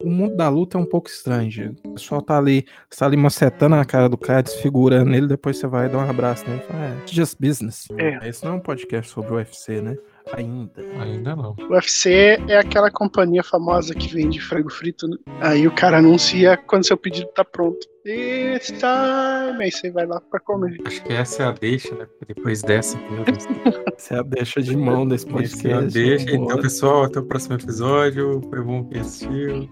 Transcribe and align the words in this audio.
o 0.00 0.10
mundo 0.10 0.36
da 0.36 0.48
luta 0.48 0.78
é 0.78 0.80
um 0.80 0.84
pouco 0.84 1.08
estranho. 1.08 1.76
O 1.84 1.94
pessoal 1.94 2.22
tá 2.22 2.38
ali, 2.38 2.66
você 2.88 2.98
tá 2.98 3.06
ali 3.06 3.16
macetando 3.16 3.74
a 3.74 3.84
cara 3.84 4.08
do 4.08 4.16
cara, 4.16 4.42
desfigurando 4.42 5.14
ele, 5.14 5.26
depois 5.26 5.58
você 5.58 5.66
vai 5.66 5.88
dar 5.88 5.98
um 5.98 6.10
abraço 6.10 6.48
nele 6.48 6.62
e 6.62 6.66
fala, 6.66 6.84
é, 6.84 7.06
just 7.06 7.36
business. 7.40 7.88
É. 7.96 8.28
Esse 8.28 8.44
não 8.44 8.52
é 8.52 8.54
um 8.56 8.60
podcast 8.60 9.10
sobre 9.10 9.32
o 9.32 9.36
UFC, 9.36 9.80
né? 9.80 9.96
Ainda. 10.32 10.82
Ainda 11.00 11.36
não. 11.36 11.54
O 11.58 11.72
UFC 11.74 12.38
é 12.48 12.58
aquela 12.58 12.90
companhia 12.90 13.42
famosa 13.42 13.94
que 13.94 14.08
vende 14.08 14.40
frango 14.40 14.70
frito, 14.70 15.06
né? 15.06 15.16
Aí 15.40 15.66
o 15.66 15.74
cara 15.74 15.98
anuncia 15.98 16.56
quando 16.56 16.86
seu 16.86 16.96
pedido 16.96 17.28
tá 17.34 17.44
pronto. 17.44 17.86
It's 18.04 18.68
time! 18.68 19.62
Aí 19.62 19.70
você 19.70 19.90
vai 19.90 20.06
lá 20.06 20.20
pra 20.20 20.40
comer. 20.40 20.76
Acho 20.84 21.02
que 21.04 21.12
essa 21.12 21.42
é 21.44 21.46
a 21.46 21.52
deixa, 21.52 21.94
né? 21.94 22.06
Depois 22.26 22.62
dessa, 22.62 22.98
meu 22.98 23.24
Deus. 23.24 23.46
Você 23.96 24.14
a 24.14 24.22
deixa 24.22 24.60
de 24.60 24.76
mão 24.76 25.06
desse 25.06 25.24
podcast. 25.24 25.64
Essa 25.64 25.68
é 25.68 25.74
a 25.74 25.80
deixa. 25.80 26.34
Então, 26.34 26.60
pessoal, 26.60 27.04
até 27.04 27.20
o 27.20 27.22
próximo 27.22 27.54
episódio. 27.54 28.40
Foi 28.50 28.60
bom 28.60 28.84
que 28.84 28.98
assistiu. 28.98 29.68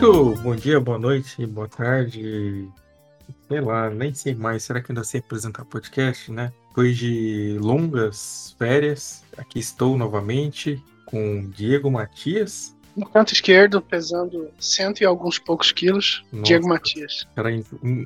Muito 0.00 0.40
bom 0.42 0.54
dia, 0.54 0.78
boa 0.78 0.96
noite, 0.96 1.44
boa 1.44 1.66
tarde. 1.66 2.68
Sei 3.48 3.60
lá, 3.60 3.90
nem 3.90 4.14
sei 4.14 4.32
mais. 4.32 4.62
Será 4.62 4.80
que 4.80 4.92
ainda 4.92 5.02
sei 5.02 5.18
apresentar 5.18 5.64
podcast, 5.64 6.30
né? 6.30 6.52
Depois 6.68 6.96
de 6.96 7.58
longas 7.60 8.54
férias, 8.56 9.24
aqui 9.36 9.58
estou 9.58 9.98
novamente 9.98 10.80
com 11.04 11.50
Diego 11.50 11.90
Matias. 11.90 12.76
No 12.96 13.06
canto 13.06 13.32
esquerdo, 13.32 13.82
pesando 13.82 14.48
cento 14.60 15.00
e 15.00 15.04
alguns 15.04 15.36
poucos 15.36 15.72
quilos, 15.72 16.24
Nossa. 16.30 16.44
Diego 16.44 16.68
Matias. 16.68 17.26
Cara, 17.34 17.50
en- 17.50 17.64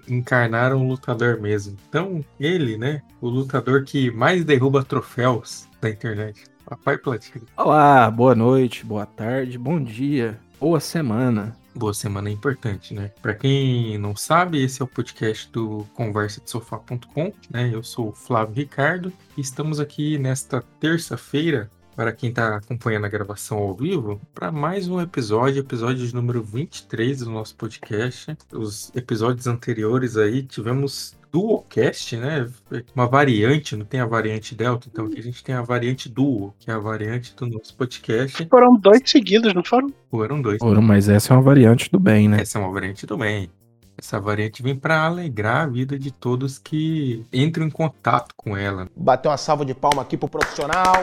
encarnaram 0.08 0.78
um 0.78 0.88
lutador 0.88 1.42
mesmo. 1.42 1.76
Então, 1.90 2.24
ele, 2.40 2.78
né? 2.78 3.02
O 3.20 3.28
lutador 3.28 3.84
que 3.84 4.10
mais 4.10 4.46
derruba 4.46 4.82
troféus 4.82 5.68
da 5.78 5.90
internet. 5.90 6.44
Papai 6.64 6.96
Platina. 6.96 7.44
Olá, 7.54 8.10
boa 8.10 8.34
noite, 8.34 8.82
boa 8.82 9.04
tarde, 9.04 9.58
bom 9.58 9.78
dia, 9.78 10.40
boa 10.58 10.80
semana. 10.80 11.54
Boa 11.74 11.94
semana 11.94 12.28
é 12.28 12.32
importante, 12.32 12.92
né? 12.92 13.10
Pra 13.22 13.34
quem 13.34 13.96
não 13.96 14.14
sabe, 14.14 14.62
esse 14.62 14.82
é 14.82 14.84
o 14.84 14.88
podcast 14.88 15.50
do 15.50 15.86
conversadesofá.com, 15.94 17.32
né? 17.50 17.70
Eu 17.72 17.82
sou 17.82 18.10
o 18.10 18.12
Flávio 18.12 18.56
Ricardo 18.56 19.10
e 19.36 19.40
estamos 19.40 19.80
aqui 19.80 20.18
nesta 20.18 20.62
terça-feira, 20.78 21.70
para 21.96 22.12
quem 22.12 22.30
tá 22.30 22.56
acompanhando 22.56 23.06
a 23.06 23.08
gravação 23.08 23.56
ao 23.56 23.74
vivo, 23.74 24.20
para 24.34 24.52
mais 24.52 24.86
um 24.86 25.00
episódio, 25.00 25.60
episódio 25.60 26.06
de 26.06 26.14
número 26.14 26.42
23 26.42 27.20
do 27.20 27.30
nosso 27.30 27.56
podcast. 27.56 28.36
Os 28.52 28.90
episódios 28.94 29.46
anteriores 29.46 30.18
aí 30.18 30.42
tivemos 30.42 31.16
Duocast, 31.32 32.16
né? 32.18 32.46
Uma 32.94 33.08
variante, 33.08 33.74
não 33.74 33.86
tem 33.86 34.00
a 34.00 34.06
variante 34.06 34.54
Delta, 34.54 34.86
então 34.92 35.06
aqui 35.06 35.18
a 35.18 35.22
gente 35.22 35.42
tem 35.42 35.54
a 35.54 35.62
variante 35.62 36.08
Duo, 36.08 36.54
que 36.58 36.70
é 36.70 36.74
a 36.74 36.78
variante 36.78 37.34
do 37.34 37.46
nosso 37.46 37.74
podcast. 37.74 38.46
Foram 38.50 38.74
dois 38.74 39.00
seguidos, 39.06 39.54
não 39.54 39.64
foram? 39.64 39.90
Ou 40.10 40.22
eram 40.22 40.42
dois. 40.42 40.58
Ora, 40.60 40.82
mas 40.82 41.08
essa 41.08 41.32
é 41.32 41.36
uma 41.36 41.42
variante 41.42 41.90
do 41.90 41.98
bem, 41.98 42.28
né? 42.28 42.42
Essa 42.42 42.58
é 42.58 42.60
uma 42.60 42.70
variante 42.70 43.06
do 43.06 43.16
bem. 43.16 43.50
Essa 43.96 44.20
variante 44.20 44.62
vem 44.62 44.76
para 44.76 45.04
alegrar 45.04 45.62
a 45.62 45.66
vida 45.66 45.98
de 45.98 46.10
todos 46.10 46.58
que 46.58 47.24
entram 47.32 47.66
em 47.66 47.70
contato 47.70 48.34
com 48.36 48.54
ela. 48.54 48.88
Bater 48.94 49.28
uma 49.28 49.36
salva 49.38 49.64
de 49.64 49.74
palma 49.74 50.02
aqui 50.02 50.18
pro 50.18 50.28
profissional. 50.28 51.00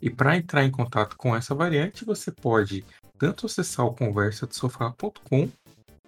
E 0.00 0.08
para 0.08 0.36
entrar 0.36 0.64
em 0.64 0.70
contato 0.70 1.16
com 1.16 1.34
essa 1.34 1.56
variante, 1.56 2.04
você 2.04 2.30
pode 2.30 2.84
tanto 3.18 3.46
acessar 3.46 3.84
o 3.84 3.94
conversadesofá.com, 3.94 5.48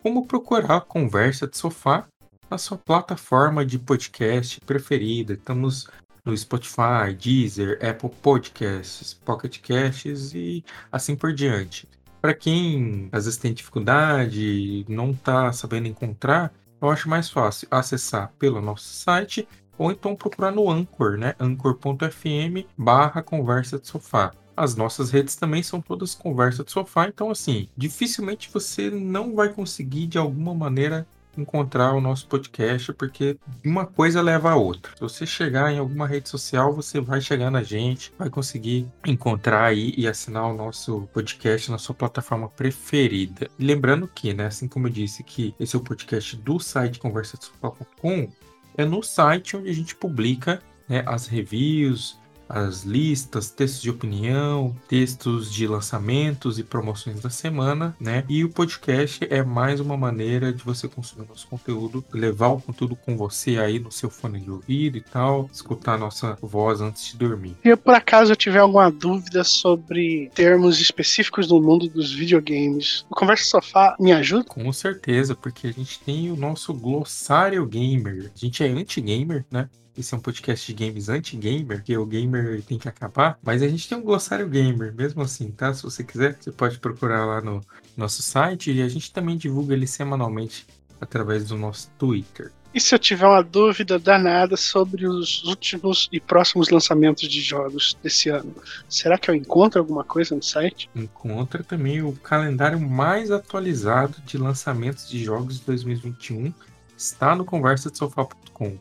como 0.00 0.26
procurar 0.26 0.76
a 0.76 0.80
Conversa 0.80 1.48
de 1.48 1.58
Sofá 1.58 2.06
na 2.50 2.58
sua 2.58 2.76
plataforma 2.76 3.64
de 3.64 3.78
podcast 3.78 4.60
preferida. 4.62 5.34
Estamos 5.34 5.88
no 6.24 6.36
Spotify, 6.36 7.14
Deezer, 7.16 7.78
Apple 7.82 8.10
Podcasts, 8.20 9.14
Pocket 9.14 9.60
Casts 9.60 10.34
e 10.34 10.64
assim 10.90 11.14
por 11.14 11.32
diante. 11.32 11.88
Para 12.20 12.34
quem 12.34 13.08
às 13.12 13.24
vezes 13.24 13.38
tem 13.38 13.54
dificuldade, 13.54 14.84
não 14.88 15.12
está 15.12 15.52
sabendo 15.52 15.86
encontrar, 15.86 16.52
eu 16.82 16.90
acho 16.90 17.08
mais 17.08 17.30
fácil 17.30 17.68
acessar 17.70 18.32
pelo 18.38 18.60
nosso 18.60 18.84
site 18.84 19.48
ou 19.78 19.90
então 19.90 20.16
procurar 20.16 20.50
no 20.50 20.68
Anchor, 20.68 21.16
né? 21.16 21.34
anchor.fm 21.38 22.66
barra 22.76 23.22
conversa 23.22 23.78
de 23.78 23.86
sofá. 23.86 24.32
As 24.56 24.74
nossas 24.74 25.10
redes 25.10 25.36
também 25.36 25.62
são 25.62 25.80
todas 25.80 26.14
conversa 26.14 26.62
de 26.64 26.70
sofá, 26.70 27.06
então 27.06 27.30
assim, 27.30 27.68
dificilmente 27.76 28.50
você 28.52 28.90
não 28.90 29.34
vai 29.34 29.48
conseguir 29.50 30.06
de 30.06 30.18
alguma 30.18 30.52
maneira 30.52 31.06
encontrar 31.36 31.92
o 31.94 32.00
nosso 32.00 32.26
podcast, 32.26 32.92
porque 32.92 33.36
uma 33.64 33.86
coisa 33.86 34.20
leva 34.20 34.50
a 34.50 34.56
outra. 34.56 34.92
Se 34.94 35.00
você 35.00 35.26
chegar 35.26 35.72
em 35.72 35.78
alguma 35.78 36.06
rede 36.06 36.28
social, 36.28 36.74
você 36.74 37.00
vai 37.00 37.20
chegar 37.20 37.50
na 37.50 37.62
gente, 37.62 38.12
vai 38.18 38.28
conseguir 38.28 38.86
encontrar 39.06 39.64
aí 39.64 39.94
e 39.96 40.06
assinar 40.06 40.44
o 40.44 40.54
nosso 40.54 41.08
podcast 41.12 41.70
na 41.70 41.78
sua 41.78 41.94
plataforma 41.94 42.48
preferida. 42.48 43.48
Lembrando 43.58 44.08
que, 44.08 44.34
né, 44.34 44.46
assim 44.46 44.68
como 44.68 44.86
eu 44.86 44.92
disse 44.92 45.22
que 45.22 45.54
esse 45.58 45.74
é 45.74 45.78
o 45.78 45.82
podcast 45.82 46.36
do 46.36 46.58
site 46.58 46.98
conversadesofá.com, 46.98 48.28
é 48.76 48.84
no 48.84 49.02
site 49.02 49.56
onde 49.56 49.70
a 49.70 49.74
gente 49.74 49.94
publica 49.94 50.60
né, 50.88 51.02
as 51.06 51.26
reviews, 51.26 52.19
as 52.50 52.82
listas, 52.82 53.50
textos 53.50 53.80
de 53.80 53.90
opinião, 53.90 54.76
textos 54.88 55.52
de 55.52 55.66
lançamentos 55.66 56.58
e 56.58 56.64
promoções 56.64 57.20
da 57.20 57.30
semana, 57.30 57.96
né? 58.00 58.24
E 58.28 58.44
o 58.44 58.50
podcast 58.50 59.26
é 59.30 59.42
mais 59.42 59.78
uma 59.78 59.96
maneira 59.96 60.52
de 60.52 60.64
você 60.64 60.88
consumir 60.88 61.28
nosso 61.28 61.46
conteúdo, 61.46 62.04
levar 62.12 62.48
o 62.48 62.60
conteúdo 62.60 62.96
com 62.96 63.16
você 63.16 63.58
aí 63.58 63.78
no 63.78 63.92
seu 63.92 64.10
fone 64.10 64.40
de 64.40 64.50
ouvido 64.50 64.98
e 64.98 65.00
tal, 65.00 65.48
escutar 65.52 65.94
a 65.94 65.98
nossa 65.98 66.36
voz 66.42 66.80
antes 66.80 67.12
de 67.12 67.16
dormir. 67.16 67.56
Se 67.62 67.76
por 67.76 67.94
acaso 67.94 68.32
eu 68.32 68.36
tiver 68.36 68.58
alguma 68.58 68.90
dúvida 68.90 69.44
sobre 69.44 70.30
termos 70.34 70.80
específicos 70.80 71.48
no 71.48 71.62
mundo 71.62 71.88
dos 71.88 72.12
videogames, 72.12 73.04
o 73.08 73.14
Conversa 73.14 73.44
Sofá 73.44 73.96
me 74.00 74.12
ajuda? 74.12 74.44
Com 74.44 74.72
certeza, 74.72 75.34
porque 75.34 75.68
a 75.68 75.72
gente 75.72 76.00
tem 76.00 76.30
o 76.30 76.36
nosso 76.36 76.74
glossário 76.74 77.64
gamer. 77.66 78.32
A 78.34 78.38
gente 78.38 78.64
é 78.64 78.68
anti-gamer, 78.68 79.44
né? 79.50 79.68
Esse 79.96 80.14
é 80.14 80.16
um 80.16 80.20
podcast 80.20 80.72
de 80.72 80.86
games 80.86 81.08
anti-gamer, 81.08 81.82
que 81.82 81.96
o 81.96 82.06
gamer 82.06 82.62
tem 82.62 82.78
que 82.78 82.88
acabar. 82.88 83.38
Mas 83.42 83.62
a 83.62 83.68
gente 83.68 83.88
tem 83.88 83.98
um 83.98 84.02
glossário 84.02 84.48
gamer, 84.48 84.94
mesmo 84.94 85.22
assim, 85.22 85.50
tá? 85.50 85.72
Se 85.74 85.82
você 85.82 86.04
quiser, 86.04 86.36
você 86.38 86.52
pode 86.52 86.78
procurar 86.78 87.26
lá 87.26 87.40
no 87.40 87.60
nosso 87.96 88.22
site. 88.22 88.72
E 88.72 88.82
a 88.82 88.88
gente 88.88 89.12
também 89.12 89.36
divulga 89.36 89.74
ele 89.74 89.86
semanalmente 89.86 90.66
através 91.00 91.44
do 91.44 91.56
nosso 91.56 91.90
Twitter. 91.98 92.52
E 92.72 92.80
se 92.80 92.94
eu 92.94 92.98
tiver 93.00 93.26
uma 93.26 93.42
dúvida 93.42 93.98
danada 93.98 94.56
sobre 94.56 95.04
os 95.04 95.42
últimos 95.42 96.08
e 96.12 96.20
próximos 96.20 96.68
lançamentos 96.68 97.28
de 97.28 97.40
jogos 97.40 97.98
desse 98.00 98.28
ano, 98.28 98.54
será 98.88 99.18
que 99.18 99.28
eu 99.28 99.34
encontro 99.34 99.80
alguma 99.80 100.04
coisa 100.04 100.36
no 100.36 100.42
site? 100.42 100.88
Encontra 100.94 101.64
também 101.64 102.00
o 102.00 102.12
calendário 102.12 102.78
mais 102.78 103.32
atualizado 103.32 104.22
de 104.24 104.38
lançamentos 104.38 105.08
de 105.08 105.22
jogos 105.24 105.58
de 105.58 105.66
2021. 105.66 106.54
Está 106.96 107.34
no 107.34 107.44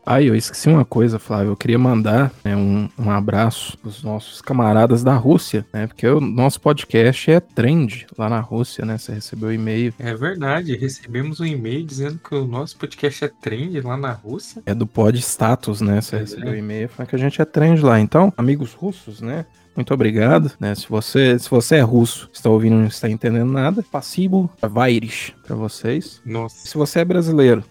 Ah, 0.05 0.21
eu 0.21 0.35
esqueci 0.35 0.67
uma 0.69 0.83
coisa, 0.85 1.19
Flávio. 1.19 1.51
Eu 1.51 1.57
queria 1.57 1.79
mandar 1.79 2.31
né, 2.43 2.55
um, 2.55 2.89
um 2.97 3.09
abraço 3.11 3.77
pros 3.77 4.03
nossos 4.03 4.41
camaradas 4.41 5.03
da 5.03 5.13
Rússia, 5.15 5.65
né? 5.73 5.87
Porque 5.87 6.07
o 6.07 6.19
nosso 6.19 6.59
podcast 6.59 7.31
é 7.31 7.39
trend 7.39 8.07
lá 8.17 8.29
na 8.29 8.39
Rússia, 8.39 8.85
né? 8.85 8.97
Você 8.97 9.13
recebeu 9.13 9.53
e-mail. 9.53 9.93
É 9.99 10.13
verdade, 10.13 10.75
recebemos 10.75 11.39
um 11.39 11.45
e-mail 11.45 11.85
dizendo 11.85 12.19
que 12.19 12.35
o 12.35 12.45
nosso 12.45 12.77
podcast 12.77 13.25
é 13.25 13.31
trend 13.41 13.79
lá 13.81 13.95
na 13.97 14.11
Rússia. 14.11 14.61
É 14.65 14.73
do 14.73 14.85
Pod 14.87 15.17
Status, 15.19 15.81
né? 15.81 16.01
Você 16.01 16.15
É. 16.15 16.19
recebeu 16.19 16.55
e-mail, 16.57 16.89
falando 16.89 17.09
que 17.09 17.15
a 17.15 17.19
gente 17.19 17.41
é 17.41 17.45
trend 17.45 17.81
lá. 17.81 17.99
Então, 17.99 18.33
amigos 18.37 18.73
russos, 18.73 19.21
né? 19.21 19.45
Muito 19.75 19.93
obrigado, 19.93 20.51
né? 20.59 20.75
Se 20.75 20.89
você, 20.89 21.39
se 21.39 21.49
você 21.49 21.75
é 21.77 21.81
russo, 21.81 22.29
está 22.33 22.49
ouvindo 22.49 22.75
e 22.75 22.79
não 22.79 22.87
está 22.87 23.09
entendendo 23.09 23.49
nada, 23.49 23.81
passivo 23.89 24.49
Vaires 24.61 25.31
para 25.47 25.55
vocês. 25.55 26.21
Nossa. 26.25 26.67
Se 26.67 26.75
você 26.77 26.99
é 26.99 27.05
brasileiro 27.05 27.63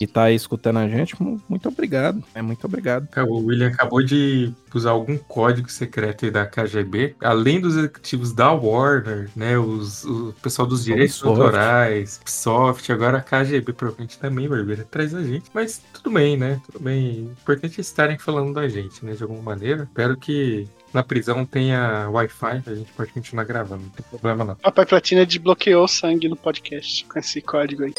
e 0.00 0.06
tá 0.06 0.24
aí 0.24 0.34
escutando 0.34 0.78
a 0.78 0.88
gente, 0.88 1.20
mu- 1.22 1.40
muito 1.48 1.68
obrigado. 1.68 2.22
É 2.34 2.42
muito 2.42 2.64
obrigado. 2.64 3.08
O 3.28 3.38
William 3.46 3.68
acabou 3.68 4.02
de 4.02 4.52
usar 4.74 4.90
algum 4.90 5.16
código 5.16 5.70
secreto 5.70 6.24
aí 6.26 6.30
da 6.30 6.44
KGB, 6.44 7.16
além 7.22 7.60
dos 7.60 7.76
executivos 7.76 8.32
da 8.32 8.52
Warner, 8.52 9.30
né, 9.34 9.56
os, 9.58 10.04
o 10.04 10.34
pessoal 10.42 10.68
dos 10.68 10.84
direitos 10.84 11.16
Ubisoft. 11.22 11.40
autorais, 11.46 12.20
Soft, 12.26 12.90
agora 12.90 13.18
a 13.18 13.22
KGB 13.22 13.72
provavelmente 13.72 14.18
também 14.18 14.46
vai 14.48 14.62
vir 14.62 14.80
atrás 14.80 15.12
da 15.12 15.22
gente, 15.22 15.44
mas 15.54 15.80
tudo 15.94 16.10
bem, 16.10 16.36
né, 16.36 16.60
tudo 16.70 16.82
bem, 16.84 17.28
o 17.28 17.32
importante 17.32 17.78
é 17.78 17.80
estarem 17.80 18.18
falando 18.18 18.52
da 18.52 18.68
gente, 18.68 19.02
né, 19.02 19.12
de 19.12 19.22
alguma 19.22 19.40
maneira, 19.40 19.84
espero 19.84 20.14
que 20.16 20.68
na 20.92 21.02
prisão 21.02 21.46
tenha 21.46 22.08
Wi-Fi, 22.10 22.62
a 22.66 22.74
gente 22.74 22.92
pode 22.92 23.12
continuar 23.12 23.44
gravando, 23.44 23.82
não 23.84 23.90
tem 23.90 24.04
problema 24.10 24.44
não. 24.44 24.56
Papai 24.56 24.84
Platina 24.84 25.24
desbloqueou 25.24 25.84
o 25.84 25.88
sangue 25.88 26.28
no 26.28 26.36
podcast 26.36 27.04
com 27.06 27.18
esse 27.18 27.40
código 27.40 27.84
aí. 27.84 27.94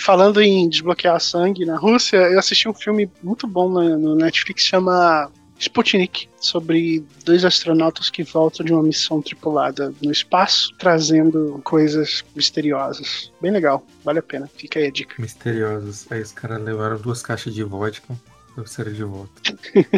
Falando 0.00 0.40
em 0.40 0.66
desbloquear 0.68 1.20
sangue 1.20 1.66
na 1.66 1.76
Rússia, 1.76 2.16
eu 2.16 2.38
assisti 2.38 2.66
um 2.66 2.74
filme 2.74 3.10
muito 3.22 3.46
bom 3.46 3.68
no 3.68 4.16
Netflix 4.16 4.64
chama 4.64 5.30
Sputnik, 5.58 6.26
sobre 6.40 7.04
dois 7.22 7.44
astronautas 7.44 8.08
que 8.08 8.22
voltam 8.22 8.64
de 8.64 8.72
uma 8.72 8.82
missão 8.82 9.20
tripulada 9.20 9.92
no 10.02 10.10
espaço, 10.10 10.74
trazendo 10.78 11.60
coisas 11.64 12.24
misteriosas. 12.34 13.30
Bem 13.42 13.50
legal, 13.50 13.86
vale 14.02 14.20
a 14.20 14.22
pena. 14.22 14.48
Fica 14.56 14.78
aí 14.80 14.86
a 14.86 14.90
dica. 14.90 15.14
Misteriosos. 15.18 16.10
Aí 16.10 16.22
os 16.22 16.32
caras 16.32 16.62
levaram 16.62 16.96
duas 16.96 17.20
caixas 17.20 17.54
de 17.54 17.62
vodka, 17.62 18.14
trouxeram 18.54 18.92
de 18.94 19.04
volta. 19.04 19.32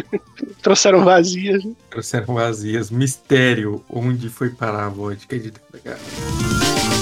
Trouxeram 0.61 1.03
vazias. 1.05 1.63
né? 1.63 1.73
Trouxeram 1.89 2.33
vazias. 2.33 2.91
Mistério. 2.91 3.83
Onde 3.89 4.29
foi 4.29 4.49
parar 4.49 4.87
a 4.87 4.89
vodka 4.89 5.37
de 5.37 5.45
dentro 5.45 5.61
da 5.71 5.79
garrafa. 5.79 6.92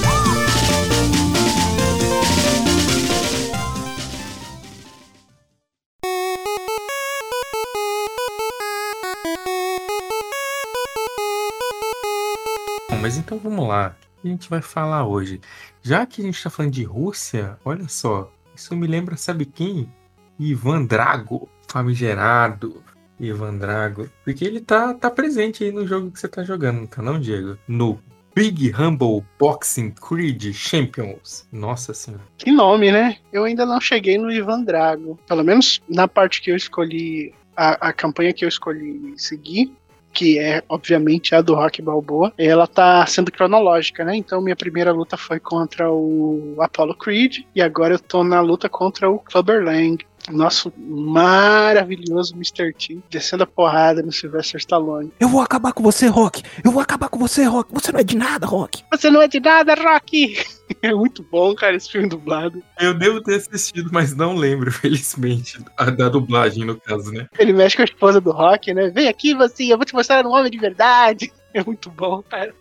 Então 13.31 13.39
vamos 13.39 13.65
lá. 13.65 13.95
O 14.17 14.21
que 14.21 14.27
a 14.27 14.31
gente 14.31 14.49
vai 14.49 14.61
falar 14.61 15.07
hoje? 15.07 15.39
Já 15.81 16.05
que 16.05 16.21
a 16.21 16.25
gente 16.25 16.43
tá 16.43 16.49
falando 16.49 16.73
de 16.73 16.83
Rússia, 16.83 17.57
olha 17.63 17.87
só. 17.87 18.29
Isso 18.53 18.75
me 18.75 18.85
lembra, 18.85 19.15
sabe 19.15 19.45
quem? 19.45 19.89
Ivan 20.37 20.83
Drago, 20.83 21.47
famigerado 21.65 22.83
Ivan 23.17 23.55
Drago. 23.57 24.09
Porque 24.25 24.43
ele 24.43 24.59
tá, 24.59 24.93
tá 24.93 25.09
presente 25.09 25.63
aí 25.63 25.71
no 25.71 25.87
jogo 25.87 26.11
que 26.11 26.19
você 26.19 26.27
tá 26.27 26.43
jogando, 26.43 26.85
tá 26.87 27.01
não, 27.01 27.17
Diego? 27.17 27.57
No 27.65 27.97
Big 28.35 28.73
Humble 28.75 29.25
Boxing 29.39 29.91
Creed 29.91 30.51
Champions. 30.51 31.47
Nossa 31.49 31.93
senhora. 31.93 32.23
Que 32.37 32.51
nome, 32.51 32.91
né? 32.91 33.17
Eu 33.31 33.45
ainda 33.45 33.65
não 33.65 33.79
cheguei 33.79 34.17
no 34.17 34.29
Ivan 34.29 34.63
Drago. 34.63 35.17
Pelo 35.25 35.43
menos 35.43 35.81
na 35.87 36.05
parte 36.05 36.41
que 36.41 36.51
eu 36.51 36.55
escolhi, 36.57 37.33
a, 37.55 37.89
a 37.89 37.93
campanha 37.93 38.33
que 38.33 38.43
eu 38.43 38.49
escolhi 38.49 39.13
seguir, 39.15 39.73
que 40.13 40.39
é, 40.39 40.63
obviamente, 40.67 41.33
a 41.33 41.41
do 41.41 41.55
Rock 41.55 41.81
Balboa, 41.81 42.33
ela 42.37 42.67
tá 42.67 43.05
sendo 43.05 43.31
cronológica, 43.31 44.03
né? 44.03 44.15
Então, 44.15 44.41
minha 44.41 44.55
primeira 44.55 44.91
luta 44.91 45.17
foi 45.17 45.39
contra 45.39 45.91
o 45.91 46.55
Apollo 46.59 46.95
Creed, 46.95 47.39
e 47.55 47.61
agora 47.61 47.95
eu 47.95 47.99
tô 47.99 48.23
na 48.23 48.41
luta 48.41 48.69
contra 48.69 49.09
o 49.09 49.19
Clubber 49.19 49.63
Lang. 49.63 49.97
Nosso 50.31 50.71
maravilhoso 50.77 52.33
Mr. 52.35 52.73
T 52.73 52.99
descendo 53.09 53.43
a 53.43 53.47
porrada 53.47 54.01
no 54.01 54.11
Sylvester 54.11 54.59
Stallone. 54.59 55.11
Eu 55.19 55.29
vou 55.29 55.41
acabar 55.41 55.73
com 55.73 55.83
você, 55.83 56.07
Rock. 56.07 56.41
Eu 56.63 56.71
vou 56.71 56.81
acabar 56.81 57.09
com 57.09 57.19
você, 57.19 57.43
Rock. 57.43 57.73
Você 57.73 57.91
não 57.91 57.99
é 57.99 58.03
de 58.03 58.17
nada, 58.17 58.45
Rock. 58.45 58.83
Você 58.91 59.09
não 59.09 59.21
é 59.21 59.27
de 59.27 59.39
nada, 59.39 59.75
Rocky! 59.75 60.35
É 60.81 60.93
muito 60.93 61.21
bom, 61.29 61.53
cara, 61.53 61.75
esse 61.75 61.91
filme 61.91 62.07
dublado. 62.07 62.63
Eu 62.79 62.93
devo 62.93 63.21
ter 63.21 63.35
assistido, 63.35 63.89
mas 63.91 64.15
não 64.15 64.35
lembro, 64.35 64.71
felizmente, 64.71 65.59
a 65.75 65.89
da 65.89 66.07
dublagem, 66.07 66.63
no 66.63 66.79
caso, 66.79 67.11
né? 67.11 67.27
Ele 67.37 67.51
mexe 67.51 67.75
com 67.75 67.81
a 67.81 67.85
esposa 67.85 68.21
do 68.21 68.31
Rock, 68.31 68.73
né? 68.73 68.89
Vem 68.89 69.09
aqui, 69.09 69.33
você, 69.33 69.65
eu 69.65 69.77
vou 69.77 69.85
te 69.85 69.93
mostrar 69.93 70.25
um 70.25 70.31
homem 70.31 70.49
de 70.49 70.57
verdade. 70.57 71.31
É 71.53 71.63
muito 71.63 71.89
bom, 71.89 72.21
cara. 72.23 72.53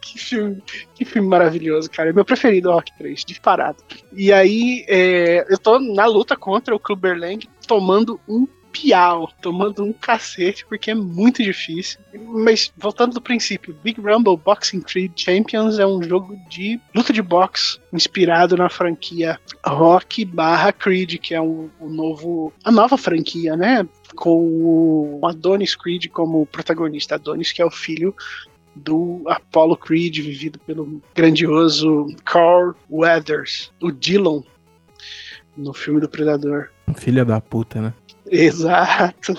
Que 0.00 0.20
filme, 0.20 0.62
que 0.94 1.04
filme 1.04 1.26
maravilhoso, 1.28 1.90
cara. 1.90 2.10
É 2.10 2.12
meu 2.12 2.24
preferido, 2.24 2.70
Rock 2.70 2.96
3, 2.96 3.24
disparado. 3.24 3.78
E 4.12 4.32
aí, 4.32 4.84
é, 4.86 5.44
eu 5.52 5.58
tô 5.58 5.80
na 5.80 6.06
luta 6.06 6.36
contra 6.36 6.74
o 6.74 6.78
Clubber 6.78 7.18
Lang, 7.18 7.48
tomando 7.66 8.20
um 8.28 8.46
piau, 8.76 9.30
tomando 9.40 9.82
um 9.82 9.92
cacete, 9.92 10.66
porque 10.66 10.90
é 10.90 10.94
muito 10.94 11.42
difícil. 11.42 11.98
Mas, 12.14 12.70
voltando 12.76 13.14
do 13.14 13.20
princípio, 13.20 13.76
Big 13.82 14.00
Rumble 14.00 14.36
Boxing 14.36 14.82
Creed 14.82 15.12
Champions 15.16 15.78
é 15.78 15.86
um 15.86 16.02
jogo 16.02 16.38
de 16.50 16.78
luta 16.94 17.12
de 17.12 17.22
boxe, 17.22 17.78
inspirado 17.92 18.56
na 18.56 18.68
franquia 18.68 19.40
Rock 19.64 20.24
barra 20.24 20.72
Creed, 20.72 21.18
que 21.18 21.34
é 21.34 21.40
um 21.40 21.70
novo, 21.80 22.52
a 22.62 22.70
nova 22.70 22.98
franquia, 22.98 23.56
né? 23.56 23.88
Com 24.14 24.40
o 24.40 25.20
Adonis 25.24 25.74
Creed 25.74 26.08
como 26.08 26.46
protagonista. 26.46 27.14
Adonis, 27.14 27.52
que 27.52 27.62
é 27.62 27.64
o 27.64 27.70
filho 27.70 28.14
do 28.74 29.22
Apollo 29.26 29.76
Creed, 29.76 30.18
vivido 30.18 30.58
pelo 30.60 31.00
grandioso 31.14 32.08
Carl 32.24 32.74
Weathers, 32.90 33.72
o 33.80 33.90
Dillon, 33.90 34.42
no 35.56 35.72
filme 35.72 36.00
do 36.00 36.08
Predador. 36.08 36.68
Filha 36.94 37.24
da 37.24 37.40
puta, 37.40 37.80
né? 37.80 37.94
Exato. 38.30 39.34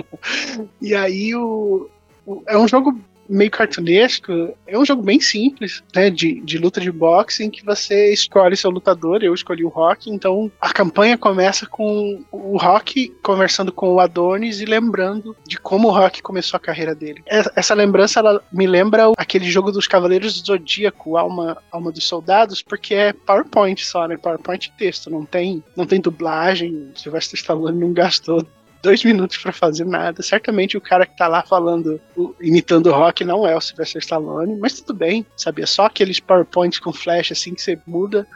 e 0.80 0.94
aí 0.94 1.34
o, 1.34 1.88
o- 2.26 2.42
é 2.46 2.58
um 2.58 2.66
jogo 2.68 2.98
meio 3.28 3.50
cartunesco, 3.50 4.32
é 4.66 4.78
um 4.78 4.84
jogo 4.84 5.02
bem 5.02 5.20
simples, 5.20 5.82
né, 5.94 6.10
de, 6.10 6.40
de 6.40 6.58
luta 6.58 6.80
de 6.80 6.90
boxe 6.90 7.44
em 7.44 7.50
que 7.50 7.64
você 7.64 8.12
escolhe 8.12 8.56
seu 8.56 8.70
lutador, 8.70 9.22
eu 9.22 9.34
escolhi 9.34 9.64
o 9.64 9.68
Rock, 9.68 10.10
então 10.10 10.50
a 10.60 10.72
campanha 10.72 11.16
começa 11.18 11.66
com 11.66 12.24
o 12.32 12.56
Rock 12.56 13.08
conversando 13.22 13.70
com 13.72 13.92
o 13.94 14.00
Adonis 14.00 14.60
e 14.60 14.64
lembrando 14.64 15.36
de 15.46 15.58
como 15.58 15.88
o 15.88 15.90
Rock 15.92 16.22
começou 16.22 16.56
a 16.56 16.60
carreira 16.60 16.94
dele. 16.94 17.22
Essa- 17.26 17.52
Essa 17.54 17.74
lembrança 17.74 18.20
ela 18.20 18.42
me 18.52 18.66
lembra 18.66 19.12
aquele 19.16 19.44
jogo 19.50 19.70
dos 19.70 19.86
Cavaleiros 19.86 20.40
do 20.40 20.46
Zodíaco, 20.46 21.16
Alma, 21.16 21.58
Alma 21.70 21.92
dos 21.92 22.04
Soldados, 22.04 22.62
porque 22.62 22.94
é 22.94 23.12
PowerPoint 23.12 23.84
só, 23.84 24.06
né, 24.08 24.16
PowerPoint 24.16 24.66
e 24.68 24.78
texto, 24.78 25.10
não 25.10 25.24
tem, 25.24 25.62
não 25.76 25.84
tem 25.86 26.00
dublagem, 26.00 26.90
Sylvester 26.94 27.38
Stallone 27.38 27.78
não 27.78 27.92
gastou 27.98 28.46
dois 28.82 29.04
minutos 29.04 29.36
pra 29.38 29.52
fazer 29.52 29.84
nada. 29.84 30.22
Certamente 30.22 30.76
o 30.76 30.80
cara 30.80 31.06
que 31.06 31.16
tá 31.16 31.26
lá 31.28 31.42
falando, 31.42 32.00
imitando 32.40 32.86
o 32.88 32.92
rock, 32.92 33.24
não 33.24 33.46
é 33.46 33.54
o 33.56 33.60
Sylvester 33.60 34.00
Stallone, 34.00 34.56
mas 34.56 34.80
tudo 34.80 34.94
bem, 34.96 35.26
sabe? 35.36 35.62
É 35.62 35.66
só 35.66 35.86
aqueles 35.86 36.20
PowerPoints 36.20 36.78
com 36.78 36.92
flash 36.92 37.32
assim 37.32 37.54
que 37.54 37.62
você 37.62 37.78
muda, 37.86 38.26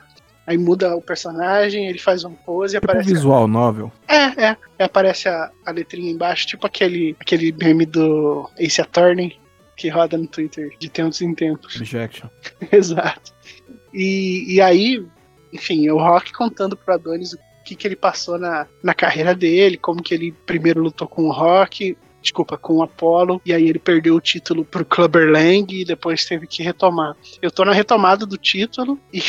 aí 0.46 0.58
muda 0.58 0.96
o 0.96 1.00
personagem, 1.02 1.86
ele 1.88 1.98
faz 1.98 2.24
um 2.24 2.34
pose 2.34 2.76
e 2.76 2.80
Tipo 2.80 2.90
aparece. 2.90 3.12
visual 3.12 3.46
novel. 3.46 3.92
É, 4.08 4.46
é. 4.46 4.56
E 4.78 4.82
aparece 4.82 5.28
a, 5.28 5.50
a 5.64 5.70
letrinha 5.70 6.10
embaixo, 6.10 6.46
tipo 6.46 6.66
aquele, 6.66 7.16
aquele 7.20 7.52
meme 7.52 7.86
do 7.86 8.48
Ace 8.58 8.80
Attorney 8.80 9.38
que 9.76 9.88
roda 9.88 10.18
no 10.18 10.26
Twitter 10.26 10.70
de 10.78 10.88
tempos 10.88 11.20
em 11.22 11.34
tempos. 11.34 11.76
Objection. 11.76 12.28
Exato. 12.70 13.32
E, 13.92 14.54
e 14.54 14.60
aí, 14.60 15.04
enfim, 15.52 15.88
o 15.90 15.98
Rock 15.98 16.32
contando 16.32 16.76
pro 16.76 16.94
Adonis 16.94 17.32
o 17.32 17.38
que, 17.62 17.74
que 17.76 17.86
ele 17.86 17.96
passou 17.96 18.38
na, 18.38 18.66
na 18.82 18.94
carreira 18.94 19.34
dele, 19.34 19.76
como 19.76 20.02
que 20.02 20.14
ele 20.14 20.32
primeiro 20.46 20.80
lutou 20.82 21.06
com 21.08 21.24
o 21.24 21.32
Rock, 21.32 21.96
desculpa, 22.20 22.56
com 22.56 22.74
o 22.74 22.82
Apollo, 22.82 23.42
e 23.44 23.52
aí 23.52 23.68
ele 23.68 23.80
perdeu 23.80 24.14
o 24.14 24.20
título 24.20 24.64
pro 24.64 24.84
Clubber 24.84 25.28
Lang 25.30 25.66
e 25.74 25.84
depois 25.84 26.24
teve 26.24 26.46
que 26.46 26.62
retomar. 26.62 27.16
Eu 27.42 27.50
tô 27.50 27.64
na 27.64 27.72
retomada 27.72 28.24
do 28.24 28.36
título 28.36 28.98
e, 29.12 29.20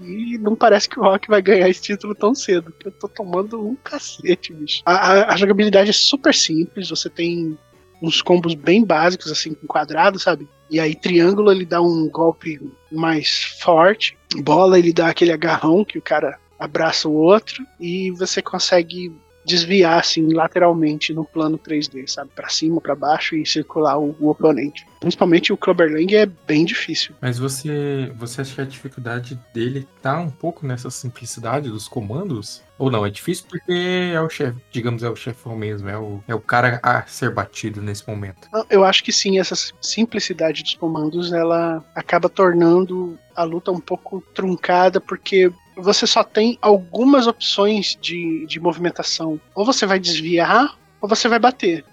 e 0.00 0.38
não 0.38 0.56
parece 0.56 0.88
que 0.88 0.98
o 0.98 1.02
Rock 1.02 1.28
vai 1.28 1.40
ganhar 1.40 1.68
esse 1.68 1.80
título 1.82 2.14
tão 2.14 2.34
cedo, 2.34 2.72
porque 2.72 2.88
eu 2.88 2.92
tô 2.92 3.06
tomando 3.08 3.64
um 3.64 3.76
cacete, 3.76 4.52
bicho. 4.52 4.82
A, 4.84 4.92
a- 5.12 5.34
a 5.34 5.36
jogabilidade 5.36 5.90
é 5.90 5.92
super 5.92 6.34
simples, 6.34 6.90
você 6.90 7.08
tem 7.08 7.56
uns 8.02 8.20
combos 8.22 8.54
bem 8.54 8.82
básicos, 8.84 9.30
assim, 9.30 9.52
com 9.54 9.66
quadrado, 9.66 10.18
sabe? 10.18 10.48
E 10.70 10.80
aí, 10.80 10.94
triângulo, 10.94 11.52
ele 11.52 11.66
dá 11.66 11.82
um 11.82 12.08
golpe 12.08 12.58
mais 12.90 13.44
forte. 13.60 14.16
Bola, 14.36 14.78
ele 14.78 14.92
dá 14.92 15.08
aquele 15.08 15.32
agarrão 15.32 15.84
que 15.84 15.98
o 15.98 16.02
cara 16.02 16.38
abraça 16.60 17.08
o 17.08 17.14
outro. 17.14 17.66
E 17.80 18.10
você 18.12 18.42
consegue 18.42 19.12
desviar, 19.44 19.98
assim, 19.98 20.32
lateralmente 20.32 21.12
no 21.12 21.24
plano 21.24 21.58
3D, 21.58 22.06
sabe? 22.06 22.30
Pra 22.34 22.48
cima, 22.48 22.80
pra 22.80 22.94
baixo 22.94 23.34
e 23.34 23.46
circular 23.46 23.98
o, 23.98 24.14
o 24.20 24.28
oponente. 24.28 24.86
Principalmente 25.00 25.52
o 25.52 25.56
Clubberlang 25.56 26.14
é 26.14 26.26
bem 26.26 26.64
difícil. 26.64 27.14
Mas 27.20 27.38
você, 27.38 28.12
você 28.16 28.42
acha 28.42 28.54
que 28.54 28.60
a 28.60 28.64
dificuldade 28.64 29.40
dele 29.54 29.88
tá 30.02 30.20
um 30.20 30.30
pouco 30.30 30.66
nessa 30.66 30.90
simplicidade 30.90 31.70
dos 31.70 31.88
comandos? 31.88 32.62
Ou 32.78 32.90
não? 32.90 33.04
É 33.04 33.10
difícil 33.10 33.46
porque 33.48 34.12
é 34.14 34.20
o 34.20 34.28
chefe, 34.28 34.58
digamos, 34.70 35.02
é 35.02 35.08
o 35.08 35.16
chefão 35.16 35.56
mesmo, 35.56 35.88
é 35.88 35.98
o, 35.98 36.22
é 36.28 36.34
o 36.34 36.40
cara 36.40 36.78
a 36.82 37.02
ser 37.06 37.30
batido 37.30 37.80
nesse 37.80 38.06
momento. 38.06 38.48
Eu 38.68 38.84
acho 38.84 39.02
que 39.02 39.12
sim, 39.12 39.38
essa 39.38 39.54
simplicidade 39.80 40.62
dos 40.62 40.74
comandos, 40.74 41.32
ela 41.32 41.84
acaba 41.94 42.28
tornando 42.28 43.18
a 43.34 43.42
luta 43.42 43.70
um 43.70 43.80
pouco 43.80 44.22
truncada, 44.34 45.00
porque 45.00 45.50
você 45.76 46.06
só 46.06 46.22
tem 46.22 46.58
algumas 46.60 47.26
opções 47.26 47.96
de, 48.00 48.46
de 48.46 48.60
movimentação. 48.60 49.40
Ou 49.54 49.64
você 49.64 49.86
vai 49.86 49.98
desviar, 49.98 50.76
ou 51.00 51.08
você 51.08 51.28
vai 51.28 51.38
bater. 51.38 51.84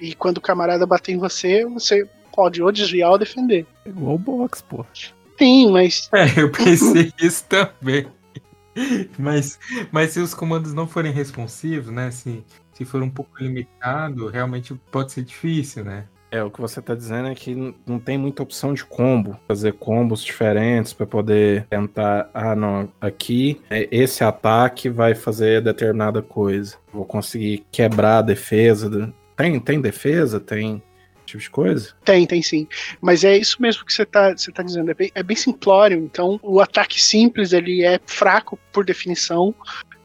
E 0.00 0.14
quando 0.14 0.38
o 0.38 0.42
camarada 0.42 0.86
bater 0.86 1.12
em 1.12 1.18
você, 1.18 1.64
você 1.64 2.08
pode 2.32 2.62
ou 2.62 2.70
desviar 2.70 3.10
ou 3.10 3.18
defender. 3.18 3.66
É 3.84 3.88
igual 3.88 4.14
o 4.14 4.18
box, 4.18 4.62
pô. 4.62 4.84
Sim, 5.38 5.70
mas 5.70 6.08
É, 6.14 6.40
eu 6.40 6.50
pensei 6.50 7.12
isso 7.20 7.44
também. 7.44 8.06
Mas, 9.18 9.58
mas 9.90 10.10
se 10.10 10.20
os 10.20 10.34
comandos 10.34 10.72
não 10.72 10.86
forem 10.86 11.12
responsivos, 11.12 11.90
né? 11.90 12.12
Se, 12.12 12.44
se 12.72 12.84
for 12.84 13.02
um 13.02 13.10
pouco 13.10 13.30
limitado, 13.40 14.28
realmente 14.28 14.72
pode 14.92 15.10
ser 15.10 15.24
difícil, 15.24 15.84
né? 15.84 16.04
É, 16.30 16.42
o 16.42 16.50
que 16.50 16.60
você 16.60 16.82
tá 16.82 16.94
dizendo 16.94 17.28
é 17.28 17.34
que 17.34 17.54
não 17.86 17.98
tem 17.98 18.18
muita 18.18 18.42
opção 18.42 18.74
de 18.74 18.84
combo. 18.84 19.38
Fazer 19.48 19.72
combos 19.72 20.22
diferentes 20.22 20.92
pra 20.92 21.06
poder 21.06 21.66
tentar. 21.70 22.28
Ah, 22.34 22.54
não, 22.54 22.88
aqui 23.00 23.60
é, 23.70 23.88
esse 23.90 24.22
ataque 24.22 24.90
vai 24.90 25.14
fazer 25.14 25.62
determinada 25.62 26.20
coisa. 26.20 26.76
Vou 26.92 27.04
conseguir 27.06 27.64
quebrar 27.72 28.18
a 28.18 28.22
defesa. 28.22 28.90
do- 28.90 29.14
Tem, 29.36 29.58
tem 29.58 29.80
defesa? 29.80 30.38
Tem 30.38 30.82
tipo 31.24 31.42
de 31.42 31.48
coisa? 31.50 31.94
Tem, 32.04 32.26
tem 32.26 32.42
sim. 32.42 32.66
Mas 33.00 33.24
é 33.24 33.36
isso 33.36 33.60
mesmo 33.62 33.84
que 33.86 33.92
você 33.92 34.04
tá, 34.04 34.30
você 34.36 34.52
tá 34.52 34.62
dizendo. 34.62 34.90
É 34.90 34.94
bem, 34.94 35.10
é 35.14 35.22
bem 35.22 35.36
simplório. 35.36 35.98
Então, 35.98 36.38
o 36.42 36.60
ataque 36.60 37.00
simples 37.02 37.52
ele 37.54 37.82
é 37.84 37.98
fraco 38.06 38.58
por 38.70 38.84
definição. 38.84 39.54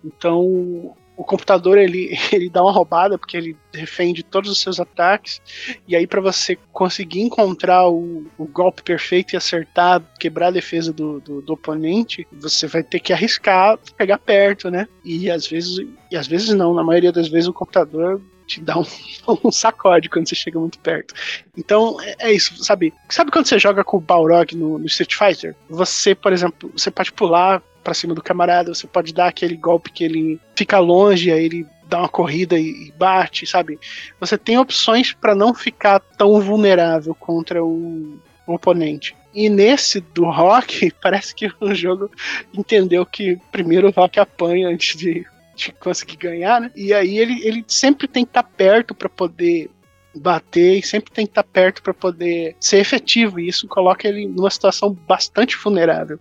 Então, 0.05 0.95
o 1.15 1.23
computador 1.23 1.77
ele, 1.77 2.17
ele 2.31 2.49
dá 2.49 2.61
uma 2.61 2.71
roubada 2.71 3.17
porque 3.17 3.37
ele 3.37 3.57
defende 3.71 4.23
todos 4.23 4.49
os 4.51 4.59
seus 4.59 4.79
ataques 4.79 5.41
e 5.87 5.95
aí 5.95 6.05
para 6.05 6.21
você 6.21 6.57
conseguir 6.71 7.21
encontrar 7.21 7.87
o, 7.87 8.25
o, 8.37 8.45
golpe 8.45 8.83
perfeito 8.83 9.33
e 9.33 9.37
acertar, 9.37 10.01
quebrar 10.19 10.47
a 10.47 10.51
defesa 10.51 10.91
do, 10.91 11.19
do, 11.19 11.41
do, 11.41 11.53
oponente, 11.53 12.27
você 12.31 12.67
vai 12.67 12.83
ter 12.83 12.99
que 12.99 13.13
arriscar 13.13 13.77
pegar 13.97 14.17
perto, 14.17 14.69
né? 14.69 14.87
E 15.03 15.29
às 15.29 15.47
vezes 15.47 15.85
e 16.11 16.17
às 16.17 16.27
vezes 16.27 16.53
não, 16.53 16.73
na 16.73 16.83
maioria 16.83 17.11
das 17.11 17.27
vezes 17.27 17.47
o 17.47 17.53
computador 17.53 18.21
te 18.45 18.61
dá 18.61 18.77
um, 18.77 18.85
um, 19.43 19.51
sacode 19.51 20.09
quando 20.09 20.27
você 20.27 20.35
chega 20.35 20.59
muito 20.59 20.79
perto. 20.79 21.13
Então, 21.57 21.99
é, 22.01 22.15
é, 22.19 22.31
isso, 22.31 22.63
sabe? 22.63 22.93
Sabe 23.09 23.31
quando 23.31 23.47
você 23.47 23.57
joga 23.57 23.83
com 23.83 23.97
o 23.97 24.01
Balrog 24.01 24.55
no, 24.55 24.77
no 24.77 24.85
Street 24.85 25.15
Fighter? 25.15 25.55
Você, 25.69 26.13
por 26.13 26.33
exemplo, 26.33 26.71
você 26.75 26.91
pode 26.91 27.11
pular 27.11 27.61
para 27.83 27.93
cima 27.93 28.13
do 28.13 28.23
camarada, 28.23 28.73
você 28.73 28.87
pode 28.87 29.13
dar 29.13 29.27
aquele 29.27 29.55
golpe 29.55 29.91
que 29.91 30.03
ele 30.03 30.39
fica 30.55 30.79
longe, 30.79 31.31
aí 31.31 31.45
ele 31.45 31.65
dá 31.87 31.99
uma 31.99 32.09
corrida 32.09 32.57
e 32.57 32.91
bate, 32.97 33.45
sabe? 33.45 33.79
Você 34.19 34.37
tem 34.37 34.57
opções 34.57 35.13
para 35.13 35.35
não 35.35 35.53
ficar 35.53 35.99
tão 35.99 36.39
vulnerável 36.39 37.13
contra 37.13 37.63
o, 37.63 38.19
o 38.47 38.53
oponente. 38.53 39.15
E 39.33 39.49
nesse 39.49 39.99
do 39.99 40.25
Rock, 40.25 40.91
parece 41.01 41.35
que 41.35 41.51
o 41.59 41.73
jogo 41.75 42.09
entendeu 42.53 43.05
que 43.05 43.37
primeiro 43.51 43.89
o 43.89 43.91
Rock 43.91 44.19
apanha 44.19 44.69
antes 44.69 44.97
de 44.97 45.25
de 45.55 45.71
conseguir 45.73 46.17
ganhar, 46.17 46.59
né? 46.59 46.71
E 46.75 46.93
aí 46.93 47.17
ele, 47.17 47.45
ele 47.45 47.63
sempre 47.67 48.07
tem 48.07 48.25
que 48.25 48.31
estar 48.31 48.43
tá 48.43 48.49
perto 48.57 48.93
para 48.95 49.09
poder 49.09 49.69
bater 50.15 50.79
e 50.79 50.83
sempre 50.83 51.11
tem 51.11 51.25
que 51.25 51.31
estar 51.31 51.43
perto 51.43 51.81
para 51.81 51.93
poder 51.93 52.55
ser 52.59 52.77
efetivo 52.77 53.39
e 53.39 53.47
isso 53.47 53.67
coloca 53.67 54.07
ele 54.07 54.27
numa 54.27 54.49
situação 54.49 54.93
bastante 55.07 55.57
vulnerável. 55.57 56.19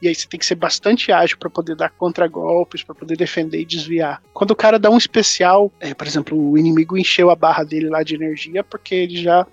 E 0.00 0.08
aí 0.08 0.14
você 0.14 0.26
tem 0.26 0.38
que 0.38 0.46
ser 0.46 0.54
bastante 0.54 1.12
ágil 1.12 1.38
para 1.38 1.50
poder 1.50 1.74
dar 1.74 1.90
contragolpes, 1.90 2.82
para 2.82 2.94
poder 2.94 3.16
defender 3.16 3.60
e 3.60 3.64
desviar. 3.64 4.22
Quando 4.32 4.50
o 4.50 4.56
cara 4.56 4.78
dá 4.78 4.90
um 4.90 4.98
especial, 4.98 5.72
é, 5.80 5.94
por 5.94 6.06
exemplo, 6.06 6.38
o 6.38 6.58
inimigo 6.58 6.96
encheu 6.96 7.30
a 7.30 7.36
barra 7.36 7.64
dele 7.64 7.88
lá 7.88 8.02
de 8.02 8.14
energia 8.14 8.62
porque 8.62 8.94
ele 8.94 9.16
já 9.16 9.46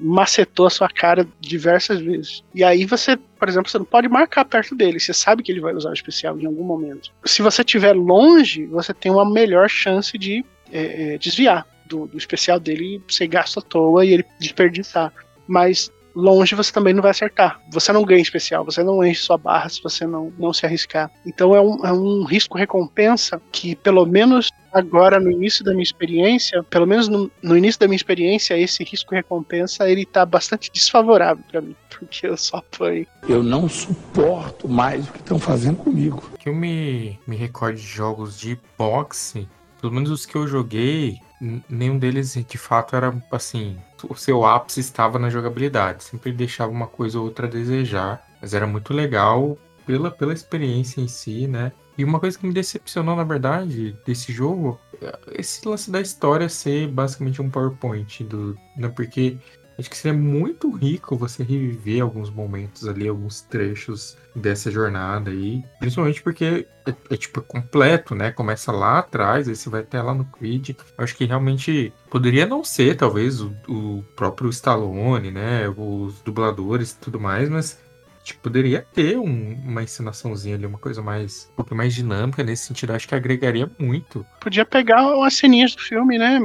macetou 0.00 0.66
a 0.66 0.70
sua 0.70 0.88
cara 0.88 1.26
diversas 1.40 2.00
vezes. 2.00 2.44
E 2.54 2.62
aí 2.62 2.84
você, 2.84 3.16
por 3.16 3.48
exemplo, 3.48 3.70
você 3.70 3.78
não 3.78 3.84
pode 3.84 4.08
marcar 4.08 4.44
perto 4.44 4.74
dele, 4.74 5.00
você 5.00 5.14
sabe 5.14 5.42
que 5.42 5.50
ele 5.50 5.60
vai 5.60 5.74
usar 5.74 5.90
o 5.90 5.94
especial 5.94 6.38
em 6.38 6.46
algum 6.46 6.64
momento. 6.64 7.10
Se 7.24 7.42
você 7.42 7.62
estiver 7.62 7.94
longe, 7.94 8.66
você 8.66 8.92
tem 8.92 9.10
uma 9.10 9.28
melhor 9.28 9.68
chance 9.68 10.16
de 10.18 10.44
é, 10.72 11.14
é, 11.14 11.18
desviar 11.18 11.66
do, 11.90 12.06
do, 12.06 12.16
especial 12.16 12.60
dele, 12.60 13.02
você 13.06 13.26
gasta 13.26 13.60
à 13.60 13.62
toa 13.62 14.06
e 14.06 14.14
ele 14.14 14.24
desperdiçar. 14.38 15.12
Mas 15.46 15.90
longe 16.14 16.54
você 16.54 16.72
também 16.72 16.94
não 16.94 17.02
vai 17.02 17.10
acertar. 17.10 17.60
Você 17.72 17.92
não 17.92 18.04
ganha 18.04 18.22
especial, 18.22 18.64
você 18.64 18.82
não 18.82 19.04
enche 19.04 19.22
sua 19.22 19.36
barra 19.36 19.68
se 19.68 19.82
você 19.82 20.06
não, 20.06 20.32
não 20.38 20.52
se 20.52 20.64
arriscar. 20.64 21.10
Então 21.26 21.54
é 21.54 21.60
um, 21.60 21.86
é 21.86 21.92
um 21.92 22.24
risco-recompensa 22.24 23.40
que, 23.52 23.74
pelo 23.74 24.06
menos 24.06 24.50
agora 24.72 25.18
no 25.18 25.30
início 25.30 25.64
da 25.64 25.72
minha 25.72 25.82
experiência, 25.82 26.62
pelo 26.64 26.86
menos 26.86 27.08
no, 27.08 27.30
no 27.42 27.56
início 27.56 27.80
da 27.80 27.86
minha 27.88 27.96
experiência, 27.96 28.56
esse 28.56 28.84
risco-recompensa 28.84 29.90
ele 29.90 30.06
tá 30.06 30.24
bastante 30.24 30.70
desfavorável 30.72 31.42
para 31.50 31.60
mim, 31.60 31.74
porque 31.88 32.26
eu 32.26 32.36
só 32.36 32.58
apanho. 32.58 33.06
Eu 33.28 33.42
não 33.42 33.68
suporto 33.68 34.68
mais 34.68 35.08
o 35.08 35.12
que 35.12 35.18
estão 35.18 35.38
fazendo 35.38 35.76
comigo. 35.76 36.22
Que 36.38 36.48
eu 36.48 36.54
me, 36.54 37.18
me 37.26 37.36
recordo 37.36 37.76
de 37.76 37.86
jogos 37.86 38.38
de 38.38 38.58
boxe, 38.78 39.48
pelo 39.80 39.92
menos 39.92 40.10
os 40.10 40.26
que 40.26 40.36
eu 40.36 40.46
joguei, 40.46 41.18
nenhum 41.40 41.98
deles 41.98 42.34
de 42.34 42.58
fato 42.58 42.94
era 42.94 43.14
assim. 43.30 43.76
O 44.08 44.14
seu 44.14 44.44
ápice 44.44 44.80
estava 44.80 45.18
na 45.18 45.30
jogabilidade. 45.30 46.04
Sempre 46.04 46.32
deixava 46.32 46.70
uma 46.70 46.86
coisa 46.86 47.18
ou 47.18 47.24
outra 47.24 47.46
a 47.46 47.50
desejar. 47.50 48.22
Mas 48.40 48.54
era 48.54 48.66
muito 48.66 48.92
legal 48.92 49.58
pela, 49.86 50.10
pela 50.10 50.32
experiência 50.32 51.00
em 51.00 51.08
si, 51.08 51.46
né? 51.46 51.72
E 51.98 52.04
uma 52.04 52.20
coisa 52.20 52.38
que 52.38 52.46
me 52.46 52.52
decepcionou, 52.54 53.14
na 53.14 53.24
verdade, 53.24 53.96
desse 54.06 54.32
jogo, 54.32 54.78
é 55.02 55.18
esse 55.32 55.66
lance 55.68 55.90
da 55.90 56.00
história 56.00 56.48
ser 56.48 56.88
basicamente 56.88 57.42
um 57.42 57.50
PowerPoint. 57.50 58.24
Do, 58.24 58.56
né? 58.76 58.88
Porque 58.88 59.36
Acho 59.80 59.88
que 59.88 59.96
seria 59.96 60.16
muito 60.16 60.70
rico 60.70 61.16
você 61.16 61.42
reviver 61.42 62.02
alguns 62.02 62.28
momentos 62.28 62.86
ali, 62.86 63.08
alguns 63.08 63.40
trechos 63.40 64.16
dessa 64.36 64.70
jornada 64.70 65.30
aí. 65.30 65.64
Principalmente 65.78 66.22
porque 66.22 66.66
é, 66.86 67.14
é 67.14 67.16
tipo 67.16 67.40
completo, 67.40 68.14
né? 68.14 68.30
Começa 68.30 68.70
lá 68.70 68.98
atrás, 68.98 69.48
aí 69.48 69.56
você 69.56 69.70
vai 69.70 69.80
até 69.80 70.00
lá 70.02 70.12
no 70.12 70.26
Creed. 70.26 70.76
Acho 70.98 71.16
que 71.16 71.24
realmente 71.24 71.92
poderia 72.10 72.44
não 72.44 72.62
ser, 72.62 72.94
talvez, 72.94 73.40
o, 73.40 73.56
o 73.68 74.04
próprio 74.14 74.50
Stallone, 74.50 75.30
né? 75.30 75.66
Os 75.74 76.20
dubladores 76.20 76.92
e 76.92 76.98
tudo 76.98 77.18
mais, 77.18 77.48
mas 77.48 77.78
tipo, 78.22 78.40
poderia 78.42 78.86
ter 78.92 79.18
um, 79.18 79.54
uma 79.64 79.82
encenaçãozinha 79.82 80.56
ali, 80.56 80.66
uma 80.66 80.78
coisa 80.78 81.02
mais 81.02 81.48
um 81.52 81.56
pouco 81.56 81.74
mais 81.74 81.94
dinâmica 81.94 82.42
nesse 82.42 82.66
sentido. 82.66 82.92
Acho 82.92 83.08
que 83.08 83.14
agregaria 83.14 83.70
muito. 83.78 84.26
Podia 84.40 84.64
pegar 84.64 85.02
umas 85.14 85.34
ceninhas 85.34 85.74
do 85.74 85.80
filme, 85.80 86.18
né? 86.18 86.38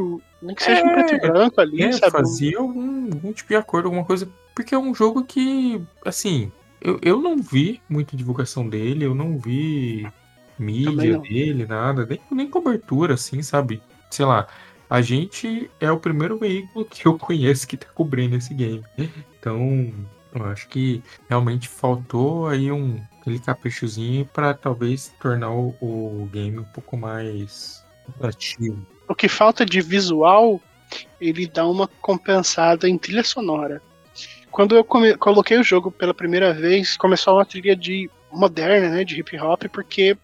Nem 0.45 0.55
que 0.55 0.63
seja 0.63 0.81
é, 0.81 0.83
um 0.83 0.93
preto 0.93 1.15
e 1.15 1.19
branco 1.19 1.61
ali, 1.61 1.83
é, 1.83 1.91
sabe? 1.91 2.11
Fazia 2.11 2.59
algum, 2.59 3.05
algum 3.05 3.33
tipo 3.33 3.49
de 3.49 3.55
acordo, 3.55 3.87
alguma 3.87 4.05
coisa. 4.05 4.29
Porque 4.53 4.73
é 4.73 4.77
um 4.77 4.93
jogo 4.93 5.23
que, 5.23 5.81
assim, 6.05 6.51
eu, 6.79 6.99
eu 7.01 7.21
não 7.21 7.37
vi 7.37 7.81
muita 7.89 8.15
divulgação 8.15 8.67
dele, 8.67 9.05
eu 9.05 9.15
não 9.15 9.37
vi 9.37 10.07
mídia 10.57 11.13
não. 11.13 11.21
dele, 11.21 11.65
nada, 11.65 12.05
nem, 12.05 12.19
nem 12.31 12.49
cobertura, 12.49 13.15
assim, 13.15 13.41
sabe? 13.41 13.81
Sei 14.09 14.25
lá. 14.25 14.47
A 14.87 15.01
gente 15.01 15.69
é 15.79 15.91
o 15.91 15.99
primeiro 15.99 16.37
veículo 16.37 16.85
que 16.85 17.07
eu 17.07 17.17
conheço 17.19 17.67
que 17.67 17.75
tá 17.75 17.87
cobrindo 17.93 18.35
esse 18.35 18.53
game. 18.53 18.83
Então, 19.39 19.91
eu 20.33 20.45
acho 20.45 20.67
que 20.69 21.03
realmente 21.27 21.67
faltou 21.67 22.47
aí 22.47 22.71
um 22.71 23.01
aquele 23.25 23.39
caprichozinho 23.39 24.25
para 24.25 24.53
talvez 24.53 25.11
tornar 25.19 25.49
o, 25.49 25.75
o, 25.81 26.29
game 26.31 26.59
um 26.59 26.63
pouco 26.65 26.95
mais 26.95 27.83
atrativo. 28.07 28.85
O 29.07 29.15
que 29.15 29.27
falta 29.27 29.65
de 29.65 29.81
visual, 29.81 30.61
ele 31.19 31.47
dá 31.47 31.67
uma 31.67 31.87
compensada 32.01 32.87
em 32.87 32.97
trilha 32.97 33.23
sonora. 33.23 33.81
Quando 34.51 34.75
eu 34.75 34.83
coloquei 34.83 35.57
o 35.57 35.63
jogo 35.63 35.91
pela 35.91 36.13
primeira 36.13 36.53
vez, 36.53 36.95
começou 36.95 37.35
uma 37.35 37.45
trilha 37.45 37.75
de 37.75 38.09
moderna, 38.31 38.89
né, 38.89 39.03
de 39.03 39.19
hip 39.19 39.37
hop, 39.39 39.63
porque 39.71 40.17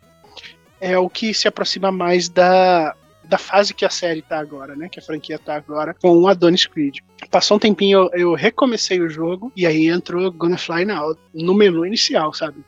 é 0.79 0.97
o 0.97 1.09
que 1.09 1.33
se 1.33 1.47
aproxima 1.47 1.91
mais 1.91 2.29
da 2.29 2.95
da 3.31 3.37
fase 3.37 3.73
que 3.73 3.85
a 3.85 3.89
série 3.89 4.21
tá 4.21 4.37
agora, 4.37 4.75
né? 4.75 4.89
Que 4.89 4.99
a 4.99 5.01
franquia 5.01 5.39
tá 5.39 5.55
agora, 5.55 5.93
com 5.93 6.17
o 6.17 6.27
Adonis 6.27 6.65
Creed. 6.65 6.97
Passou 7.29 7.55
um 7.55 7.59
tempinho, 7.59 8.09
eu, 8.11 8.19
eu 8.19 8.33
recomecei 8.33 8.99
o 8.99 9.09
jogo 9.09 9.49
e 9.55 9.65
aí 9.65 9.87
entrou 9.87 10.29
Gonna 10.33 10.57
Fly 10.57 10.83
Now 10.83 11.15
no 11.33 11.53
menu 11.53 11.85
inicial, 11.85 12.33
sabe? 12.33 12.61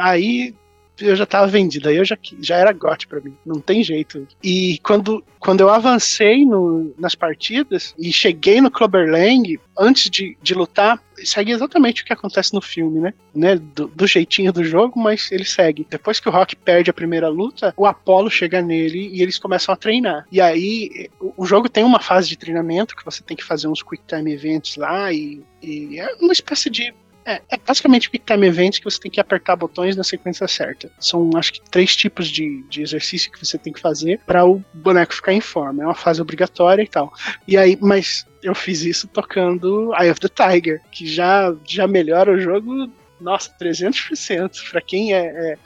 Aí 0.00 0.54
eu 1.00 1.16
já 1.16 1.26
tava 1.26 1.46
vendida, 1.46 1.90
aí 1.90 1.96
eu 1.96 2.04
já, 2.04 2.16
já 2.40 2.56
era 2.56 2.72
gote 2.72 3.06
para 3.06 3.20
mim, 3.20 3.34
não 3.44 3.60
tem 3.60 3.82
jeito. 3.82 4.26
E 4.42 4.78
quando, 4.82 5.24
quando 5.38 5.60
eu 5.60 5.68
avancei 5.68 6.44
no, 6.44 6.94
nas 6.98 7.14
partidas 7.14 7.94
e 7.98 8.12
cheguei 8.12 8.60
no 8.60 8.70
Clubberlang, 8.70 9.58
antes 9.78 10.10
de, 10.10 10.36
de 10.42 10.54
lutar, 10.54 11.00
segue 11.24 11.52
exatamente 11.52 12.02
o 12.02 12.04
que 12.04 12.12
acontece 12.12 12.52
no 12.52 12.60
filme, 12.60 13.00
né? 13.00 13.14
né? 13.34 13.56
Do, 13.56 13.88
do, 13.88 14.06
jeitinho 14.06 14.52
do 14.52 14.64
jogo, 14.64 14.98
mas 14.98 15.30
ele 15.30 15.44
segue. 15.44 15.86
Depois 15.88 16.20
que 16.20 16.28
o 16.28 16.32
Rock 16.32 16.56
perde 16.56 16.90
a 16.90 16.94
primeira 16.94 17.28
luta, 17.28 17.72
o 17.76 17.86
Apollo 17.86 18.30
chega 18.30 18.60
nele 18.60 19.08
e 19.12 19.22
eles 19.22 19.38
começam 19.38 19.72
a 19.72 19.76
treinar. 19.76 20.26
E 20.30 20.40
aí, 20.40 21.08
o, 21.20 21.32
o 21.38 21.46
jogo 21.46 21.68
tem 21.68 21.84
uma 21.84 22.00
fase 22.00 22.28
de 22.28 22.36
treinamento 22.36 22.96
que 22.96 23.04
você 23.04 23.22
tem 23.22 23.36
que 23.36 23.44
fazer 23.44 23.68
uns 23.68 23.82
quick 23.82 24.02
time 24.06 24.32
events 24.32 24.76
lá 24.76 25.12
e, 25.12 25.42
e 25.62 25.98
é 25.98 26.14
uma 26.20 26.32
espécie 26.32 26.70
de 26.70 26.92
é, 27.28 27.42
é 27.50 27.58
basicamente 27.58 28.08
Quick 28.08 28.24
Time 28.24 28.46
Events 28.46 28.78
que 28.78 28.84
você 28.86 28.98
tem 28.98 29.10
que 29.10 29.20
apertar 29.20 29.54
botões 29.54 29.94
na 29.94 30.02
sequência 30.02 30.48
certa. 30.48 30.90
São, 30.98 31.30
acho 31.36 31.52
que, 31.52 31.60
três 31.70 31.94
tipos 31.94 32.28
de, 32.28 32.62
de 32.70 32.80
exercício 32.80 33.30
que 33.30 33.44
você 33.44 33.58
tem 33.58 33.72
que 33.72 33.80
fazer 33.80 34.20
para 34.26 34.46
o 34.46 34.64
boneco 34.72 35.14
ficar 35.14 35.34
em 35.34 35.40
forma. 35.40 35.82
É 35.82 35.86
uma 35.86 35.94
fase 35.94 36.22
obrigatória 36.22 36.82
e 36.82 36.88
tal. 36.88 37.12
E 37.46 37.56
aí, 37.56 37.76
mas 37.80 38.26
eu 38.42 38.54
fiz 38.54 38.82
isso 38.82 39.06
tocando 39.08 39.92
Eye 39.94 40.10
of 40.10 40.20
the 40.20 40.28
Tiger, 40.28 40.80
que 40.90 41.06
já, 41.06 41.54
já 41.66 41.86
melhora 41.86 42.32
o 42.32 42.40
jogo, 42.40 42.90
nossa, 43.20 43.54
300%. 43.60 44.70
Para 44.70 44.80
quem 44.80 45.12
é, 45.12 45.26
é 45.26 45.58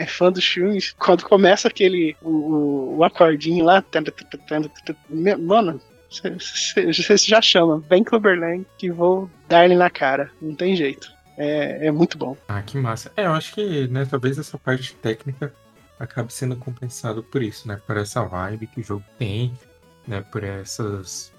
é 0.00 0.06
fã 0.06 0.32
dos 0.32 0.46
filmes, 0.46 0.94
quando 0.98 1.24
começa 1.24 1.68
aquele 1.68 2.16
o, 2.22 2.96
o 2.96 3.04
acordinho 3.04 3.66
lá, 3.66 3.84
mano, 5.38 5.78
você 6.10 7.16
já 7.16 7.40
chama, 7.40 7.82
vem 7.88 8.02
Clubberland 8.02 8.66
que 8.76 8.90
vou 8.90 9.30
dar 9.48 9.64
ele 9.64 9.76
na 9.76 9.88
cara. 9.88 10.30
Não 10.40 10.54
tem 10.54 10.74
jeito. 10.74 11.12
É, 11.36 11.86
é 11.86 11.90
muito 11.90 12.18
bom. 12.18 12.36
Ah, 12.48 12.60
que 12.60 12.76
massa. 12.76 13.12
É, 13.16 13.24
eu 13.24 13.32
acho 13.32 13.54
que, 13.54 13.88
né, 13.88 14.04
talvez 14.04 14.38
essa 14.38 14.58
parte 14.58 14.94
técnica 14.96 15.52
acabe 15.98 16.32
sendo 16.32 16.56
compensado 16.56 17.22
por 17.22 17.42
isso, 17.42 17.68
né? 17.68 17.80
Por 17.86 17.96
essa 17.96 18.22
vibe 18.24 18.66
que 18.66 18.80
o 18.80 18.84
jogo 18.84 19.04
tem, 19.18 19.52
né? 20.06 20.20
Por 20.20 20.42
essas. 20.42 21.32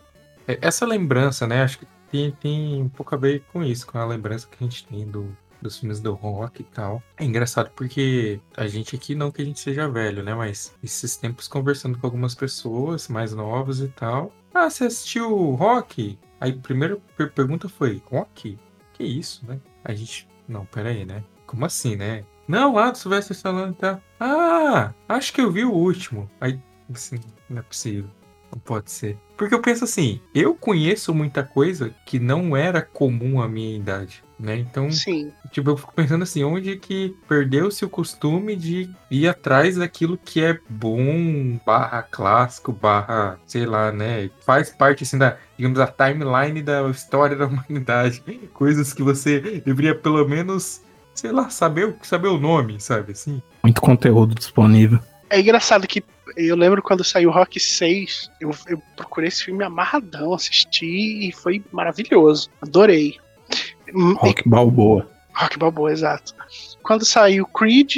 É, 0.48 0.58
essa 0.62 0.86
lembrança, 0.86 1.46
né? 1.46 1.62
Acho 1.62 1.80
que 1.80 1.88
tem, 2.12 2.32
tem 2.32 2.82
um 2.82 2.90
pouco 2.90 3.14
a 3.14 3.18
ver 3.18 3.44
com 3.52 3.64
isso, 3.64 3.86
com 3.86 3.98
a 3.98 4.06
lembrança 4.06 4.48
que 4.48 4.64
a 4.64 4.64
gente 4.64 4.86
tem 4.86 5.06
do, 5.06 5.36
dos 5.62 5.78
filmes 5.78 6.00
do 6.00 6.14
rock 6.14 6.62
e 6.62 6.66
tal. 6.66 7.02
É 7.18 7.24
engraçado 7.24 7.72
porque 7.76 8.40
a 8.58 8.68
gente 8.68 8.96
aqui, 8.96 9.16
não 9.16 9.32
que 9.32 9.42
a 9.42 9.46
gente 9.46 9.60
seja 9.60 9.88
velho, 9.88 10.24
né? 10.24 10.34
Mas 10.34 10.74
esses 10.84 11.16
tempos 11.16 11.48
conversando 11.48 11.98
com 11.98 12.08
algumas 12.08 12.36
pessoas 12.36 13.08
mais 13.08 13.34
novas 13.34 13.80
e 13.80 13.88
tal. 13.88 14.34
Ah, 14.54 14.70
você 14.70 14.86
assistiu 14.86 15.52
rock? 15.52 16.18
Aí 16.40 16.52
a 16.52 16.58
primeira 16.58 16.98
per 17.18 17.32
pergunta 17.32 17.70
foi: 17.70 18.02
rock? 18.06 18.58
Que 18.94 19.04
isso, 19.04 19.46
né? 19.48 19.60
A 19.84 19.94
gente. 19.94 20.28
Não, 20.48 20.66
pera 20.66 20.90
aí, 20.90 21.06
né? 21.06 21.24
como 21.52 21.66
assim, 21.66 21.98
né? 21.98 22.24
Não, 22.48 22.74
lá 22.74 22.92
do 22.92 22.98
Sylvester 22.98 23.36
Stallone 23.36 23.74
tá. 23.74 24.00
Ah, 24.18 24.94
acho 25.10 25.34
que 25.34 25.42
eu 25.42 25.52
vi 25.52 25.66
o 25.66 25.74
último. 25.74 26.30
Aí, 26.40 26.58
assim, 26.94 27.18
não 27.50 27.60
é 27.60 27.62
possível. 27.62 28.10
Não 28.50 28.60
pode 28.60 28.90
ser. 28.90 29.18
Porque 29.36 29.54
eu 29.54 29.62
penso 29.62 29.84
assim, 29.84 30.22
eu 30.34 30.56
conheço 30.56 31.14
muita 31.14 31.44
coisa 31.44 31.94
que 32.06 32.20
não 32.20 32.56
era 32.56 32.82
comum 32.82 33.42
à 33.42 33.50
minha 33.50 33.76
idade, 33.76 34.24
né? 34.42 34.58
Então, 34.58 34.92
Sim. 34.92 35.32
tipo, 35.52 35.70
eu 35.70 35.78
fico 35.78 35.94
pensando 35.94 36.24
assim, 36.24 36.44
onde 36.44 36.76
que 36.78 37.16
perdeu-se 37.28 37.86
o 37.86 37.90
costume 37.90 38.56
de 38.56 38.90
ir 39.10 39.28
atrás 39.28 39.78
daquilo 39.78 40.18
que 40.18 40.44
é 40.44 40.58
bom, 40.68 41.60
barra 41.66 42.02
clássico, 42.02 42.72
barra, 42.72 43.40
sei 43.46 43.66
lá, 43.66 43.92
né? 43.92 44.30
Faz 44.46 44.70
parte, 44.72 45.04
assim, 45.04 45.18
da, 45.18 45.38
digamos, 45.58 45.80
a 45.80 45.88
timeline 45.88 46.62
da 46.62 46.90
história 46.90 47.36
da 47.36 47.46
humanidade. 47.48 48.24
Coisas 48.54 48.94
que 48.94 49.04
você 49.04 49.62
deveria, 49.64 49.94
pelo 49.96 50.28
menos, 50.28 50.82
sei 51.14 51.32
lá, 51.32 51.50
saber, 51.50 51.88
o- 51.88 51.98
saber 52.02 52.28
o 52.30 52.40
nome, 52.40 52.80
sabe, 52.80 53.12
assim? 53.12 53.42
Muito 53.64 53.80
conteúdo 53.82 54.34
disponível. 54.34 55.00
É 55.30 55.40
engraçado 55.40 55.88
que 55.88 56.04
eu 56.36 56.56
lembro 56.58 56.82
quando 56.82 57.04
saiu 57.04 57.32
Rock 57.32 57.58
6, 57.60 58.30
eu, 58.40 58.52
eu 58.68 58.82
procurei 58.96 59.28
esse 59.30 59.46
filme 59.46 59.64
amarradão, 59.64 60.34
assisti 60.34 61.30
e 61.30 61.32
foi 61.32 61.64
maravilhoso. 61.72 62.50
Adorei. 62.62 63.18
Hum, 63.94 64.14
Rock 64.14 64.48
Balboa. 64.48 65.08
Rock 65.34 65.58
Balboa, 65.58 65.92
exato. 65.92 66.36
Quando 66.84 67.06
saiu 67.06 67.46
Creed, 67.48 67.98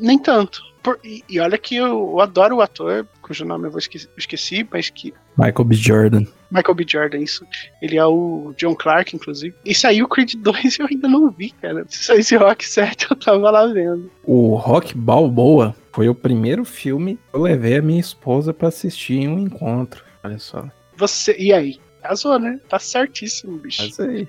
nem 0.00 0.18
tanto. 0.18 0.62
Por- 0.82 0.98
e, 1.04 1.22
e 1.28 1.38
olha 1.38 1.56
que 1.58 1.76
eu, 1.76 1.86
eu 1.86 2.20
adoro 2.20 2.56
o 2.56 2.60
ator, 2.60 3.06
cujo 3.20 3.44
nome 3.44 3.68
eu 3.68 3.70
vou 3.70 3.78
esqueci, 3.78 4.08
esqueci, 4.16 4.66
mas 4.70 4.90
que. 4.90 5.14
Michael 5.38 5.64
B. 5.64 5.74
Jordan. 5.76 6.24
Michael 6.50 6.74
B. 6.74 6.84
Jordan, 6.88 7.18
isso. 7.18 7.46
Ele 7.80 7.96
é 7.96 8.04
o 8.04 8.52
John 8.58 8.74
Clark, 8.74 9.14
inclusive. 9.14 9.54
E 9.64 9.74
saiu 9.74 10.08
Creed 10.08 10.34
2 10.42 10.78
e 10.78 10.82
eu 10.82 10.86
ainda 10.86 11.08
não 11.08 11.30
vi, 11.30 11.50
cara. 11.50 11.84
Se 11.88 12.04
saísse 12.04 12.36
Rock 12.36 12.66
7, 12.66 13.06
eu 13.10 13.16
tava 13.16 13.50
lá 13.50 13.66
vendo. 13.66 14.10
O 14.24 14.56
Rock 14.56 14.96
Balboa 14.96 15.74
foi 15.92 16.08
o 16.08 16.14
primeiro 16.14 16.64
filme 16.64 17.16
que 17.30 17.36
eu 17.36 17.42
levei 17.42 17.76
a 17.76 17.82
minha 17.82 18.00
esposa 18.00 18.52
pra 18.52 18.68
assistir 18.68 19.14
em 19.20 19.28
um 19.28 19.38
encontro. 19.38 20.02
Olha 20.24 20.38
só. 20.38 20.64
Você. 20.96 21.36
E 21.38 21.52
aí? 21.52 21.78
Casou, 22.02 22.38
né? 22.40 22.58
Tá 22.68 22.78
certíssimo, 22.80 23.56
bicho. 23.58 23.88
Você 23.88 24.06
vê. 24.06 24.28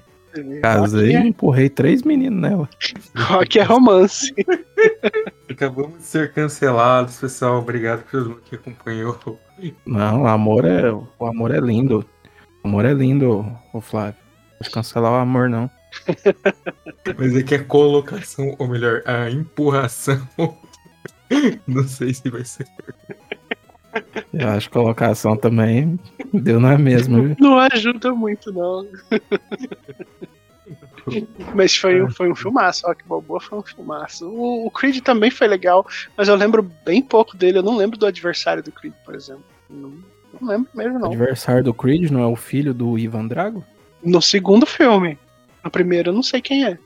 Casei 0.61 1.11
e 1.11 1.15
Rock 1.15 1.27
empurrei 1.27 1.69
três 1.69 2.03
meninos 2.03 2.41
nela. 2.41 2.69
é, 3.15 3.21
rock 3.21 3.59
é 3.59 3.63
romance. 3.63 4.33
Acabamos 5.49 5.99
de 5.99 6.03
ser 6.03 6.33
cancelados, 6.33 7.17
pessoal. 7.17 7.59
Obrigado 7.59 8.03
por 8.03 8.11
todo 8.11 8.29
mundo 8.29 8.41
que 8.45 8.55
acompanhou. 8.55 9.39
Não, 9.85 10.23
o 10.23 10.27
amor 10.27 10.65
é, 10.65 10.91
o 10.91 11.25
amor 11.25 11.53
é 11.53 11.59
lindo. 11.59 12.05
O 12.63 12.67
amor 12.67 12.85
é 12.85 12.93
lindo, 12.93 13.45
o 13.73 13.81
Flávio. 13.81 14.15
Não 14.61 14.71
cancelar 14.71 15.11
o 15.11 15.15
amor, 15.15 15.49
não. 15.49 15.69
Mas 17.17 17.35
é 17.35 17.43
que 17.43 17.55
a 17.55 17.63
colocação, 17.63 18.55
ou 18.57 18.67
melhor, 18.67 19.01
a 19.05 19.29
empurração. 19.29 20.27
Não 21.67 21.87
sei 21.87 22.13
se 22.13 22.29
vai 22.29 22.45
ser. 22.45 22.67
Eu 24.33 24.49
acho 24.49 24.69
que 24.69 24.77
a 24.77 24.81
colocação 24.81 25.35
também 25.37 25.99
deu 26.33 26.59
na 26.59 26.77
mesma, 26.77 27.21
viu? 27.21 27.35
Não 27.39 27.59
ajuda 27.59 28.11
muito, 28.13 28.51
não. 28.51 28.87
Mas 31.53 31.75
foi, 31.75 32.01
um- 32.01 32.09
foi 32.09 32.31
um 32.31 32.35
filmaço, 32.35 32.85
Rock 32.87 33.03
Balboa 33.05 33.39
foi 33.39 33.59
um 33.59 33.63
filmaço. 33.63 34.27
O, 34.29 34.65
o 34.67 34.71
Creed 34.71 35.01
também 35.01 35.29
foi 35.29 35.47
legal, 35.47 35.85
mas 36.17 36.27
eu 36.27 36.35
lembro 36.35 36.63
bem 36.85 37.01
pouco 37.01 37.35
dele. 37.35 37.57
Eu 37.57 37.63
não 37.63 37.75
lembro 37.75 37.97
do 37.97 38.05
adversário 38.05 38.63
do 38.63 38.71
Creed, 38.71 38.93
por 39.05 39.13
exemplo. 39.13 39.43
Não, 39.69 39.93
não 40.39 40.47
lembro 40.49 40.69
mesmo, 40.73 40.95
O 40.97 40.99
não. 40.99 41.07
adversário 41.09 41.63
do 41.63 41.73
Creed 41.73 42.09
não 42.09 42.21
é 42.23 42.27
o 42.27 42.35
filho 42.35 42.73
do 42.73 42.97
Ivan 42.97 43.27
Drago? 43.27 43.63
No 44.03 44.21
segundo 44.21 44.65
filme. 44.65 45.17
No 45.63 45.69
primeiro 45.69 46.09
eu 46.09 46.13
não 46.13 46.23
sei 46.23 46.41
quem 46.41 46.65
é. 46.65 46.77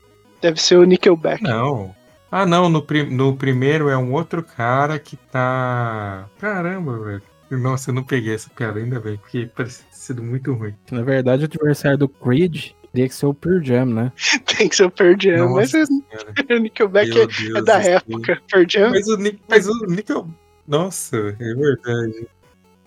Deve 0.42 0.60
ser 0.60 0.76
o 0.76 0.84
Nickelback. 0.84 1.42
Não. 1.42 1.94
Ah, 2.30 2.44
não, 2.44 2.68
no, 2.68 2.82
pri- 2.82 3.08
no 3.10 3.34
primeiro 3.36 3.88
é 3.88 3.96
um 3.96 4.12
outro 4.12 4.42
cara 4.42 4.98
que 4.98 5.16
tá. 5.16 6.28
Caramba, 6.38 6.98
velho. 6.98 7.22
Nossa, 7.50 7.90
eu 7.90 7.94
não 7.94 8.04
peguei 8.04 8.34
essa 8.34 8.50
piada 8.50 8.78
ainda 8.78 9.00
bem, 9.00 9.16
porque 9.16 9.48
parece 9.56 9.82
ter 9.84 9.94
sido 9.96 10.22
muito 10.22 10.52
ruim. 10.52 10.74
Na 10.90 11.02
verdade, 11.02 11.42
o 11.42 11.46
adversário 11.46 11.96
do 11.96 12.08
Creed 12.08 12.72
teria 12.92 13.08
que 13.08 13.14
ser 13.14 13.24
o 13.24 13.32
Pearl 13.32 13.62
Jam, 13.64 13.86
né? 13.86 14.12
Tem 14.44 14.68
que 14.68 14.76
ser 14.76 14.84
o 14.84 14.90
Pearl 14.90 15.14
Jam, 15.18 15.48
mas 15.54 15.72
Nossa 15.72 15.78
é- 15.78 15.86
Senhora. 15.86 16.34
o 16.50 16.58
Nickelback 16.60 17.08
Meu 17.14 17.22
é, 17.22 17.26
Deus 17.26 17.54
é 17.54 17.62
da 17.62 17.82
época. 17.82 18.42
Pearl 18.50 18.64
Jam, 18.68 18.90
Mas 18.90 19.08
o 19.08 19.16
Nick. 19.16 19.40
Mas 19.48 19.66
o 19.66 19.86
Nickel. 19.86 20.28
Nossa, 20.66 21.16
é 21.40 21.54
verdade. 21.54 22.26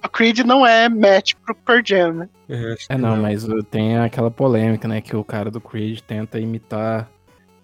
o 0.06 0.10
Creed 0.10 0.40
não 0.42 0.64
é 0.64 0.88
match 0.88 1.34
pro 1.44 1.56
Pearl 1.56 1.82
Jam, 1.84 2.14
né? 2.14 2.30
É, 2.48 2.74
É, 2.74 2.76
que 2.76 2.96
não, 3.02 3.18
mas 3.18 3.44
tem 3.72 3.98
aquela 3.98 4.30
polêmica, 4.30 4.88
né? 4.88 5.02
Que 5.02 5.16
o 5.16 5.24
cara 5.24 5.50
do 5.50 5.60
Creed 5.60 6.02
tenta 6.02 6.40
imitar 6.40 7.10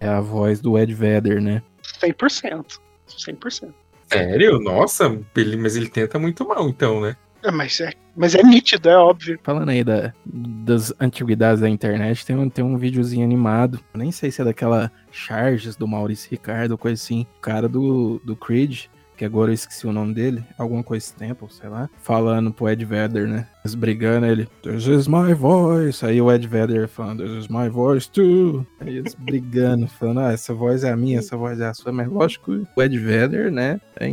é, 0.00 0.08
a 0.08 0.20
voz 0.20 0.60
do 0.60 0.76
Ed 0.76 0.92
Vedder, 0.92 1.40
né? 1.40 1.62
100%. 2.00 2.78
100%. 3.08 3.72
Sério? 4.10 4.58
Nossa, 4.58 5.18
ele, 5.36 5.56
mas 5.56 5.76
ele 5.76 5.88
tenta 5.88 6.18
muito 6.18 6.46
mal, 6.46 6.68
então, 6.68 7.00
né? 7.00 7.16
É, 7.42 7.50
mas, 7.50 7.80
é, 7.80 7.92
mas 8.16 8.34
é 8.34 8.42
nítido, 8.42 8.88
é 8.88 8.96
óbvio. 8.96 9.38
Falando 9.42 9.68
aí 9.68 9.84
da, 9.84 10.12
das 10.24 10.92
antiguidades 10.98 11.60
da 11.60 11.68
internet, 11.68 12.26
tem 12.26 12.36
um, 12.36 12.48
tem 12.48 12.64
um 12.64 12.76
videozinho 12.76 13.24
animado. 13.24 13.80
Nem 13.94 14.10
sei 14.10 14.30
se 14.30 14.40
é 14.40 14.44
daquela 14.44 14.90
Charges 15.12 15.76
do 15.76 15.86
Maurício 15.86 16.30
Ricardo, 16.30 16.76
coisa 16.76 17.00
assim. 17.00 17.26
O 17.38 17.40
cara 17.40 17.68
do, 17.68 18.20
do 18.24 18.34
Creed, 18.34 18.86
que 19.18 19.24
agora 19.24 19.50
eu 19.50 19.54
esqueci 19.54 19.84
o 19.84 19.92
nome 19.92 20.14
dele, 20.14 20.44
alguma 20.56 20.82
coisa 20.82 21.12
Temple, 21.18 21.48
sei 21.50 21.68
lá, 21.68 21.90
falando 22.00 22.52
pro 22.52 22.68
Ed 22.68 22.84
Vedder, 22.84 23.26
né? 23.26 23.48
Eles 23.64 23.74
brigando, 23.74 24.24
ele, 24.26 24.48
This 24.62 24.86
is 24.86 25.08
my 25.08 25.34
voice. 25.34 26.06
Aí 26.06 26.22
o 26.22 26.32
Ed 26.32 26.46
Vedder 26.46 26.86
falando, 26.86 27.24
This 27.24 27.44
is 27.44 27.48
my 27.48 27.68
voice 27.68 28.08
too. 28.08 28.64
Aí 28.80 28.98
eles 28.98 29.14
brigando, 29.18 29.88
falando, 29.88 30.20
ah, 30.20 30.32
essa 30.32 30.54
voz 30.54 30.84
é 30.84 30.92
a 30.92 30.96
minha, 30.96 31.18
essa 31.18 31.36
voz 31.36 31.58
é 31.60 31.66
a 31.66 31.74
sua. 31.74 31.90
Mas 31.90 32.08
lógico 32.08 32.52
que 32.52 32.66
o 32.76 32.82
Ed 32.82 32.96
Vedder, 32.96 33.50
né, 33.50 33.80
é 33.98 34.08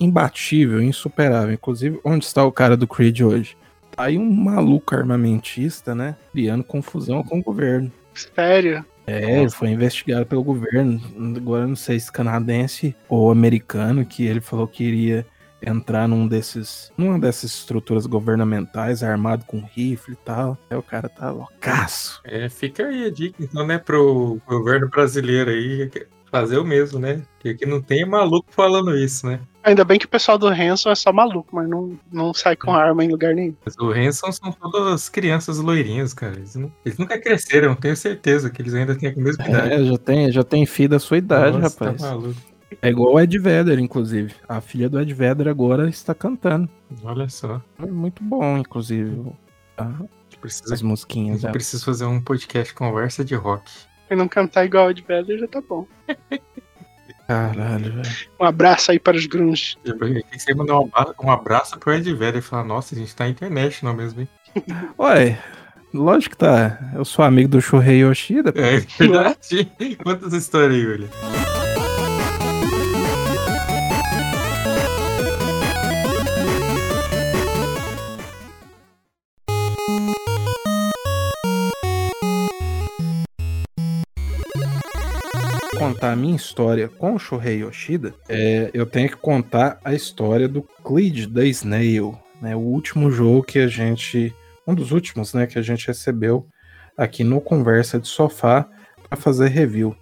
imbatível, 0.00 0.82
insuperável. 0.82 1.54
Inclusive, 1.54 2.00
onde 2.04 2.24
está 2.24 2.44
o 2.44 2.52
cara 2.52 2.76
do 2.76 2.88
Creed 2.88 3.20
hoje? 3.20 3.56
Tá 3.94 4.04
aí 4.04 4.18
um 4.18 4.30
maluco 4.30 4.94
armamentista, 4.94 5.94
né, 5.94 6.16
criando 6.32 6.64
confusão 6.64 7.22
com 7.22 7.38
o 7.38 7.42
governo. 7.42 7.92
Sério. 8.12 8.84
É, 9.08 9.40
ele 9.40 9.50
foi 9.50 9.70
investigado 9.70 10.26
pelo 10.26 10.44
governo, 10.44 11.00
agora 11.36 11.66
não 11.66 11.76
sei 11.76 11.98
se 11.98 12.12
canadense 12.12 12.94
ou 13.08 13.30
americano, 13.30 14.04
que 14.04 14.26
ele 14.26 14.40
falou 14.40 14.68
que 14.68 14.84
iria 14.84 15.26
entrar 15.60 16.06
num 16.06 16.26
desses, 16.26 16.92
numa 16.96 17.18
dessas 17.18 17.54
estruturas 17.54 18.06
governamentais, 18.06 19.02
armado 19.02 19.44
com 19.44 19.60
rifle 19.60 20.14
e 20.14 20.24
tal. 20.24 20.56
Aí 20.70 20.76
o 20.76 20.82
cara 20.82 21.08
tá 21.08 21.30
loucaço. 21.30 22.20
É, 22.24 22.48
fica 22.48 22.86
aí 22.86 23.06
a 23.06 23.10
dica, 23.10 23.42
então, 23.42 23.66
né, 23.66 23.78
pro 23.78 24.40
governo 24.46 24.88
brasileiro 24.88 25.50
aí 25.50 25.90
fazer 26.30 26.58
o 26.58 26.64
mesmo, 26.64 26.98
né? 26.98 27.22
Porque 27.34 27.50
aqui 27.50 27.66
não 27.66 27.80
tem 27.80 28.04
maluco 28.06 28.48
falando 28.50 28.96
isso, 28.96 29.26
né? 29.26 29.40
Ainda 29.62 29.84
bem 29.84 29.98
que 29.98 30.06
o 30.06 30.08
pessoal 30.08 30.38
do 30.38 30.46
Hanson 30.48 30.90
é 30.90 30.94
só 30.94 31.12
maluco, 31.12 31.54
mas 31.54 31.68
não, 31.68 31.98
não 32.10 32.32
sai 32.32 32.56
com 32.56 32.72
arma 32.72 33.04
em 33.04 33.10
lugar 33.10 33.34
nenhum. 33.34 33.54
Mas 33.64 33.76
o 33.76 33.90
Hanson 33.92 34.32
são 34.32 34.50
todas 34.52 35.08
crianças 35.08 35.58
loirinhas, 35.58 36.14
cara. 36.14 36.36
Eles, 36.36 36.54
não- 36.54 36.72
eles 36.84 36.98
nunca 36.98 37.20
cresceram, 37.20 37.74
tenho 37.74 37.96
certeza 37.96 38.48
que 38.50 38.62
eles 38.62 38.72
ainda 38.74 38.94
têm 38.94 39.10
a 39.10 39.16
mesma 39.16 39.46
idade. 39.46 39.72
É, 39.74 39.84
já 39.84 39.98
tem, 39.98 40.32
já 40.32 40.42
tem 40.44 40.64
filho 40.66 40.88
da 40.90 40.98
sua 40.98 41.18
idade, 41.18 41.58
Nossa, 41.58 41.84
rapaz. 41.84 42.00
Tá 42.02 42.08
maluco. 42.10 42.34
É 42.82 42.88
igual 42.90 43.14
o 43.14 43.20
Ed 43.20 43.38
Vedder, 43.38 43.78
inclusive. 43.78 44.34
A 44.48 44.60
filha 44.60 44.88
do 44.88 45.00
Ed 45.00 45.12
Vedder 45.12 45.48
agora 45.48 45.88
está 45.88 46.14
cantando. 46.14 46.68
Olha 47.02 47.28
só. 47.28 47.60
É 47.78 47.86
muito 47.86 48.22
bom, 48.22 48.58
inclusive. 48.58 49.32
Ah, 49.76 49.92
Precisa, 50.40 50.72
as 50.72 50.82
musiquinhas 50.82 51.40
dela. 51.42 51.52
preciso 51.52 51.84
fazer 51.84 52.04
um 52.04 52.20
podcast 52.20 52.72
conversa 52.74 53.24
de 53.24 53.34
rock. 53.34 53.68
E 54.10 54.16
não 54.16 54.26
cantar 54.28 54.64
igual 54.64 54.88
o 54.88 54.94
de 54.94 55.02
Vedder 55.02 55.38
já 55.38 55.46
tá 55.46 55.60
bom. 55.60 55.86
Caralho, 57.26 57.92
velho. 57.92 58.02
Um 58.40 58.44
abraço 58.44 58.90
aí 58.90 58.98
para 58.98 59.16
os 59.16 59.26
grunge. 59.26 59.76
Tem 59.84 60.22
que 60.22 60.38
você 60.38 60.54
mandar 60.54 60.78
um 60.78 60.88
abra- 60.92 61.14
abraço 61.32 61.78
pro 61.78 61.92
Ed 61.92 62.10
Vedder 62.14 62.38
e 62.38 62.42
falar, 62.42 62.64
nossa, 62.64 62.94
a 62.94 62.98
gente 62.98 63.14
tá 63.14 63.28
internet 63.28 63.84
não 63.84 63.92
mesmo, 63.94 64.22
hein? 64.22 64.28
Ué, 64.98 65.38
lógico 65.92 66.34
que 66.36 66.38
tá. 66.38 66.78
Eu 66.94 67.04
sou 67.04 67.22
amigo 67.24 67.48
do 67.48 67.60
Shuhei 67.60 67.98
Yoshida. 68.02 68.50
É 68.56 68.78
verdade. 68.80 69.70
Conta 70.02 70.26
essa 70.26 70.36
história 70.38 70.74
aí, 70.74 70.86
William. 70.86 71.08
Contar 85.78 86.10
a 86.10 86.16
minha 86.16 86.34
história 86.34 86.88
com 86.88 87.14
o 87.14 87.18
Shuhei 87.18 87.62
Yoshida, 87.62 88.12
é, 88.28 88.68
eu 88.74 88.84
tenho 88.84 89.08
que 89.08 89.16
contar 89.16 89.78
a 89.84 89.94
história 89.94 90.48
do 90.48 90.62
Cleed 90.82 91.28
the 91.28 91.46
Snail, 91.46 92.18
né? 92.42 92.56
O 92.56 92.60
último 92.60 93.12
jogo 93.12 93.44
que 93.44 93.60
a 93.60 93.68
gente, 93.68 94.34
um 94.66 94.74
dos 94.74 94.90
últimos, 94.90 95.32
né, 95.32 95.46
que 95.46 95.56
a 95.56 95.62
gente 95.62 95.86
recebeu 95.86 96.46
aqui 96.96 97.22
no 97.22 97.40
Conversa 97.40 98.00
de 98.00 98.08
Sofá 98.08 98.68
para 99.08 99.16
fazer 99.16 99.48
review. 99.48 99.96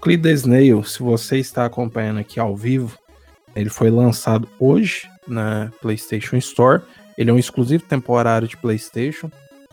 Cleed 0.00 0.22
the 0.22 0.32
Snail, 0.32 0.82
se 0.82 1.00
você 1.00 1.38
está 1.38 1.64
acompanhando 1.64 2.18
aqui 2.18 2.40
ao 2.40 2.56
vivo, 2.56 2.98
ele 3.54 3.70
foi 3.70 3.90
lançado 3.90 4.48
hoje 4.58 5.08
na 5.28 5.70
PlayStation 5.80 6.36
Store. 6.36 6.82
Ele 7.16 7.30
é 7.30 7.32
um 7.32 7.38
exclusivo 7.38 7.84
temporário 7.84 8.48
de 8.48 8.56
PlayStation, 8.56 9.30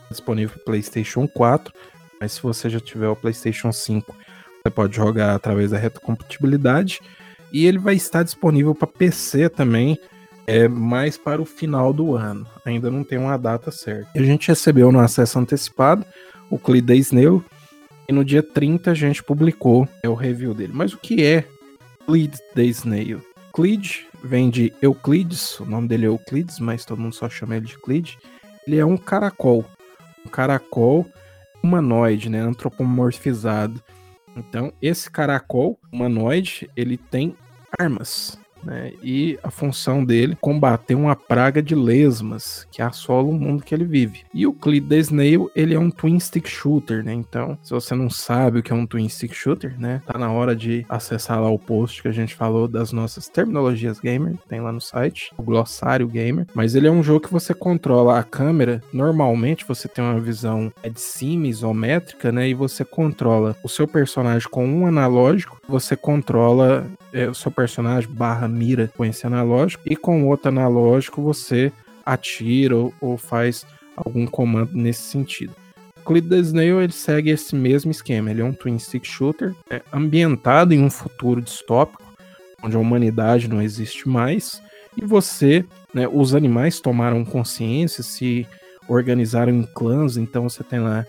disponível 0.08 0.54
para 0.54 0.64
PlayStation 0.64 1.26
4, 1.26 1.74
mas 2.20 2.32
se 2.32 2.42
você 2.42 2.70
já 2.70 2.78
tiver 2.78 3.08
o 3.08 3.16
PlayStation 3.16 3.72
5 3.72 4.14
Você 4.62 4.70
pode 4.70 4.94
jogar 4.94 5.34
através 5.34 5.70
da 5.70 5.78
retrocompatibilidade 5.78 7.00
e 7.52 7.66
ele 7.66 7.78
vai 7.78 7.94
estar 7.94 8.22
disponível 8.22 8.74
para 8.74 8.86
PC 8.86 9.48
também, 9.48 9.98
é 10.46 10.68
mais 10.68 11.16
para 11.16 11.40
o 11.40 11.46
final 11.46 11.92
do 11.92 12.14
ano. 12.14 12.46
Ainda 12.64 12.90
não 12.90 13.02
tem 13.02 13.18
uma 13.18 13.36
data 13.36 13.70
certa. 13.70 14.10
A 14.14 14.22
gente 14.22 14.48
recebeu 14.48 14.92
no 14.92 15.00
acesso 15.00 15.38
antecipado 15.38 16.04
o 16.50 16.58
Cleed 16.58 16.86
the 16.86 16.96
Snail 16.96 17.44
e 18.08 18.12
no 18.12 18.24
dia 18.24 18.42
30 18.42 18.90
a 18.90 18.94
gente 18.94 19.22
publicou 19.22 19.88
é, 20.02 20.08
o 20.08 20.14
review 20.14 20.52
dele. 20.52 20.72
Mas 20.74 20.92
o 20.92 20.98
que 20.98 21.24
é 21.24 21.44
Cleed 22.06 22.36
the 22.54 22.64
Snail? 22.64 23.20
Cleed 23.52 24.06
vem 24.22 24.50
de 24.50 24.72
Euclides, 24.82 25.58
o 25.60 25.64
nome 25.64 25.88
dele 25.88 26.06
é 26.06 26.08
Euclides, 26.08 26.58
mas 26.58 26.84
todo 26.84 27.00
mundo 27.00 27.14
só 27.14 27.28
chama 27.28 27.56
ele 27.56 27.66
de 27.66 27.78
Cleed. 27.78 28.18
Ele 28.66 28.78
é 28.78 28.84
um 28.84 28.96
caracol. 28.96 29.64
Um 30.26 30.28
caracol 30.28 31.06
humanoide, 31.62 32.28
né, 32.28 32.40
antropomorfizado. 32.40 33.82
Então, 34.36 34.72
esse 34.80 35.10
caracol 35.10 35.78
humanoide, 35.92 36.70
ele 36.76 36.96
tem 36.96 37.36
armas 37.78 38.39
né? 38.62 38.92
E 39.02 39.38
a 39.42 39.50
função 39.50 40.04
dele 40.04 40.36
combater 40.40 40.94
uma 40.94 41.16
praga 41.16 41.62
de 41.62 41.74
lesmas 41.74 42.66
que 42.70 42.82
assola 42.82 43.28
o 43.28 43.32
mundo 43.32 43.62
que 43.62 43.74
ele 43.74 43.84
vive. 43.84 44.24
E 44.32 44.46
o 44.46 44.52
Cleed 44.52 44.86
the 44.88 44.98
Snail, 44.98 45.50
ele 45.54 45.74
é 45.74 45.78
um 45.78 45.90
twin 45.90 46.18
stick 46.18 46.48
shooter, 46.48 47.04
né? 47.04 47.12
Então, 47.12 47.58
se 47.62 47.70
você 47.70 47.94
não 47.94 48.10
sabe 48.10 48.58
o 48.58 48.62
que 48.62 48.72
é 48.72 48.76
um 48.76 48.86
twin 48.86 49.08
stick 49.08 49.34
shooter, 49.34 49.78
né? 49.78 50.02
Tá 50.06 50.18
na 50.18 50.30
hora 50.30 50.54
de 50.54 50.84
acessar 50.88 51.40
lá 51.40 51.50
o 51.50 51.58
post 51.58 52.02
que 52.02 52.08
a 52.08 52.12
gente 52.12 52.34
falou 52.34 52.68
das 52.68 52.92
nossas 52.92 53.28
terminologias 53.28 54.00
gamer, 54.00 54.34
tem 54.48 54.60
lá 54.60 54.72
no 54.72 54.80
site, 54.80 55.32
o 55.36 55.42
glossário 55.42 56.08
gamer. 56.08 56.46
Mas 56.54 56.74
ele 56.74 56.86
é 56.86 56.90
um 56.90 57.02
jogo 57.02 57.26
que 57.26 57.32
você 57.32 57.54
controla 57.54 58.18
a 58.18 58.22
câmera. 58.22 58.82
Normalmente 58.92 59.64
você 59.66 59.88
tem 59.88 60.04
uma 60.04 60.20
visão 60.20 60.72
é 60.82 60.88
de 60.88 61.00
cima, 61.00 61.46
isométrica, 61.46 62.32
né? 62.32 62.48
E 62.48 62.54
você 62.54 62.84
controla 62.84 63.56
o 63.62 63.68
seu 63.68 63.86
personagem 63.86 64.48
com 64.48 64.66
um 64.66 64.86
analógico, 64.86 65.60
você 65.68 65.96
controla 65.96 66.86
é, 67.12 67.28
o 67.28 67.34
seu 67.34 67.50
personagem 67.50 68.10
barra 68.10 68.48
mira 68.48 68.90
com 68.96 69.04
esse 69.04 69.26
analógico 69.26 69.82
e 69.86 69.96
com 69.96 70.26
outro 70.28 70.48
analógico 70.48 71.22
você 71.22 71.72
atira 72.04 72.76
ou, 72.76 72.94
ou 73.00 73.16
faz 73.16 73.66
algum 73.96 74.26
comando 74.26 74.72
nesse 74.74 75.02
sentido. 75.02 75.54
The 76.06 76.38
Snail 76.38 76.82
ele 76.82 76.92
segue 76.92 77.30
esse 77.30 77.54
mesmo 77.54 77.90
esquema. 77.90 78.30
Ele 78.30 78.40
é 78.40 78.44
um 78.44 78.52
twin 78.52 78.78
stick 78.78 79.04
shooter 79.04 79.54
é, 79.70 79.80
ambientado 79.92 80.74
em 80.74 80.82
um 80.82 80.90
futuro 80.90 81.40
distópico, 81.40 82.02
onde 82.62 82.74
a 82.74 82.80
humanidade 82.80 83.48
não 83.48 83.62
existe 83.62 84.08
mais 84.08 84.60
e 84.96 85.04
você, 85.04 85.64
né, 85.94 86.08
os 86.08 86.34
animais 86.34 86.80
tomaram 86.80 87.24
consciência, 87.24 88.02
se 88.02 88.46
organizaram 88.88 89.52
em 89.52 89.62
clãs. 89.62 90.16
Então 90.16 90.48
você 90.48 90.64
tem 90.64 90.80
lá 90.80 91.06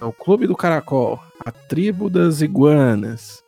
é 0.00 0.04
o 0.04 0.12
Clube 0.12 0.46
do 0.46 0.56
Caracol, 0.56 1.20
a 1.44 1.52
Tribo 1.52 2.10
das 2.10 2.40
Iguanas, 2.40 3.43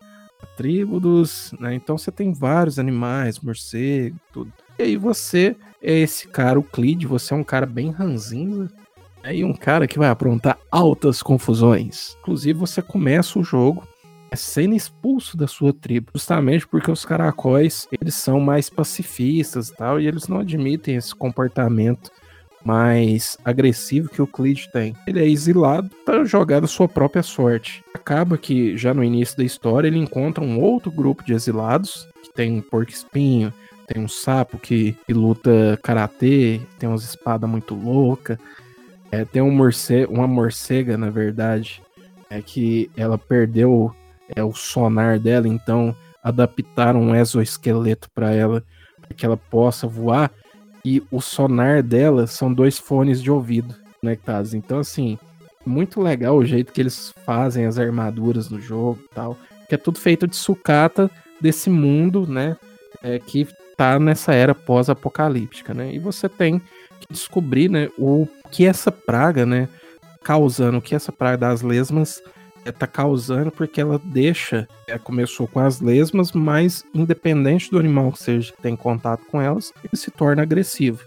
tribo 0.57 0.99
dos. 0.99 1.55
Né? 1.61 1.75
Então 1.75 1.97
você 1.97 2.11
tem 2.11 2.33
vários 2.33 2.79
animais, 2.79 3.38
morcego, 3.38 4.16
tudo. 4.33 4.53
E 4.79 4.83
aí 4.83 4.97
você 4.97 5.57
é 5.83 6.01
esse 6.01 6.29
cara, 6.29 6.59
o 6.59 6.62
Cleed, 6.62 7.07
você 7.07 7.33
é 7.35 7.37
um 7.37 7.45
cara 7.45 7.66
bem 7.66 7.90
ranzinza. 7.90 8.71
Né? 9.23 9.37
E 9.37 9.45
um 9.45 9.55
cara 9.55 9.87
que 9.87 9.99
vai 9.99 10.09
aprontar 10.09 10.59
altas 10.71 11.23
confusões. 11.23 12.16
Inclusive, 12.21 12.59
você 12.59 12.83
começa 12.83 13.38
o 13.38 13.45
jogo 13.45 13.87
sendo 14.35 14.75
expulso 14.75 15.37
da 15.37 15.47
sua 15.47 15.73
tribo, 15.73 16.11
justamente 16.14 16.66
porque 16.66 16.90
os 16.90 17.05
caracóis 17.05 17.88
eles 17.90 18.14
são 18.14 18.38
mais 18.38 18.69
pacifistas 18.69 19.71
e 19.71 19.77
tal, 19.77 20.01
e 20.01 20.07
eles 20.07 20.29
não 20.29 20.40
admitem 20.40 20.97
esse 20.97 21.14
comportamento 21.14 22.11
mais 22.67 23.39
agressivo 23.45 24.09
que 24.09 24.21
o 24.21 24.27
Cleed 24.27 24.69
tem. 24.73 24.93
Ele 25.07 25.21
é 25.21 25.29
exilado 25.29 25.89
para 26.05 26.25
jogar 26.25 26.65
a 26.65 26.67
sua 26.67 26.89
própria 26.89 27.23
sorte. 27.23 27.85
Acaba 27.95 28.37
que, 28.37 28.77
já 28.77 28.93
no 28.93 29.05
início 29.05 29.37
da 29.37 29.45
história, 29.45 29.87
ele 29.87 29.99
encontra 29.99 30.43
um 30.43 30.61
outro 30.61 30.91
grupo 30.91 31.25
de 31.25 31.33
exilados, 31.33 32.09
que 32.25 32.35
tem 32.35 32.59
um 32.59 32.61
porco-espinho, 32.61 33.55
tem 33.87 34.03
um 34.03 34.09
sapo 34.09 34.59
que, 34.59 34.97
que 35.07 35.15
luta 35.15 35.79
karatê, 35.81 36.61
tem 36.77 36.89
umas 36.89 37.05
espadas 37.05 37.49
muito 37.49 37.73
loucas. 37.73 38.37
É, 39.13 39.25
tem 39.25 39.41
um 39.41 39.53
morce 39.53 40.05
uma 40.07 40.27
morcega, 40.27 40.99
na 40.99 41.09
verdade, 41.09 41.81
é 42.29 42.43
que 42.43 42.91
ela 42.97 43.17
perdeu 43.17 43.95
é, 44.35 44.43
o 44.43 44.53
sonar 44.53 45.21
dela, 45.21 45.47
então 45.47 45.95
adaptaram 46.21 47.01
um 47.01 47.15
exoesqueleto 47.15 48.11
para 48.13 48.33
ela, 48.33 48.65
para 49.01 49.15
que 49.15 49.25
ela 49.25 49.37
possa 49.37 49.87
voar 49.87 50.33
e 50.87 51.03
o 51.11 51.20
sonar 51.20 51.83
dela 51.83 52.29
são 52.29 52.55
dois 52.55 52.79
fones 52.79 53.20
de 53.20 53.29
ouvido 53.29 53.75
conectados. 54.01 54.55
Então, 54.55 54.79
assim, 54.79 55.18
muito 55.66 56.01
legal 56.01 56.37
o 56.37 56.46
jeito 56.46 56.72
que 56.72 56.81
eles 56.81 57.12
fazem 57.25 57.66
as 57.66 57.77
armaduras 57.77 58.49
no 58.49 58.61
jogo 58.61 59.01
e 59.05 59.12
tal. 59.12 59.37
Que 59.68 59.75
é 59.75 59.79
tudo 59.79 59.99
feito 59.99 60.29
de 60.29 60.37
sucata 60.37 61.11
desse 61.40 61.68
mundo, 61.68 62.25
né? 62.25 62.57
É, 63.03 63.18
que 63.18 63.49
tá 63.77 63.99
nessa 63.99 64.33
era 64.33 64.55
pós-apocalíptica, 64.55 65.75
né? 65.75 65.92
E 65.92 65.99
você 65.99 66.29
tem 66.29 66.61
que 67.01 67.09
descobrir, 67.11 67.68
né, 67.68 67.90
o 67.99 68.29
que 68.53 68.64
essa 68.64 68.92
praga, 68.92 69.44
né, 69.44 69.68
causando, 70.22 70.79
o 70.79 70.83
que 70.83 70.94
essa 70.94 71.11
praga 71.11 71.37
das 71.37 71.62
lesmas 71.62 72.22
tá 72.73 72.87
causando, 72.87 73.51
porque 73.51 73.81
ela 73.81 74.01
deixa, 74.05 74.69
é, 74.87 74.99
começou 74.99 75.47
com 75.47 75.61
as 75.61 75.81
lesmas, 75.81 76.33
mas 76.33 76.85
independente 76.95 77.71
do 77.71 77.79
animal 77.79 78.13
que 78.13 78.19
seja 78.19 78.53
que 78.53 78.63
tem 78.63 78.77
contato 78.77 79.25
com 79.31 79.41
elas, 79.41 79.73
ele 79.83 79.97
se 79.97 80.11
torna 80.11 80.43
agressivo. 80.43 81.05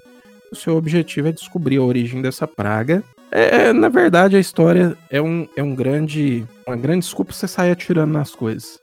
O 0.51 0.55
seu 0.55 0.75
objetivo 0.75 1.27
é 1.27 1.31
descobrir 1.31 1.77
a 1.77 1.83
origem 1.83 2.21
dessa 2.21 2.47
praga. 2.47 3.03
É, 3.31 3.71
na 3.71 3.89
verdade, 3.89 4.35
a 4.35 4.39
história 4.39 4.97
é 5.09 5.21
um, 5.21 5.47
é 5.55 5.61
um 5.61 5.75
grande. 5.75 6.45
Uma 6.65 6.75
grande 6.75 7.05
desculpa 7.05 7.31
você 7.31 7.47
sair 7.47 7.71
atirando 7.71 8.13
nas 8.13 8.31
coisas. 8.31 8.79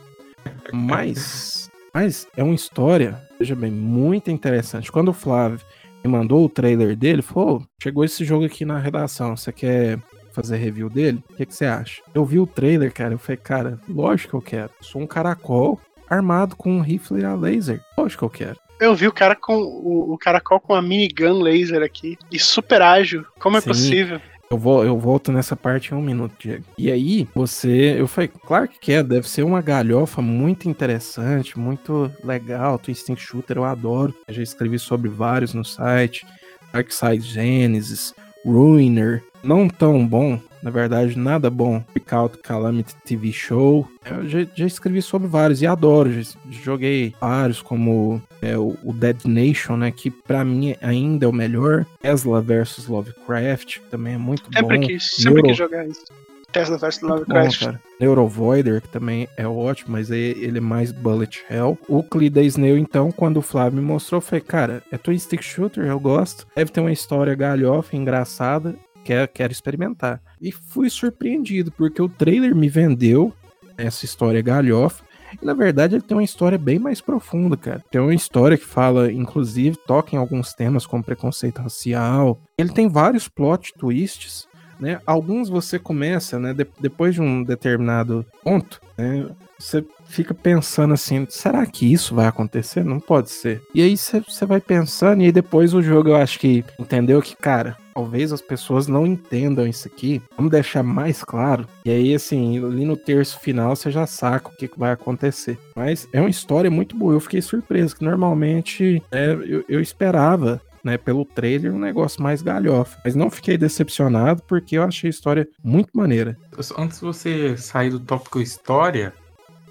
Mas. 0.73 1.69
Mas 1.93 2.29
é 2.37 2.45
uma 2.45 2.55
história, 2.55 3.19
veja 3.39 3.57
bem, 3.57 3.71
muito 3.71 4.31
interessante. 4.31 4.93
Quando 4.93 5.09
o 5.09 5.15
Flávio 5.15 5.59
me 6.05 6.11
mandou 6.11 6.45
o 6.45 6.49
trailer 6.49 6.95
dele, 6.95 7.23
falou: 7.23 7.67
chegou 7.83 8.05
esse 8.05 8.25
jogo 8.25 8.45
aqui 8.45 8.65
na 8.65 8.79
redação. 8.79 9.37
Você 9.37 9.51
quer 9.51 9.99
fazer 10.37 10.57
review 10.57 10.91
dele, 10.91 11.25
o 11.31 11.35
que, 11.35 11.47
que 11.47 11.55
você 11.55 11.65
acha? 11.65 12.03
Eu 12.15 12.25
vi 12.25 12.39
o 12.39 12.47
trailer, 12.47 12.93
cara, 12.93 13.15
eu 13.15 13.19
falei, 13.19 13.39
cara, 13.39 13.79
lógico 13.89 14.31
que 14.31 14.37
eu 14.37 14.43
quero. 14.43 14.71
sou 14.83 15.01
um 15.01 15.07
caracol 15.07 15.81
armado 16.09 16.55
com 16.55 16.71
um 16.71 16.81
rifle 16.81 17.25
a 17.25 17.35
laser. 17.35 17.81
Lógico 17.97 18.29
que 18.29 18.43
eu 18.43 18.47
quero. 18.47 18.61
Eu 18.79 18.95
vi 18.95 19.09
o 19.09 19.13
cara 19.13 19.35
com 19.35 19.57
o, 19.57 20.13
o 20.13 20.19
caracol 20.19 20.61
com 20.61 20.75
a 20.75 20.83
minigun 20.83 21.41
laser 21.41 21.83
aqui. 21.83 22.19
E 22.31 22.39
super 22.39 22.83
ágil. 22.83 23.25
Como 23.39 23.57
é 23.57 23.61
Sim. 23.63 23.69
possível? 23.69 24.21
Eu, 24.51 24.59
vou, 24.59 24.85
eu 24.85 24.99
volto 24.99 25.33
nessa 25.33 25.57
parte 25.57 25.93
em 25.93 25.97
um 25.97 26.03
minuto, 26.03 26.35
Diego. 26.39 26.65
E 26.77 26.93
aí, 26.93 27.27
você. 27.35 27.99
Eu 27.99 28.07
falei, 28.07 28.29
claro 28.29 28.69
que 28.69 28.79
quer, 28.79 29.03
deve 29.03 29.29
ser 29.29 29.43
uma 29.43 29.63
galhofa 29.63 30.21
muito 30.21 30.69
interessante, 30.69 31.59
muito 31.59 32.13
legal. 32.23 32.79
Twisting 32.79 33.17
Shooter 33.17 33.57
eu 33.57 33.65
adoro. 33.65 34.15
Eu 34.29 34.35
já 34.35 34.43
escrevi 34.43 34.79
sobre 34.79 35.09
vários 35.09 35.55
no 35.55 35.65
site. 35.65 36.27
Darkside 36.73 37.23
Genesis, 37.23 38.15
Ruiner, 38.45 39.23
não 39.47 39.69
tão 39.69 40.07
bom, 40.07 40.39
na 40.63 40.71
verdade, 40.71 41.17
nada 41.17 41.49
bom. 41.49 41.83
Out 42.11 42.39
Calamity 42.39 42.95
TV 43.05 43.33
Show. 43.33 43.89
Eu 44.05 44.29
já, 44.29 44.47
já, 44.55 44.67
escrevi 44.67 45.03
sobre 45.03 45.29
vários 45.29 45.61
e 45.61 45.67
adoro. 45.67 46.11
Já, 46.13 46.23
joguei 46.51 47.15
vários, 47.21 47.61
como 47.61 48.23
é, 48.41 48.57
o, 48.57 48.77
o, 48.83 48.93
Dead 48.93 49.25
Nation, 49.25 49.77
né? 49.77 49.91
Que 49.91 50.11
pra 50.11 50.45
mim 50.45 50.75
ainda 50.81 51.27
é 51.27 51.29
o 51.29 51.33
melhor. 51.33 51.85
Tesla 52.01 52.41
vs 52.41 52.87
Lovecraft, 52.89 53.79
também 53.91 54.15
é 54.15 54.19
muito 54.19 54.45
sempre 54.53 54.79
bom. 54.79 54.87
Quis, 54.87 55.05
sempre 55.11 55.35
Neuro... 55.35 55.49
quis 55.49 55.57
jogar 55.57 55.87
isso. 55.87 56.05
Tesla 56.53 56.79
vs 56.79 57.01
Lovecraft. 57.03 57.61
Bom, 57.61 57.67
cara. 57.67 57.83
Neurovoider, 58.01 58.81
que 58.81 58.89
também 58.89 59.29
é 59.37 59.47
ótimo, 59.47 59.93
mas 59.93 60.11
ele 60.11 60.59
é 60.59 60.61
mais 60.61 60.93
bullet 60.93 61.45
hell. 61.51 61.79
O 61.89 62.03
Clida 62.03 62.43
Snail, 62.43 62.79
então, 62.79 63.11
quando 63.11 63.39
o 63.39 63.43
Flávio 63.43 63.79
me 63.79 63.85
mostrou, 63.85 64.19
eu 64.19 64.23
falei, 64.23 64.41
cara, 64.41 64.83
é 64.91 64.97
twin 64.97 65.19
stick 65.19 65.43
shooter, 65.43 65.85
eu 65.85 66.01
gosto. 66.01 66.47
Deve 66.55 66.71
ter 66.71 66.81
uma 66.81 66.93
história 66.93 67.35
galhofa, 67.35 67.97
engraçada. 67.97 68.75
Quero, 69.07 69.29
quero 69.29 69.53
experimentar. 69.53 70.21
E 70.43 70.51
fui 70.51 70.91
surpreendido, 70.91 71.71
porque 71.71 72.03
o 72.03 72.09
trailer 72.09 72.57
me 72.57 72.69
vendeu 72.69 73.33
essa 73.79 74.05
história 74.05 74.43
galhofa. 74.43 75.05
E 75.41 75.45
na 75.47 75.55
verdade 75.55 75.95
ele 75.95 76.03
tem 76.03 76.17
uma 76.17 76.25
história 76.25 76.59
bem 76.59 76.81
mais 76.81 77.01
profunda, 77.01 77.57
cara. 77.57 77.85
Tem 77.89 78.01
uma 78.01 78.15
história 78.15 78.59
que 78.59 78.65
fala, 78.65 79.13
inclusive, 79.13 79.77
toca 79.87 80.17
em 80.17 80.19
alguns 80.19 80.55
temas 80.55 80.85
como 80.87 81.05
preconceito 81.05 81.63
racial. 81.63 82.41
Ele 82.59 82.73
tem 82.73 82.89
vários 82.89 83.29
plot 83.29 83.73
twists 83.79 84.49
né? 84.79 85.01
Alguns 85.07 85.49
você 85.49 85.79
começa, 85.79 86.39
né? 86.39 86.53
De, 86.53 86.67
depois 86.81 87.15
de 87.15 87.23
um 87.23 87.43
determinado 87.43 88.25
ponto, 88.43 88.81
né? 88.97 89.27
Você 89.59 89.85
fica 90.05 90.35
pensando 90.35 90.93
assim, 90.93 91.27
será 91.31 91.65
que 91.65 91.91
isso 91.91 92.15
vai 92.15 92.27
acontecer? 92.27 92.85
Não 92.85 93.01
pode 93.01 93.31
ser. 93.31 93.63
E 93.75 93.81
aí 93.81 93.97
você 93.97 94.47
vai 94.47 94.61
pensando, 94.61 95.23
e 95.23 95.27
aí 95.27 95.33
depois 95.33 95.73
o 95.73 95.83
jogo 95.83 96.11
eu 96.11 96.17
acho 96.17 96.39
que 96.39 96.63
entendeu 96.79 97.23
que, 97.23 97.35
cara, 97.35 97.77
talvez 97.97 98.31
as 98.31 98.43
pessoas 98.43 98.87
não 98.87 99.07
entendam 99.07 99.67
isso 99.67 99.89
aqui. 99.89 100.21
Vamos 100.37 100.53
deixar 100.53 100.83
mais 100.83 101.25
claro. 101.25 101.67
E 101.83 101.91
aí, 101.91 102.15
assim, 102.15 102.63
ali 102.63 102.85
no 102.85 102.95
terço 102.95 103.41
final 103.41 103.75
você 103.75 103.91
já 103.91 104.07
saca 104.07 104.51
o 104.51 104.53
que, 104.57 104.69
vai 104.77 104.93
acontecer. 104.93 105.59
Mas 105.75 106.07
é 106.13 106.21
uma 106.21 106.29
história 106.29 106.71
muito 106.71 106.95
boa. 106.95 107.15
Eu 107.15 107.21
fiquei 107.21 107.41
surpreso, 107.41 107.97
que 107.97 108.05
normalmente 108.05 109.03
é, 109.11 109.31
eu, 109.31 109.65
eu 109.67 109.81
esperava 109.81 110.61
né, 110.85 110.99
pelo 110.99 111.25
trailer, 111.25 111.73
um 111.73 111.79
negócio 111.79 112.23
mais 112.23 112.43
galhofa. 112.43 113.01
Mas 113.03 113.15
não 113.15 113.31
fiquei 113.31 113.57
decepcionado 113.57 114.43
porque 114.47 114.77
eu 114.77 114.83
achei 114.83 115.09
a 115.09 115.11
história 115.11 115.49
muito 115.65 115.89
maneira. 115.95 116.37
Antes 116.77 117.01
de 117.01 117.05
você 117.07 117.57
sair 117.57 117.89
do 117.89 117.99
tópico 117.99 118.43
história, 118.43 119.15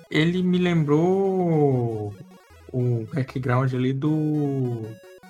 ele 0.09 0.41
me 0.41 0.57
lembrou 0.57 2.11
o 2.73 3.07
background 3.13 3.71
ali 3.71 3.93
do. 3.93 4.81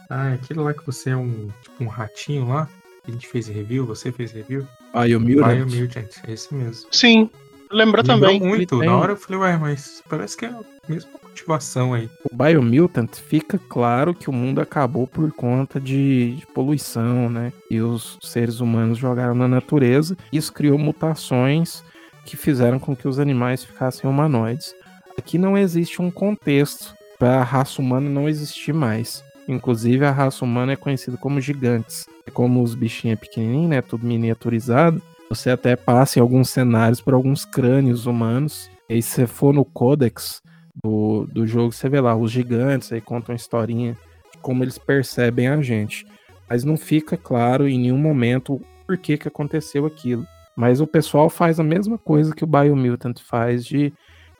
Ah, 0.10 0.34
aquele 0.34 0.62
lá 0.62 0.74
que 0.74 0.86
você 0.86 1.10
é 1.10 1.18
um 1.18 1.50
tipo 1.62 1.84
um 1.84 1.88
ratinho 1.88 2.48
lá. 2.48 2.70
Que 3.06 3.12
A 3.12 3.14
gente 3.14 3.28
fez 3.28 3.48
review, 3.48 3.86
você 3.86 4.12
fez 4.12 4.32
review? 4.32 4.68
Biomutant. 4.94 5.66
Biomutant, 5.66 6.10
é 6.28 6.32
esse 6.34 6.54
mesmo. 6.54 6.88
Sim, 6.92 7.30
lembrou 7.72 8.04
Lembrou 8.04 8.04
também. 8.04 8.40
muito. 8.40 8.76
Ele 8.76 8.82
tem- 8.82 8.90
Na 8.90 8.98
hora 8.98 9.14
eu 9.14 9.18
falei, 9.18 9.42
ué, 9.42 9.58
mas 9.58 10.02
parece 10.10 10.36
que 10.38 10.46
é 10.46 10.50
a 10.50 10.60
mesma 10.88 11.12
motivação 11.24 11.94
aí. 11.94 12.10
O 12.32 12.36
Biomutant 12.36 13.14
fica 13.16 13.60
claro 13.70 14.14
que 14.14 14.30
o 14.30 14.34
mundo 14.34 14.62
acabou 14.62 15.06
por 15.06 15.32
conta 15.34 15.80
de, 15.80 16.36
de 16.38 16.46
poluição, 16.48 17.30
né? 17.30 17.52
E 17.70 17.82
os 17.82 18.18
seres 18.22 18.60
humanos 18.62 18.98
jogaram 18.98 19.36
na 19.36 19.48
natureza. 19.48 20.16
Isso 20.32 20.54
criou 20.54 20.78
mutações 20.78 21.84
que 22.26 22.38
fizeram 22.38 22.80
com 22.80 22.96
que 22.96 23.08
os 23.08 23.20
animais 23.20 23.64
ficassem 23.64 24.10
humanoides. 24.10 24.74
Aqui 25.18 25.38
não 25.38 25.58
existe 25.58 26.02
um 26.02 26.10
contexto 26.10 26.94
para 27.20 27.40
a 27.40 27.44
raça 27.44 27.82
humana 27.82 28.10
não 28.10 28.28
existir 28.30 28.74
mais. 28.74 29.24
Inclusive, 29.48 30.06
a 30.06 30.12
raça 30.12 30.44
humana 30.44 30.74
é 30.74 30.76
conhecida 30.76 31.18
como 31.18 31.40
gigantes. 31.40 32.08
É 32.26 32.32
como 32.32 32.62
os 32.64 32.74
bichinhos 32.76 33.20
pequenininhos, 33.20 33.70
né? 33.70 33.82
Tudo 33.82 34.06
miniaturizado. 34.06 35.02
Você 35.30 35.50
até 35.50 35.76
passa 35.76 36.20
em 36.20 36.22
alguns 36.22 36.50
cenários 36.50 37.02
por 37.02 37.14
alguns 37.14 37.46
crânios 37.46 38.06
humanos. 38.06 38.70
E 38.90 38.96
aí, 38.96 39.02
se 39.02 39.12
você 39.12 39.28
for 39.28 39.54
no 39.54 39.66
Codex, 39.66 40.42
do, 40.84 41.26
do 41.32 41.48
jogo, 41.48 41.72
você 41.72 41.88
vê 41.88 42.00
lá 42.00 42.16
os 42.16 42.32
gigantes, 42.32 42.92
aí 42.92 43.02
contam 43.02 43.34
uma 43.34 43.38
historinha 43.38 43.98
de 44.32 44.38
como 44.40 44.64
eles 44.64 44.78
percebem 44.78 45.48
a 45.48 45.62
gente. 45.62 46.06
Mas 46.50 46.64
não 46.64 46.78
fica 46.78 47.18
claro 47.18 47.68
em 47.68 47.80
nenhum 47.80 47.98
momento 47.98 48.62
por 48.86 48.98
que, 48.98 49.18
que 49.18 49.28
aconteceu 49.28 49.86
aquilo. 49.86 50.28
Mas 50.56 50.80
o 50.80 50.88
pessoal 50.88 51.30
faz 51.30 51.60
a 51.60 51.64
mesma 51.64 51.98
coisa 51.98 52.34
que 52.34 52.44
o 52.44 52.48
Biomutant 52.48 53.20
faz 53.20 53.66
de 53.66 53.92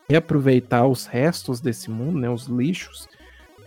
reaproveitar 0.08 0.86
os 0.86 1.06
restos 1.06 1.60
desse 1.60 1.90
mundo, 1.90 2.18
né, 2.18 2.30
os 2.30 2.46
lixos, 2.46 3.08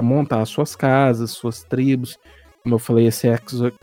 montar 0.04 0.46
suas 0.46 0.76
casas, 0.76 1.32
suas 1.32 1.64
tribos. 1.64 2.18
Como 2.64 2.76
eu 2.76 2.80
falei, 2.80 3.08
esse 3.08 3.28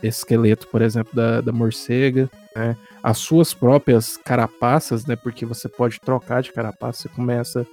esqueleto, 0.03 0.69
por 0.69 0.83
exemplo, 0.83 1.15
da, 1.15 1.41
da 1.41 1.53
morcega, 1.53 2.31
né, 2.55 2.77
as 3.03 3.19
suas 3.19 3.55
próprias 3.55 4.17
carapaças, 4.17 5.07
né, 5.07 5.17
porque 5.17 5.47
você 5.47 5.69
pode 5.69 5.99
trocar 6.01 6.43
de 6.43 6.53
carapaça, 6.53 7.03
você 7.03 7.09
começa 7.09 7.67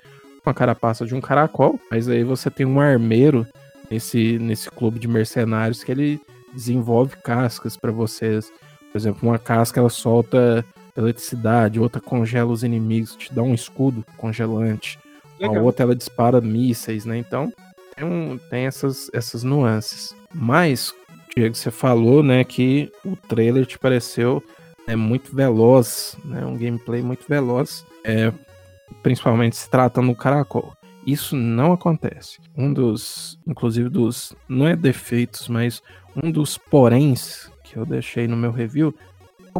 com 0.43 0.49
a 0.49 0.53
carapaça 0.53 1.05
de 1.05 1.15
um 1.15 1.21
caracol, 1.21 1.79
mas 1.89 2.07
aí 2.07 2.23
você 2.23 2.49
tem 2.49 2.65
um 2.65 2.79
armeiro 2.79 3.47
nesse, 3.89 4.37
nesse 4.39 4.69
clube 4.69 4.99
de 4.99 5.07
mercenários 5.07 5.83
que 5.83 5.91
ele 5.91 6.21
desenvolve 6.53 7.15
cascas 7.17 7.77
para 7.77 7.91
vocês. 7.91 8.51
Por 8.91 8.97
exemplo, 8.97 9.27
uma 9.27 9.39
casca 9.39 9.79
ela 9.79 9.89
solta 9.89 10.65
eletricidade, 10.95 11.79
outra 11.79 12.01
congela 12.01 12.51
os 12.51 12.63
inimigos, 12.63 13.15
te 13.15 13.33
dá 13.33 13.41
um 13.41 13.53
escudo 13.53 14.05
congelante. 14.17 14.99
A 15.41 15.47
Legal. 15.47 15.63
outra 15.63 15.83
ela 15.83 15.95
dispara 15.95 16.39
mísseis, 16.39 17.05
né? 17.05 17.17
Então 17.17 17.51
tem, 17.95 18.05
um- 18.05 18.37
tem 18.49 18.65
essas, 18.65 19.09
essas 19.13 19.43
nuances. 19.43 20.15
Mas, 20.33 20.93
Diego, 21.35 21.55
você 21.55 21.71
falou, 21.71 22.21
né, 22.23 22.43
que 22.43 22.91
o 23.05 23.15
trailer 23.15 23.65
te 23.65 23.77
pareceu 23.77 24.43
é 24.87 24.95
muito 24.95 25.35
veloz, 25.35 26.17
né? 26.25 26.45
Um 26.45 26.57
gameplay 26.57 27.01
muito 27.01 27.25
veloz. 27.27 27.85
É, 28.03 28.31
principalmente 29.01 29.55
se 29.55 29.69
tratando 29.69 30.07
do 30.09 30.15
caracol. 30.15 30.73
Isso 31.05 31.35
não 31.35 31.73
acontece. 31.73 32.39
Um 32.55 32.71
dos, 32.73 33.39
inclusive 33.47 33.89
dos, 33.89 34.33
não 34.47 34.67
é 34.67 34.75
defeitos, 34.75 35.47
mas 35.47 35.81
um 36.21 36.31
dos 36.31 36.57
poréns 36.57 37.49
que 37.63 37.77
eu 37.77 37.85
deixei 37.85 38.27
no 38.27 38.37
meu 38.37 38.51
review, 38.51 38.93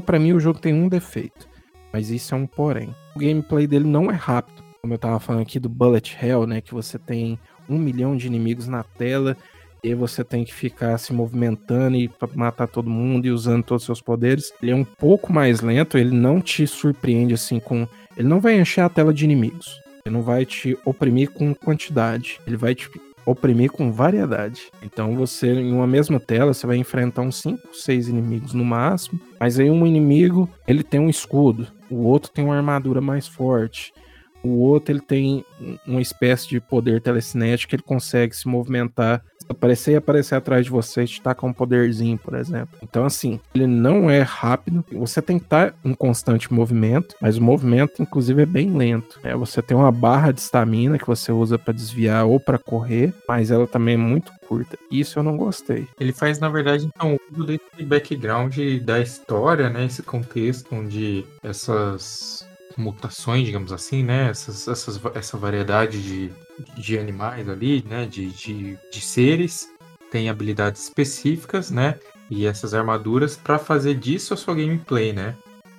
para 0.06 0.20
mim 0.20 0.34
o 0.34 0.40
jogo 0.40 0.60
tem 0.60 0.74
um 0.74 0.88
defeito, 0.88 1.48
mas 1.92 2.10
isso 2.10 2.34
é 2.34 2.38
um 2.38 2.48
porém. 2.48 2.96
O 3.16 3.20
gameplay 3.20 3.68
dele 3.68 3.88
não 3.88 4.10
é 4.10 4.14
rápido, 4.14 4.64
como 4.82 4.94
eu 4.94 4.98
tava 4.98 5.20
falando 5.20 5.42
aqui 5.42 5.60
do 5.60 5.70
Bullet 5.70 6.18
Hell, 6.22 6.46
né, 6.48 6.62
que 6.62 6.74
você 6.74 6.98
tem 6.98 7.38
um 7.70 7.78
milhão 7.78 8.16
de 8.16 8.28
inimigos 8.28 8.68
na 8.68 8.84
tela 8.84 9.38
e 9.84 9.94
você 9.94 10.24
tem 10.24 10.46
que 10.46 10.54
ficar 10.54 10.98
se 10.98 11.12
movimentando 11.12 11.98
e 11.98 12.10
matar 12.34 12.68
todo 12.68 12.90
mundo 12.90 13.26
e 13.26 13.32
usando 13.32 13.64
todos 13.64 13.84
os 13.84 13.86
seus 13.86 14.02
poderes. 14.02 14.54
Ele 14.62 14.72
é 14.72 14.76
um 14.76 14.86
pouco 14.86 15.34
mais 15.34 15.60
lento, 15.60 15.98
ele 15.98 16.16
não 16.16 16.40
te 16.40 16.66
surpreende 16.66 17.34
assim 17.34 17.60
com 17.60 17.88
ele 18.16 18.28
não 18.28 18.40
vai 18.40 18.60
encher 18.60 18.82
a 18.82 18.90
tela 18.90 19.14
de 19.14 19.24
inimigos. 19.24 19.82
Ele 20.06 20.14
não 20.14 20.22
vai 20.22 20.46
te 20.46 20.78
oprimir 20.86 21.32
com 21.32 21.54
quantidade. 21.54 22.40
Ele 22.46 22.58
vai 22.58 22.76
te 22.76 22.90
oprimir 23.26 23.72
com 23.72 23.92
variedade. 23.92 24.70
Então 24.82 25.16
você, 25.16 25.48
em 25.48 25.74
uma 25.74 25.88
mesma 25.88 26.20
tela, 26.20 26.54
você 26.54 26.68
vai 26.68 26.78
enfrentar 26.78 27.22
uns 27.22 27.42
5, 27.42 27.70
6 27.74 28.10
inimigos 28.10 28.54
no 28.54 28.64
máximo. 28.64 29.20
Mas 29.40 29.60
aí 29.60 29.70
um 29.70 29.88
inimigo, 29.88 30.50
ele 30.68 30.84
tem 30.84 31.00
um 31.00 31.10
escudo. 31.10 31.68
O 31.90 32.04
outro 32.04 32.32
tem 32.32 32.44
uma 32.44 32.56
armadura 32.56 33.02
mais 33.02 33.28
forte. 33.28 33.94
O 34.44 34.60
outro, 34.60 34.94
ele 34.94 35.02
tem 35.02 35.46
um- 35.60 35.78
uma 35.88 36.02
espécie 36.02 36.48
de 36.50 36.60
poder 36.60 37.02
telecinético 37.02 37.70
que 37.70 37.76
ele 37.78 37.84
consegue 37.84 38.36
se 38.36 38.48
movimentar 38.48 39.24
aparecer 39.50 39.92
e 39.92 39.96
aparecer 39.96 40.36
atrás 40.36 40.66
de 40.66 40.72
você 40.72 41.06
te 41.06 41.22
tacar 41.22 41.50
um 41.50 41.54
poderzinho, 41.54 42.18
por 42.18 42.34
exemplo. 42.36 42.78
Então, 42.82 43.06
assim, 43.06 43.40
ele 43.54 43.68
não 43.68 44.10
é 44.10 44.22
rápido. 44.22 44.86
Você 44.94 45.22
tem 45.22 45.38
que 45.38 45.46
estar 45.46 45.76
em 45.84 45.94
constante 45.94 46.52
movimento, 46.54 47.16
mas 47.22 47.38
o 47.38 47.44
movimento, 47.44 48.02
inclusive, 48.02 48.42
é 48.42 48.46
bem 48.46 48.76
lento. 48.76 49.20
É, 49.24 49.36
você 49.36 49.62
tem 49.62 49.76
uma 49.76 49.92
barra 49.92 50.32
de 50.32 50.40
estamina 50.40 50.98
que 50.98 51.06
você 51.08 51.32
usa 51.32 51.60
para 51.60 51.74
desviar 51.74 52.26
ou 52.26 52.40
para 52.40 52.58
correr, 52.58 53.14
mas 53.28 53.52
ela 53.52 53.68
também 53.68 53.96
é 53.96 53.98
muito 53.98 54.32
curta. 54.48 54.78
Isso 54.90 55.20
eu 55.20 55.24
não 55.24 55.38
gostei. 55.38 55.88
Ele 56.00 56.14
faz, 56.14 56.40
na 56.40 56.50
verdade, 56.50 56.86
então, 56.86 57.20
desse 57.46 57.84
background 57.86 58.58
da 58.84 59.00
história, 59.00 59.70
né? 59.70 59.86
Esse 59.86 60.04
contexto 60.04 60.74
onde 60.74 61.26
essas 61.44 62.48
mutações, 62.78 63.46
digamos 63.46 63.72
assim, 63.72 64.04
né? 64.04 64.30
Essas, 64.30 64.68
essas, 64.68 65.00
essa 65.16 65.38
variedade 65.38 66.02
de, 66.02 66.32
de 66.78 66.98
animais 66.98 67.48
ali, 67.50 67.84
né? 67.88 68.06
De, 68.06 68.30
de, 68.32 68.78
de 68.92 69.02
seres 69.02 69.70
tem 70.12 70.30
habilidades 70.30 70.84
específicas, 70.84 71.72
né? 71.72 72.00
E 72.30 72.46
essas 72.46 72.74
armaduras 72.74 73.36
para 73.36 73.58
fazer 73.58 73.96
disso 73.96 74.34
a 74.34 74.38
sua 74.38 74.56
gameplay, 74.56 75.12
né? 75.12 75.36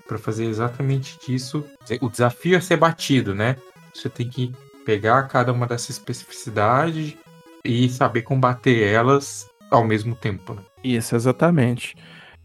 Para 0.07 0.19
fazer 0.19 0.47
exatamente 0.47 1.19
disso. 1.25 1.65
O 2.01 2.09
desafio 2.09 2.57
é 2.57 2.61
ser 2.61 2.77
batido, 2.77 3.35
né? 3.35 3.57
Você 3.95 4.09
tem 4.09 4.29
que 4.29 4.53
pegar 4.85 5.23
cada 5.25 5.53
uma 5.53 5.67
dessas 5.67 5.91
especificidades 5.91 7.17
e 7.65 7.89
saber 7.89 8.23
combater 8.23 8.83
elas 8.83 9.49
ao 9.71 9.85
mesmo 9.85 10.15
tempo. 10.15 10.55
Né? 10.55 10.63
Isso, 10.83 11.17
exatamente. 11.17 11.97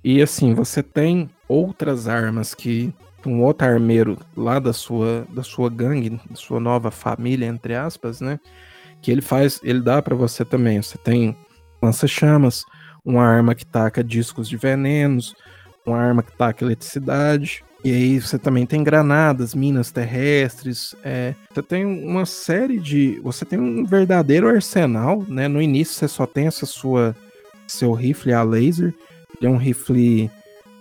E 0.03 0.21
assim, 0.21 0.53
você 0.53 0.81
tem 0.81 1.29
outras 1.47 2.07
armas 2.07 2.53
que 2.53 2.93
um 3.27 3.41
outro 3.41 3.67
armeiro 3.67 4.17
lá 4.37 4.59
da 4.59 4.71
sua, 4.71 5.25
da 5.29 5.43
sua 5.43 5.69
gangue, 5.69 6.11
da 6.29 6.35
sua 6.35 6.59
nova 6.59 6.91
família, 6.91 7.47
entre 7.47 7.75
aspas, 7.75 8.21
né? 8.21 8.39
Que 9.01 9.11
ele 9.11 9.21
faz, 9.21 9.59
ele 9.63 9.81
dá 9.81 10.01
para 10.01 10.15
você 10.15 10.45
também. 10.45 10.81
Você 10.81 10.97
tem 10.97 11.35
lança-chamas, 11.81 12.63
uma 13.03 13.23
arma 13.23 13.55
que 13.55 13.65
taca 13.65 14.03
discos 14.03 14.47
de 14.47 14.57
venenos, 14.57 15.33
uma 15.85 15.97
arma 15.97 16.23
que 16.23 16.35
taca 16.35 16.63
eletricidade. 16.63 17.63
E 17.83 17.91
aí 17.91 18.19
você 18.19 18.37
também 18.37 18.65
tem 18.65 18.83
granadas, 18.83 19.55
minas 19.55 19.91
terrestres. 19.91 20.93
É, 21.03 21.33
você 21.49 21.63
tem 21.63 21.85
uma 21.85 22.25
série 22.25 22.77
de. 22.77 23.19
Você 23.23 23.45
tem 23.45 23.57
um 23.57 23.85
verdadeiro 23.85 24.47
arsenal, 24.49 25.23
né? 25.27 25.47
No 25.47 25.61
início 25.61 25.95
você 25.95 26.07
só 26.07 26.25
tem 26.25 26.47
essa 26.47 26.65
sua. 26.65 27.15
Seu 27.67 27.93
rifle 27.93 28.33
a 28.33 28.43
laser. 28.43 28.93
Ele 29.37 29.47
é 29.47 29.49
um 29.49 29.57
rifle. 29.57 30.29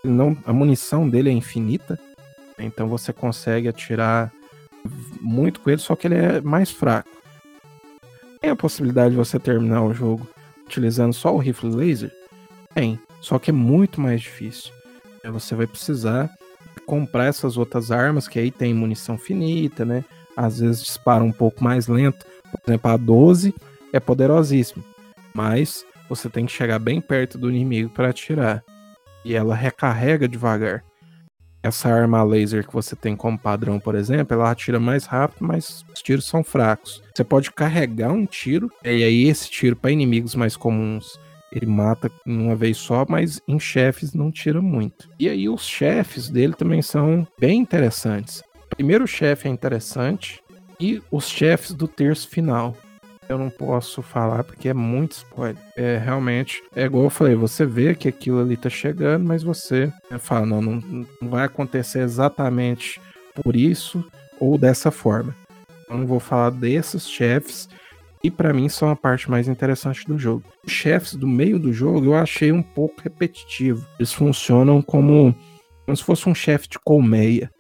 Não, 0.05 0.37
a 0.45 0.53
munição 0.53 1.09
dele 1.09 1.29
é 1.31 1.33
infinita. 1.33 1.99
Então 2.59 2.89
você 2.89 3.13
consegue 3.13 3.69
atirar 3.69 4.33
muito 5.21 5.61
com 5.61 5.71
ele, 5.71 5.81
só 5.81 5.95
que 5.95 6.07
ele 6.07 6.17
é 6.17 6.41
mais 6.41 6.71
fraco. 6.71 7.09
Tem 8.41 8.51
a 8.51 8.57
possibilidade 8.57 9.11
de 9.11 9.17
você 9.17 9.39
terminar 9.39 9.83
o 9.83 9.93
jogo 9.93 10.29
utilizando 10.65 11.13
só 11.13 11.35
o 11.35 11.39
rifle 11.39 11.75
laser? 11.75 12.13
Tem. 12.75 12.99
Só 13.21 13.39
que 13.39 13.51
é 13.51 13.53
muito 13.53 14.01
mais 14.01 14.21
difícil. 14.21 14.73
Você 15.25 15.55
vai 15.55 15.67
precisar 15.67 16.31
comprar 16.87 17.27
essas 17.27 17.57
outras 17.57 17.91
armas, 17.91 18.29
que 18.29 18.39
aí 18.39 18.51
tem 18.51 18.73
munição 18.73 19.19
finita, 19.19 19.85
né? 19.85 20.05
Às 20.37 20.61
vezes 20.61 20.83
dispara 20.83 21.23
um 21.23 21.33
pouco 21.33 21.63
mais 21.63 21.89
lento. 21.89 22.25
Por 22.51 22.71
exemplo, 22.71 22.91
a 22.91 22.97
12 22.97 23.55
é 23.93 24.01
poderosíssima. 24.01 24.85
Mas 25.35 25.85
você 26.09 26.31
tem 26.31 26.47
que 26.47 26.53
chegar 26.53 26.79
bem 26.79 27.01
perto 27.01 27.37
do 27.37 27.51
inimigo 27.51 27.91
para 27.91 28.09
atirar. 28.09 28.65
E 29.25 29.35
ela 29.35 29.55
recarrega 29.55 30.29
devagar. 30.29 30.85
Essa 31.63 31.89
arma 31.89 32.23
laser 32.23 32.67
que 32.67 32.73
você 32.73 32.95
tem 32.95 33.17
como 33.17 33.39
padrão, 33.39 33.81
por 33.81 33.95
exemplo, 33.95 34.35
ela 34.35 34.51
atira 34.51 34.79
mais 34.79 35.05
rápido, 35.05 35.45
mas 35.45 35.85
os 35.93 36.01
tiros 36.01 36.27
são 36.27 36.45
fracos. 36.45 37.03
Você 37.15 37.25
pode 37.25 37.51
carregar 37.51 38.13
um 38.13 38.25
tiro, 38.25 38.71
e 38.85 38.89
aí 38.89 39.25
esse 39.29 39.51
tiro 39.51 39.75
para 39.75 39.91
inimigos 39.91 40.35
mais 40.35 40.57
comuns 40.57 41.19
ele 41.51 41.67
mata 41.67 42.11
uma 42.27 42.55
vez 42.55 42.77
só, 42.77 43.07
mas 43.09 43.41
em 43.49 43.59
chefes 43.59 44.13
não 44.13 44.31
tira 44.31 44.61
muito. 44.61 45.09
E 45.19 45.29
aí 45.29 45.49
os 45.49 45.67
chefes 45.67 46.29
dele 46.29 46.55
também 46.55 46.83
são 46.83 47.27
bem 47.39 47.61
interessantes. 47.61 48.43
O 48.71 48.77
primeiro 48.77 49.07
chefe 49.07 49.49
é 49.49 49.51
interessante 49.51 50.41
e 50.79 51.03
os 51.11 51.29
chefes 51.29 51.73
do 51.73 51.89
terço 51.89 52.29
final. 52.29 52.77
Eu 53.29 53.37
não 53.37 53.51
posso 53.51 54.01
falar 54.01 54.43
porque 54.45 54.69
é 54.69 54.75
muito 54.75 55.13
spoiler. 55.13 55.57
É 55.77 55.99
realmente, 55.99 56.63
é 56.75 56.85
igual 56.85 57.05
eu 57.05 57.11
falei, 57.11 57.35
você 57.35 57.67
vê 57.67 57.95
que 57.95 58.09
aquilo 58.09 58.41
ali 58.41 58.57
tá 58.57 58.71
chegando, 58.71 59.25
mas 59.25 59.43
você 59.43 59.93
fala, 60.19 60.47
não, 60.47 60.63
não, 60.63 61.07
não 61.21 61.29
vai 61.29 61.45
acontecer 61.45 62.01
exatamente 62.01 63.01
por 63.35 63.55
isso 63.55 64.05
ou 64.41 64.57
dessa 64.57 64.91
forma. 64.91 65.37
Eu 65.89 65.99
não 65.99 66.07
vou 66.07 66.21
falar 66.21 66.51
desses 66.51 67.09
chefes, 67.09 67.69
e 68.23 68.31
pra 68.31 68.53
mim 68.53 68.69
são 68.69 68.91
a 68.91 68.97
parte 68.97 69.31
mais 69.31 69.49
interessante 69.49 70.07
do 70.07 70.19
jogo. 70.19 70.43
Os 70.67 70.73
chefes 70.73 71.15
do 71.15 71.27
meio 71.27 71.59
do 71.59 71.73
jogo 71.73 72.07
eu 72.07 72.15
achei 72.15 72.51
um 72.51 72.63
pouco 72.63 73.01
repetitivo. 73.01 73.87
Eles 73.99 74.13
funcionam 74.13 74.83
como, 74.83 75.35
como 75.85 75.97
se 75.97 76.03
fosse 76.03 76.29
um 76.29 76.35
chefe 76.35 76.69
de 76.69 76.79
colmeia. 76.79 77.51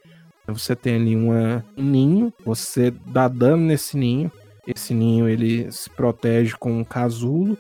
Você 0.47 0.75
tem 0.75 0.97
ali 0.97 1.15
uma, 1.15 1.65
um 1.77 1.83
ninho, 1.83 2.33
você 2.45 2.91
dá 2.91 3.29
dano 3.29 3.65
nesse 3.65 3.97
ninho, 3.97 4.33
esse 4.75 4.95
ninho 4.95 5.29
ele 5.29 5.71
se 5.73 5.89
protege 5.91 6.55
com 6.57 6.81
um 6.81 6.85
casulo 6.85 7.59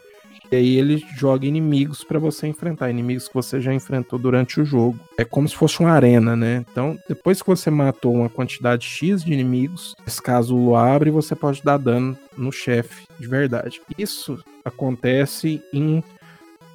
e 0.51 0.57
aí 0.57 0.77
ele 0.77 1.05
joga 1.15 1.47
inimigos 1.47 2.03
para 2.03 2.19
você 2.19 2.47
enfrentar, 2.47 2.89
inimigos 2.89 3.29
que 3.29 3.35
você 3.35 3.61
já 3.61 3.75
enfrentou 3.75 4.19
durante 4.19 4.61
o 4.61 4.65
jogo. 4.65 4.99
É 5.19 5.25
como 5.25 5.47
se 5.47 5.55
fosse 5.55 5.81
uma 5.81 5.91
arena, 5.91 6.35
né? 6.35 6.65
Então, 6.71 6.99
depois 7.07 7.43
que 7.43 7.49
você 7.49 7.71
matou 7.71 8.15
uma 8.15 8.31
quantidade 8.31 8.87
X 8.87 9.23
de 9.23 9.33
inimigos, 9.33 9.95
esse 10.07 10.23
casulo 10.23 10.75
abre 10.75 11.11
e 11.11 11.13
você 11.13 11.37
pode 11.37 11.63
dar 11.63 11.77
dano 11.77 12.17
no 12.37 12.51
chefe 12.51 13.07
de 13.19 13.27
verdade. 13.27 13.81
Isso 13.99 14.43
acontece 14.65 15.63
em 15.73 16.03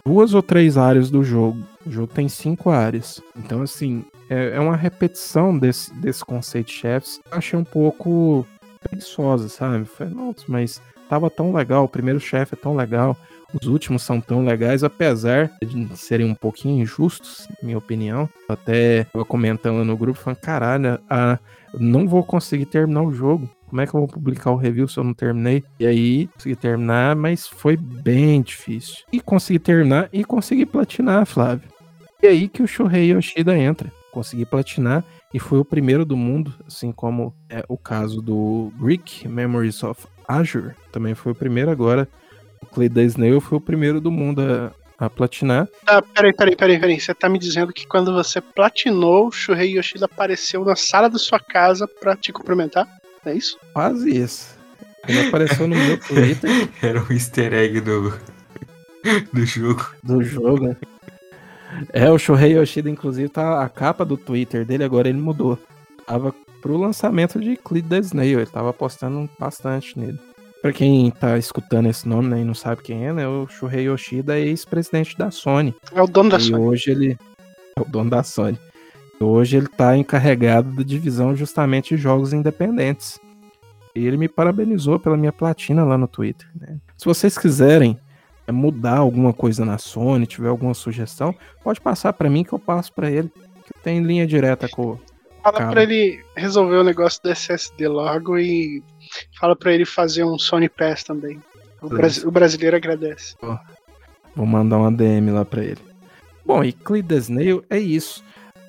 duas 0.06 0.36
ou 0.36 0.44
três 0.44 0.78
áreas 0.78 1.10
do 1.10 1.24
jogo. 1.24 1.64
O 1.84 1.92
jogo 1.92 2.14
tem 2.14 2.30
cinco 2.30 2.70
áreas. 2.70 3.22
Então, 3.36 3.64
assim, 3.64 4.06
é, 4.30 4.52
é 4.56 4.60
uma 4.60 4.76
repetição 4.76 5.58
desse, 5.58 5.92
desse 5.96 6.24
conceito 6.24 6.68
de 6.68 6.74
chefes. 6.74 7.20
Achei 7.32 7.58
um 7.58 7.64
pouco 7.64 8.46
preguiçosa, 8.84 9.50
sabe? 9.50 9.86
Falei, 9.86 10.14
nossa, 10.14 10.44
mas 10.48 10.82
tava 11.10 11.30
tão 11.30 11.54
legal, 11.54 11.86
o 11.86 11.90
primeiro 11.90 12.20
chefe 12.20 12.56
é 12.56 12.58
tão 12.58 12.76
legal. 12.76 13.18
Os 13.54 13.68
últimos 13.68 14.02
são 14.02 14.20
tão 14.20 14.44
legais, 14.44 14.84
apesar 14.84 15.52
de 15.62 15.96
serem 15.96 16.26
um 16.26 16.34
pouquinho 16.34 16.82
injustos, 16.82 17.48
minha 17.62 17.78
opinião. 17.78 18.28
Até 18.50 19.06
eu 19.14 19.24
comentando 19.26 19.86
no 19.86 19.96
grupo, 19.96 20.20
falando, 20.20 20.40
caralho, 20.40 21.00
ah, 21.08 21.38
não 21.80 22.08
vou 22.08 22.24
conseguir 22.24 22.66
terminar 22.66 23.04
o 23.04 23.14
jogo. 23.14 23.48
Como 23.68 23.82
é 23.82 23.88
que 23.88 23.94
eu 23.94 24.00
vou 24.00 24.08
publicar 24.08 24.52
o 24.52 24.56
review 24.56 24.88
se 24.88 24.98
eu 24.98 25.04
não 25.04 25.14
terminei? 25.14 25.64
E 25.80 25.86
aí, 25.86 26.28
consegui 26.28 26.56
terminar, 26.56 27.16
mas 27.16 27.48
foi 27.48 27.78
bem 27.78 28.42
difícil. 28.42 28.98
E 29.12 29.20
consegui 29.20 29.60
terminar 29.60 30.10
e 30.12 30.24
consegui 30.24 30.66
platinar, 30.66 31.26
Flávio. 31.26 31.70
E 32.22 32.28
aí 32.28 32.48
que 32.48 32.64
o 32.64 32.68
Shuhei 32.68 33.12
Yoshida 33.12 33.58
entra. 33.58 33.92
Consegui 34.12 34.46
platinar 34.46 35.04
e 35.34 35.40
foi 35.40 35.60
o 35.60 35.66
primeiro 35.66 36.06
do 36.06 36.16
mundo, 36.16 36.54
assim 36.68 36.92
como 36.92 37.34
é 37.50 37.64
o 37.68 37.78
caso 37.78 38.22
do 38.22 38.72
Greek 38.80 39.28
Memories 39.28 39.84
of 39.84 40.06
Azure. 40.28 40.76
Também 40.92 41.16
foi 41.16 41.32
o 41.32 41.36
primeiro 41.36 41.72
agora 41.72 42.08
o 42.64 42.66
Clay 42.66 42.90
da 42.90 43.04
Snail 43.04 43.42
foi 43.42 43.58
o 43.58 43.62
primeiro 43.62 44.00
do 44.00 44.10
mundo 44.10 44.42
a, 44.42 45.06
a 45.06 45.10
platinar. 45.10 45.68
Ah, 45.86 46.02
peraí, 46.02 46.34
peraí, 46.34 46.56
peraí, 46.56 46.80
peraí. 46.80 47.00
Você 47.00 47.14
tá 47.14 47.28
me 47.28 47.38
dizendo 47.38 47.74
que 47.74 47.86
quando 47.86 48.14
você 48.14 48.40
platinou, 48.40 49.28
o 49.28 49.32
Shuhei 49.32 49.78
Yoshida 49.78 50.06
apareceu 50.06 50.64
na 50.64 50.76
sala 50.76 51.10
da 51.10 51.20
sua 51.20 51.40
casa 51.40 51.88
pra 51.88 52.16
te 52.16 52.32
cumprimentar? 52.32 52.88
É 53.26 53.34
isso? 53.34 53.58
Quase 53.74 54.10
isso. 54.10 54.58
Ele 55.08 55.28
apareceu 55.28 55.68
no 55.68 55.76
meu 55.76 56.00
Twitter. 56.08 56.50
Era 56.82 57.04
um 57.04 57.12
easter 57.12 57.54
egg 57.54 57.82
do, 57.82 58.18
do 59.34 59.46
jogo. 59.46 59.86
Do 60.02 60.24
jogo, 60.24 60.68
né? 60.68 60.78
É, 61.92 62.10
o 62.10 62.18
Shuhei 62.18 62.58
Yoshida, 62.58 62.90
inclusive, 62.90 63.30
tá 63.30 63.64
a 63.64 63.70
capa 63.70 64.04
do 64.04 64.18
Twitter 64.18 64.66
dele, 64.66 64.84
agora 64.84 65.10
ele 65.10 65.20
mudou. 65.20 65.58
Tava 66.06 66.34
pro 66.62 66.78
lançamento 66.78 67.40
de 67.40 67.58
Cleed 67.58 67.88
the 67.88 68.00
Snail, 68.00 68.40
ele 68.40 68.50
tava 68.50 68.72
postando 68.72 69.30
bastante 69.40 70.00
nele. 70.00 70.20
Pra 70.62 70.72
quem 70.72 71.12
tá 71.12 71.38
escutando 71.38 71.90
esse 71.90 72.08
nome 72.08 72.30
né, 72.30 72.40
e 72.40 72.46
não 72.46 72.54
sabe 72.54 72.82
quem 72.82 73.06
é, 73.06 73.12
né? 73.12 73.28
O 73.28 73.48
Shuhei 73.48 73.84
Yoshida 73.84 74.40
é 74.40 74.44
ex-presidente 74.44 75.18
da 75.18 75.30
Sony. 75.30 75.76
É 75.94 76.02
o 76.02 76.08
dono 76.08 76.30
da 76.30 76.38
e 76.38 76.42
Sony. 76.42 76.56
hoje 76.56 76.92
ele 76.92 77.18
é 77.76 77.82
o 77.82 77.86
dono 77.86 78.10
da 78.10 78.24
Sony. 78.24 78.58
E 79.20 79.24
hoje 79.24 79.58
ele 79.58 79.68
tá 79.68 79.98
encarregado 79.98 80.72
da 80.72 80.84
divisão 80.84 81.36
justamente 81.36 81.96
de 81.96 82.02
jogos 82.02 82.32
independentes. 82.32 83.20
E 83.94 84.08
ele 84.08 84.16
me 84.16 84.30
parabenizou 84.30 84.98
pela 84.98 85.18
minha 85.18 85.34
platina 85.34 85.84
lá 85.84 85.98
no 85.98 86.08
Twitter. 86.08 86.48
Né? 86.56 86.78
Se 86.98 87.06
vocês 87.06 87.38
quiserem 87.38 88.00
mudar 88.52 88.98
alguma 88.98 89.34
coisa 89.34 89.64
na 89.64 89.78
Sony, 89.78 90.26
tiver 90.26 90.50
alguma 90.50 90.74
sugestão, 90.74 91.34
pode 91.64 91.80
passar 91.80 92.12
para 92.14 92.30
mim 92.30 92.44
que 92.44 92.54
eu 92.54 92.60
passo 92.60 92.92
para 92.94 93.10
ele. 93.10 93.30
Que 93.66 93.74
tem 93.82 94.02
linha 94.04 94.28
direta 94.28 94.68
com. 94.68 94.98
Fala 95.42 95.72
pra 95.72 95.84
ele 95.84 96.24
resolver 96.36 96.78
o 96.78 96.84
negócio 96.84 97.22
do 97.24 97.30
SSD 97.30 97.88
logo 97.88 98.38
e 98.38 98.82
fala 99.40 99.56
pra 99.56 99.74
ele 99.74 99.86
fazer 99.86 100.24
um 100.24 100.38
Sony 100.40 100.68
Pass 100.70 101.04
também. 101.04 101.42
O, 101.82 101.90
brasi- 101.90 102.26
o 102.26 102.32
brasileiro 102.32 102.78
agradece. 102.78 103.36
Vou 104.36 104.46
mandar 104.46 104.78
uma 104.78 104.92
DM 104.92 105.32
lá 105.32 105.44
pra 105.46 105.64
ele. 105.64 105.80
Bom, 106.46 106.64
e 106.64 106.72
Cleed 106.72 107.12
Snail 107.14 107.64
é 107.70 107.78
isso. 107.78 108.24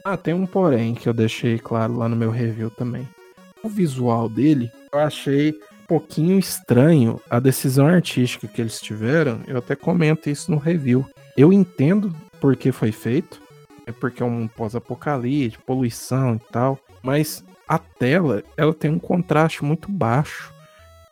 Ah, 0.04 0.16
tem 0.16 0.34
um 0.34 0.46
porém 0.46 0.94
que 0.94 1.08
eu 1.08 1.14
deixei 1.14 1.58
claro 1.58 1.96
lá 1.96 2.08
no 2.08 2.16
meu 2.16 2.30
review 2.30 2.70
também. 2.70 3.08
O 3.62 3.68
visual 3.68 4.28
dele, 4.28 4.70
eu 4.92 4.98
achei 4.98 5.54
pouquinho 5.86 6.38
estranho 6.38 7.20
a 7.28 7.38
decisão 7.38 7.86
artística 7.86 8.48
que 8.48 8.60
eles 8.60 8.80
tiveram. 8.80 9.40
Eu 9.46 9.58
até 9.58 9.76
comento 9.76 10.28
isso 10.28 10.50
no 10.50 10.58
review. 10.58 11.06
Eu 11.36 11.52
entendo 11.52 12.14
por 12.40 12.56
que 12.56 12.72
foi 12.72 12.92
feito. 12.92 13.42
É 13.86 13.92
porque 13.92 14.22
é 14.22 14.26
um 14.26 14.48
pós-apocalipse, 14.48 15.58
poluição 15.58 16.36
e 16.36 16.52
tal. 16.52 16.78
Mas 17.02 17.44
a 17.68 17.78
tela, 17.78 18.42
ela 18.56 18.72
tem 18.72 18.90
um 18.90 18.98
contraste 18.98 19.64
muito 19.64 19.90
baixo 19.90 20.54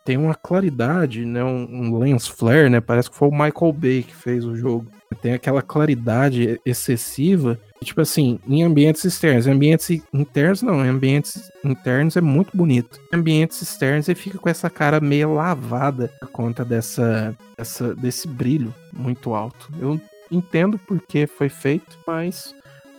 tem 0.04 0.16
uma 0.16 0.34
claridade, 0.34 1.24
né? 1.24 1.42
Um, 1.44 1.66
um 1.70 1.98
lens 1.98 2.26
flare, 2.26 2.68
né? 2.68 2.80
Parece 2.80 3.10
que 3.10 3.16
foi 3.16 3.28
o 3.28 3.32
Michael 3.32 3.72
Bay 3.72 4.02
que 4.02 4.14
fez 4.14 4.44
o 4.44 4.56
jogo. 4.56 4.86
Tem 5.14 5.32
aquela 5.32 5.62
claridade 5.62 6.60
excessiva. 6.64 7.58
Tipo 7.82 8.00
assim, 8.00 8.38
em 8.46 8.62
ambientes 8.62 9.04
externos. 9.04 9.46
Em 9.46 9.52
ambientes 9.52 10.02
internos, 10.12 10.62
não. 10.62 10.84
Em 10.84 10.88
ambientes 10.88 11.50
internos 11.64 12.16
é 12.16 12.20
muito 12.20 12.56
bonito. 12.56 13.00
Em 13.12 13.16
ambientes 13.16 13.60
externos 13.60 14.08
ele 14.08 14.18
fica 14.18 14.38
com 14.38 14.48
essa 14.48 14.70
cara 14.70 15.00
meio 15.00 15.34
lavada 15.34 16.10
por 16.20 16.28
conta 16.28 16.64
dessa, 16.64 17.36
dessa, 17.56 17.94
desse 17.94 18.28
brilho 18.28 18.74
muito 18.92 19.34
alto. 19.34 19.70
Eu 19.80 20.00
entendo 20.30 20.78
por 20.78 21.00
que 21.00 21.26
foi 21.26 21.48
feito, 21.48 21.98
mas 22.06 22.54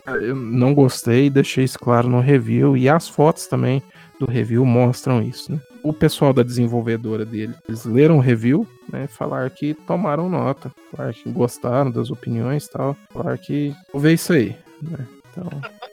eu 0.05 0.35
não 0.35 0.73
gostei, 0.73 1.29
deixei 1.29 1.63
isso 1.63 1.79
claro 1.79 2.09
no 2.09 2.19
review. 2.19 2.75
E 2.75 2.89
as 2.89 3.07
fotos 3.07 3.47
também 3.47 3.81
do 4.19 4.25
review 4.25 4.65
mostram 4.65 5.21
isso, 5.21 5.51
né? 5.51 5.59
O 5.83 5.91
pessoal 5.91 6.31
da 6.31 6.43
desenvolvedora 6.43 7.25
dele, 7.25 7.53
eles 7.67 7.83
leram 7.83 8.17
o 8.17 8.21
review, 8.21 8.65
né? 8.91 9.05
Falaram 9.07 9.49
que 9.49 9.73
tomaram 9.73 10.29
nota, 10.29 10.71
falaram 10.91 11.13
que 11.13 11.29
gostaram 11.29 11.91
das 11.91 12.09
opiniões 12.09 12.65
e 12.65 12.71
tal, 12.71 12.97
falaram 13.11 13.37
que 13.37 13.75
vou 13.91 14.01
ver 14.01 14.13
isso 14.13 14.31
aí, 14.31 14.55
né? 14.81 15.05
Então, 15.31 15.49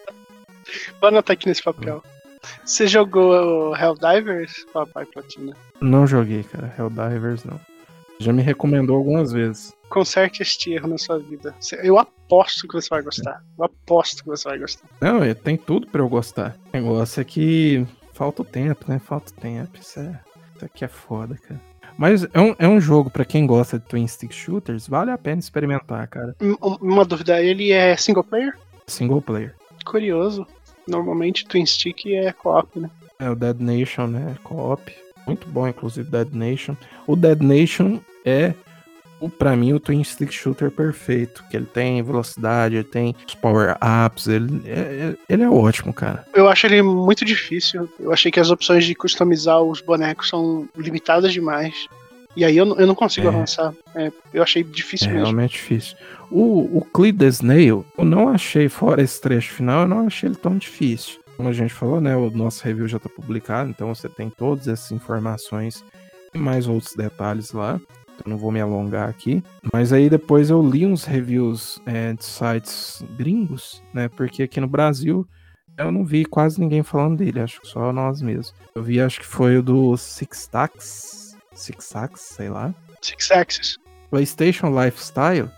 Vou 1.01 1.09
anotar 1.09 1.35
aqui 1.35 1.49
nesse 1.49 1.63
papel. 1.63 2.03
Você 2.65 2.87
jogou 2.87 3.71
o 3.71 3.77
Helldivers, 3.77 4.65
papai 4.73 5.05
Platina? 5.07 5.57
não 5.81 6.07
joguei, 6.07 6.43
cara, 6.43 6.73
Helldivers 6.79 7.45
não. 7.45 7.61
Já 8.19 8.33
me 8.33 8.43
recomendou 8.43 8.97
algumas 8.97 9.33
vezes. 9.33 9.73
Conserte 9.89 10.43
este 10.43 10.73
erro 10.73 10.89
na 10.89 10.99
sua 10.99 11.19
vida. 11.19 11.55
Eu 11.83 11.99
aposto 11.99 12.69
que 12.69 12.75
você 12.75 12.89
vai 12.91 13.03
gostar. 13.03 13.43
Eu 13.59 13.65
aposto 13.65 14.23
que 14.23 14.29
você 14.29 14.47
vai 14.47 14.59
gostar. 14.59 14.87
Não, 15.01 15.35
tem 15.35 15.57
tudo 15.57 15.87
pra 15.87 16.03
eu 16.03 16.09
gostar. 16.09 16.55
O 16.73 16.77
negócio 16.77 17.21
é 17.21 17.25
que 17.25 17.87
falta 18.21 18.43
o 18.43 18.45
tempo, 18.45 18.85
né? 18.87 18.99
Falta 18.99 19.33
o 19.33 19.41
tempo. 19.41 19.79
Isso, 19.81 19.99
é, 19.99 20.21
isso 20.55 20.65
aqui 20.67 20.85
é 20.85 20.89
foda, 20.89 21.37
cara. 21.49 21.59
Mas 21.97 22.25
é 22.35 22.39
um, 22.41 22.55
é 22.59 22.69
um 22.69 22.79
jogo, 22.79 23.09
pra 23.09 23.25
quem 23.25 23.47
gosta 23.47 23.79
de 23.79 23.87
Twin 23.87 24.07
Stick 24.07 24.31
Shooters, 24.33 24.87
vale 24.87 25.11
a 25.11 25.17
pena 25.17 25.39
experimentar, 25.41 26.07
cara. 26.07 26.37
Um- 26.41 26.55
Uma 26.83 27.05
dúvida, 27.05 27.43
ele 27.43 27.73
é 27.73 27.97
single 27.97 28.23
player? 28.23 28.53
Single 28.87 29.23
player. 29.23 29.55
Curioso. 29.87 30.47
Normalmente 30.87 31.47
Twin 31.47 31.65
Stick 31.65 32.07
é 32.13 32.31
co-op, 32.33 32.79
né? 32.79 32.91
É 33.19 33.31
o 33.31 33.35
Dead 33.35 33.59
Nation, 33.59 34.07
né? 34.07 34.37
Co-op. 34.45 34.93
Muito 35.27 35.49
bom, 35.49 35.67
inclusive, 35.67 36.11
Dead 36.11 36.29
Nation. 36.35 36.77
O 37.07 37.17
Dead 37.17 37.41
Nation 37.41 38.01
é, 38.25 38.53
o, 39.21 39.29
pra 39.29 39.55
mim, 39.55 39.73
o 39.73 39.79
Twin 39.81 40.03
Stick 40.03 40.33
Shooter 40.33 40.71
perfeito. 40.71 41.45
Que 41.51 41.57
ele 41.57 41.67
tem 41.67 42.03
velocidade, 42.03 42.77
ele 42.77 42.85
tem 42.85 43.15
os 43.27 43.35
power-ups, 43.35 44.27
ele 44.27 44.63
é, 44.65 44.71
é- 44.81 45.17
ele 45.29 45.43
é 45.43 45.49
ótimo, 45.51 45.93
cara. 45.93 46.27
Eu 46.35 46.49
acho 46.49 46.67
ele 46.67 46.81
muito 46.83 47.25
difícil. 47.25 47.89
Eu 47.99 48.13
achei 48.13 48.31
que 48.33 48.41
as 48.41 48.51
opções 48.51 48.85
de 48.85 48.95
customizar 48.95 49.61
os 49.63 49.81
bonecos 49.81 50.29
são 50.29 50.69
limitadas 50.77 51.33
demais. 51.33 51.75
E 52.37 52.45
aí 52.45 52.57
eu, 52.57 52.65
não- 52.65 52.79
eu 52.79 52.87
não 52.87 52.95
consigo 52.95 53.27
É. 53.27 53.31
avançar. 53.31 53.75
É, 53.95 54.11
eu 54.33 54.43
achei 54.43 54.63
É 54.63 54.65
difícil 54.65 55.09
mesmo. 55.09 55.23
realmente 55.25 55.53
difícil. 55.53 55.97
O, 56.31 56.79
o 56.79 56.85
Cleed 56.85 57.19
the 57.19 57.27
Snail, 57.27 57.85
eu 57.99 58.05
não 58.05 58.29
achei, 58.29 58.69
fora 58.69 59.03
esse 59.03 59.21
trecho 59.21 59.53
final, 59.53 59.83
eu 59.83 59.89
não 59.89 60.07
achei 60.07 60.29
ele 60.29 60.37
tão 60.37 60.57
difícil. 60.57 61.19
Como 61.37 61.49
a 61.49 61.53
gente 61.53 61.75
falou, 61.75 62.01
né? 62.01 62.15
O 62.17 62.31
nosso 62.31 62.63
review 62.65 62.87
já 62.87 62.99
tá 63.01 63.09
publicado, 63.09 63.69
então 63.71 63.93
você 63.95 64.09
tem 64.09 64.31
todas 64.31 64.69
essas 64.69 64.93
informações 64.93 65.83
e 66.33 66.39
mais 66.39 66.69
outros 66.69 66.95
detalhes 66.95 67.51
lá. 67.53 67.81
Eu 68.25 68.31
não 68.31 68.37
vou 68.37 68.51
me 68.51 68.61
alongar 68.61 69.09
aqui. 69.09 69.43
Mas 69.73 69.93
aí 69.93 70.11
depois 70.11 70.51
eu 70.51 70.63
li 70.63 70.87
uns 70.87 71.05
reviews 71.05 71.81
é, 71.87 72.13
de 72.13 72.25
sites 72.25 73.03
gringos, 73.17 73.83
né? 73.93 74.09
Porque 74.09 74.43
aqui 74.43 74.61
no 74.61 74.69
Brasil 74.69 75.27
eu 75.77 75.91
não 75.91 76.05
vi 76.05 76.25
quase 76.25 76.61
ninguém 76.61 76.83
falando 76.83 77.19
dele, 77.19 77.41
acho 77.41 77.61
que 77.61 77.67
só 77.67 77.93
nós 77.93 78.21
mesmos. 78.21 78.55
Eu 78.75 78.83
vi, 78.83 79.01
acho 79.01 79.21
que 79.21 79.27
foi 79.27 79.57
o 79.57 79.63
do 79.63 79.97
Six 79.97 80.43
Stacks, 80.43 81.37
Six 81.55 81.85
Stacks, 81.87 82.21
sei 82.21 82.51
lá. 82.51 82.75
Six 83.01 83.31
Axis. 83.31 83.79
PlayStation 84.11 84.69
Lifestyle. 84.69 85.51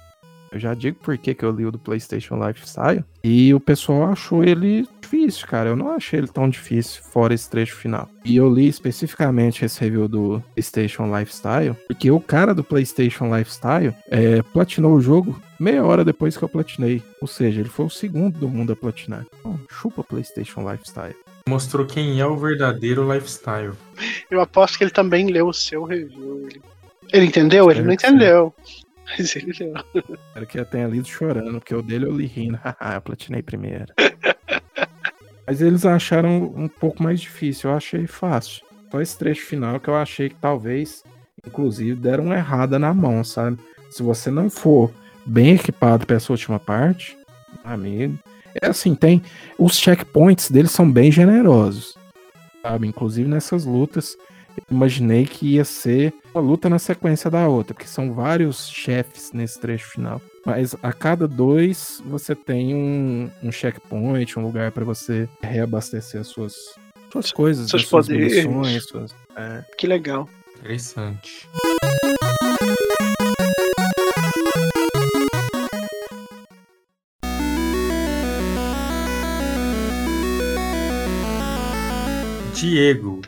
Eu 0.53 0.61
já 0.61 0.75
digo 0.75 0.99
por 0.99 1.17
que 1.17 1.35
eu 1.41 1.51
li 1.51 1.65
o 1.65 1.73
do 1.73 1.79
PlayStation 1.79 2.37
Lifestyle. 2.37 3.03
E 3.25 3.55
o 3.55 3.61
pessoal 3.61 4.05
achou 4.05 4.45
ele 4.45 4.87
difícil, 5.01 5.47
cara. 5.47 5.71
Eu 5.71 5.77
não 5.77 5.93
achei 5.93 6.19
ele 6.19 6.29
tão 6.29 6.49
difícil, 6.49 7.03
fora 7.03 7.33
esse 7.33 7.49
trecho 7.49 7.75
final. 7.77 8.09
E 8.25 8.37
eu 8.37 8.53
li 8.53 8.69
especificamente 8.69 9.65
esse 9.65 9.81
review 9.81 10.07
do 10.07 10.43
PlayStation 10.55 11.17
Lifestyle, 11.17 11.75
porque 11.87 12.11
o 12.11 12.21
cara 12.21 12.55
do 12.55 12.63
PlayStation 12.63 13.35
Lifestyle 13.35 13.95
é, 14.11 14.43
platinou 14.43 14.95
o 14.95 15.01
jogo 15.01 15.41
meia 15.59 15.85
hora 15.85 16.05
depois 16.05 16.37
que 16.37 16.43
eu 16.43 16.49
platinei. 16.49 17.03
Ou 17.21 17.27
seja, 17.27 17.61
ele 17.61 17.69
foi 17.69 17.87
o 17.87 17.91
segundo 17.91 18.39
do 18.39 18.49
mundo 18.49 18.73
a 18.73 18.77
platinar. 18.77 19.25
Então, 19.41 19.59
chupa 19.71 20.05
PlayStation 20.05 20.71
Lifestyle. 20.71 21.17
Mostrou 21.49 21.87
quem 21.87 22.21
é 22.21 22.27
o 22.27 22.37
verdadeiro 22.37 23.11
lifestyle. 23.13 23.73
Eu 24.31 24.41
aposto 24.41 24.79
que 24.79 24.85
ele 24.85 24.91
também 24.91 25.29
leu 25.29 25.49
o 25.49 25.55
seu 25.55 25.85
review. 25.85 26.47
Ele, 26.49 26.63
ele 27.13 27.27
entendeu? 27.27 27.71
Ele 27.71 27.83
não 27.83 27.97
que 27.97 28.07
sim. 28.07 28.17
Mas 29.07 29.37
ele 29.37 29.53
leu. 29.59 29.75
Espero 29.95 30.47
que 30.47 30.59
eu 30.59 30.65
tenha 30.65 30.87
lido 30.87 31.09
chorando, 31.09 31.59
porque 31.59 31.75
o 31.75 31.83
dele 31.83 32.07
eu 32.07 32.13
li 32.13 32.27
rindo. 32.27 32.59
Haha, 32.63 33.01
platinei 33.01 33.43
primeiro. 33.43 33.87
Mas 35.47 35.61
eles 35.61 35.85
acharam 35.85 36.53
um 36.57 36.69
pouco 36.69 37.03
mais 37.03 37.21
difícil. 37.21 37.71
Eu 37.71 37.77
achei 37.77 38.07
fácil. 38.07 38.65
Só 38.91 39.01
esse 39.01 39.19
trecho 39.19 39.47
final 39.47 39.81
que 39.81 39.89
eu 39.89 39.97
achei 39.97 40.29
que 40.29 40.37
talvez, 40.37 41.03
inclusive, 41.47 41.95
deram 41.95 42.25
uma 42.27 42.37
errada 42.37 42.79
na 42.79 42.93
mão, 42.95 43.25
sabe? 43.25 43.59
Se 43.91 44.03
você 44.03 44.31
não 44.31 44.49
for 44.49 44.93
bem 45.27 45.55
equipado 45.55 46.07
para 46.07 46.17
essa 46.17 46.33
última 46.33 46.59
parte, 46.59 47.17
amigo. 47.65 48.19
É 48.61 48.69
assim, 48.69 48.95
tem. 48.95 49.23
Os 49.59 49.79
checkpoints 49.79 50.51
deles 50.51 50.71
são 50.71 50.91
bem 50.91 51.11
generosos. 51.11 51.97
Sabe? 52.63 52.87
Inclusive 52.87 53.29
nessas 53.29 53.65
lutas. 53.65 54.17
Imaginei 54.71 55.25
que 55.27 55.55
ia 55.55 55.65
ser 55.65 56.13
uma 56.35 56.43
luta 56.43 56.69
na 56.69 56.79
sequência 56.79 57.31
da 57.31 57.47
outra, 57.49 57.75
porque 57.75 57.89
são 57.89 58.13
vários 58.13 58.69
chefes 58.69 59.33
nesse 59.33 59.61
trecho 59.61 59.89
final. 59.91 60.21
Mas 60.45 60.75
a 60.83 60.93
cada 60.93 61.29
dois 61.29 62.03
você 62.05 62.35
tem 62.35 62.75
um, 62.75 63.31
um 63.43 63.53
checkpoint, 63.53 64.39
um 64.39 64.43
lugar 64.43 64.73
para 64.73 64.85
você 64.85 65.29
reabastecer 65.41 66.21
as 66.21 66.27
suas, 66.29 66.55
suas 67.13 67.31
coisas, 67.31 67.71
seus 67.71 67.87
suas 67.87 68.09
munições, 68.09 68.85
suas- 68.85 69.15
é. 69.37 69.63
Que 69.79 69.87
legal. 69.87 70.29
Interessante. 70.59 71.47
Diego, 82.55 83.23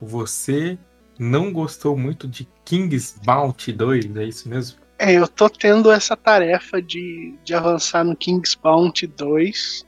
você 0.00 0.78
não 1.18 1.52
gostou 1.52 1.96
muito 1.96 2.28
de 2.28 2.48
King's 2.64 3.18
Bounty 3.24 3.72
2, 3.72 4.16
é 4.16 4.24
isso 4.24 4.48
mesmo? 4.48 4.78
É, 4.98 5.12
eu 5.12 5.28
tô 5.28 5.48
tendo 5.48 5.90
essa 5.90 6.16
tarefa 6.16 6.80
de, 6.80 7.34
de 7.44 7.54
avançar 7.54 8.04
no 8.04 8.16
King's 8.16 8.54
Bounty 8.54 9.06
2, 9.06 9.86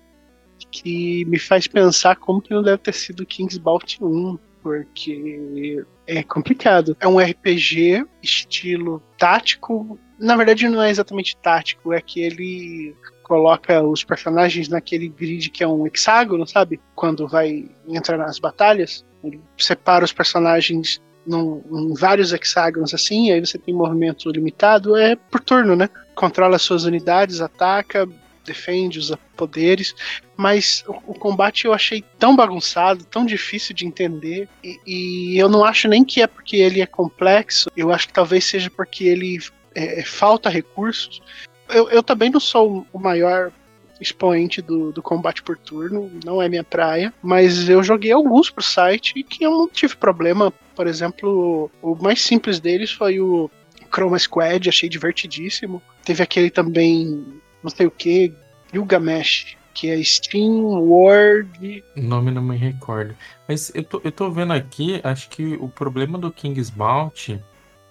que 0.71 1.25
me 1.25 1.39
faz 1.39 1.67
pensar 1.67 2.17
como 2.17 2.43
que 2.43 2.53
não 2.53 2.63
deve 2.63 2.79
ter 2.79 2.95
sido 2.95 3.25
King's 3.25 3.57
Bounty 3.57 4.03
1, 4.03 4.39
porque 4.63 5.85
é 6.07 6.23
complicado. 6.23 6.97
É 7.01 7.09
um 7.09 7.19
RPG 7.19 8.05
estilo 8.23 9.03
tático. 9.17 9.99
Na 10.19 10.37
verdade, 10.37 10.69
não 10.69 10.83
é 10.83 10.91
exatamente 10.91 11.37
tático, 11.39 11.93
é 11.93 12.01
que 12.01 12.21
ele 12.21 12.95
coloca 13.29 13.83
os 13.83 14.03
personagens 14.03 14.69
naquele 14.69 15.09
grid 15.09 15.51
que 15.51 15.63
é 15.63 15.69
um 15.69 15.87
hexágono, 15.87 16.47
sabe? 16.47 16.81
Quando 16.95 17.29
vai 17.29 17.69
entrar 17.87 18.17
nas 18.17 18.39
batalhas, 18.39 19.05
ele 19.23 19.41
separa 19.57 20.05
os 20.05 20.13
personagens 20.13 21.01
num, 21.27 21.63
em 21.71 21.95
vários 21.95 22.33
hexágonos 22.33 22.95
assim, 22.95 23.31
aí 23.31 23.39
você 23.39 23.59
tem 23.59 23.75
movimento 23.75 24.31
limitado, 24.31 24.97
é 24.97 25.15
por 25.15 25.41
turno, 25.41 25.77
né? 25.77 25.91
Controla 26.15 26.59
suas 26.59 26.85
unidades, 26.85 27.43
ataca, 27.43 28.09
defende, 28.47 28.99
usa 28.99 29.19
poderes, 29.37 29.95
mas 30.35 30.83
o, 30.89 31.13
o 31.13 31.15
combate 31.15 31.67
eu 31.67 31.75
achei 31.75 32.03
tão 32.19 32.35
bagunçado, 32.35 33.05
tão 33.05 33.27
difícil 33.27 33.75
de 33.75 33.87
entender, 33.87 34.49
e, 34.65 34.81
e 34.87 35.39
eu 35.39 35.51
não 35.51 35.65
acho 35.65 35.87
nem 35.87 36.03
que 36.03 36.23
é 36.23 36.27
porque 36.27 36.57
ele 36.57 36.81
é 36.81 36.87
complexo, 36.87 37.71
eu 37.77 37.93
acho 37.93 38.07
que 38.07 38.15
talvez 38.15 38.47
seja 38.47 38.71
porque 38.71 39.05
ele 39.05 39.39
é, 39.75 40.03
falta 40.03 40.49
recursos. 40.49 41.21
Eu, 41.69 41.89
eu 41.91 42.03
também 42.03 42.31
não 42.31 42.41
sou 42.41 42.87
o 42.93 42.99
maior 42.99 43.53
expoente 44.01 44.63
do, 44.63 44.93
do 44.93 45.03
combate 45.03 45.43
por 45.43 45.57
turno, 45.57 46.11
não 46.25 46.41
é 46.41 46.49
minha 46.49 46.63
praia, 46.63 47.13
mas 47.23 47.69
eu 47.69 47.83
joguei 47.83 48.13
alguns 48.13 48.49
pro 48.49 48.63
site 48.63 49.23
que 49.23 49.45
eu 49.45 49.51
não 49.51 49.69
tive 49.69 49.97
problema. 49.97 50.53
Por 50.75 50.87
exemplo, 50.87 51.71
o 51.83 51.95
mais 51.97 52.23
simples 52.23 52.61
deles 52.61 52.93
foi 52.93 53.21
o 53.21 53.51
Chroma 53.93 54.19
Squad, 54.19 54.69
achei 54.69 54.89
divertidíssimo. 54.89 55.83
Teve 56.05 56.23
aquele 56.23 56.51
também, 56.51 57.27
não 57.63 57.71
sei 57.71 57.87
o 57.87 57.91
que, 57.91 58.33
Gilgamesh, 58.73 59.57
que 59.75 59.91
é 59.91 60.03
Steam 60.03 60.65
World. 60.65 61.85
O 61.97 62.01
nome 62.01 62.31
não 62.31 62.43
me 62.43 62.57
recordo. 62.57 63.17
Mas 63.49 63.73
eu 63.75 63.83
tô, 63.83 64.01
eu 64.05 64.13
tô 64.13 64.31
vendo 64.31 64.53
aqui, 64.53 65.01
acho 65.03 65.29
que 65.29 65.55
o 65.55 65.69
problema 65.69 66.19
do 66.19 66.31
King's 66.31 66.71
Bounty 66.71 67.43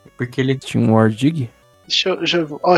é 0.06 0.10
porque 0.16 0.40
ele 0.40 0.56
Tinha 0.56 0.84
um 0.84 0.94
War 0.94 1.10
Dig? 1.10 1.50
Deixa 1.88 2.10
eu, 2.10 2.18
deixa 2.18 2.38
eu- 2.38 2.60
ó, 2.64 2.78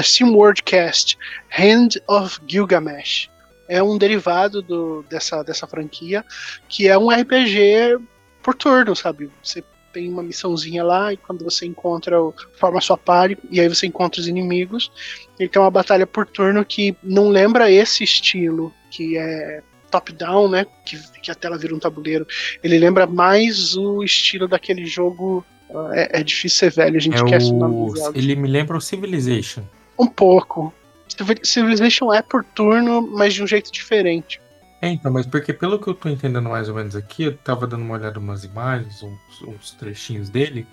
Cast, 0.64 1.18
Hand 1.58 1.90
of 2.08 2.40
Gilgamesh. 2.48 3.30
É 3.68 3.82
um 3.84 3.98
derivado 3.98 4.62
do, 4.62 5.04
dessa, 5.10 5.44
dessa 5.44 5.68
franquia, 5.68 6.26
que 6.68 6.88
é 6.88 6.98
um 6.98 7.10
RPG 7.12 8.00
por 8.42 8.56
turno, 8.56 8.96
sabe? 8.96 9.30
Você 9.44 9.64
tem 9.92 10.12
uma 10.12 10.24
missãozinha 10.24 10.84
lá 10.84 11.12
e 11.14 11.18
quando 11.18 11.44
você 11.44 11.66
encontra, 11.66 12.16
forma 12.60 12.82
sua 12.82 12.98
party 12.98 13.38
e 13.50 13.60
aí 13.60 13.68
você 13.68 13.88
encontra 13.88 14.22
os 14.22 14.28
inimigos. 14.28 14.92
Ele 15.40 15.50
tem 15.50 15.62
uma 15.62 15.72
batalha 15.72 16.06
por 16.06 16.26
turno 16.26 16.64
que 16.66 16.96
não 17.04 17.30
lembra 17.30 17.72
esse 17.72 18.04
estilo, 18.04 18.74
que 18.92 19.18
é 19.18 19.62
top-down, 19.90 20.50
né? 20.50 20.66
Que, 20.86 20.98
que 21.22 21.32
a 21.32 21.36
tela 21.36 21.58
vira 21.58 21.76
um 21.76 21.80
tabuleiro. 21.80 22.26
Ele 22.64 22.78
lembra 22.78 23.08
mais 23.08 23.76
o 23.76 24.04
estilo 24.04 24.48
daquele 24.48 24.86
jogo. 24.86 25.46
É, 25.92 26.20
é 26.20 26.24
difícil 26.24 26.58
ser 26.60 26.72
velho, 26.72 26.98
a 26.98 27.00
gente 27.00 27.14
é 27.16 27.24
esquece 27.24 27.52
o. 27.52 27.94
Ele 28.16 28.36
me 28.36 28.48
lembra 28.48 28.78
o 28.78 28.82
Civilization. 28.82 29.64
Um 29.98 30.08
pouco. 30.08 30.74
Civil- 31.08 31.40
Civilization 31.44 32.14
é 32.14 32.22
por 32.22 32.44
turno, 32.44 33.02
mas 33.02 33.34
de 33.34 33.44
um 33.44 33.48
jeito 33.48 33.72
diferente. 33.72 34.42
É, 34.82 34.88
então, 34.88 35.12
mas 35.12 35.26
porque 35.26 35.52
pelo 35.52 35.78
que 35.78 35.88
eu 35.88 35.94
tô 35.94 36.08
entendendo 36.08 36.50
mais 36.50 36.70
ou 36.70 36.76
menos 36.76 36.96
aqui, 36.96 37.24
eu 37.24 37.36
tava 37.38 37.68
dando 37.68 37.82
uma 37.84 37.96
olhada 37.96 38.18
em 38.18 38.24
umas 38.24 38.46
imagens, 38.46 39.04
uns, 39.04 39.42
uns 39.42 39.72
trechinhos 39.72 40.30
dele. 40.30 40.66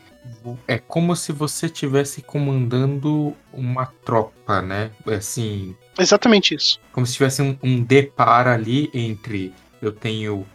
É 0.66 0.78
como 0.78 1.14
se 1.14 1.32
você 1.32 1.66
estivesse 1.66 2.20
comandando 2.22 3.34
uma 3.52 3.86
tropa, 4.04 4.60
né? 4.60 4.90
Assim, 5.06 5.74
Exatamente 5.98 6.54
isso. 6.54 6.80
como 6.92 7.06
se 7.06 7.14
tivesse 7.14 7.42
um, 7.42 7.56
um 7.62 7.82
deparo 7.82 8.50
ali 8.50 8.90
entre 8.92 9.52
eu 9.80 9.92
tenho 9.92 10.46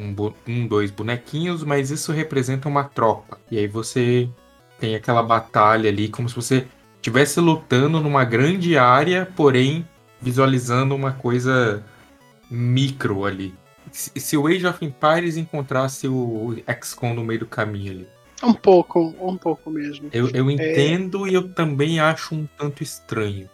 um, 0.00 0.32
um, 0.48 0.66
dois 0.66 0.90
bonequinhos, 0.90 1.62
mas 1.62 1.90
isso 1.90 2.12
representa 2.12 2.68
uma 2.68 2.84
tropa. 2.84 3.38
E 3.50 3.58
aí 3.58 3.66
você 3.66 4.28
tem 4.78 4.94
aquela 4.94 5.22
batalha 5.22 5.90
ali, 5.90 6.08
como 6.08 6.28
se 6.28 6.34
você 6.34 6.66
estivesse 6.96 7.40
lutando 7.40 8.00
numa 8.00 8.24
grande 8.24 8.78
área, 8.78 9.30
porém 9.36 9.86
visualizando 10.20 10.94
uma 10.94 11.12
coisa 11.12 11.84
micro 12.50 13.24
ali. 13.24 13.54
Se, 13.92 14.12
se 14.16 14.36
o 14.36 14.46
Age 14.46 14.66
of 14.66 14.84
Empires 14.84 15.36
encontrasse 15.36 16.06
o 16.08 16.56
XCOM 16.82 17.14
no 17.14 17.24
meio 17.24 17.40
do 17.40 17.46
caminho 17.46 17.92
ali. 17.92 18.08
Um 18.42 18.54
pouco, 18.54 19.14
um 19.20 19.36
pouco 19.36 19.70
mesmo. 19.70 20.08
Eu, 20.12 20.30
eu 20.30 20.50
entendo 20.50 21.28
e 21.28 21.34
eu 21.34 21.48
também 21.52 22.00
acho 22.00 22.34
um 22.34 22.48
tanto 22.56 22.82
estranho. 22.82 23.48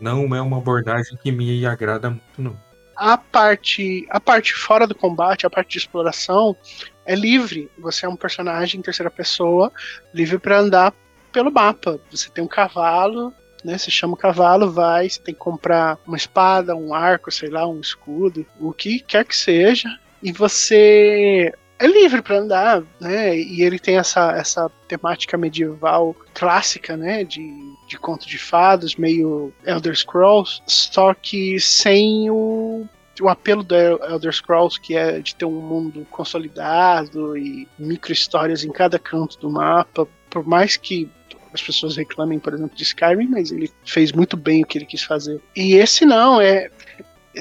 Não 0.00 0.34
é 0.34 0.42
uma 0.42 0.58
abordagem 0.58 1.16
que 1.22 1.30
me 1.30 1.64
agrada 1.64 2.10
muito, 2.10 2.42
não. 2.42 2.56
A 2.96 3.16
parte, 3.16 4.06
a 4.10 4.20
parte 4.20 4.52
fora 4.52 4.86
do 4.86 4.94
combate, 4.94 5.46
a 5.46 5.50
parte 5.50 5.72
de 5.72 5.78
exploração, 5.78 6.56
é 7.04 7.14
livre. 7.14 7.70
Você 7.78 8.06
é 8.06 8.08
um 8.08 8.16
personagem 8.16 8.78
em 8.78 8.82
terceira 8.82 9.10
pessoa, 9.10 9.72
livre 10.12 10.38
para 10.38 10.58
andar 10.58 10.94
pelo 11.32 11.50
mapa. 11.50 11.98
Você 12.10 12.30
tem 12.30 12.44
um 12.44 12.48
cavalo, 12.48 13.32
né? 13.64 13.78
Você 13.78 13.90
chama 13.90 14.14
o 14.14 14.16
cavalo, 14.16 14.70
vai, 14.70 15.08
você 15.08 15.20
tem 15.20 15.34
que 15.34 15.40
comprar 15.40 15.98
uma 16.06 16.16
espada, 16.16 16.76
um 16.76 16.94
arco, 16.94 17.30
sei 17.30 17.48
lá, 17.48 17.66
um 17.66 17.80
escudo, 17.80 18.46
o 18.60 18.72
que 18.72 19.00
quer 19.00 19.24
que 19.24 19.36
seja, 19.36 19.88
e 20.22 20.32
você 20.32 21.52
é 21.78 21.86
livre 21.86 22.22
para 22.22 22.38
andar, 22.38 22.82
né? 23.00 23.36
E 23.36 23.62
ele 23.62 23.78
tem 23.78 23.98
essa, 23.98 24.32
essa 24.32 24.70
temática 24.86 25.36
medieval 25.36 26.14
clássica, 26.32 26.96
né? 26.96 27.24
De, 27.24 27.71
de 27.92 27.98
conto 27.98 28.26
de 28.26 28.38
fadas, 28.38 28.96
meio 28.96 29.52
Elder 29.64 29.94
Scrolls, 29.94 30.62
só 30.66 31.12
que 31.12 31.60
sem 31.60 32.30
o, 32.30 32.86
o 33.20 33.28
apelo 33.28 33.62
do 33.62 33.74
Elder 33.74 34.32
Scrolls, 34.32 34.80
que 34.80 34.96
é 34.96 35.20
de 35.20 35.34
ter 35.34 35.44
um 35.44 35.60
mundo 35.60 36.06
consolidado 36.10 37.36
e 37.36 37.68
micro 37.78 38.12
histórias 38.12 38.64
em 38.64 38.72
cada 38.72 38.98
canto 38.98 39.38
do 39.38 39.50
mapa, 39.50 40.08
por 40.30 40.46
mais 40.46 40.76
que 40.76 41.10
as 41.52 41.60
pessoas 41.60 41.96
reclamem, 41.96 42.38
por 42.38 42.54
exemplo, 42.54 42.74
de 42.74 42.82
Skyrim, 42.82 43.28
mas 43.28 43.52
ele 43.52 43.70
fez 43.84 44.10
muito 44.10 44.38
bem 44.38 44.62
o 44.62 44.66
que 44.66 44.78
ele 44.78 44.86
quis 44.86 45.02
fazer. 45.02 45.38
E 45.54 45.74
esse 45.74 46.06
não, 46.06 46.40
é 46.40 46.70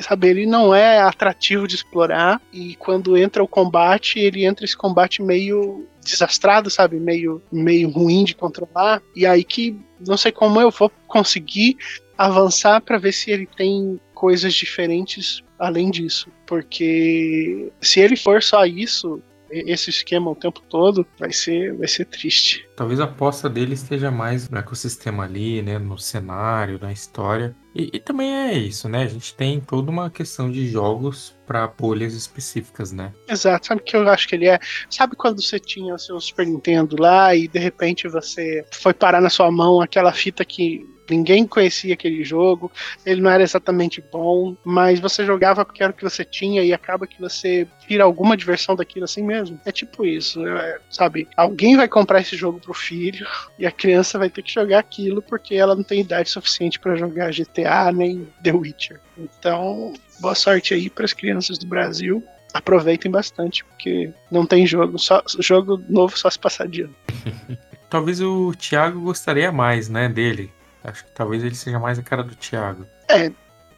sabe, 0.02 0.28
ele 0.28 0.46
não 0.46 0.74
é 0.74 1.00
atrativo 1.00 1.68
de 1.68 1.76
explorar 1.76 2.42
e 2.52 2.76
quando 2.76 3.18
entra 3.18 3.44
o 3.44 3.48
combate, 3.48 4.20
ele 4.20 4.46
entra 4.46 4.66
esse 4.66 4.78
combate 4.78 5.22
meio 5.22 5.86
desastrado, 6.04 6.70
sabe, 6.70 7.00
meio 7.00 7.42
meio 7.52 7.90
ruim 7.90 8.24
de 8.24 8.36
controlar. 8.36 9.02
E 9.16 9.26
aí 9.26 9.44
que 9.44 9.80
não 10.06 10.18
sei 10.18 10.32
como 10.32 10.60
eu 10.60 10.72
vou 10.72 10.92
conseguir 11.08 11.78
avançar 12.18 12.82
para 12.82 12.98
ver 12.98 13.12
se 13.12 13.32
ele 13.32 13.48
tem 13.48 14.00
coisas 14.14 14.54
diferentes 14.54 15.44
além 15.58 15.90
disso. 15.90 16.30
Porque 16.46 17.72
se 17.82 18.00
ele 18.00 18.16
for 18.16 18.42
só 18.42 18.66
isso, 18.66 19.22
esse 19.52 19.90
esquema 19.90 20.32
o 20.32 20.36
tempo 20.36 20.62
todo, 20.70 21.06
vai 21.20 21.32
ser, 21.32 21.76
vai 21.76 21.88
ser 21.88 22.06
triste. 22.06 22.68
Talvez 22.76 23.00
a 23.00 23.04
aposta 23.04 23.50
dele 23.50 23.74
esteja 23.74 24.10
mais 24.10 24.50
no 24.50 24.58
ecossistema 24.58 25.24
ali, 25.24 25.62
né? 25.62 25.78
No 25.78 25.98
cenário, 25.98 26.80
na 26.82 26.92
história. 26.92 27.56
E, 27.74 27.90
e 27.94 28.00
também 28.00 28.30
é 28.34 28.54
isso, 28.54 28.90
né? 28.90 29.04
A 29.04 29.08
gente 29.08 29.34
tem 29.36 29.60
toda 29.62 29.90
uma 29.90 30.10
questão 30.10 30.52
de 30.52 30.68
jogos 30.68 31.36
para 31.52 31.68
bolhas 31.68 32.14
específicas, 32.14 32.94
né? 32.94 33.12
Exato, 33.28 33.68
sabe 33.68 33.82
o 33.82 33.84
que 33.84 33.98
eu 33.98 34.08
acho 34.08 34.26
que 34.26 34.36
ele 34.36 34.48
é? 34.48 34.58
Sabe 34.90 35.18
quando 35.18 35.42
você 35.42 35.60
tinha 35.60 35.94
o 35.94 36.00
seu 36.00 36.18
Super 36.22 36.48
Nintendo 36.48 36.96
lá 36.98 37.36
e 37.36 37.46
de 37.46 37.60
repente 37.60 38.08
você 38.08 38.66
foi 38.72 38.94
parar 38.94 39.20
na 39.20 39.30
sua 39.30 39.52
mão 39.52 39.82
aquela 39.82 40.14
fita 40.14 40.46
que 40.46 40.88
Ninguém 41.10 41.46
conhecia 41.46 41.94
aquele 41.94 42.24
jogo, 42.24 42.72
ele 43.06 43.20
não 43.20 43.30
era 43.30 43.44
exatamente 43.44 44.02
bom, 44.02 44.56
mas 44.64 44.98
você 44.98 45.26
jogava 45.26 45.66
porque 45.66 45.84
era 45.84 45.92
o 45.92 45.96
que 45.96 46.06
você 46.06 46.24
tinha 46.24 46.64
e 46.64 46.72
acaba 46.72 47.06
que 47.06 47.20
você 47.20 47.68
tira 47.86 48.06
alguma 48.06 48.38
diversão 48.38 48.78
daquilo 48.78 49.04
assim 49.04 49.22
mesmo. 49.22 49.60
É 49.66 49.74
tipo 49.74 50.06
isso, 50.06 50.48
é, 50.48 50.80
sabe? 50.90 51.28
Alguém 51.36 51.76
vai 51.76 51.90
comprar 51.90 52.22
esse 52.22 52.38
jogo 52.38 52.62
pro 52.62 52.74
filho 52.74 53.28
e 53.60 53.66
a 53.66 53.72
criança 53.72 54.18
vai 54.18 54.30
ter 54.30 54.42
que 54.42 54.54
jogar 54.54 54.80
aquilo 54.80 55.22
porque 55.22 55.56
ela 55.56 55.76
não 55.76 55.84
tem 55.84 56.00
idade 56.00 56.30
suficiente 56.30 56.80
para 56.80 56.96
jogar 56.96 57.34
GTA 57.34 57.92
nem 57.92 58.26
The 58.42 58.54
Witcher. 58.54 59.02
Então, 59.18 59.94
boa 60.22 60.36
sorte 60.36 60.74
aí 60.74 60.90
para 60.90 61.06
as 61.06 61.14
crianças 61.14 61.58
do 61.58 61.66
Brasil 61.66 62.24
aproveitem 62.54 63.10
bastante, 63.10 63.64
porque 63.64 64.12
não 64.30 64.46
tem 64.46 64.66
jogo, 64.68 65.00
só 65.00 65.24
jogo 65.40 65.82
novo 65.90 66.18
só 66.18 66.30
se 66.30 66.38
passar 66.38 66.68
de 66.68 66.84
ano. 66.84 66.96
Talvez 67.90 68.22
o 68.22 68.54
Thiago 68.54 69.02
gostaria 69.02 69.52
mais, 69.52 69.90
né, 69.90 70.08
dele. 70.08 70.52
Acho 70.84 71.06
que 71.06 71.12
talvez 71.12 71.44
ele 71.44 71.54
seja 71.54 71.78
mais 71.78 72.00
a 72.00 72.04
cara 72.04 72.24
do 72.24 72.36
Thiago. 72.36 72.88
É, 73.10 73.32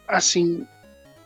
assim, 0.06 0.64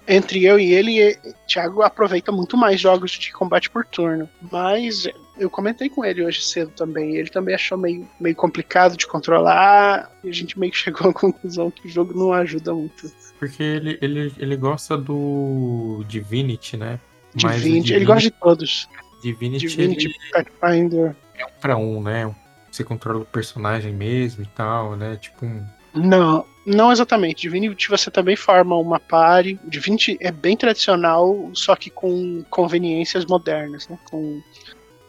entre 0.08 0.42
eu 0.42 0.58
e 0.58 0.72
ele, 0.72 1.16
Thiago 1.46 1.82
aproveita 1.82 2.32
muito 2.32 2.56
mais 2.56 2.80
jogos 2.80 3.10
de 3.12 3.30
combate 3.30 3.68
por 3.68 3.84
turno. 3.84 4.28
Mas 4.50 5.06
eu 5.36 5.50
comentei 5.50 5.90
com 5.90 6.02
ele 6.02 6.24
hoje 6.24 6.42
cedo 6.42 6.70
também. 6.70 7.16
Ele 7.16 7.28
também 7.28 7.54
achou 7.54 7.76
meio, 7.76 8.08
meio 8.18 8.34
complicado 8.34 8.96
de 8.96 9.06
controlar. 9.06 10.10
E 10.24 10.30
a 10.30 10.32
gente 10.32 10.58
meio 10.58 10.72
que 10.72 10.78
chegou 10.80 11.10
à 11.10 11.12
conclusão 11.12 11.70
que 11.70 11.86
o 11.86 11.90
jogo 11.90 12.18
não 12.18 12.32
ajuda 12.32 12.72
muito. 12.72 13.12
Porque 13.38 13.62
ele, 13.62 13.98
ele, 14.02 14.32
ele 14.38 14.56
gosta 14.56 14.96
do 14.96 16.04
Divinity, 16.08 16.76
né? 16.76 16.98
Mas 17.42 17.62
Divinity, 17.62 17.94
ele 17.94 18.04
gosta 18.04 18.22
de 18.22 18.30
todos. 18.32 18.88
Divinity, 19.22 19.66
Divinity 19.66 20.06
ele 20.06 20.14
Pathfinder. 20.32 21.16
é 21.36 21.44
um 21.44 21.50
pra 21.60 21.76
um, 21.76 22.02
né? 22.02 22.34
Você 22.70 22.84
controla 22.84 23.20
o 23.20 23.24
personagem 23.24 23.92
mesmo 23.92 24.42
e 24.42 24.46
tal, 24.46 24.96
né? 24.96 25.16
Tipo 25.16 25.46
um. 25.46 25.66
Não, 25.94 26.44
não 26.66 26.92
exatamente. 26.92 27.42
Divinity 27.42 27.88
você 27.88 28.10
também 28.10 28.36
forma 28.36 28.76
uma 28.76 29.00
party. 29.00 29.58
Divinity 29.64 30.18
é 30.20 30.30
bem 30.30 30.56
tradicional, 30.56 31.50
só 31.54 31.74
que 31.76 31.90
com 31.90 32.44
conveniências 32.50 33.24
modernas, 33.24 33.88
né? 33.88 33.98
Com 34.10 34.40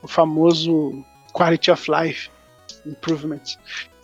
o 0.02 0.08
famoso 0.08 1.04
quality 1.34 1.72
of 1.72 1.90
life 1.92 2.30
improvements. 2.86 3.58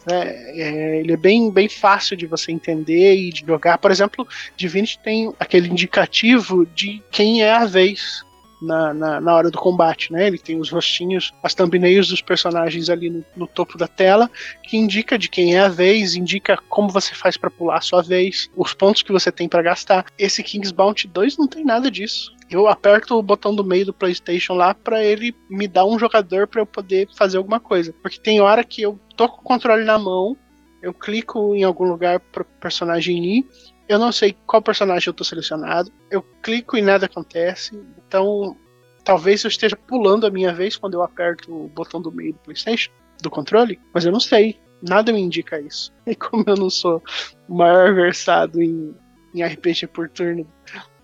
É, 0.09 0.61
é, 0.61 0.99
ele 0.99 1.13
é 1.13 1.17
bem, 1.17 1.51
bem 1.51 1.69
fácil 1.69 2.15
de 2.17 2.25
você 2.25 2.51
entender 2.51 3.15
e 3.15 3.29
de 3.31 3.45
jogar. 3.45 3.77
Por 3.77 3.91
exemplo, 3.91 4.27
Divinity 4.55 4.99
tem 4.99 5.33
aquele 5.39 5.69
indicativo 5.69 6.65
de 6.75 7.01
quem 7.11 7.43
é 7.43 7.53
a 7.53 7.65
vez 7.65 8.24
na, 8.61 8.93
na, 8.93 9.21
na, 9.21 9.35
hora 9.35 9.51
do 9.51 9.57
combate, 9.57 10.11
né? 10.11 10.27
Ele 10.27 10.37
tem 10.37 10.59
os 10.59 10.69
rostinhos, 10.69 11.33
as 11.43 11.53
thumbnails 11.53 12.07
dos 12.07 12.21
personagens 12.21 12.89
ali 12.89 13.09
no, 13.09 13.25
no, 13.35 13.47
topo 13.47 13.77
da 13.77 13.87
tela, 13.87 14.29
que 14.63 14.77
indica 14.77 15.17
de 15.17 15.29
quem 15.29 15.55
é 15.55 15.59
a 15.59 15.67
vez, 15.67 16.15
indica 16.15 16.57
como 16.69 16.89
você 16.89 17.13
faz 17.13 17.37
para 17.37 17.51
pular 17.51 17.77
a 17.77 17.81
sua 17.81 18.01
vez, 18.01 18.49
os 18.55 18.73
pontos 18.73 19.01
que 19.01 19.11
você 19.11 19.31
tem 19.31 19.47
para 19.47 19.61
gastar. 19.61 20.05
Esse 20.17 20.43
King's 20.43 20.71
Bounty 20.71 21.07
2 21.07 21.37
não 21.37 21.47
tem 21.47 21.63
nada 21.63 21.89
disso. 21.91 22.33
Eu 22.49 22.67
aperto 22.67 23.15
o 23.15 23.23
botão 23.23 23.55
do 23.55 23.63
meio 23.63 23.87
do 23.87 23.93
PlayStation 23.93 24.53
lá 24.53 24.73
para 24.73 25.03
ele 25.03 25.35
me 25.49 25.67
dar 25.67 25.85
um 25.85 25.97
jogador 25.97 26.47
para 26.47 26.61
eu 26.61 26.65
poder 26.65 27.09
fazer 27.15 27.37
alguma 27.37 27.59
coisa, 27.59 27.93
porque 28.01 28.19
tem 28.19 28.39
hora 28.39 28.63
que 28.63 28.81
eu 28.81 28.99
tô 29.15 29.27
com 29.27 29.41
o 29.41 29.43
controle 29.43 29.83
na 29.83 29.97
mão, 29.97 30.37
eu 30.81 30.93
clico 30.93 31.55
em 31.55 31.63
algum 31.63 31.85
lugar 31.85 32.19
pro 32.19 32.45
personagem 32.45 33.25
ir 33.25 33.45
eu 33.87 33.99
não 33.99 34.11
sei 34.11 34.35
qual 34.45 34.61
personagem 34.61 35.07
eu 35.07 35.13
tô 35.13 35.23
selecionado. 35.23 35.91
Eu 36.09 36.21
clico 36.41 36.77
e 36.77 36.81
nada 36.81 37.05
acontece. 37.05 37.79
Então, 38.07 38.57
talvez 39.03 39.43
eu 39.43 39.47
esteja 39.47 39.75
pulando 39.75 40.25
a 40.25 40.31
minha 40.31 40.53
vez 40.53 40.75
quando 40.75 40.95
eu 40.95 41.03
aperto 41.03 41.53
o 41.53 41.67
botão 41.69 42.01
do 42.01 42.11
meio 42.11 42.33
do 42.33 42.39
PlayStation, 42.39 42.91
do 43.21 43.29
controle, 43.29 43.79
mas 43.93 44.05
eu 44.05 44.11
não 44.11 44.19
sei. 44.19 44.59
Nada 44.81 45.13
me 45.13 45.21
indica 45.21 45.59
isso. 45.59 45.93
E 46.05 46.15
como 46.15 46.43
eu 46.47 46.55
não 46.55 46.69
sou 46.69 47.01
o 47.47 47.55
maior 47.55 47.93
versado 47.93 48.61
em, 48.61 48.93
em 49.33 49.43
RPG 49.43 49.87
por 49.87 50.09
turno 50.09 50.47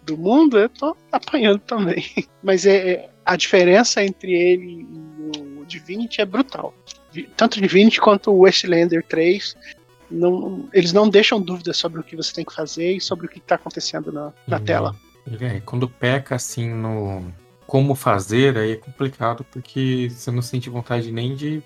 do 0.03 0.17
mundo, 0.17 0.57
eu 0.57 0.69
tô 0.69 0.95
apanhando 1.11 1.59
também. 1.59 2.03
Mas 2.43 2.65
é, 2.65 2.91
é 2.91 3.09
a 3.25 3.35
diferença 3.35 4.03
entre 4.03 4.33
ele 4.33 4.81
e 4.81 5.59
o 5.59 5.65
Divinity 5.65 6.21
é 6.21 6.25
brutal. 6.25 6.73
Tanto 7.35 7.57
o 7.57 7.61
Divinity 7.61 7.99
quanto 7.99 8.31
o 8.31 8.39
Westlander 8.39 9.03
3 9.07 9.55
não, 10.11 10.67
eles 10.73 10.93
não 10.93 11.09
deixam 11.09 11.41
dúvidas 11.41 11.77
sobre 11.77 11.99
o 11.99 12.03
que 12.03 12.15
você 12.15 12.33
tem 12.33 12.45
que 12.45 12.53
fazer 12.53 12.95
e 12.95 13.01
sobre 13.01 13.25
o 13.25 13.29
que 13.29 13.39
está 13.39 13.55
acontecendo 13.55 14.11
na, 14.11 14.33
na 14.47 14.57
uhum. 14.57 14.63
tela. 14.63 14.95
É, 15.39 15.59
quando 15.61 15.87
peca 15.87 16.35
assim 16.35 16.69
no 16.69 17.31
como 17.67 17.95
fazer, 17.95 18.57
aí 18.57 18.71
é 18.71 18.75
complicado 18.75 19.45
porque 19.49 20.09
você 20.09 20.29
não 20.29 20.41
sente 20.41 20.69
vontade 20.69 21.11
nem 21.11 21.35
de. 21.35 21.63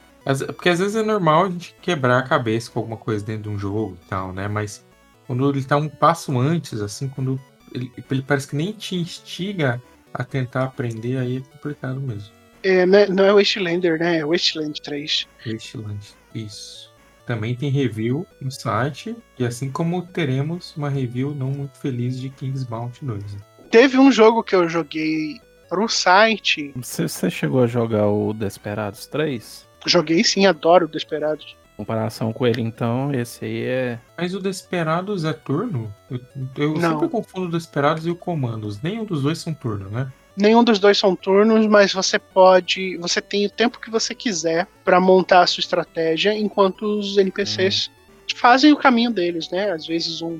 Porque 0.47 0.69
às 0.69 0.79
vezes 0.79 0.95
é 0.95 1.03
normal 1.03 1.45
a 1.45 1.49
gente 1.49 1.75
quebrar 1.81 2.19
a 2.19 2.23
cabeça 2.23 2.69
com 2.69 2.79
alguma 2.79 2.97
coisa 2.97 3.25
dentro 3.25 3.43
de 3.43 3.49
um 3.49 3.57
jogo 3.57 3.97
e 4.03 4.09
tal, 4.09 4.31
né? 4.31 4.47
Mas 4.47 4.85
quando 5.25 5.49
ele 5.49 5.63
tá 5.63 5.77
um 5.77 5.89
passo 5.89 6.37
antes, 6.39 6.81
assim, 6.81 7.07
quando 7.07 7.39
ele, 7.73 7.91
ele 8.09 8.21
parece 8.21 8.47
que 8.47 8.55
nem 8.55 8.71
te 8.71 8.95
instiga 8.95 9.81
a 10.13 10.23
tentar 10.23 10.65
aprender, 10.65 11.17
aí 11.17 11.37
é 11.37 11.41
complicado 11.41 11.99
mesmo. 11.99 12.31
É, 12.63 12.85
não 12.85 12.99
é, 12.99 13.07
não 13.07 13.23
é 13.25 13.33
Wastelander, 13.33 13.99
né? 13.99 14.17
É 14.17 14.25
Wasteland 14.25 14.81
3. 14.81 15.27
Wasteland, 15.45 15.99
isso. 16.33 16.91
Também 17.25 17.55
tem 17.55 17.69
review 17.69 18.25
no 18.39 18.51
site, 18.51 19.15
e 19.37 19.45
assim 19.45 19.71
como 19.71 20.03
teremos 20.03 20.75
uma 20.77 20.89
review 20.89 21.33
não 21.33 21.49
muito 21.49 21.77
feliz 21.79 22.19
de 22.19 22.29
Kingsbound 22.29 22.99
2. 23.01 23.33
Né? 23.33 23.39
Teve 23.71 23.97
um 23.97 24.11
jogo 24.11 24.43
que 24.43 24.55
eu 24.55 24.69
joguei 24.69 25.41
pro 25.67 25.87
site. 25.87 26.71
Você, 26.75 27.07
você 27.07 27.29
chegou 27.29 27.63
a 27.63 27.67
jogar 27.67 28.07
o 28.07 28.33
Desperados 28.33 29.07
3? 29.07 29.67
Joguei 29.85 30.23
sim, 30.23 30.45
adoro 30.45 30.85
o 30.85 30.89
Desperados. 30.89 31.57
Em 31.73 31.77
comparação 31.77 32.31
com 32.31 32.47
ele, 32.47 32.61
então, 32.61 33.13
esse 33.13 33.43
aí 33.43 33.63
é. 33.63 33.99
Mas 34.17 34.33
o 34.33 34.39
Desperados 34.39 35.25
é 35.25 35.33
turno? 35.33 35.93
Eu, 36.09 36.19
eu 36.55 36.79
sempre 36.79 37.09
confundo 37.09 37.47
o 37.47 37.51
Desperados 37.51 38.05
e 38.05 38.11
o 38.11 38.15
Comandos. 38.15 38.81
Nenhum 38.81 39.03
dos 39.03 39.23
dois 39.23 39.39
são 39.39 39.53
turno, 39.53 39.89
né? 39.89 40.11
Nenhum 40.35 40.63
dos 40.63 40.79
dois 40.79 40.97
são 40.97 41.15
turnos, 41.15 41.65
mas 41.65 41.93
você 41.93 42.19
pode. 42.19 42.97
Você 42.97 43.21
tem 43.21 43.45
o 43.45 43.49
tempo 43.49 43.79
que 43.79 43.89
você 43.89 44.13
quiser 44.13 44.67
para 44.83 44.99
montar 44.99 45.41
a 45.41 45.47
sua 45.47 45.61
estratégia, 45.61 46.33
enquanto 46.33 46.99
os 46.99 47.17
NPCs 47.17 47.87
uhum. 47.87 48.37
fazem 48.37 48.73
o 48.73 48.77
caminho 48.77 49.11
deles, 49.11 49.49
né? 49.49 49.71
Às 49.71 49.87
vezes 49.87 50.21
um. 50.21 50.39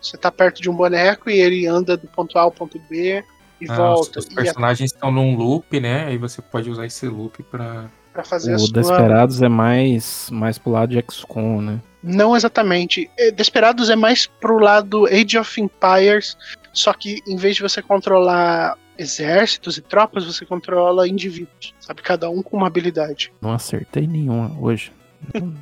Você 0.00 0.16
tá 0.16 0.30
perto 0.30 0.60
de 0.60 0.70
um 0.70 0.74
boneco 0.74 1.30
e 1.30 1.38
ele 1.38 1.66
anda 1.66 1.96
do 1.96 2.06
ponto 2.06 2.38
A 2.38 2.42
ao 2.42 2.52
ponto 2.52 2.78
B 2.90 3.24
e 3.60 3.70
ah, 3.70 3.74
volta. 3.74 4.18
Os, 4.18 4.26
personagens 4.26 4.92
a... 4.92 4.94
estão 4.94 5.10
num 5.10 5.36
loop, 5.36 5.78
né? 5.78 6.06
Aí 6.06 6.18
você 6.18 6.40
pode 6.40 6.70
usar 6.70 6.86
esse 6.86 7.06
loop 7.06 7.42
para 7.44 7.90
para 8.12 8.22
fazer 8.22 8.52
o 8.52 8.54
a 8.54 8.58
sua... 8.58 8.72
Desperados 8.72 9.42
é 9.42 9.48
mais 9.48 10.28
mais 10.30 10.56
pro 10.56 10.72
lado 10.72 10.90
de 10.90 11.04
XCOM, 11.10 11.60
né? 11.60 11.80
Não 12.02 12.36
exatamente. 12.36 13.10
Desperados 13.34 13.90
é 13.90 13.96
mais 13.96 14.26
pro 14.26 14.58
lado 14.58 15.06
Age 15.06 15.38
of 15.38 15.60
Empires, 15.60 16.36
só 16.72 16.92
que 16.92 17.20
em 17.26 17.36
vez 17.36 17.56
de 17.56 17.62
você 17.62 17.82
controlar 17.82 18.76
exércitos 18.98 19.76
e 19.76 19.82
tropas, 19.82 20.24
você 20.24 20.44
controla 20.44 21.08
indivíduos, 21.08 21.74
sabe? 21.80 22.02
Cada 22.02 22.28
um 22.30 22.42
com 22.42 22.56
uma 22.56 22.66
habilidade. 22.66 23.32
Não 23.40 23.52
acertei 23.52 24.06
nenhuma 24.06 24.56
hoje. 24.60 24.92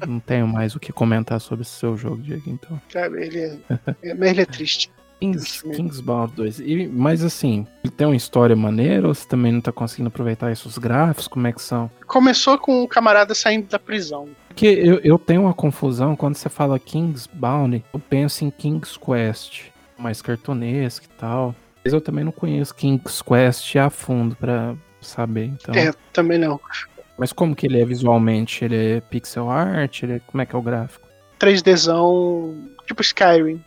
Não, 0.07 0.19
tenho 0.19 0.47
mais 0.49 0.75
o 0.75 0.81
que 0.81 0.93
comentar 0.93 1.41
sobre 1.41 1.63
esse 1.63 1.73
seu 1.73 1.97
jogo, 1.97 2.21
Diego, 2.21 2.43
então. 2.47 2.81
Sabe, 2.89 3.25
ele 3.25 3.39
é, 3.39 3.59
é, 4.03 4.11
ele 4.11 4.41
é 4.41 4.45
triste. 4.47 4.91
Kings, 5.23 5.63
Kingsbound 5.63 6.33
2. 6.35 6.59
E, 6.59 6.89
mas 6.89 7.23
assim, 7.23 7.65
ele 7.85 7.93
tem 7.93 8.09
uma 8.09 8.17
história 8.17 8.57
maneira 8.57 9.07
ou 9.07 9.15
você 9.15 9.27
também 9.27 9.53
não 9.53 9.61
tá 9.61 9.71
conseguindo 9.71 10.09
aproveitar 10.09 10.51
esses 10.51 10.77
gráficos? 10.79 11.29
Como 11.29 11.47
é 11.47 11.53
que 11.53 11.63
são? 11.63 11.89
Começou 12.09 12.59
com 12.59 12.83
o 12.83 12.89
camarada 12.89 13.33
saindo 13.33 13.69
da 13.69 13.79
prisão. 13.79 14.29
Porque 14.49 14.67
eu, 14.67 14.99
eu 15.05 15.19
tenho 15.19 15.43
uma 15.43 15.55
confusão 15.55 16.17
quando 16.17 16.35
você 16.35 16.49
fala 16.49 16.79
Kingsbound, 16.79 17.85
eu 17.95 18.01
penso 18.01 18.45
em 18.45 18.51
King's 18.51 18.97
Quest, 18.97 19.67
mais 19.97 20.21
cartunesco 20.21 21.07
e 21.07 21.09
tal. 21.17 21.55
Mas 21.85 21.93
eu 21.93 22.01
também 22.01 22.25
não 22.25 22.33
conheço 22.33 22.75
King's 22.75 23.23
Quest 23.23 23.77
a 23.77 23.91
fundo 23.91 24.37
pra 24.37 24.75
saber, 25.01 25.47
então. 25.47 25.75
É, 25.75 25.93
também 26.13 26.39
não. 26.39 26.61
Mas 27.19 27.33
como 27.33 27.55
que 27.55 27.67
ele 27.67 27.81
é 27.81 27.85
visualmente? 27.85 28.65
Ele 28.65 28.77
é 28.97 29.01
pixel 29.01 29.51
art? 29.51 30.03
Ele 30.03 30.15
é... 30.15 30.19
Como 30.21 30.41
é 30.41 30.47
que 30.47 30.55
é 30.55 30.59
o 30.59 30.63
gráfico? 30.63 31.07
3Dzão, 31.39 32.57
tipo 32.87 33.03
Skyrim. 33.03 33.63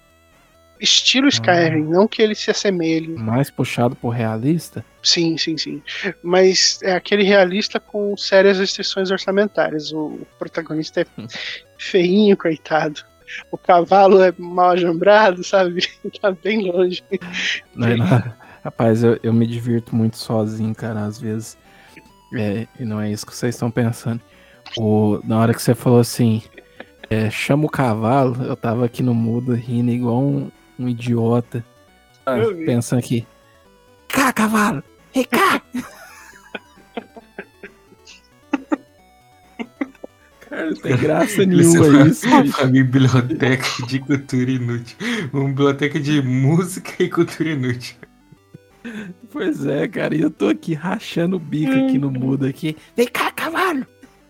Estilo 0.80 1.28
Skyrim, 1.28 1.84
ah. 1.84 1.90
não 1.90 2.08
que 2.08 2.22
ele 2.22 2.36
se 2.36 2.52
assemelhe. 2.52 3.08
Mais 3.08 3.50
puxado 3.50 3.96
por 3.96 4.10
realista? 4.10 4.84
Sim, 5.02 5.38
sim, 5.38 5.58
sim. 5.58 5.82
Mas 6.22 6.80
é 6.84 6.94
aquele 6.94 7.24
realista 7.24 7.80
com 7.80 8.16
sérias 8.18 8.60
restrições 8.60 9.10
orçamentárias. 9.10 9.94
O 9.94 10.20
protagonista 10.38 11.02
é 11.02 11.06
feinho, 11.80 12.36
coitado. 12.36 13.04
O 13.52 13.58
cavalo 13.58 14.22
é 14.22 14.34
mal 14.38 14.72
ajambrado, 14.72 15.44
sabe? 15.44 15.88
Tá 16.22 16.32
bem 16.32 16.72
longe. 16.72 17.04
Não 17.76 17.88
é 17.88 17.96
nada. 17.96 18.38
Rapaz, 18.64 19.04
eu, 19.04 19.20
eu 19.22 19.32
me 19.34 19.46
divirto 19.46 19.96
muito 19.96 20.18
sozinho, 20.18 20.74
cara, 20.74 21.04
às 21.06 21.20
vezes. 21.20 21.58
É, 22.34 22.68
e 22.80 22.84
não 22.86 23.00
é 23.00 23.12
isso 23.12 23.26
que 23.26 23.36
vocês 23.36 23.56
estão 23.56 23.70
pensando. 23.70 24.20
O, 24.78 25.20
na 25.24 25.40
hora 25.40 25.54
que 25.54 25.62
você 25.62 25.76
falou 25.76 26.00
assim, 26.00 26.42
é, 27.10 27.30
chama 27.30 27.66
o 27.66 27.70
cavalo, 27.70 28.44
eu 28.44 28.56
tava 28.56 28.86
aqui 28.86 29.04
no 29.04 29.14
mudo 29.14 29.54
rindo 29.54 29.92
igual 29.92 30.20
um, 30.22 30.52
um 30.80 30.90
idiota. 30.90 31.64
Ah, 32.26 32.38
Eu 32.38 32.56
vi. 32.56 32.66
pensando 32.66 33.00
aqui. 33.00 33.26
Cá, 34.08 34.34
cavalo! 34.34 34.84
Ei, 35.14 35.26
cá! 35.26 35.62
Cara, 40.56 40.70
não 40.70 40.76
tem 40.76 40.98
graça 40.98 41.46
nenhuma 41.46 42.08
isso. 42.08 42.42
bicho. 42.42 42.62
A 42.62 42.66
biblioteca 42.66 43.68
de 43.88 44.00
cultura 44.00 44.52
inútil. 44.52 44.98
Uma 45.34 45.50
biblioteca 45.50 46.00
de 46.00 46.22
música 46.22 47.04
e 47.04 47.10
cultura 47.10 47.50
inútil. 47.50 47.96
Pois 49.32 49.66
é, 49.66 49.88
cara, 49.88 50.16
e 50.16 50.22
eu 50.22 50.30
tô 50.30 50.48
aqui 50.48 50.74
rachando 50.74 51.36
o 51.36 51.40
bico 51.40 51.74
aqui 51.74 51.98
no 51.98 52.10
mudo 52.10 52.46
aqui. 52.46 52.78
Vem 52.96 53.08
cá, 53.08 53.32
cavalo! 53.32 53.86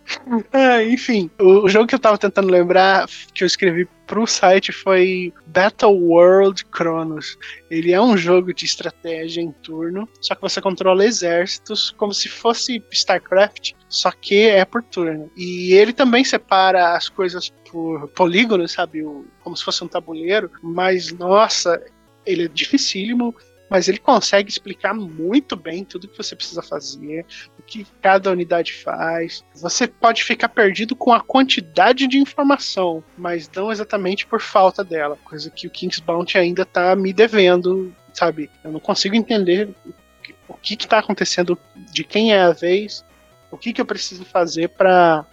Ah, 0.54 0.84
enfim, 0.84 1.30
o, 1.40 1.68
jogo 1.68 1.88
que 1.88 1.96
eu 1.96 2.00
tava 2.00 2.18
tentando 2.18 2.50
lembrar, 2.50 3.08
que 3.34 3.44
eu 3.44 3.48
escrevi 3.48 3.88
pro 4.08 4.26
site, 4.28 4.72
foi 4.72 5.34
Battle 5.48 5.92
World 5.92 6.64
Chronos. 6.76 7.38
Ele 7.70 7.92
é 7.92 8.00
um 8.00 8.16
jogo 8.16 8.54
de 8.54 8.66
estratégia 8.66 9.42
em 9.42 9.52
turno, 9.52 10.08
só 10.22 10.36
que 10.36 10.42
você 10.42 10.62
controla 10.62 11.06
exércitos 11.06 11.92
como 11.92 12.14
se 12.14 12.30
fosse 12.30 12.84
StarCraft, 12.92 13.74
só 13.90 14.12
que 14.12 14.48
é 14.48 14.64
por 14.64 14.84
turno. 14.84 15.32
E 15.36 15.74
ele 15.74 15.94
também 15.94 16.24
separa 16.24 16.96
as 16.96 17.10
coisas 17.10 17.52
por 17.72 18.08
polígonos, 18.10 18.74
sabe? 18.74 19.04
Como 19.44 19.58
se 19.58 19.64
fosse 19.64 19.84
um 19.84 19.88
tabuleiro, 19.88 20.52
mas 20.62 21.12
nossa, 21.12 21.82
ele 22.26 22.46
é 22.46 22.48
dificílimo. 22.48 23.36
Mas 23.70 23.88
ele 23.88 23.98
consegue 23.98 24.50
explicar 24.50 24.94
muito 24.94 25.56
bem 25.56 25.84
tudo 25.84 26.08
que 26.08 26.18
você 26.18 26.36
precisa 26.36 26.62
fazer, 26.62 27.26
o 27.58 27.64
que 27.64 27.86
cada 28.02 28.32
unidade 28.32 28.74
faz. 28.74 29.44
Você 29.56 29.88
pode 29.88 30.24
ficar 30.24 30.50
perdido 30.50 30.96
com 30.96 31.12
a 31.12 31.20
quantidade 31.20 32.08
de 32.08 32.18
informação, 32.20 33.04
mas 33.18 33.50
não 33.56 33.72
exatamente 33.72 34.26
por 34.28 34.40
falta 34.40 34.84
dela. 34.84 35.18
Coisa 35.24 35.50
que 35.50 35.66
o 35.66 35.72
King's 35.72 36.00
Bounty 36.00 36.38
ainda 36.38 36.64
tá 36.64 36.96
me 36.96 37.12
devendo, 37.12 37.94
sabe? 38.14 38.50
Eu 38.64 38.72
não 38.72 38.80
consigo 38.80 39.16
entender 39.16 39.70
o 39.86 39.92
que- 40.22 40.36
o 40.48 40.54
que 40.54 40.74
está 40.76 41.00
acontecendo, 41.00 41.58
de 41.92 42.04
quem 42.04 42.34
é 42.34 42.42
a 42.42 42.52
vez, 42.52 43.04
o 43.50 43.58
que, 43.58 43.74
que 43.74 43.82
eu 43.82 43.86
preciso 43.86 44.26
fazer 44.26 44.70
para 44.70 45.26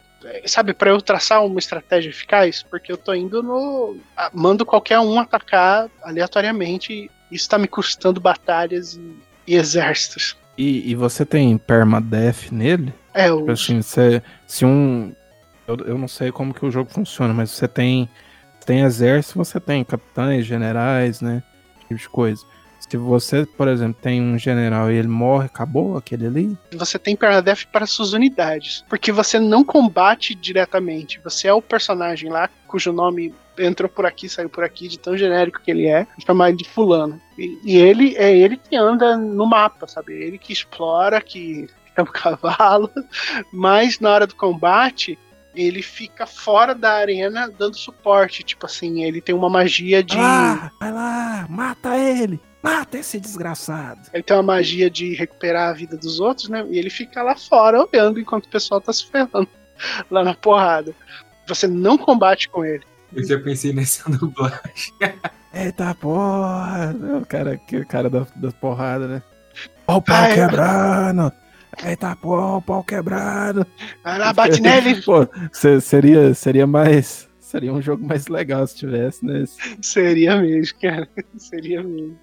sabe, 0.46 0.72
para 0.74 0.90
eu 0.90 1.00
traçar 1.00 1.44
uma 1.44 1.58
estratégia 1.58 2.10
eficaz, 2.10 2.62
porque 2.62 2.90
eu 2.92 2.96
tô 2.96 3.14
indo 3.14 3.42
no. 3.42 3.96
Mando 4.32 4.64
qualquer 4.64 4.98
um 5.00 5.18
atacar 5.18 5.88
aleatoriamente. 6.02 7.10
Isso 7.30 7.48
tá 7.48 7.58
me 7.58 7.66
custando 7.66 8.20
batalhas 8.20 8.94
e, 8.94 9.16
e 9.46 9.56
exércitos. 9.56 10.36
E, 10.56 10.90
e 10.90 10.94
você 10.94 11.24
tem 11.24 11.56
permadeath 11.56 12.50
nele? 12.50 12.92
É, 13.14 13.32
o, 13.32 13.38
Tipo 13.38 13.52
assim, 13.52 13.82
você, 13.82 14.22
se 14.46 14.64
um. 14.64 15.14
Eu, 15.66 15.76
eu 15.86 15.98
não 15.98 16.08
sei 16.08 16.30
como 16.30 16.52
que 16.52 16.64
o 16.64 16.70
jogo 16.70 16.90
funciona, 16.90 17.32
mas 17.32 17.50
você 17.50 17.66
tem. 17.66 18.08
Tem 18.64 18.82
exército, 18.82 19.38
você 19.38 19.58
tem 19.58 19.82
capitães, 19.82 20.46
generais, 20.46 21.20
né? 21.20 21.42
Tipo 21.80 21.94
de 21.96 22.08
coisa. 22.08 22.44
Se 22.88 22.96
você, 22.96 23.46
por 23.46 23.68
exemplo, 23.68 23.96
tem 24.02 24.20
um 24.20 24.38
general 24.38 24.90
e 24.90 24.96
ele 24.96 25.08
morre, 25.08 25.46
acabou 25.46 25.96
aquele 25.96 26.26
ali? 26.26 26.58
você 26.74 26.98
tem 26.98 27.16
permadeath 27.16 27.66
para 27.72 27.86
suas 27.86 28.12
unidades. 28.12 28.84
Porque 28.88 29.10
você 29.10 29.38
não 29.38 29.64
combate 29.64 30.34
diretamente. 30.34 31.20
Você 31.24 31.48
é 31.48 31.54
o 31.54 31.62
personagem 31.62 32.28
lá, 32.30 32.50
cujo 32.66 32.92
nome 32.92 33.34
entrou 33.58 33.88
por 33.88 34.06
aqui, 34.06 34.28
saiu 34.28 34.48
por 34.48 34.64
aqui, 34.64 34.88
de 34.88 34.98
tão 34.98 35.16
genérico 35.16 35.60
que 35.60 35.70
ele 35.70 35.86
é, 35.86 36.06
chamar 36.24 36.48
ele 36.48 36.58
de 36.58 36.68
fulano. 36.68 37.20
E, 37.38 37.58
e 37.64 37.76
ele 37.76 38.16
é 38.16 38.34
ele 38.34 38.56
que 38.56 38.76
anda 38.76 39.16
no 39.16 39.46
mapa, 39.46 39.86
sabe? 39.86 40.12
Ele 40.12 40.38
que 40.38 40.52
explora, 40.52 41.20
que 41.20 41.68
é 41.96 42.02
o 42.02 42.06
cavalo. 42.06 42.90
Mas 43.52 44.00
na 44.00 44.10
hora 44.10 44.26
do 44.26 44.34
combate, 44.34 45.18
ele 45.54 45.82
fica 45.82 46.26
fora 46.26 46.74
da 46.74 46.92
arena 46.92 47.50
dando 47.58 47.76
suporte. 47.76 48.42
Tipo 48.42 48.66
assim, 48.66 49.04
ele 49.04 49.20
tem 49.20 49.34
uma 49.34 49.50
magia 49.50 50.02
de. 50.02 50.16
Vai 50.16 50.24
lá, 50.24 50.72
vai 50.80 50.92
lá, 50.92 51.46
mata 51.48 51.96
ele! 51.96 52.40
Mata 52.62 52.96
esse 52.98 53.18
desgraçado! 53.18 54.00
Ele 54.12 54.22
tem 54.22 54.36
uma 54.36 54.42
magia 54.42 54.88
de 54.88 55.14
recuperar 55.14 55.70
a 55.70 55.72
vida 55.72 55.96
dos 55.96 56.20
outros, 56.20 56.48
né? 56.48 56.64
E 56.70 56.78
ele 56.78 56.90
fica 56.90 57.22
lá 57.22 57.34
fora 57.36 57.84
olhando 57.84 58.20
enquanto 58.20 58.46
o 58.46 58.48
pessoal 58.50 58.80
tá 58.80 58.92
se 58.92 59.06
ferrando 59.06 59.48
lá 60.10 60.22
na 60.22 60.34
porrada. 60.34 60.94
Você 61.48 61.66
não 61.66 61.98
combate 61.98 62.48
com 62.48 62.64
ele. 62.64 62.84
Eu 63.12 63.24
já 63.26 63.38
pensei 63.38 63.72
nessa 63.72 64.08
dublagem. 64.16 64.60
Eita 65.52 65.94
porra! 65.96 66.94
O 67.20 67.26
cara, 67.26 67.52
aquele 67.54 67.84
cara 67.84 68.08
da, 68.08 68.26
da 68.36 68.52
porrada, 68.52 69.08
né? 69.08 69.22
Ó 69.86 69.96
o 69.96 70.02
pau 70.02 70.16
Ai, 70.16 70.34
quebrando! 70.34 71.32
Eita 71.84 72.14
porra, 72.16 72.56
o 72.58 72.62
pau 72.62 72.84
quebrado! 72.84 73.66
Vai 74.04 74.18
lá, 74.18 74.32
bate 74.32 74.60
nele. 74.62 75.00
Pô, 75.02 75.26
se- 75.52 75.80
seria, 75.80 76.32
seria 76.32 76.66
mais. 76.66 77.28
Seria 77.40 77.72
um 77.72 77.82
jogo 77.82 78.06
mais 78.06 78.28
legal 78.28 78.66
se 78.66 78.76
tivesse, 78.76 79.26
né? 79.26 79.44
Seria 79.82 80.36
mesmo, 80.40 80.78
cara. 80.80 81.06
Seria 81.36 81.82
mesmo. 81.82 82.18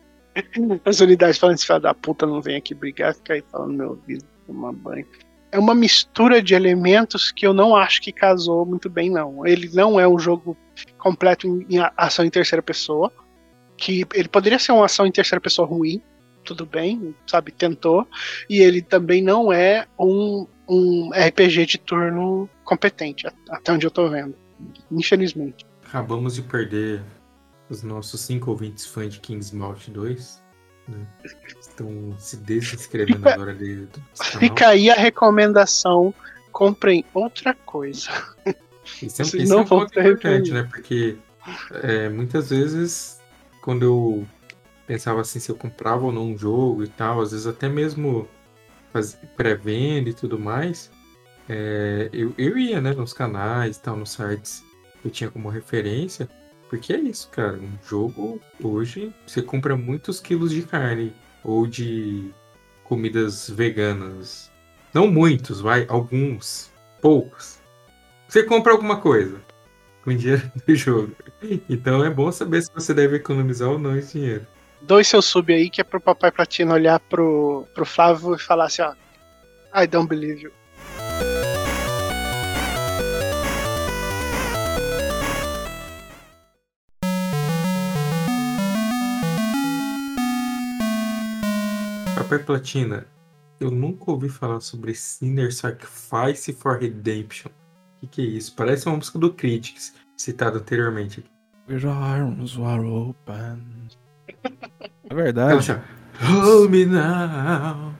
As 0.85 0.99
unidades 0.99 1.37
falando 1.37 1.55
esse 1.55 1.65
filho 1.65 1.79
da 1.79 1.93
puta 1.93 2.25
não 2.25 2.41
vem 2.41 2.57
aqui 2.57 2.73
brigar, 2.73 3.13
fica 3.15 3.33
aí 3.33 3.43
falando 3.51 3.71
no 3.71 3.77
meu 3.77 3.89
ouvido, 3.89 4.25
tomar 4.45 4.73
banho. 4.73 5.05
É 5.51 5.57
uma 5.57 5.73
mistura 5.73 6.41
de 6.41 6.53
elementos 6.53 7.31
que 7.31 7.45
eu 7.45 7.53
não 7.53 7.75
acho 7.75 8.01
que 8.01 8.11
casou 8.11 8.65
muito 8.65 8.89
bem, 8.89 9.09
não. 9.09 9.45
Ele 9.45 9.69
não 9.73 9.99
é 9.99 10.07
um 10.07 10.19
jogo 10.19 10.55
completo 10.97 11.47
em, 11.47 11.79
ação 11.97 12.23
em 12.23 12.29
terceira 12.29 12.61
pessoa. 12.61 13.11
Que 13.75 14.05
ele 14.13 14.27
poderia 14.27 14.59
ser 14.59 14.73
uma 14.73 14.85
ação 14.85 15.07
em 15.07 15.11
terceira 15.11 15.41
pessoa 15.41 15.67
ruim, 15.67 16.01
tudo 16.43 16.65
bem, 16.65 17.15
sabe, 17.25 17.51
tentou. 17.51 18.07
E 18.49 18.59
ele 18.59 18.81
também 18.81 19.23
não 19.23 19.51
é 19.51 19.87
um, 19.97 20.45
um 20.67 21.09
RPG 21.11 21.65
de 21.65 21.77
turno 21.79 22.47
competente, 22.63 23.25
até 23.49 23.71
onde 23.71 23.87
eu 23.87 23.91
tô 23.91 24.07
vendo. 24.07 24.35
Infelizmente. 24.91 25.65
Acabamos 25.87 26.35
de 26.35 26.43
perder 26.43 27.01
os 27.69 27.83
nossos 27.83 28.21
cinco 28.21 28.51
ouvintes 28.51 28.85
fãs 28.85 29.13
de 29.13 29.19
King's 29.19 29.51
Mouth 29.51 29.89
2. 29.89 30.41
né? 30.87 31.05
Estão 31.59 32.15
se 32.17 32.37
desinscrevendo 32.37 33.19
Fica- 33.19 33.33
agora 33.33 33.53
de-. 33.55 33.87
Fica 34.39 34.67
aí 34.69 34.89
a 34.89 34.95
recomendação: 34.95 36.13
comprem 36.51 37.05
outra 37.13 37.53
coisa. 37.53 38.09
Isso 39.01 39.21
é, 39.21 39.25
isso 39.25 39.37
é 39.37 39.45
não 39.45 39.61
um 39.61 39.65
vão 39.65 39.79
ponto 39.81 39.99
importante, 39.99 40.51
né? 40.51 40.63
Porque 40.63 41.15
é, 41.83 42.09
muitas 42.09 42.49
vezes, 42.49 43.19
quando 43.61 43.83
eu 43.83 44.27
pensava 44.87 45.21
assim, 45.21 45.39
se 45.39 45.49
eu 45.51 45.55
comprava 45.55 46.05
ou 46.05 46.11
não 46.11 46.31
um 46.31 46.37
jogo 46.37 46.83
e 46.83 46.87
tal, 46.87 47.21
às 47.21 47.31
vezes 47.31 47.45
até 47.45 47.69
mesmo 47.69 48.27
pré-venda 49.37 50.09
e 50.09 50.13
tudo 50.13 50.39
mais, 50.39 50.89
é, 51.47 52.09
eu, 52.11 52.33
eu 52.37 52.57
ia, 52.57 52.81
né, 52.81 52.93
nos 52.93 53.13
canais 53.13 53.77
e 53.77 53.81
tal, 53.81 53.95
nos 53.95 54.11
sites 54.11 54.63
que 55.01 55.07
eu 55.07 55.11
tinha 55.11 55.29
como 55.29 55.49
referência, 55.49 56.27
porque 56.69 56.93
é 56.93 56.99
isso, 56.99 57.27
cara. 57.29 57.57
Um 57.57 57.77
jogo, 57.83 58.39
hoje, 58.63 59.13
você 59.25 59.41
compra 59.41 59.75
muitos 59.75 60.19
quilos 60.19 60.51
de 60.51 60.61
carne 60.61 61.13
ou 61.43 61.65
de 61.65 62.31
comidas 62.83 63.49
veganas. 63.49 64.51
Não 64.93 65.07
muitos, 65.07 65.59
vai, 65.59 65.85
alguns, 65.89 66.71
poucos. 67.01 67.59
Você 68.27 68.43
compra 68.43 68.71
alguma 68.71 69.01
coisa 69.01 69.41
com 70.03 70.15
dinheiro 70.15 70.49
do 70.65 70.75
jogo. 70.75 71.15
Então 71.67 72.03
é 72.03 72.09
bom 72.09 72.31
saber 72.31 72.61
se 72.61 72.71
você 72.73 72.93
deve 72.93 73.17
economizar 73.17 73.69
ou 73.69 73.79
não 73.79 73.97
esse 73.97 74.19
dinheiro. 74.19 74.45
Dois 74.81 75.07
seu 75.07 75.21
sub 75.21 75.53
aí 75.53 75.69
que 75.69 75.81
é 75.81 75.83
pro 75.83 75.99
Papai 75.99 76.31
Platino 76.31 76.73
olhar 76.73 76.99
pro, 76.99 77.67
pro 77.73 77.85
Flávio 77.85 78.35
e 78.35 78.39
falar 78.39 78.65
assim: 78.65 78.81
ó. 78.81 78.93
I 79.75 79.85
don't 79.85 80.07
believe 80.07 80.41
you. 80.41 80.51
Papai 92.29 92.45
Platina, 92.45 93.07
eu 93.59 93.71
nunca 93.71 94.11
ouvi 94.11 94.29
falar 94.29 94.59
sobre 94.59 94.93
Sinner 94.93 95.51
Sacrifice 95.51 96.53
for 96.53 96.77
Redemption. 96.77 97.49
O 97.49 98.01
que, 98.01 98.07
que 98.07 98.21
é 98.21 98.25
isso? 98.25 98.55
Parece 98.55 98.85
uma 98.85 98.97
música 98.97 99.17
do 99.17 99.33
Critics, 99.33 99.95
citado 100.15 100.59
anteriormente. 100.59 101.25
Your 101.67 101.87
arms 101.87 102.55
were 102.55 102.85
open. 102.85 103.63
É 105.11 105.13
Ela 105.13 105.23
verdade. 105.23 105.63
chama 105.63 105.83
Hold 106.21 106.69
me 106.69 106.85
now. 106.85 107.95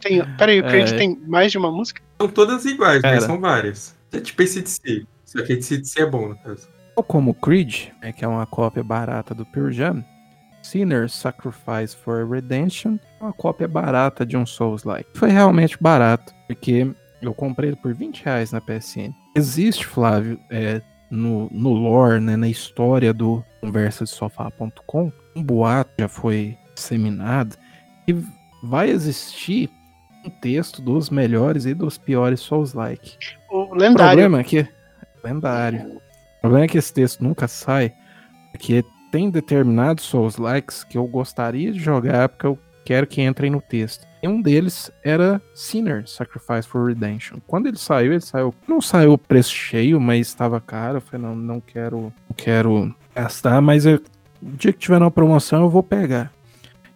Tem, 0.00 0.36
peraí, 0.36 0.60
o 0.60 0.66
É. 0.66 0.68
Creed 0.68 0.90
tem 0.98 1.16
mais 1.24 1.52
de 1.52 1.58
uma 1.58 1.70
música? 1.70 2.02
São 2.20 2.28
todas 2.28 2.64
iguais, 2.64 3.00
mas 3.00 3.22
são 3.22 3.40
várias. 3.40 3.94
É 4.10 4.18
tipo 4.18 4.42
ACDC. 4.42 5.06
Só 5.24 5.40
que 5.44 5.52
ACDC 5.52 6.02
é 6.02 6.06
bom, 6.06 6.30
no 6.30 6.36
caso. 6.38 6.68
Ou 6.96 7.04
como 7.04 7.32
Creed, 7.32 7.90
é 8.02 8.12
que 8.12 8.24
é 8.24 8.28
uma 8.28 8.44
cópia 8.44 8.82
barata 8.82 9.32
do 9.36 9.46
Pure 9.46 9.72
Jam, 9.72 10.04
Sinner's 10.70 11.12
Sacrifice 11.14 11.94
for 11.94 12.28
Redemption 12.28 12.98
uma 13.20 13.32
cópia 13.32 13.68
barata 13.68 14.24
de 14.26 14.36
um 14.36 14.44
Souls-like. 14.44 15.08
Foi 15.14 15.30
realmente 15.30 15.76
barato, 15.80 16.34
porque 16.46 16.90
Eu 17.22 17.32
comprei 17.32 17.70
ele 17.70 17.76
por 17.76 17.94
20 17.94 18.24
reais 18.24 18.52
na 18.52 18.60
PSN. 18.60 19.10
Existe, 19.34 19.86
Flávio, 19.86 20.38
é, 20.50 20.82
no, 21.10 21.48
no 21.50 21.72
lore, 21.72 22.20
né, 22.20 22.36
na 22.36 22.46
história 22.48 23.12
do 23.12 23.42
conversasofá.com, 23.60 25.10
um 25.34 25.42
boato 25.42 25.90
já 25.98 26.08
foi 26.08 26.56
disseminado 26.74 27.56
e 28.06 28.14
vai 28.62 28.90
existir 28.90 29.70
um 30.24 30.30
texto 30.30 30.82
dos 30.82 31.08
melhores 31.08 31.64
e 31.64 31.72
dos 31.74 31.96
piores 31.96 32.40
Souls-like. 32.40 33.16
O 33.50 33.56
O 33.70 33.74
lendário. 33.74 33.96
problema 34.20 34.40
é 34.40 34.44
que. 34.44 34.68
Lendário. 35.24 35.96
O 35.96 36.40
problema 36.42 36.64
é 36.64 36.68
que 36.68 36.78
esse 36.78 36.92
texto 36.92 37.22
nunca 37.24 37.48
sai, 37.48 37.92
porque 38.52 38.84
tem 39.16 39.30
determinados 39.30 40.04
Souls-likes 40.04 40.84
que 40.84 40.98
eu 40.98 41.06
gostaria 41.06 41.72
de 41.72 41.78
jogar 41.78 42.28
porque 42.28 42.46
eu 42.46 42.58
quero 42.84 43.06
que 43.06 43.22
entrem 43.22 43.50
no 43.50 43.62
texto. 43.62 44.06
E 44.22 44.28
um 44.28 44.42
deles 44.42 44.90
era 45.02 45.40
Sinner 45.54 46.06
Sacrifice 46.06 46.68
for 46.68 46.86
Redemption. 46.86 47.38
Quando 47.46 47.66
ele 47.66 47.78
saiu, 47.78 48.12
ele 48.12 48.20
saiu. 48.20 48.54
Não 48.68 48.78
saiu 48.78 49.16
preço 49.16 49.54
cheio, 49.54 49.98
mas 49.98 50.26
estava 50.26 50.60
caro. 50.60 50.98
Eu 50.98 51.00
falei, 51.00 51.26
não, 51.26 51.34
não 51.34 51.60
quero, 51.62 52.12
não 52.28 52.36
quero 52.36 52.94
gastar, 53.14 53.62
mas 53.62 53.86
eu, 53.86 54.02
o 54.42 54.50
dia 54.50 54.70
que 54.70 54.80
tiver 54.80 54.98
uma 54.98 55.10
promoção 55.10 55.62
eu 55.62 55.70
vou 55.70 55.82
pegar. 55.82 56.30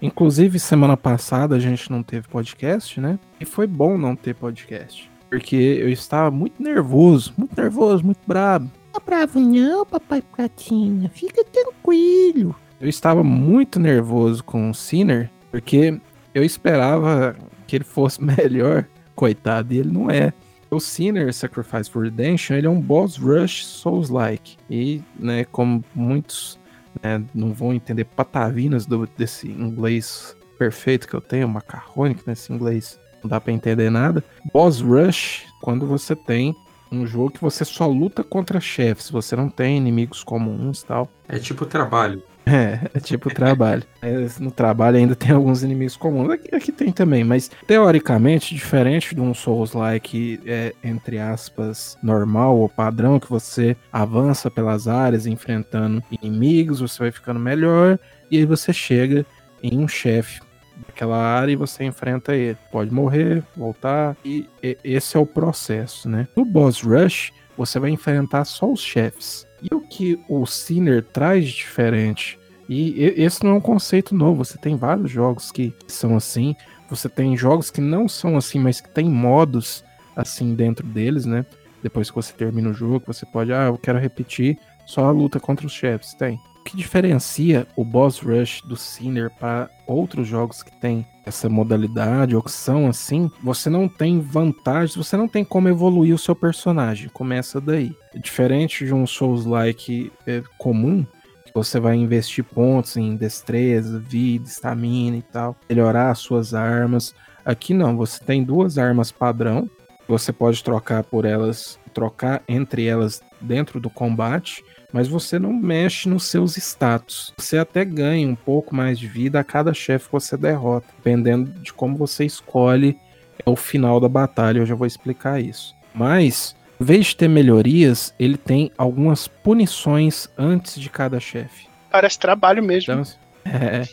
Inclusive, 0.02 0.58
semana 0.58 0.98
passada 0.98 1.56
a 1.56 1.58
gente 1.58 1.90
não 1.90 2.02
teve 2.02 2.28
podcast, 2.28 3.00
né? 3.00 3.18
E 3.40 3.46
foi 3.46 3.66
bom 3.66 3.96
não 3.96 4.14
ter 4.14 4.34
podcast. 4.34 5.10
Porque 5.30 5.56
eu 5.56 5.88
estava 5.88 6.30
muito 6.30 6.62
nervoso, 6.62 7.32
muito 7.34 7.58
nervoso, 7.58 8.04
muito 8.04 8.20
brabo. 8.26 8.70
Tá 8.92 9.00
bravo 9.04 9.38
não, 9.38 9.86
papai 9.86 10.22
Pratinha, 10.22 11.08
fica 11.10 11.44
tranquilo. 11.44 12.56
Eu 12.80 12.88
estava 12.88 13.22
muito 13.22 13.78
nervoso 13.78 14.42
com 14.42 14.70
o 14.70 14.74
Sinner, 14.74 15.30
porque 15.50 16.00
eu 16.34 16.42
esperava 16.42 17.36
que 17.66 17.76
ele 17.76 17.84
fosse 17.84 18.22
melhor, 18.24 18.86
coitado, 19.14 19.72
e 19.72 19.78
ele 19.78 19.90
não 19.90 20.10
é. 20.10 20.32
O 20.70 20.80
Sinner 20.80 21.32
Sacrifice 21.32 21.90
for 21.90 22.04
Redemption, 22.04 22.56
ele 22.56 22.66
é 22.66 22.70
um 22.70 22.80
boss 22.80 23.16
rush 23.16 23.66
Souls-like. 23.66 24.56
E, 24.68 25.02
né, 25.18 25.44
como 25.44 25.84
muitos 25.94 26.58
né, 27.02 27.22
não 27.34 27.52
vão 27.52 27.74
entender 27.74 28.04
patavinas 28.04 28.86
do, 28.86 29.06
desse 29.16 29.48
inglês 29.48 30.36
perfeito 30.58 31.08
que 31.08 31.14
eu 31.14 31.20
tenho, 31.20 31.48
macarrônico 31.48 32.22
nesse 32.26 32.52
inglês, 32.52 33.00
não 33.22 33.30
dá 33.30 33.40
pra 33.40 33.52
entender 33.52 33.90
nada. 33.90 34.22
Boss 34.52 34.80
rush, 34.80 35.46
quando 35.60 35.86
você 35.86 36.14
tem 36.14 36.54
um 36.90 37.06
jogo 37.06 37.30
que 37.30 37.40
você 37.40 37.64
só 37.64 37.86
luta 37.86 38.22
contra 38.24 38.60
chefes, 38.60 39.10
você 39.10 39.36
não 39.36 39.48
tem 39.48 39.76
inimigos 39.76 40.24
comuns 40.24 40.82
e 40.82 40.86
tal. 40.86 41.08
É 41.28 41.38
tipo 41.38 41.66
trabalho. 41.66 42.22
É, 42.46 42.80
é 42.94 42.98
tipo 42.98 43.32
trabalho. 43.32 43.84
É, 44.02 44.26
no 44.40 44.50
trabalho 44.50 44.96
ainda 44.96 45.14
tem 45.14 45.30
alguns 45.30 45.62
inimigos 45.62 45.94
comuns. 45.94 46.30
Aqui, 46.30 46.54
aqui 46.54 46.72
tem 46.72 46.90
também, 46.90 47.22
mas 47.22 47.50
teoricamente, 47.66 48.54
diferente 48.54 49.14
de 49.14 49.20
um 49.20 49.34
Souls-like, 49.34 50.40
é, 50.46 50.74
entre 50.82 51.18
aspas, 51.18 51.98
normal 52.02 52.56
ou 52.56 52.68
padrão, 52.68 53.20
que 53.20 53.28
você 53.28 53.76
avança 53.92 54.50
pelas 54.50 54.88
áreas 54.88 55.26
enfrentando 55.26 56.02
inimigos, 56.10 56.80
você 56.80 56.98
vai 56.98 57.12
ficando 57.12 57.38
melhor, 57.38 57.98
e 58.30 58.38
aí 58.38 58.46
você 58.46 58.72
chega 58.72 59.24
em 59.62 59.78
um 59.78 59.86
chefe 59.86 60.40
daquela 60.86 61.16
área 61.18 61.52
e 61.52 61.56
você 61.56 61.84
enfrenta 61.84 62.34
ele. 62.34 62.56
Pode 62.70 62.92
morrer, 62.92 63.42
voltar, 63.56 64.16
e, 64.24 64.48
esse 64.84 65.16
é 65.16 65.20
o 65.20 65.26
processo, 65.26 66.08
né? 66.08 66.28
No 66.36 66.44
Boss 66.44 66.82
Rush, 66.82 67.32
você 67.56 67.78
vai 67.78 67.90
enfrentar 67.90 68.44
só 68.44 68.70
os 68.70 68.80
chefes. 68.80 69.46
E 69.62 69.74
o 69.74 69.80
que 69.80 70.18
o 70.28 70.46
Sinner 70.46 71.02
traz 71.02 71.46
de 71.46 71.52
diferente? 71.52 72.38
E 72.68 72.90
e- 73.04 73.22
esse 73.22 73.44
não 73.44 73.50
é 73.50 73.54
um 73.54 73.60
conceito 73.60 74.14
novo. 74.14 74.44
Você 74.44 74.56
tem 74.56 74.76
vários 74.76 75.10
jogos 75.10 75.50
que 75.52 75.74
são 75.86 76.16
assim. 76.16 76.54
Você 76.88 77.08
tem 77.08 77.36
jogos 77.36 77.70
que 77.70 77.80
não 77.80 78.08
são 78.08 78.36
assim, 78.36 78.58
mas 78.58 78.80
que 78.80 78.88
tem 78.88 79.08
modos 79.08 79.84
assim 80.16 80.54
dentro 80.54 80.86
deles, 80.86 81.26
né? 81.26 81.44
Depois 81.82 82.10
que 82.10 82.16
você 82.16 82.32
termina 82.32 82.70
o 82.70 82.74
jogo, 82.74 83.02
você 83.06 83.24
pode, 83.26 83.52
ah, 83.52 83.66
eu 83.66 83.78
quero 83.78 83.98
repetir 83.98 84.58
só 84.86 85.04
a 85.06 85.10
luta 85.10 85.38
contra 85.40 85.66
os 85.66 85.72
chefes. 85.72 86.14
Tem. 86.14 86.38
O 86.60 86.62
que 86.62 86.76
diferencia 86.76 87.66
o 87.74 87.82
Boss 87.82 88.18
Rush 88.18 88.60
do 88.62 88.76
Sinner 88.76 89.30
para 89.30 89.70
outros 89.86 90.28
jogos 90.28 90.62
que 90.62 90.70
tem 90.78 91.06
essa 91.24 91.48
modalidade 91.48 92.36
ou 92.36 92.42
que 92.42 92.52
são 92.52 92.86
assim, 92.86 93.30
você 93.42 93.70
não 93.70 93.88
tem 93.88 94.20
vantagens, 94.20 94.94
você 94.94 95.16
não 95.16 95.26
tem 95.26 95.42
como 95.42 95.70
evoluir 95.70 96.14
o 96.14 96.18
seu 96.18 96.36
personagem. 96.36 97.08
Começa 97.08 97.60
daí. 97.60 97.96
Diferente 98.14 98.84
de 98.84 98.92
um 98.94 99.06
Souls-like 99.06 100.12
é, 100.26 100.42
comum, 100.58 101.04
que 101.46 101.54
você 101.54 101.80
vai 101.80 101.96
investir 101.96 102.44
pontos 102.44 102.96
em 102.96 103.16
destreza, 103.16 103.98
vida, 103.98 104.46
estamina 104.46 105.16
e 105.16 105.22
tal, 105.22 105.56
melhorar 105.68 106.10
as 106.10 106.18
suas 106.18 106.52
armas. 106.52 107.14
Aqui 107.42 107.72
não, 107.72 107.96
você 107.96 108.22
tem 108.22 108.44
duas 108.44 108.76
armas 108.76 109.10
padrão, 109.10 109.68
você 110.06 110.30
pode 110.30 110.62
trocar 110.62 111.04
por 111.04 111.24
elas, 111.24 111.80
trocar 111.94 112.42
entre 112.46 112.84
elas 112.84 113.22
dentro 113.40 113.80
do 113.80 113.88
combate, 113.88 114.62
mas 114.92 115.08
você 115.08 115.38
não 115.38 115.52
mexe 115.52 116.08
nos 116.08 116.24
seus 116.24 116.56
status. 116.56 117.32
Você 117.38 117.58
até 117.58 117.84
ganha 117.84 118.28
um 118.28 118.34
pouco 118.34 118.74
mais 118.74 118.98
de 118.98 119.06
vida 119.06 119.40
a 119.40 119.44
cada 119.44 119.72
chefe 119.72 120.06
que 120.06 120.12
você 120.12 120.36
derrota, 120.36 120.86
dependendo 120.96 121.50
de 121.60 121.72
como 121.72 121.96
você 121.96 122.24
escolhe 122.24 122.96
é 123.44 123.50
o 123.50 123.56
final 123.56 124.00
da 124.00 124.08
batalha. 124.08 124.58
Eu 124.58 124.66
já 124.66 124.74
vou 124.74 124.86
explicar 124.86 125.40
isso. 125.40 125.74
Mas, 125.94 126.54
em 126.80 126.84
vez 126.84 127.06
de 127.06 127.16
ter 127.16 127.28
melhorias, 127.28 128.14
ele 128.18 128.36
tem 128.36 128.70
algumas 128.76 129.26
punições 129.26 130.28
antes 130.36 130.80
de 130.80 130.90
cada 130.90 131.18
chefe. 131.18 131.68
Parece 131.90 132.18
trabalho 132.18 132.62
mesmo. 132.62 132.92
Então, 132.92 133.04
é. 133.44 133.88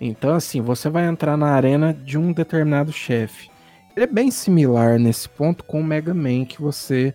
Então, 0.00 0.34
assim, 0.34 0.60
você 0.60 0.88
vai 0.90 1.06
entrar 1.06 1.36
na 1.36 1.48
arena 1.48 1.94
de 1.94 2.18
um 2.18 2.32
determinado 2.32 2.92
chefe. 2.92 3.48
Ele 3.94 4.04
é 4.04 4.06
bem 4.06 4.30
similar 4.30 4.98
nesse 4.98 5.28
ponto 5.28 5.64
com 5.64 5.80
o 5.80 5.84
Mega 5.84 6.12
Man, 6.12 6.44
que 6.44 6.60
você. 6.60 7.14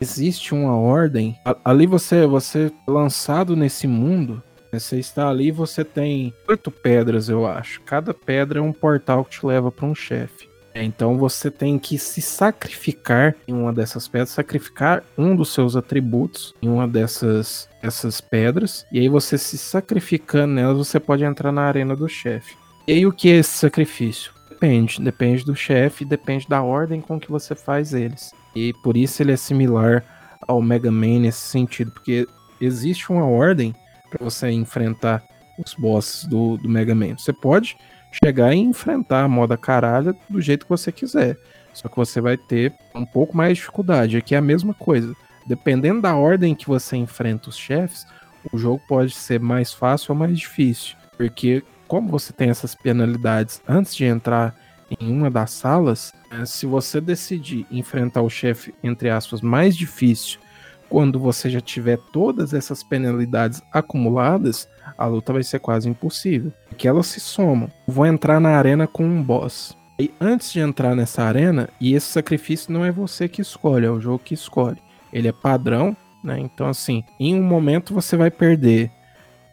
Existe 0.00 0.54
uma 0.54 0.74
ordem. 0.74 1.36
Ali 1.64 1.86
você, 1.86 2.26
você 2.26 2.66
é 2.66 2.90
lançado 2.90 3.54
nesse 3.54 3.86
mundo. 3.86 4.42
né, 4.72 4.78
Você 4.78 4.98
está 4.98 5.28
ali 5.28 5.48
e 5.48 5.52
você 5.52 5.84
tem 5.84 6.32
oito 6.48 6.70
pedras, 6.70 7.28
eu 7.28 7.46
acho. 7.46 7.80
Cada 7.82 8.14
pedra 8.14 8.58
é 8.58 8.62
um 8.62 8.72
portal 8.72 9.24
que 9.24 9.38
te 9.38 9.46
leva 9.46 9.70
para 9.70 9.86
um 9.86 9.94
chefe. 9.94 10.48
É, 10.72 10.84
Então 10.84 11.18
você 11.18 11.50
tem 11.50 11.78
que 11.78 11.98
se 11.98 12.22
sacrificar 12.22 13.34
em 13.46 13.52
uma 13.52 13.72
dessas 13.72 14.06
pedras, 14.06 14.30
sacrificar 14.30 15.02
um 15.18 15.34
dos 15.34 15.52
seus 15.52 15.74
atributos 15.76 16.54
em 16.62 16.68
uma 16.68 16.86
dessas 16.86 17.68
essas 17.82 18.20
pedras, 18.20 18.86
e 18.92 18.98
aí 19.00 19.08
você 19.08 19.38
se 19.38 19.56
sacrificando 19.56 20.52
nelas, 20.54 20.76
você 20.76 21.00
pode 21.00 21.24
entrar 21.24 21.50
na 21.50 21.62
arena 21.62 21.96
do 21.96 22.08
chefe. 22.08 22.54
E 22.86 22.92
aí 22.92 23.06
o 23.06 23.12
que 23.12 23.30
é 23.30 23.36
esse 23.36 23.50
sacrifício? 23.50 24.32
Depende, 24.50 25.00
depende 25.00 25.44
do 25.44 25.56
chefe, 25.56 26.04
depende 26.04 26.46
da 26.46 26.62
ordem 26.62 27.00
com 27.00 27.18
que 27.18 27.30
você 27.30 27.54
faz 27.54 27.94
eles. 27.94 28.32
E 28.54 28.72
por 28.82 28.96
isso 28.96 29.22
ele 29.22 29.32
é 29.32 29.36
similar 29.36 30.04
ao 30.46 30.60
Mega 30.60 30.90
Man 30.90 31.20
nesse 31.20 31.48
sentido, 31.48 31.90
porque 31.92 32.26
existe 32.60 33.10
uma 33.10 33.24
ordem 33.24 33.74
para 34.10 34.24
você 34.24 34.50
enfrentar 34.50 35.22
os 35.58 35.74
bosses 35.74 36.24
do, 36.24 36.56
do 36.56 36.68
Mega 36.68 36.94
Man. 36.94 37.16
Você 37.16 37.32
pode 37.32 37.76
chegar 38.10 38.52
e 38.54 38.58
enfrentar 38.58 39.24
a 39.24 39.28
moda 39.28 39.56
caralho 39.56 40.16
do 40.28 40.40
jeito 40.40 40.64
que 40.64 40.70
você 40.70 40.90
quiser. 40.90 41.36
Só 41.72 41.88
que 41.88 41.96
você 41.96 42.20
vai 42.20 42.36
ter 42.36 42.74
um 42.94 43.06
pouco 43.06 43.36
mais 43.36 43.50
de 43.50 43.54
dificuldade. 43.56 44.16
Aqui 44.16 44.34
é 44.34 44.38
a 44.38 44.42
mesma 44.42 44.74
coisa. 44.74 45.14
Dependendo 45.46 46.02
da 46.02 46.16
ordem 46.16 46.54
que 46.54 46.66
você 46.66 46.96
enfrenta 46.96 47.48
os 47.48 47.56
chefes, 47.56 48.06
o 48.52 48.58
jogo 48.58 48.82
pode 48.88 49.14
ser 49.14 49.38
mais 49.40 49.72
fácil 49.72 50.12
ou 50.12 50.18
mais 50.18 50.38
difícil. 50.38 50.96
Porque, 51.16 51.62
como 51.86 52.08
você 52.08 52.32
tem 52.32 52.50
essas 52.50 52.74
penalidades 52.74 53.62
antes 53.68 53.94
de 53.94 54.04
entrar 54.04 54.54
em 54.98 55.12
uma 55.12 55.30
das 55.30 55.50
salas, 55.50 56.12
né, 56.30 56.44
se 56.44 56.66
você 56.66 57.00
decidir 57.00 57.66
enfrentar 57.70 58.22
o 58.22 58.30
chefe, 58.30 58.74
entre 58.82 59.10
aspas, 59.10 59.40
mais 59.40 59.76
difícil, 59.76 60.40
quando 60.88 61.20
você 61.20 61.48
já 61.48 61.60
tiver 61.60 61.98
todas 62.12 62.52
essas 62.52 62.82
penalidades 62.82 63.62
acumuladas, 63.72 64.68
a 64.98 65.06
luta 65.06 65.32
vai 65.32 65.42
ser 65.42 65.60
quase 65.60 65.88
impossível. 65.88 66.52
Porque 66.68 66.88
elas 66.88 67.06
se 67.06 67.20
somam. 67.20 67.70
Vou 67.86 68.04
entrar 68.04 68.40
na 68.40 68.50
arena 68.50 68.88
com 68.88 69.04
um 69.04 69.22
boss. 69.22 69.76
E 70.00 70.12
antes 70.20 70.52
de 70.52 70.58
entrar 70.60 70.96
nessa 70.96 71.22
arena, 71.22 71.68
e 71.80 71.94
esse 71.94 72.06
sacrifício 72.06 72.72
não 72.72 72.84
é 72.84 72.90
você 72.90 73.28
que 73.28 73.40
escolhe, 73.40 73.86
é 73.86 73.90
o 73.90 74.00
jogo 74.00 74.18
que 74.18 74.34
escolhe. 74.34 74.78
Ele 75.12 75.28
é 75.28 75.32
padrão, 75.32 75.96
né? 76.24 76.38
Então, 76.40 76.66
assim, 76.66 77.04
em 77.18 77.34
um 77.34 77.42
momento 77.42 77.94
você 77.94 78.16
vai 78.16 78.30
perder. 78.30 78.90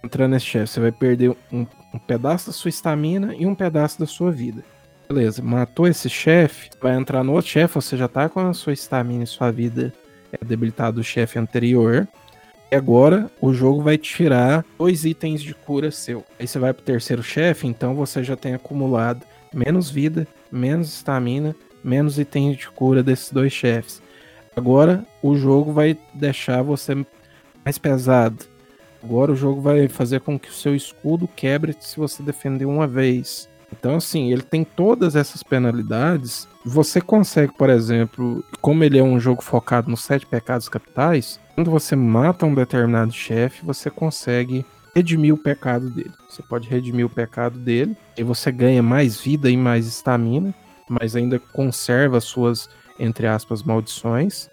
Entrando 0.04 0.32
nesse 0.32 0.46
chefe, 0.46 0.74
você 0.74 0.80
vai 0.80 0.92
perder 0.92 1.36
um, 1.52 1.68
um 1.94 2.00
pedaço 2.00 2.48
da 2.48 2.54
sua 2.54 2.70
estamina 2.70 3.36
e 3.36 3.46
um 3.46 3.54
pedaço 3.54 4.00
da 4.00 4.06
sua 4.06 4.32
vida. 4.32 4.64
Beleza, 5.08 5.41
matou 5.41 5.88
esse 5.88 6.10
chefe, 6.10 6.70
vai 6.82 6.93
entrar 6.95 7.24
no 7.24 7.32
outro 7.32 7.49
chefe, 7.49 7.76
você 7.76 7.95
já 7.95 8.10
tá 8.10 8.28
com 8.28 8.41
a 8.41 8.53
sua 8.53 8.74
estamina 8.74 9.24
e 9.24 9.28
sua 9.28 9.51
vida 9.51 9.93
é, 10.34 10.43
debilitada 10.43 10.93
do 10.93 11.03
chefe 11.03 11.39
anterior. 11.39 12.05
E 12.70 12.76
agora 12.76 13.32
o 13.39 13.53
jogo 13.53 13.82
vai 13.82 13.97
tirar 13.97 14.66
dois 14.78 15.05
itens 15.05 15.41
de 15.41 15.53
cura 15.53 15.91
seu. 15.91 16.26
Aí 16.38 16.45
você 16.45 16.60
vai 16.60 16.74
pro 16.74 16.84
terceiro 16.84 17.24
chefe, 17.24 17.66
então 17.66 17.95
você 17.95 18.22
já 18.22 18.36
tem 18.36 18.53
acumulado 18.53 19.26
menos 19.53 19.89
vida, 19.89 20.28
menos 20.51 20.93
estamina, 20.93 21.55
menos 21.82 22.20
itens 22.20 22.58
de 22.58 22.70
cura 22.70 23.01
desses 23.01 23.32
dois 23.32 23.53
chefes. 23.53 24.01
Agora 24.58 25.05
o 25.22 25.38
jogo 25.38 25.72
vai 25.72 25.97
deixar 26.14 26.62
você 26.62 26.93
mais 27.64 27.78
pesado. 27.78 28.43
Agora 29.01 29.32
o 29.32 29.38
jogo 29.38 29.62
vai 29.62 29.88
fazer 29.88 30.20
com 30.20 30.38
que 30.38 30.49
o 30.49 30.53
seu 30.53 30.76
escudo 30.76 31.30
quebre 31.34 31.74
se 31.80 31.95
você 31.95 32.22
defender 32.22 32.66
uma 32.66 32.86
vez. 32.86 33.47
Então, 33.72 33.95
assim, 33.95 34.32
ele 34.32 34.41
tem 34.41 34.63
todas 34.63 35.15
essas 35.15 35.43
penalidades. 35.43 36.47
Você 36.65 37.01
consegue, 37.01 37.53
por 37.53 37.70
exemplo, 37.70 38.43
como 38.61 38.84
ele 38.84 38.97
é 38.97 39.03
um 39.03 39.20
jogo 39.20 39.41
focado 39.41 39.89
nos 39.89 40.03
sete 40.03 40.26
pecados 40.26 40.70
capitais, 40.70 41.39
quando 41.55 41.72
você 41.72 41.95
mata 41.95 42.45
um 42.45 42.55
determinado 42.55 43.11
chefe, 43.11 43.65
você 43.65 43.89
consegue 43.89 44.65
redimir 44.95 45.34
o 45.34 45.38
pecado 45.38 45.89
dele. 45.89 46.13
Você 46.30 46.41
pode 46.41 46.68
redimir 46.68 47.05
o 47.05 47.09
pecado 47.09 47.59
dele, 47.59 47.95
e 48.18 48.24
você 48.24 48.51
ganha 48.51 48.82
mais 48.82 49.20
vida 49.20 49.49
e 49.49 49.57
mais 49.57 49.86
estamina, 49.86 50.53
mas 50.89 51.15
ainda 51.15 51.38
conserva 51.39 52.20
suas, 52.20 52.70
entre 52.97 53.28
aspas, 53.28 53.61
maldições. 53.61 54.49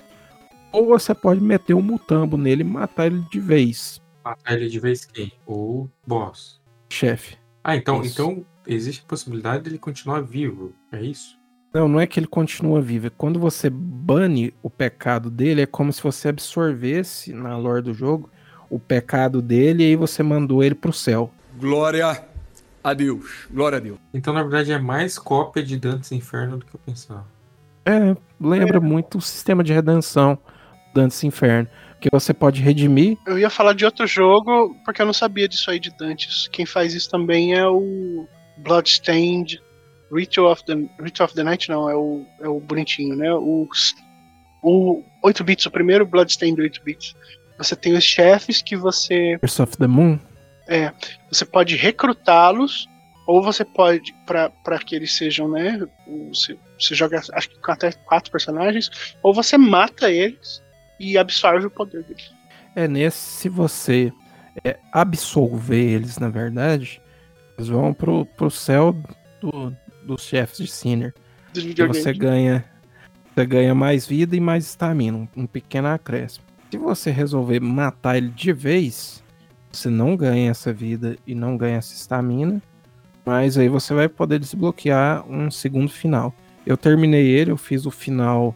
Ou 0.73 0.87
você 0.87 1.15
pode 1.15 1.41
meter 1.41 1.75
um 1.75 1.83
mutambo 1.83 2.37
nele 2.37 2.63
e 2.63 2.65
matar 2.65 3.07
ele 3.07 3.25
de 3.31 3.39
vez. 3.41 4.03
Matar 4.25 4.55
ele 4.55 4.69
de 4.69 4.81
vez 4.81 5.05
quem? 5.05 5.33
O 5.47 5.89
boss. 6.07 6.61
Chefe. 6.91 7.39
Ah, 7.63 7.77
então, 7.77 8.03
Isso. 8.03 8.21
então 8.21 8.45
existe 8.67 9.03
a 9.05 9.09
possibilidade 9.09 9.65
dele 9.65 9.79
continuar 9.79 10.21
vivo. 10.21 10.73
É 10.93 11.01
isso? 11.03 11.39
Não, 11.73 11.89
não 11.89 12.01
é 12.01 12.07
que 12.07 12.21
ele 12.21 12.27
continua 12.27 12.81
vivo. 12.81 13.09
é 13.09 13.11
Quando 13.11 13.41
você 13.41 13.69
bane 13.69 14.55
o 14.63 14.71
pecado 14.71 15.29
dele, 15.29 15.63
é 15.63 15.67
como 15.67 15.93
se 15.93 16.01
você 16.01 16.29
absorvesse 16.29 17.33
na 17.33 17.57
lore 17.57 17.83
do 17.83 17.93
jogo 17.93 18.31
o 18.71 18.79
pecado 18.79 19.43
dele 19.43 19.83
e 19.83 19.87
aí 19.87 19.97
você 19.97 20.23
mandou 20.23 20.63
ele 20.63 20.75
pro 20.75 20.93
céu. 20.93 21.33
Glória 21.59 22.25
a 22.83 22.95
Deus. 22.95 23.47
Glória 23.51 23.79
a 23.79 23.81
Deus. 23.81 23.99
Então, 24.13 24.33
na 24.33 24.43
verdade, 24.43 24.73
é 24.73 24.79
mais 24.79 25.19
cópia 25.19 25.63
de 25.63 25.77
Dantes 25.77 26.13
Inferno 26.13 26.59
do 26.59 26.67
que 26.67 26.75
eu 26.75 26.81
pensava. 26.85 27.27
É, 27.85 28.17
lembra 28.41 28.81
muito 28.81 29.19
o 29.19 29.21
sistema 29.21 29.63
de 29.63 29.73
redenção 29.73 30.39
Dantes 30.95 31.23
Inferno. 31.25 31.69
Que 32.01 32.09
você 32.13 32.35
pode 32.35 32.61
redimir. 32.61 33.17
Eu 33.27 33.39
ia 33.39 33.49
falar 33.49 33.73
de 33.73 33.85
outro 33.85 34.07
jogo, 34.07 34.77
porque 34.85 35.01
eu 35.01 35.07
não 35.07 35.13
sabia 35.13 35.49
disso 35.49 35.71
aí 35.71 35.81
de 35.81 35.91
Dantes. 35.97 36.49
Quem 36.49 36.67
faz 36.67 36.95
isso 36.95 37.11
também 37.11 37.55
é 37.55 37.67
o 37.67 38.27
Bloodstained 38.59 39.61
Ritual 40.11 40.53
of 40.53 40.65
the, 40.65 40.89
Ritual 41.01 41.27
of 41.27 41.35
the 41.35 41.43
Night, 41.43 41.69
não, 41.69 41.89
é 41.89 41.97
o, 41.97 42.25
é 42.41 42.49
o 42.49 42.61
bonitinho, 42.61 43.17
né? 43.17 43.33
O, 43.33 43.69
o 44.63 45.03
8 45.23 45.45
bits, 45.45 45.67
o 45.67 45.71
primeiro 45.71 46.07
Bloodstained 46.07 46.61
8 46.61 46.83
bits. 46.85 47.15
Você 47.59 47.75
tem 47.77 47.95
os 47.95 48.05
chefes 48.05 48.63
que 48.63 48.77
você 48.77 49.39
Curse 49.39 49.63
of 49.63 49.77
the 49.77 49.87
Moon. 49.87 50.19
É, 50.67 50.93
você 51.31 51.45
pode 51.45 51.77
recrutá-los, 51.77 52.89
ou 53.27 53.43
você 53.43 53.65
pode, 53.65 54.15
para 54.27 54.79
que 54.79 54.95
eles 54.95 55.17
sejam, 55.17 55.49
né? 55.49 55.81
Você, 56.29 56.57
você 56.79 56.95
joga, 56.95 57.21
acho 57.33 57.51
que 57.51 57.59
com 57.61 57.73
até 57.73 57.93
quatro 57.93 58.31
personagens, 58.31 58.91
ou 59.23 59.33
você 59.33 59.57
mata 59.57 60.11
eles 60.11 60.63
e 60.99 61.19
absorve 61.19 61.67
o 61.67 61.71
poder 61.71 62.03
deles. 62.05 62.33
É 62.75 62.89
nesse, 62.89 63.19
se 63.19 63.49
você 63.49 64.13
é, 64.65 64.79
absolver 64.93 65.79
eles, 65.79 66.19
na 66.19 66.29
verdade, 66.29 67.01
eles 67.57 67.69
vão 67.69 67.93
pro, 67.93 68.27
pro 68.27 68.51
céu 68.51 68.95
do, 69.41 69.75
dos 70.05 70.23
chefes 70.23 70.59
de 70.59 70.67
Sinner. 70.67 71.15
Você 71.89 72.13
ganha, 72.13 72.65
você 73.35 73.47
ganha 73.47 73.75
mais 73.75 74.07
vida 74.07 74.35
e 74.35 74.41
mais 74.41 74.65
estamina, 74.65 75.19
um, 75.19 75.29
um 75.37 75.47
pequeno 75.47 75.89
acréscimo. 75.89 76.45
Se 76.71 76.79
você 76.79 77.11
resolver 77.11 77.61
matar 77.61 78.17
ele 78.17 78.29
de 78.29 78.53
vez, 78.53 79.23
você 79.71 79.89
não 79.89 80.17
ganha 80.17 80.51
essa 80.51 80.73
vida 80.73 81.17
e 81.27 81.35
não 81.35 81.57
ganha 81.57 81.77
essa 81.77 81.95
estamina, 81.95 82.61
mas 83.25 83.57
aí 83.57 83.69
você 83.69 83.95
vai 83.95 84.09
poder 84.09 84.41
desbloquear 84.41 85.25
um 85.31 85.51
segundo 85.51 85.89
final. 85.89 86.35
Eu 86.67 86.77
terminei 86.77 87.27
ele, 87.29 87.53
eu 87.53 87.57
fiz 87.57 87.87
o 87.87 87.91
final 87.91 88.55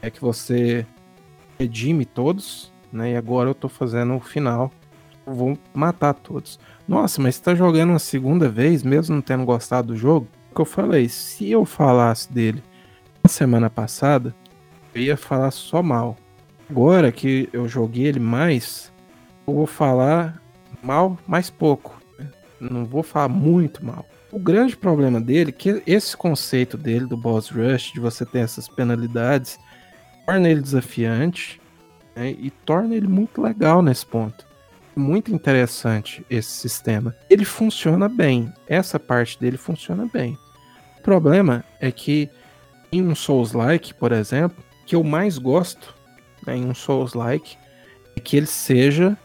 é 0.00 0.10
que 0.10 0.20
você 0.20 0.86
redime 1.58 2.04
todos, 2.04 2.72
né? 2.92 3.12
E 3.12 3.16
agora 3.16 3.50
eu 3.50 3.54
tô 3.54 3.68
fazendo 3.68 4.14
o 4.14 4.20
final. 4.20 4.72
Vou 5.28 5.58
matar 5.74 6.14
todos. 6.14 6.58
Nossa, 6.86 7.20
mas 7.20 7.36
você 7.36 7.42
tá 7.42 7.54
jogando 7.54 7.90
uma 7.90 7.98
segunda 7.98 8.48
vez, 8.48 8.82
mesmo 8.82 9.14
não 9.14 9.22
tendo 9.22 9.44
gostado 9.44 9.88
do 9.88 9.96
jogo? 9.96 10.26
O 10.50 10.54
que 10.54 10.60
eu 10.60 10.64
falei, 10.64 11.08
se 11.08 11.50
eu 11.50 11.64
falasse 11.64 12.32
dele 12.32 12.62
na 13.22 13.28
semana 13.28 13.68
passada, 13.68 14.34
eu 14.94 15.02
ia 15.02 15.16
falar 15.16 15.50
só 15.50 15.82
mal. 15.82 16.16
Agora 16.70 17.12
que 17.12 17.48
eu 17.52 17.68
joguei 17.68 18.06
ele 18.06 18.20
mais, 18.20 18.92
eu 19.46 19.54
vou 19.54 19.66
falar 19.66 20.42
mal 20.82 21.18
mais 21.26 21.50
pouco. 21.50 22.00
Não 22.60 22.84
vou 22.84 23.02
falar 23.02 23.28
muito 23.28 23.84
mal. 23.84 24.04
O 24.30 24.38
grande 24.38 24.76
problema 24.76 25.20
dele 25.20 25.50
é 25.50 25.52
que 25.52 25.82
esse 25.86 26.16
conceito 26.16 26.76
dele 26.76 27.06
do 27.06 27.16
boss 27.16 27.48
rush, 27.50 27.92
de 27.92 28.00
você 28.00 28.26
ter 28.26 28.40
essas 28.40 28.68
penalidades, 28.68 29.58
torna 30.26 30.48
ele 30.48 30.60
desafiante 30.60 31.60
né, 32.14 32.30
e 32.38 32.50
torna 32.50 32.94
ele 32.94 33.08
muito 33.08 33.40
legal 33.40 33.80
nesse 33.80 34.04
ponto. 34.04 34.47
Muito 34.98 35.32
interessante 35.32 36.26
esse 36.28 36.50
sistema. 36.50 37.14
Ele 37.30 37.44
funciona 37.44 38.08
bem. 38.08 38.52
Essa 38.66 38.98
parte 38.98 39.38
dele 39.38 39.56
funciona 39.56 40.10
bem. 40.12 40.36
O 40.98 41.02
problema 41.02 41.64
é 41.78 41.92
que 41.92 42.28
em 42.90 43.06
um 43.06 43.14
Souls-like, 43.14 43.94
por 43.94 44.10
exemplo, 44.10 44.60
que 44.84 44.96
eu 44.96 45.04
mais 45.04 45.38
gosto 45.38 45.94
né, 46.44 46.56
em 46.56 46.64
um 46.64 46.74
Souls-like 46.74 47.56
é 48.16 48.20
que 48.20 48.36
ele 48.36 48.46
seja 48.46 49.16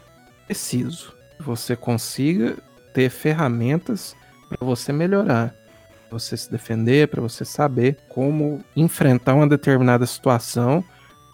preciso. 0.46 1.12
Você 1.40 1.74
consiga 1.74 2.56
ter 2.92 3.10
ferramentas 3.10 4.14
para 4.48 4.64
você 4.64 4.92
melhorar, 4.92 5.56
pra 6.08 6.20
você 6.20 6.36
se 6.36 6.48
defender, 6.52 7.08
para 7.08 7.20
você 7.20 7.44
saber 7.44 7.98
como 8.08 8.64
enfrentar 8.76 9.34
uma 9.34 9.48
determinada 9.48 10.06
situação. 10.06 10.84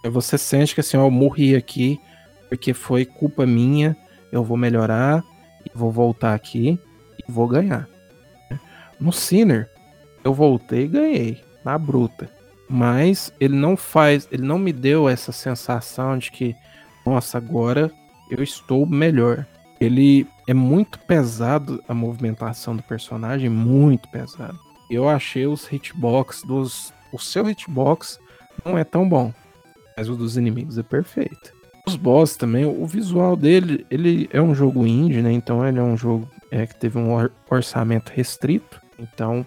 Você 0.03 0.39
sente 0.39 0.75
que 0.75 0.81
assim, 0.81 0.97
ó, 0.97 1.05
eu 1.05 1.11
morri 1.11 1.55
aqui 1.55 2.01
porque 2.49 2.73
foi 2.73 3.05
culpa 3.05 3.45
minha, 3.45 3.95
eu 4.33 4.45
vou 4.45 4.57
melhorar 4.57 5.25
vou 5.75 5.91
voltar 5.91 6.35
aqui 6.35 6.79
e 7.19 7.33
vou 7.33 7.47
ganhar. 7.47 7.89
No 8.99 9.13
Sinner, 9.13 9.71
eu 10.25 10.35
voltei 10.35 10.85
e 10.85 10.89
ganhei 10.89 11.43
na 11.65 11.79
bruta. 11.79 12.31
Mas 12.69 13.33
ele 13.41 13.57
não 13.57 13.77
faz, 13.77 14.29
ele 14.31 14.45
não 14.45 14.59
me 14.59 14.73
deu 14.73 15.09
essa 15.09 15.33
sensação 15.33 16.17
de 16.19 16.31
que, 16.31 16.55
nossa, 17.05 17.39
agora 17.39 17.91
eu 18.31 18.43
estou 18.43 18.87
melhor. 18.87 19.45
Ele 19.81 20.27
é 20.47 20.55
muito 20.55 20.99
pesado 21.01 21.83
a 21.89 21.95
movimentação 21.95 22.77
do 22.77 22.83
personagem, 22.83 23.49
muito 23.49 24.09
pesado. 24.11 24.59
Eu 24.91 25.09
achei 25.09 25.47
os 25.47 25.71
hitbox 25.71 26.43
dos, 26.43 26.93
o 27.13 27.19
seu 27.19 27.49
hitbox 27.49 28.21
não 28.65 28.77
é 28.77 28.85
tão 28.85 29.09
bom, 29.09 29.33
mas 29.97 30.09
o 30.09 30.17
dos 30.17 30.37
inimigos 30.37 30.77
é 30.77 30.83
perfeito. 30.83 31.60
Os 31.91 31.97
boss 31.97 32.37
também, 32.37 32.65
o 32.65 32.87
visual 32.87 33.35
dele, 33.35 33.85
ele 33.91 34.29
é 34.33 34.41
um 34.41 34.55
jogo 34.55 34.87
indie, 34.87 35.21
né? 35.21 35.33
Então 35.33 35.67
ele 35.67 35.81
é 35.81 35.83
um 35.83 35.97
jogo 35.97 36.31
é, 36.51 36.65
que 36.67 36.77
teve 36.77 36.99
um 36.99 37.13
or- 37.13 37.33
orçamento 37.51 38.13
restrito. 38.15 38.81
Então 38.97 39.45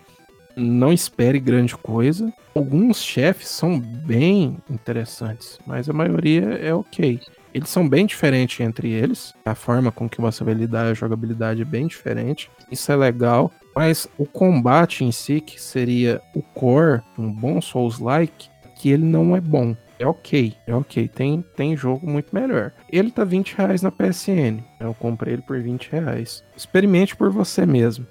não 0.57 0.91
espere 0.91 1.39
grande 1.39 1.75
coisa. 1.77 2.31
Alguns 2.53 3.01
chefes 3.01 3.47
são 3.47 3.79
bem 3.79 4.57
interessantes, 4.69 5.57
mas 5.65 5.89
a 5.89 5.93
maioria 5.93 6.43
é 6.61 6.73
ok. 6.73 7.19
Eles 7.53 7.69
são 7.69 7.87
bem 7.87 8.05
diferentes 8.05 8.59
entre 8.59 8.91
eles. 8.91 9.33
A 9.45 9.55
forma 9.55 9.89
com 9.89 10.09
que 10.09 10.19
você 10.19 10.43
vai 10.43 10.53
lidar 10.53 10.87
a 10.87 10.93
jogabilidade 10.93 11.61
é 11.61 11.65
bem 11.65 11.87
diferente. 11.87 12.49
Isso 12.69 12.91
é 12.91 12.95
legal. 12.95 13.51
Mas 13.73 14.07
o 14.17 14.25
combate 14.25 15.05
em 15.05 15.11
si, 15.13 15.39
que 15.39 15.61
seria 15.61 16.21
o 16.35 16.41
core, 16.41 17.01
um 17.17 17.31
bom 17.31 17.61
Souls-like, 17.61 18.49
que 18.75 18.89
ele 18.89 19.05
não 19.05 19.33
é 19.35 19.39
bom. 19.39 19.75
É 19.99 20.05
ok, 20.07 20.55
é 20.67 20.75
ok. 20.75 21.07
Tem, 21.07 21.43
tem 21.55 21.77
jogo 21.77 22.09
muito 22.09 22.33
melhor. 22.33 22.71
Ele 22.91 23.11
tá 23.11 23.23
20 23.23 23.55
reais 23.55 23.81
na 23.81 23.91
PSN. 23.91 24.63
Eu 24.79 24.93
comprei 24.93 25.33
ele 25.33 25.41
por 25.41 25.61
20 25.61 25.91
reais. 25.91 26.43
Experimente 26.57 27.15
por 27.15 27.31
você 27.31 27.65
mesmo. 27.65 28.05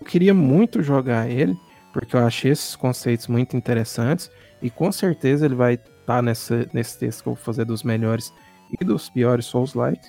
Eu 0.00 0.06
queria 0.06 0.32
muito 0.32 0.82
jogar 0.82 1.28
ele, 1.28 1.56
porque 1.92 2.16
eu 2.16 2.24
achei 2.24 2.52
esses 2.52 2.76
conceitos 2.76 3.26
muito 3.26 3.56
interessantes. 3.56 4.30
E 4.62 4.70
com 4.70 4.90
certeza 4.92 5.44
ele 5.44 5.54
vai 5.54 5.74
estar 5.74 6.22
nessa, 6.22 6.66
nesse 6.72 6.98
texto 6.98 7.22
que 7.22 7.28
eu 7.28 7.34
vou 7.34 7.42
fazer 7.42 7.64
dos 7.64 7.82
melhores 7.82 8.32
e 8.80 8.84
dos 8.84 9.10
piores 9.10 9.46
Souls-like. 9.46 10.08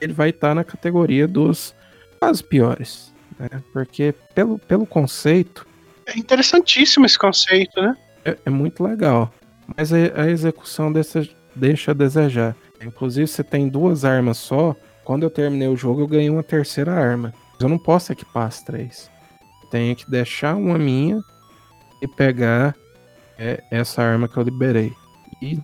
Ele 0.00 0.12
vai 0.12 0.30
estar 0.30 0.54
na 0.54 0.64
categoria 0.64 1.28
dos 1.28 1.74
quase 2.18 2.42
piores. 2.42 3.12
Né? 3.38 3.48
Porque 3.72 4.14
pelo, 4.34 4.58
pelo 4.58 4.86
conceito, 4.86 5.66
É 6.06 6.18
interessantíssimo 6.18 7.06
esse 7.06 7.18
conceito, 7.18 7.80
né? 7.80 7.96
é, 8.24 8.36
é 8.46 8.50
muito 8.50 8.82
legal. 8.82 9.32
Mas 9.76 9.92
a, 9.92 10.28
execução 10.30 10.92
dessa 10.92 11.26
deixa 11.54 11.90
a 11.90 11.94
desejar. 11.94 12.56
Inclusive, 12.80 13.26
você 13.26 13.44
tem 13.44 13.68
duas 13.68 14.04
armas 14.04 14.38
só. 14.38 14.74
Quando 15.04 15.22
eu 15.22 15.30
terminei 15.30 15.68
o 15.68 15.76
jogo, 15.76 16.00
eu 16.00 16.06
ganhei 16.06 16.30
uma 16.30 16.42
terceira 16.42 16.92
arma. 16.92 17.32
Mas 17.52 17.60
eu 17.60 17.68
não 17.68 17.78
posso 17.78 18.12
equipar 18.12 18.46
as 18.46 18.62
três. 18.62 19.10
Tenho 19.70 19.94
que 19.96 20.10
deixar 20.10 20.56
uma 20.56 20.78
minha 20.78 21.22
e 22.00 22.08
pegar 22.08 22.74
é, 23.38 23.62
essa 23.70 24.02
arma 24.02 24.28
que 24.28 24.36
eu 24.36 24.42
liberei. 24.42 24.92
E 25.40 25.58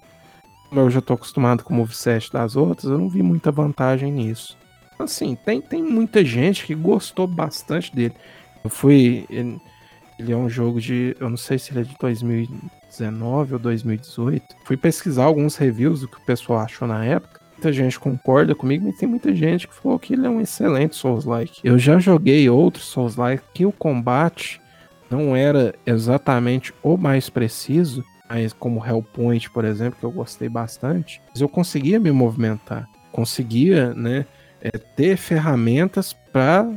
como 0.68 0.80
eu 0.80 0.90
já 0.90 1.00
tô 1.00 1.14
acostumado 1.14 1.64
com 1.64 1.72
o 1.72 1.76
moveset 1.76 2.32
das 2.32 2.56
outras, 2.56 2.90
eu 2.90 2.98
não 2.98 3.08
vi 3.08 3.22
muita 3.22 3.50
vantagem 3.50 4.12
nisso. 4.12 4.56
Assim, 4.98 5.36
tem, 5.36 5.60
tem 5.60 5.82
muita 5.82 6.24
gente 6.24 6.66
que 6.66 6.74
gostou 6.74 7.26
bastante 7.26 7.94
dele. 7.94 8.14
Eu 8.64 8.70
fui. 8.70 9.24
Ele, 9.30 9.60
ele 10.18 10.32
é 10.32 10.36
um 10.36 10.48
jogo 10.48 10.80
de. 10.80 11.16
Eu 11.20 11.30
não 11.30 11.36
sei 11.36 11.58
se 11.58 11.70
ele 11.70 11.80
é 11.80 11.84
de 11.84 11.96
2019 12.88 13.54
ou 13.54 13.58
2018. 13.58 14.44
Fui 14.64 14.76
pesquisar 14.76 15.24
alguns 15.24 15.56
reviews 15.56 16.00
do 16.00 16.08
que 16.08 16.16
o 16.16 16.24
pessoal 16.24 16.60
achou 16.60 16.88
na 16.88 17.04
época. 17.04 17.40
Muita 17.52 17.72
gente 17.72 17.98
concorda 17.98 18.54
comigo, 18.54 18.86
mas 18.86 18.96
tem 18.96 19.08
muita 19.08 19.34
gente 19.34 19.66
que 19.66 19.74
falou 19.74 19.98
que 19.98 20.14
ele 20.14 20.26
é 20.26 20.30
um 20.30 20.40
excelente 20.40 20.96
Souls-like. 20.96 21.60
Eu 21.64 21.78
já 21.78 21.98
joguei 21.98 22.48
outros 22.48 22.84
Souls-like 22.84 23.42
que 23.52 23.66
o 23.66 23.72
combate 23.72 24.60
não 25.10 25.34
era 25.34 25.74
exatamente 25.84 26.72
o 26.82 26.96
mais 26.96 27.28
preciso, 27.28 28.04
mas 28.28 28.52
como 28.52 28.84
Hellpoint, 28.84 29.50
por 29.50 29.64
exemplo, 29.64 29.98
que 29.98 30.04
eu 30.04 30.12
gostei 30.12 30.48
bastante, 30.48 31.20
mas 31.30 31.40
eu 31.40 31.48
conseguia 31.48 31.98
me 31.98 32.12
movimentar, 32.12 32.88
conseguia, 33.10 33.92
né, 33.94 34.24
é, 34.60 34.70
ter 34.70 35.16
ferramentas 35.16 36.12
para 36.12 36.70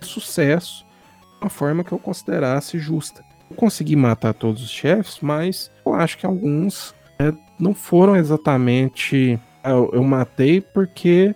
sucesso, 0.00 0.86
de 1.20 1.44
uma 1.44 1.50
forma 1.50 1.84
que 1.84 1.92
eu 1.92 1.98
considerasse 1.98 2.78
justa. 2.78 3.22
Eu 3.50 3.56
consegui 3.56 3.94
matar 3.96 4.32
todos 4.34 4.62
os 4.62 4.70
chefes, 4.70 5.18
mas 5.20 5.70
eu 5.84 5.94
acho 5.94 6.18
que 6.18 6.26
alguns 6.26 6.94
é, 7.18 7.32
não 7.58 7.74
foram 7.74 8.16
exatamente. 8.16 9.38
ah, 9.62 9.70
Eu, 9.70 9.90
eu 9.94 10.02
matei 10.04 10.60
porque 10.60 11.34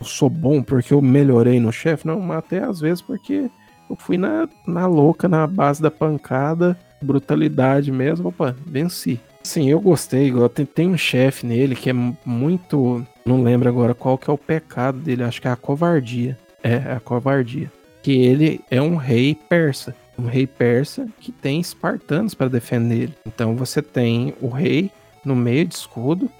eu 0.00 0.06
sou 0.06 0.28
bom, 0.30 0.62
porque 0.62 0.92
eu 0.94 1.00
melhorei 1.02 1.60
no 1.60 1.72
chefe. 1.72 2.06
Não, 2.06 2.14
eu 2.14 2.20
matei 2.20 2.58
às 2.58 2.80
vezes 2.80 3.00
porque 3.02 3.50
eu 3.88 3.96
fui 3.96 4.16
na, 4.16 4.48
na 4.66 4.86
louca, 4.86 5.28
na 5.28 5.46
base 5.46 5.80
da 5.82 5.90
pancada, 5.90 6.76
brutalidade 7.00 7.92
mesmo. 7.92 8.28
Opa, 8.28 8.56
venci. 8.66 9.20
Sim, 9.42 9.68
eu 9.68 9.80
gostei. 9.80 10.32
Tem, 10.54 10.64
tem 10.66 10.88
um 10.88 10.96
chefe 10.96 11.44
nele 11.46 11.74
que 11.74 11.90
é 11.90 11.92
mu- 11.92 12.16
muito. 12.24 13.04
Não 13.26 13.42
lembro 13.42 13.68
agora 13.68 13.94
qual 13.94 14.16
que 14.16 14.30
é 14.30 14.32
o 14.32 14.38
pecado 14.38 14.98
dele. 14.98 15.22
Acho 15.24 15.40
que 15.42 15.48
é 15.48 15.50
a 15.50 15.56
covardia. 15.56 16.38
É, 16.62 16.76
a 16.76 17.00
covardia. 17.00 17.70
Que 18.02 18.12
ele 18.24 18.60
é 18.70 18.80
um 18.80 18.96
rei 18.96 19.36
persa. 19.48 19.94
Um 20.22 20.26
rei 20.26 20.46
persa 20.46 21.08
que 21.20 21.32
tem 21.32 21.60
espartanos 21.60 22.34
para 22.34 22.48
defender 22.48 22.94
ele. 22.94 23.14
Então 23.26 23.56
você 23.56 23.82
tem 23.82 24.34
o 24.40 24.48
rei 24.48 24.90
no 25.24 25.34
meio 25.34 25.66
de 25.66 25.74
escudo. 25.74 26.30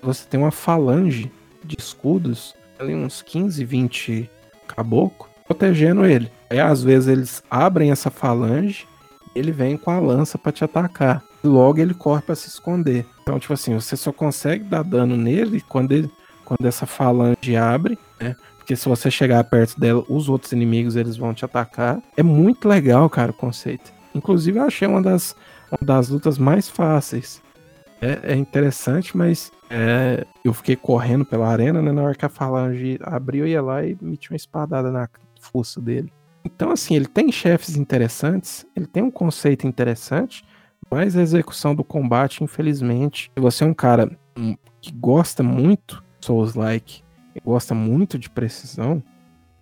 Você 0.00 0.26
tem 0.28 0.38
uma 0.38 0.52
falange 0.52 1.30
de 1.64 1.76
escudos. 1.78 2.54
Ali 2.78 2.94
uns 2.94 3.22
15, 3.22 3.64
20 3.64 4.30
caboclo 4.68 5.28
protegendo 5.46 6.04
ele. 6.04 6.30
Aí 6.50 6.60
às 6.60 6.82
vezes 6.82 7.08
eles 7.08 7.42
abrem 7.50 7.90
essa 7.90 8.10
falange 8.10 8.86
ele 9.38 9.52
vem 9.52 9.76
com 9.76 9.90
a 9.90 10.00
lança 10.00 10.38
pra 10.38 10.50
te 10.50 10.64
atacar. 10.64 11.22
Logo 11.44 11.78
ele 11.78 11.94
corre 11.94 12.22
pra 12.22 12.34
se 12.34 12.48
esconder. 12.48 13.06
Então, 13.22 13.38
tipo 13.38 13.52
assim, 13.52 13.74
você 13.74 13.96
só 13.96 14.12
consegue 14.12 14.64
dar 14.64 14.82
dano 14.82 15.16
nele 15.16 15.60
quando, 15.68 15.92
ele, 15.92 16.10
quando 16.44 16.66
essa 16.66 16.86
falange 16.86 17.54
abre, 17.56 17.98
né? 18.18 18.34
Porque 18.66 18.74
se 18.74 18.88
você 18.88 19.12
chegar 19.12 19.44
perto 19.44 19.78
dela, 19.78 20.04
os 20.08 20.28
outros 20.28 20.50
inimigos 20.50 20.96
eles 20.96 21.16
vão 21.16 21.32
te 21.32 21.44
atacar. 21.44 22.02
É 22.16 22.22
muito 22.24 22.66
legal, 22.66 23.08
cara, 23.08 23.30
o 23.30 23.34
conceito. 23.34 23.92
Inclusive, 24.12 24.58
eu 24.58 24.64
achei 24.64 24.88
uma 24.88 25.00
das, 25.00 25.36
uma 25.70 25.86
das 25.86 26.08
lutas 26.08 26.36
mais 26.36 26.68
fáceis. 26.68 27.40
É, 28.00 28.32
é 28.32 28.34
interessante, 28.34 29.16
mas 29.16 29.52
é, 29.70 30.26
eu 30.44 30.52
fiquei 30.52 30.74
correndo 30.74 31.24
pela 31.24 31.46
arena, 31.46 31.80
né? 31.80 31.92
Na 31.92 32.02
hora 32.02 32.14
que 32.16 32.24
a 32.24 32.28
falange 32.28 32.98
abriu, 33.04 33.44
eu 33.44 33.52
ia 33.52 33.62
lá 33.62 33.86
e 33.86 33.96
meti 34.02 34.32
uma 34.32 34.36
espadada 34.36 34.90
na 34.90 35.08
fuça 35.40 35.80
dele. 35.80 36.12
Então, 36.44 36.72
assim, 36.72 36.96
ele 36.96 37.06
tem 37.06 37.30
chefes 37.30 37.76
interessantes, 37.76 38.66
ele 38.74 38.86
tem 38.88 39.00
um 39.00 39.12
conceito 39.12 39.64
interessante, 39.64 40.44
mas 40.90 41.16
a 41.16 41.22
execução 41.22 41.72
do 41.72 41.84
combate, 41.84 42.42
infelizmente, 42.42 43.30
se 43.32 43.40
você 43.40 43.62
é 43.62 43.66
um 43.68 43.74
cara 43.74 44.10
hum, 44.36 44.56
que 44.80 44.90
gosta 44.90 45.44
muito 45.44 46.04
Souls-like, 46.20 47.05
gosta 47.44 47.74
muito 47.74 48.18
de 48.18 48.28
precisão, 48.30 49.02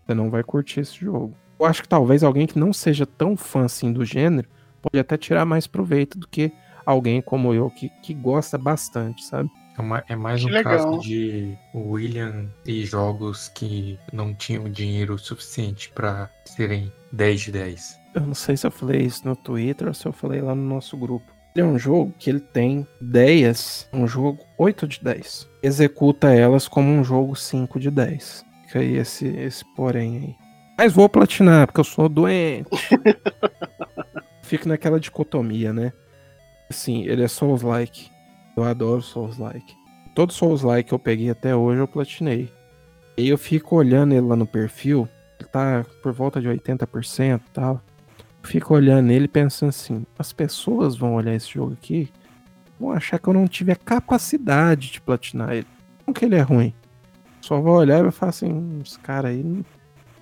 você 0.06 0.14
não 0.14 0.30
vai 0.30 0.42
curtir 0.42 0.80
esse 0.80 0.96
jogo. 0.96 1.34
Eu 1.58 1.66
acho 1.66 1.82
que 1.82 1.88
talvez 1.88 2.22
alguém 2.22 2.46
que 2.46 2.58
não 2.58 2.72
seja 2.72 3.06
tão 3.06 3.36
fã 3.36 3.64
assim 3.64 3.92
do 3.92 4.04
gênero 4.04 4.48
pode 4.82 4.98
até 4.98 5.16
tirar 5.16 5.44
mais 5.44 5.66
proveito 5.66 6.18
do 6.18 6.26
que 6.28 6.52
alguém 6.84 7.22
como 7.22 7.54
eu 7.54 7.70
que, 7.70 7.88
que 8.02 8.12
gosta 8.12 8.58
bastante, 8.58 9.24
sabe? 9.24 9.48
É, 9.76 9.80
uma- 9.80 10.04
é 10.08 10.14
mais 10.14 10.40
Que 10.42 10.50
um 10.50 10.52
legal. 10.52 10.76
caso 10.78 10.98
de 11.00 11.56
William 11.74 12.46
e 12.66 12.84
jogos 12.84 13.48
que 13.48 13.98
não 14.12 14.34
tinham 14.34 14.68
dinheiro 14.70 15.18
suficiente 15.18 15.90
pra 15.90 16.28
serem 16.44 16.92
10 17.12 17.40
de 17.40 17.52
10. 17.52 17.98
Eu 18.14 18.20
não 18.20 18.34
sei 18.34 18.56
se 18.56 18.66
eu 18.66 18.70
falei 18.70 19.02
isso 19.02 19.26
no 19.26 19.34
Twitter 19.34 19.88
ou 19.88 19.94
se 19.94 20.06
eu 20.06 20.12
falei 20.12 20.40
lá 20.40 20.54
no 20.54 20.62
nosso 20.62 20.96
grupo. 20.96 21.32
Ele 21.54 21.64
é 21.64 21.68
um 21.68 21.78
jogo 21.78 22.12
que 22.18 22.28
ele 22.28 22.40
tem 22.40 22.84
ideias, 23.00 23.88
um 23.92 24.08
jogo 24.08 24.44
8 24.58 24.88
de 24.88 25.04
10. 25.04 25.48
Executa 25.62 26.34
elas 26.34 26.66
como 26.66 26.88
um 26.88 27.04
jogo 27.04 27.36
5 27.36 27.78
de 27.78 27.92
10. 27.92 28.44
Fica 28.66 28.80
aí 28.80 28.96
esse, 28.96 29.28
esse 29.28 29.64
porém 29.76 30.16
aí. 30.16 30.36
Mas 30.76 30.92
vou 30.92 31.08
platinar, 31.08 31.68
porque 31.68 31.78
eu 31.78 31.84
sou 31.84 32.08
doente. 32.08 32.68
Fico 34.42 34.68
naquela 34.68 34.98
dicotomia, 34.98 35.72
né? 35.72 35.92
Assim, 36.68 37.04
ele 37.04 37.22
é 37.22 37.28
Souls-like. 37.28 38.10
Eu 38.56 38.64
adoro 38.64 39.00
Souls-like. 39.00 39.76
Todo 40.12 40.32
Souls-like 40.32 40.88
que 40.88 40.94
eu 40.94 40.98
peguei 40.98 41.30
até 41.30 41.54
hoje 41.54 41.80
eu 41.80 41.86
platinei. 41.86 42.52
E 43.16 43.28
eu 43.28 43.38
fico 43.38 43.76
olhando 43.76 44.12
ele 44.12 44.26
lá 44.26 44.34
no 44.34 44.46
perfil, 44.46 45.08
ele 45.38 45.48
tá 45.48 45.86
por 46.02 46.12
volta 46.12 46.40
de 46.40 46.48
80% 46.48 47.40
e 47.46 47.50
tal. 47.52 47.80
Fico 48.44 48.74
olhando 48.74 49.10
ele 49.10 49.26
pensando 49.26 49.70
assim, 49.70 50.04
as 50.18 50.32
pessoas 50.32 50.96
vão 50.96 51.14
olhar 51.14 51.34
esse 51.34 51.50
jogo 51.50 51.72
aqui, 51.72 52.10
vão 52.78 52.92
achar 52.92 53.18
que 53.18 53.26
eu 53.26 53.32
não 53.32 53.48
tive 53.48 53.72
a 53.72 53.76
capacidade 53.76 54.92
de 54.92 55.00
platinar 55.00 55.52
ele. 55.52 55.66
Não 56.06 56.12
que 56.12 56.24
ele 56.24 56.36
é 56.36 56.40
ruim. 56.42 56.72
Só 57.40 57.60
vou 57.60 57.74
olhar 57.76 57.98
e 57.98 58.02
vai 58.02 58.10
falar 58.12 58.30
assim, 58.30 58.52
"Hum, 58.52 58.80
esse 58.84 58.98
cara 58.98 59.28
aí 59.28 59.42
não, 59.42 59.64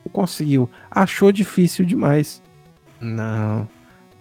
não 0.04 0.12
conseguiu. 0.12 0.70
Achou 0.90 1.32
difícil 1.32 1.84
demais. 1.84 2.40
Não. 3.00 3.68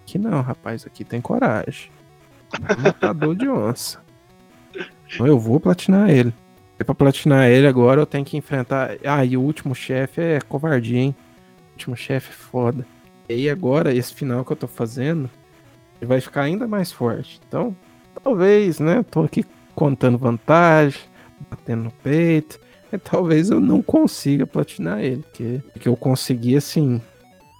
Aqui 0.02 0.18
não, 0.18 0.42
rapaz, 0.42 0.84
aqui 0.84 1.04
tem 1.04 1.20
coragem. 1.20 1.90
Matador 2.78 3.34
de 3.36 3.48
onça. 3.48 4.00
Então 5.14 5.26
eu 5.26 5.38
vou 5.38 5.60
platinar 5.60 6.10
ele. 6.10 6.34
E 6.78 6.84
pra 6.84 6.94
platinar 6.94 7.48
ele 7.48 7.66
agora 7.66 8.00
eu 8.00 8.06
tenho 8.06 8.24
que 8.24 8.36
enfrentar. 8.36 8.96
Ah, 9.04 9.24
e 9.24 9.36
o 9.36 9.40
último 9.40 9.74
chefe 9.74 10.20
é 10.20 10.40
covardia, 10.40 10.98
hein? 10.98 11.14
O 11.70 11.72
último 11.74 11.96
chefe 11.96 12.30
é 12.30 12.34
foda. 12.34 12.84
E 13.32 13.34
aí 13.34 13.50
agora, 13.50 13.94
esse 13.94 14.12
final 14.12 14.44
que 14.44 14.52
eu 14.52 14.56
tô 14.56 14.66
fazendo, 14.66 15.30
ele 15.98 16.06
vai 16.06 16.20
ficar 16.20 16.42
ainda 16.42 16.68
mais 16.68 16.92
forte. 16.92 17.40
Então, 17.48 17.74
talvez, 18.22 18.78
né? 18.78 19.02
Tô 19.10 19.22
aqui 19.22 19.42
contando 19.74 20.18
vantagem, 20.18 21.00
batendo 21.48 21.84
no 21.84 21.90
peito. 21.90 22.60
E 22.92 22.98
talvez 22.98 23.48
eu 23.48 23.58
não 23.58 23.80
consiga 23.80 24.46
platinar 24.46 25.00
ele. 25.00 25.22
Porque, 25.22 25.62
porque 25.72 25.88
eu 25.88 25.96
consegui, 25.96 26.58
assim, 26.58 27.00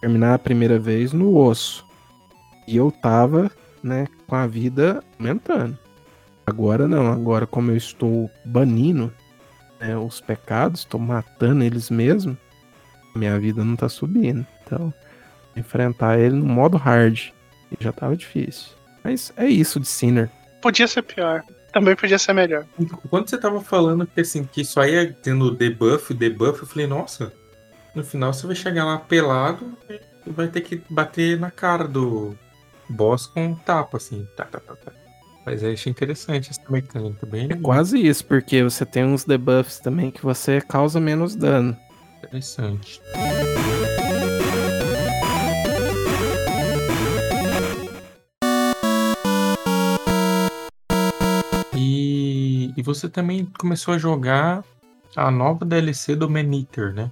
terminar 0.03 0.35
a 0.35 0.39
primeira 0.39 0.79
vez 0.79 1.15
no 1.15 1.35
osso. 1.39 1.87
E 2.69 2.77
eu 2.77 2.91
tava, 2.91 3.51
né, 3.83 4.07
com 4.27 4.35
a 4.35 4.47
vida 4.47 5.03
aumentando. 5.19 5.79
Agora 6.47 6.87
não, 6.87 7.11
agora 7.11 7.47
como 7.47 7.71
eu 7.71 7.77
estou 7.77 8.31
banindo 8.45 9.11
né, 9.81 9.97
os 9.97 10.21
pecados, 10.21 10.81
estou 10.81 11.01
matando 11.01 11.65
eles 11.65 11.89
mesmo, 11.89 12.37
minha 13.17 13.39
vida 13.41 13.65
não 13.65 13.75
tá 13.75 13.89
subindo. 13.89 14.47
Então, 14.65 14.93
enfrentar 15.57 16.19
ele 16.19 16.37
no 16.37 16.47
modo 16.47 16.77
hard 16.77 17.31
e 17.71 17.83
já 17.83 17.93
tava 17.93 18.17
difícil. 18.17 18.71
Mas 19.03 19.33
é 19.37 19.47
isso 19.47 19.81
de 19.81 19.87
Sinner. 19.89 20.31
Podia 20.61 20.87
ser 20.87 21.03
pior. 21.03 21.43
Também 21.73 21.97
podia 21.97 22.19
ser 22.19 22.35
melhor. 22.35 22.67
Quando 23.09 23.29
você 23.29 23.39
tava 23.39 23.61
falando 23.61 24.07
que 24.07 24.21
assim, 24.21 24.45
que 24.45 24.65
só 24.65 24.85
ia 24.85 25.13
tendo 25.13 25.51
debuff, 25.51 26.13
debuff, 26.13 26.61
eu 26.61 26.67
falei, 26.67 26.87
nossa, 26.87 27.33
no 27.95 28.05
final 28.05 28.33
você 28.33 28.47
vai 28.47 28.55
chegar 28.55 28.85
lá 28.85 28.99
pelado 28.99 29.77
e 29.89 30.31
vai 30.31 30.49
ter 30.49 30.61
que 30.61 30.83
bater 30.91 31.39
na 31.39 31.51
cara 31.51 31.89
do 31.89 32.37
boss 32.89 33.27
com 33.27 33.47
um 33.47 33.55
tapa, 33.55 33.97
assim. 33.97 34.29
Tá, 34.37 34.45
tá, 34.45 34.61
tá, 34.61 34.77
tá. 34.77 34.93
Mas 35.45 35.63
eu 35.63 35.73
achei 35.73 35.91
interessante 35.91 36.51
essa 36.51 36.71
mecânica, 36.71 37.27
bem 37.27 37.49
É 37.51 37.57
quase 37.57 37.99
isso, 37.99 38.25
porque 38.25 38.63
você 38.63 38.87
tem 38.87 39.05
uns 39.05 39.25
debuffs 39.25 39.81
também 39.81 40.11
que 40.11 40.23
você 40.23 40.61
causa 40.61 41.01
menos 41.01 41.35
dano. 41.35 41.77
interessante. 42.19 43.01
E, 52.83 52.85
você 52.85 53.09
também 53.09 53.49
começou 53.59 53.95
a 53.95 53.99
jogar 53.99 54.65
a 55.15 55.31
nova 55.31 55.65
DLC 55.65 56.17
do 56.17 56.29
Maneater, 56.29 56.93
né? 56.93 57.11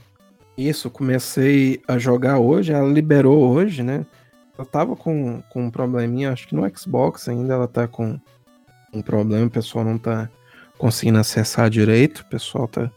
Isso, 0.58 0.90
comecei 0.90 1.80
a 1.86 1.96
jogar 1.96 2.38
hoje, 2.38 2.72
ela 2.72 2.88
liberou 2.88 3.48
hoje, 3.48 3.82
né? 3.82 4.04
Eu 4.58 4.66
tava 4.66 4.96
com, 4.96 5.40
com 5.48 5.66
um 5.66 5.70
probleminha, 5.70 6.32
acho 6.32 6.48
que 6.48 6.54
no 6.56 6.68
Xbox 6.76 7.28
ainda 7.28 7.54
ela 7.54 7.68
tá 7.68 7.86
com 7.86 8.18
um 8.92 9.00
problema, 9.00 9.46
o 9.46 9.50
pessoal 9.50 9.84
não 9.84 9.96
tá 9.96 10.28
conseguindo 10.76 11.18
acessar 11.18 11.70
direito, 11.70 12.20
o 12.20 12.26
pessoal 12.26 12.66
tá. 12.66 12.90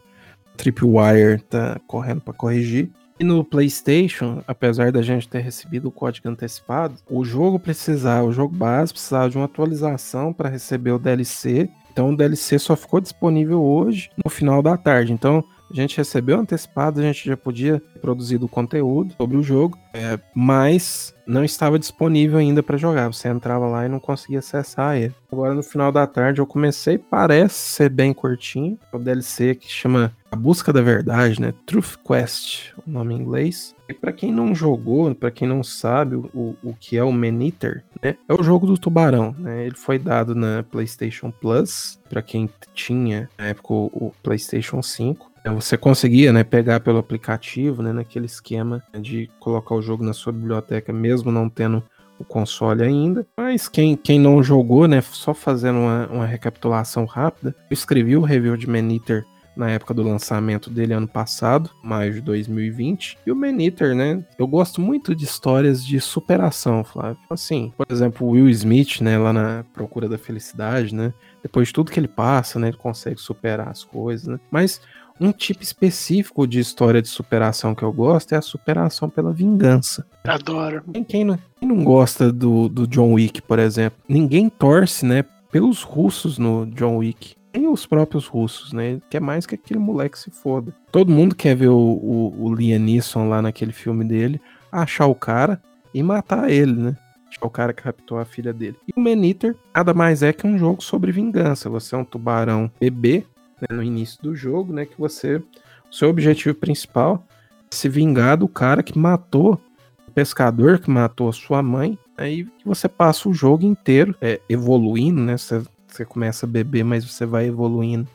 Tripwire 0.55 1.41
tá 1.49 1.79
correndo 1.87 2.21
pra 2.21 2.33
corrigir. 2.33 2.91
E 3.19 3.23
no 3.23 3.43
PlayStation, 3.43 4.43
apesar 4.47 4.91
da 4.91 5.01
gente 5.01 5.27
ter 5.27 5.39
recebido 5.39 5.87
o 5.87 5.91
código 5.91 6.29
antecipado, 6.29 6.95
o 7.09 7.25
jogo 7.25 7.57
precisava, 7.57 8.27
o 8.27 8.31
jogo 8.31 8.55
base 8.55 8.93
precisava 8.93 9.29
de 9.29 9.37
uma 9.37 9.45
atualização 9.45 10.31
para 10.31 10.49
receber 10.49 10.91
o 10.91 10.99
DLC. 10.99 11.69
Então 11.93 12.09
o 12.09 12.17
DLC 12.17 12.57
só 12.57 12.75
ficou 12.75 12.99
disponível 12.99 13.61
hoje, 13.61 14.09
no 14.25 14.29
final 14.29 14.63
da 14.63 14.75
tarde. 14.75 15.13
Então 15.13 15.43
a 15.71 15.75
gente 15.75 15.95
recebeu 15.95 16.39
antecipado, 16.39 16.99
a 16.99 17.03
gente 17.03 17.25
já 17.25 17.37
podia 17.37 17.79
ter 17.79 17.99
produzido 17.99 18.47
conteúdo 18.47 19.13
sobre 19.15 19.37
o 19.37 19.43
jogo, 19.43 19.77
é, 19.93 20.19
mas 20.35 21.15
não 21.25 21.43
estava 21.43 21.79
disponível 21.79 22.37
ainda 22.37 22.61
para 22.61 22.77
jogar. 22.77 23.07
Você 23.07 23.27
entrava 23.27 23.67
lá 23.67 23.85
e 23.85 23.89
não 23.89 23.99
conseguia 23.99 24.39
acessar 24.39 24.97
ele. 24.97 25.13
Agora 25.31 25.53
no 25.53 25.63
final 25.63 25.91
da 25.91 26.05
tarde 26.05 26.41
eu 26.41 26.47
comecei, 26.47 26.97
parece 26.97 27.55
ser 27.55 27.89
bem 27.89 28.11
curtinho. 28.11 28.77
O 28.91 28.97
DLC 28.97 29.55
que 29.55 29.71
chama 29.71 30.11
A 30.33 30.35
Busca 30.35 30.73
da 30.73 30.81
Verdade, 30.81 31.39
né? 31.39 31.53
Truth 31.63 31.97
Quest, 32.03 32.73
o 32.87 32.89
nome 32.89 33.13
em 33.13 33.19
inglês. 33.19 33.75
E 33.87 33.93
para 33.93 34.11
quem 34.11 34.31
não 34.31 34.55
jogou, 34.55 35.13
para 35.13 35.29
quem 35.29 35.47
não 35.47 35.63
sabe 35.63 36.15
o, 36.15 36.55
o 36.63 36.73
que 36.73 36.97
é 36.97 37.03
o 37.03 37.11
Man-Eater, 37.11 37.83
né? 38.01 38.15
É 38.27 38.33
o 38.33 38.41
jogo 38.41 38.65
do 38.65 38.75
tubarão, 38.75 39.35
né? 39.37 39.67
Ele 39.67 39.75
foi 39.75 39.99
dado 39.99 40.33
na 40.33 40.63
PlayStation 40.63 41.29
Plus, 41.29 41.99
para 42.09 42.23
quem 42.23 42.49
tinha 42.73 43.29
na 43.37 43.45
época 43.45 43.73
o, 43.75 44.11
PlayStation 44.23 44.81
5. 44.81 45.31
É, 45.43 45.51
Você 45.51 45.77
conseguia, 45.77 46.33
né, 46.33 46.43
pegar 46.43 46.79
pelo 46.79 46.97
aplicativo, 46.97 47.83
né, 47.83 47.93
naquele 47.93 48.25
esquema 48.25 48.81
de 48.99 49.29
colocar 49.39 49.75
o 49.75 49.83
jogo 49.83 50.03
na 50.03 50.13
sua 50.13 50.33
biblioteca, 50.33 50.91
mesmo 50.91 51.31
não 51.31 51.47
tendo 51.47 51.83
o 52.17 52.25
console 52.25 52.81
ainda. 52.81 53.27
Mas 53.37 53.67
quem, 53.67 53.95
quem 53.95 54.19
não 54.19 54.41
jogou, 54.41 54.87
né, 54.87 54.99
só 54.99 55.31
fazendo 55.31 55.77
uma, 55.77 56.07
uma 56.07 56.25
recapitulação 56.25 57.05
rápida, 57.05 57.55
eu 57.69 57.73
escrevi 57.75 58.17
o 58.17 58.21
review 58.21 58.57
de 58.57 58.67
Man-Eater 58.67 59.27
na 59.55 59.69
época 59.69 59.93
do 59.93 60.03
lançamento 60.03 60.69
dele 60.69 60.93
ano 60.93 61.07
passado, 61.07 61.69
maio 61.83 62.13
de 62.13 62.21
2020. 62.21 63.17
E 63.25 63.31
o 63.31 63.35
Man-Eater, 63.35 63.95
né, 63.95 64.23
eu 64.37 64.47
gosto 64.47 64.81
muito 64.81 65.15
de 65.15 65.25
histórias 65.25 65.85
de 65.85 65.99
superação, 65.99 66.83
Flávio. 66.83 67.17
Assim, 67.29 67.73
por 67.77 67.87
exemplo, 67.89 68.27
o 68.27 68.31
Will 68.31 68.49
Smith, 68.49 69.01
né, 69.01 69.17
lá 69.17 69.31
na 69.31 69.65
Procura 69.73 70.09
da 70.09 70.17
Felicidade, 70.17 70.93
né, 70.93 71.13
depois 71.41 71.67
de 71.67 71.73
tudo 71.73 71.91
que 71.91 71.99
ele 71.99 72.07
passa, 72.07 72.59
né, 72.59 72.69
ele 72.69 72.77
consegue 72.77 73.19
superar 73.19 73.69
as 73.69 73.83
coisas, 73.83 74.27
né. 74.27 74.39
Mas 74.49 74.81
um 75.19 75.31
tipo 75.31 75.61
específico 75.61 76.47
de 76.47 76.59
história 76.59 77.01
de 77.01 77.07
superação 77.07 77.75
que 77.75 77.83
eu 77.83 77.93
gosto 77.93 78.33
é 78.33 78.37
a 78.37 78.41
superação 78.41 79.09
pela 79.09 79.31
vingança. 79.31 80.05
Adoro. 80.23 80.83
Quem, 80.91 81.03
quem 81.03 81.23
não, 81.23 81.39
quem 81.59 81.69
não 81.69 81.83
gosta 81.83 82.31
do, 82.31 82.67
do 82.67 82.87
John 82.87 83.13
Wick, 83.13 83.41
por 83.41 83.59
exemplo? 83.59 83.99
Ninguém 84.09 84.49
torce, 84.49 85.05
né, 85.05 85.23
pelos 85.51 85.83
russos 85.83 86.39
no 86.39 86.65
John 86.65 86.97
Wick. 86.97 87.35
Nem 87.53 87.67
os 87.67 87.85
próprios 87.85 88.25
russos, 88.25 88.73
né? 88.73 88.99
Quer 89.09 89.21
mais 89.21 89.45
que 89.45 89.55
aquele 89.55 89.79
moleque 89.79 90.17
se 90.17 90.31
foda. 90.31 90.73
Todo 90.91 91.11
mundo 91.11 91.35
quer 91.35 91.55
ver 91.55 91.69
o, 91.69 91.77
o, 91.77 92.45
o 92.45 92.55
Liam 92.55 92.79
Neeson 92.79 93.29
lá 93.29 93.41
naquele 93.41 93.71
filme 93.71 94.03
dele, 94.03 94.41
achar 94.71 95.05
o 95.05 95.15
cara 95.15 95.61
e 95.93 96.01
matar 96.01 96.49
ele, 96.49 96.73
né? 96.73 96.97
Achar 97.29 97.45
o 97.45 97.49
cara 97.49 97.73
que 97.73 97.83
raptou 97.83 98.17
a 98.17 98.25
filha 98.25 98.51
dele. 98.51 98.77
E 98.87 98.99
o 98.99 99.01
Man-Eater 99.01 99.55
nada 99.75 99.93
mais 99.93 100.23
é 100.23 100.33
que 100.33 100.47
um 100.47 100.57
jogo 100.57 100.83
sobre 100.83 101.11
vingança. 101.11 101.69
Você 101.69 101.95
é 101.95 101.97
um 101.97 102.05
tubarão 102.05 102.71
bebê 102.79 103.25
né, 103.61 103.75
no 103.75 103.83
início 103.83 104.21
do 104.21 104.35
jogo, 104.35 104.73
né? 104.73 104.85
Que 104.85 104.99
você. 104.99 105.37
O 105.37 105.95
seu 105.95 106.09
objetivo 106.09 106.55
principal 106.55 107.23
é 107.71 107.75
se 107.75 107.87
vingar 107.87 108.37
do 108.37 108.47
cara 108.47 108.81
que 108.81 108.97
matou 108.97 109.61
o 110.07 110.11
pescador 110.11 110.79
que 110.79 110.89
matou 110.89 111.29
a 111.29 111.33
sua 111.33 111.61
mãe. 111.61 111.97
Aí 112.17 112.47
você 112.65 112.87
passa 112.87 113.29
o 113.29 113.33
jogo 113.33 113.65
inteiro 113.65 114.15
é, 114.21 114.39
evoluindo, 114.49 115.21
né? 115.21 115.37
Você, 115.37 115.63
você 115.93 116.05
começa 116.05 116.45
a 116.45 116.49
beber, 116.49 116.83
mas 116.83 117.05
você 117.05 117.25
vai 117.25 117.45
evoluindo. 117.47 118.07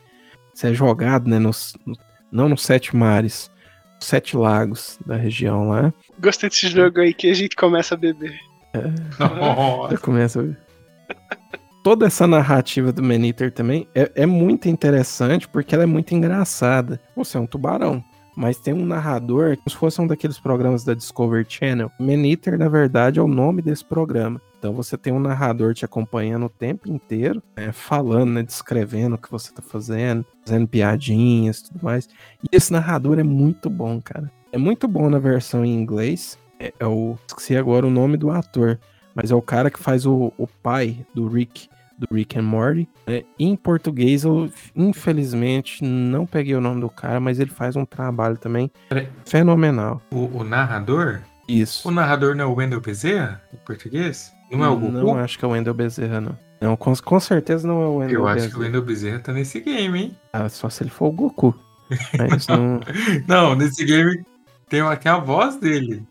Você 0.53 0.67
é 0.67 0.73
jogado, 0.73 1.29
né? 1.29 1.39
Nos, 1.39 1.73
no- 1.85 1.95
não 2.31 2.49
nos 2.49 2.63
sete 2.63 2.95
mares, 2.95 3.49
nos 3.95 4.05
sete 4.05 4.35
lagos 4.35 4.99
da 5.05 5.15
região 5.15 5.69
lá. 5.69 5.93
Gostei 6.21 6.49
desse 6.49 6.67
jogo 6.67 6.99
aí 6.99 7.13
que 7.13 7.29
a 7.29 7.33
gente 7.33 7.55
começa 7.55 7.95
a 7.95 7.97
beber. 7.97 8.37
Nossa. 9.19 9.91
Já 9.95 9.97
começa. 10.01 10.41
a- 10.41 10.69
Toda 11.83 12.05
essa 12.07 12.27
narrativa 12.27 12.91
do 12.91 13.01
Man-Eater 13.01 13.51
também 13.53 13.87
é, 13.95 14.11
é 14.13 14.25
muito 14.25 14.67
interessante 14.67 15.47
porque 15.47 15.73
ela 15.73 15.83
é 15.83 15.87
muito 15.87 16.13
engraçada. 16.13 16.99
Você 17.15 17.37
é 17.37 17.39
um 17.39 17.47
tubarão, 17.47 18.03
mas 18.35 18.57
tem 18.59 18.73
um 18.73 18.85
narrador 18.85 19.55
como 19.55 19.69
se 19.69 19.77
fosse 19.77 20.01
um 20.01 20.05
daqueles 20.05 20.37
programas 20.37 20.83
da 20.83 20.93
Discovery 20.93 21.45
Channel. 21.47 21.89
Man-Eater, 21.97 22.59
na 22.59 22.67
verdade, 22.67 23.17
é 23.17 23.21
o 23.23 23.27
nome 23.29 23.61
desse 23.61 23.85
programa. 23.85 24.41
Então 24.59 24.73
você 24.73 24.97
tem 24.97 25.13
um 25.13 25.19
narrador 25.19 25.73
te 25.73 25.85
acompanhando 25.85 26.45
o 26.45 26.49
tempo 26.49 26.91
inteiro, 26.91 27.41
né, 27.55 27.71
falando, 27.71 28.33
né, 28.33 28.43
descrevendo 28.43 29.15
o 29.15 29.17
que 29.17 29.31
você 29.31 29.53
tá 29.53 29.61
fazendo, 29.61 30.25
fazendo 30.45 30.67
piadinhas 30.67 31.59
e 31.59 31.63
tudo 31.71 31.79
mais. 31.81 32.09
E 32.43 32.55
esse 32.55 32.71
narrador 32.71 33.17
é 33.17 33.23
muito 33.23 33.69
bom, 33.69 34.01
cara. 34.01 34.29
É 34.51 34.57
muito 34.57 34.87
bom 34.87 35.09
na 35.09 35.17
versão 35.17 35.63
em 35.63 35.73
inglês. 35.73 36.37
É, 36.59 36.73
é 36.77 36.85
o. 36.85 37.17
Esqueci 37.25 37.55
agora 37.55 37.87
o 37.87 37.89
nome 37.89 38.17
do 38.17 38.29
ator. 38.29 38.77
Mas 39.15 39.31
é 39.31 39.35
o 39.35 39.41
cara 39.41 39.71
que 39.71 39.79
faz 39.79 40.05
o, 40.05 40.33
o 40.37 40.45
pai 40.45 41.05
do 41.15 41.27
Rick, 41.27 41.69
do 41.97 42.07
Rick 42.13 42.37
and 42.37 42.43
Morty. 42.43 42.87
né? 43.07 43.23
Em 43.39 43.55
português, 43.55 44.23
eu 44.23 44.51
infelizmente 44.75 45.83
não 45.83 46.25
peguei 46.25 46.55
o 46.55 46.61
nome 46.61 46.81
do 46.81 46.89
cara, 46.89 47.19
mas 47.19 47.39
ele 47.39 47.49
faz 47.49 47.75
um 47.75 47.85
trabalho 47.85 48.37
também 48.37 48.69
fenomenal. 49.25 50.01
O, 50.11 50.39
o 50.39 50.43
narrador? 50.43 51.21
Isso. 51.47 51.87
O 51.87 51.91
narrador 51.91 52.35
não 52.35 52.43
é 52.43 52.47
o 52.47 52.53
Wendel 52.53 52.81
Bezerra, 52.81 53.41
em 53.53 53.57
português? 53.65 54.33
Não 54.51 54.63
é 54.65 54.69
o 54.69 54.75
Goku? 54.77 54.91
Não 54.91 55.15
acho 55.17 55.37
que 55.37 55.45
é 55.45 55.47
o 55.47 55.51
Wendel 55.51 55.73
Bezerra, 55.73 56.19
não. 56.21 56.37
Não, 56.61 56.75
com, 56.75 56.93
com 56.95 57.19
certeza 57.19 57.67
não 57.67 57.81
é 57.81 57.85
o 57.85 57.95
Wendel 57.97 58.19
Eu 58.19 58.27
acho 58.27 58.35
Bezerra. 58.35 58.51
que 58.53 58.57
o 58.57 58.61
Wendel 58.63 58.81
Bezerra 58.81 59.19
tá 59.19 59.31
nesse 59.33 59.59
game, 59.61 59.99
hein? 59.99 60.17
Ah, 60.33 60.49
só 60.49 60.69
se 60.69 60.83
ele 60.83 60.89
for 60.89 61.07
o 61.07 61.11
Goku. 61.11 61.55
Mas 62.17 62.47
não. 62.47 62.79
Não, 63.27 63.55
nesse 63.55 63.83
game 63.85 64.23
tem 64.67 64.81
aqui 64.81 65.07
a 65.07 65.17
voz 65.17 65.55
dele. 65.57 66.03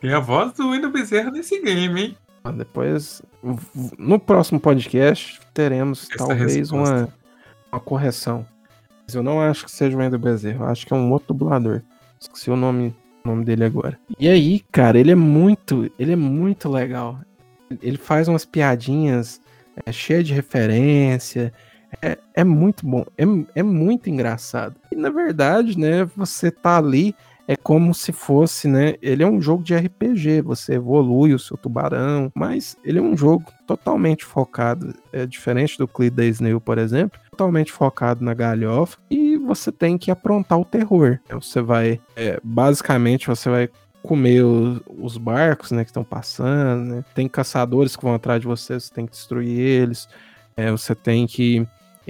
Tem 0.00 0.12
a 0.12 0.20
voz 0.20 0.52
do 0.54 0.70
Wendel 0.70 0.90
Bezerra 0.92 1.30
nesse 1.30 1.60
game, 1.60 2.00
hein? 2.00 2.16
Depois, 2.56 3.20
v- 3.42 3.90
no 3.98 4.18
próximo 4.20 4.60
podcast, 4.60 5.40
teremos 5.52 6.06
Essa 6.08 6.18
talvez 6.18 6.54
resposta. 6.54 6.94
uma, 6.94 7.08
uma 7.72 7.80
correção. 7.80 8.46
Mas 9.04 9.14
eu 9.16 9.22
não 9.22 9.40
acho 9.40 9.64
que 9.64 9.70
seja 9.70 9.96
o 9.96 10.00
Wendel 10.00 10.18
Bezerra, 10.20 10.64
eu 10.64 10.68
acho 10.68 10.86
que 10.86 10.92
é 10.94 10.96
um 10.96 11.10
outro 11.10 11.28
dublador. 11.34 11.82
Esqueci 12.20 12.50
o 12.50 12.56
nome, 12.56 12.94
o 13.24 13.28
nome 13.28 13.44
dele 13.44 13.64
agora. 13.64 13.98
E 14.18 14.28
aí, 14.28 14.60
cara, 14.72 14.98
ele 14.98 15.10
é 15.10 15.14
muito, 15.16 15.90
ele 15.98 16.12
é 16.12 16.16
muito 16.16 16.68
legal. 16.68 17.18
Ele 17.82 17.98
faz 17.98 18.28
umas 18.28 18.44
piadinhas 18.44 19.40
é, 19.84 19.92
cheias 19.92 20.26
de 20.26 20.32
referência. 20.32 21.52
É, 22.02 22.18
é 22.34 22.44
muito 22.44 22.86
bom, 22.86 23.04
é, 23.16 23.24
é 23.54 23.62
muito 23.62 24.10
engraçado. 24.10 24.76
E 24.90 24.96
na 24.96 25.10
verdade, 25.10 25.78
né, 25.78 26.04
você 26.16 26.50
tá 26.50 26.78
ali 26.78 27.14
é 27.48 27.56
como 27.56 27.94
se 27.94 28.12
fosse, 28.12 28.66
né? 28.66 28.94
Ele 29.00 29.22
é 29.22 29.26
um 29.26 29.40
jogo 29.40 29.62
de 29.62 29.74
RPG, 29.74 30.42
você 30.42 30.74
evolui 30.74 31.32
o 31.32 31.38
seu 31.38 31.56
tubarão, 31.56 32.30
mas 32.34 32.76
ele 32.84 32.98
é 32.98 33.02
um 33.02 33.16
jogo 33.16 33.44
totalmente 33.66 34.24
focado, 34.24 34.92
é 35.12 35.26
diferente 35.26 35.78
do 35.78 35.86
Cleed 35.86 36.14
da 36.14 36.24
Snail, 36.24 36.60
por 36.60 36.78
exemplo, 36.78 37.20
totalmente 37.30 37.70
focado 37.70 38.24
na 38.24 38.34
galhofa 38.34 38.98
e 39.10 39.36
você 39.36 39.70
tem 39.70 39.96
que 39.96 40.10
aprontar 40.10 40.58
o 40.58 40.64
terror. 40.64 41.18
Você 41.30 41.60
vai, 41.60 42.00
é, 42.16 42.40
basicamente, 42.42 43.28
você 43.28 43.48
vai 43.48 43.70
comer 44.06 44.44
os 44.44 45.18
barcos, 45.18 45.72
né, 45.72 45.82
que 45.84 45.90
estão 45.90 46.04
passando, 46.04 46.94
né? 46.94 47.04
Tem 47.14 47.28
caçadores 47.28 47.96
que 47.96 48.04
vão 48.04 48.14
atrás 48.14 48.40
de 48.40 48.46
você, 48.46 48.78
você 48.78 48.92
tem 48.92 49.04
que 49.04 49.12
destruir 49.12 49.58
eles. 49.58 50.08
É, 50.56 50.70
você 50.70 50.94
tem 50.94 51.26
que 51.26 51.66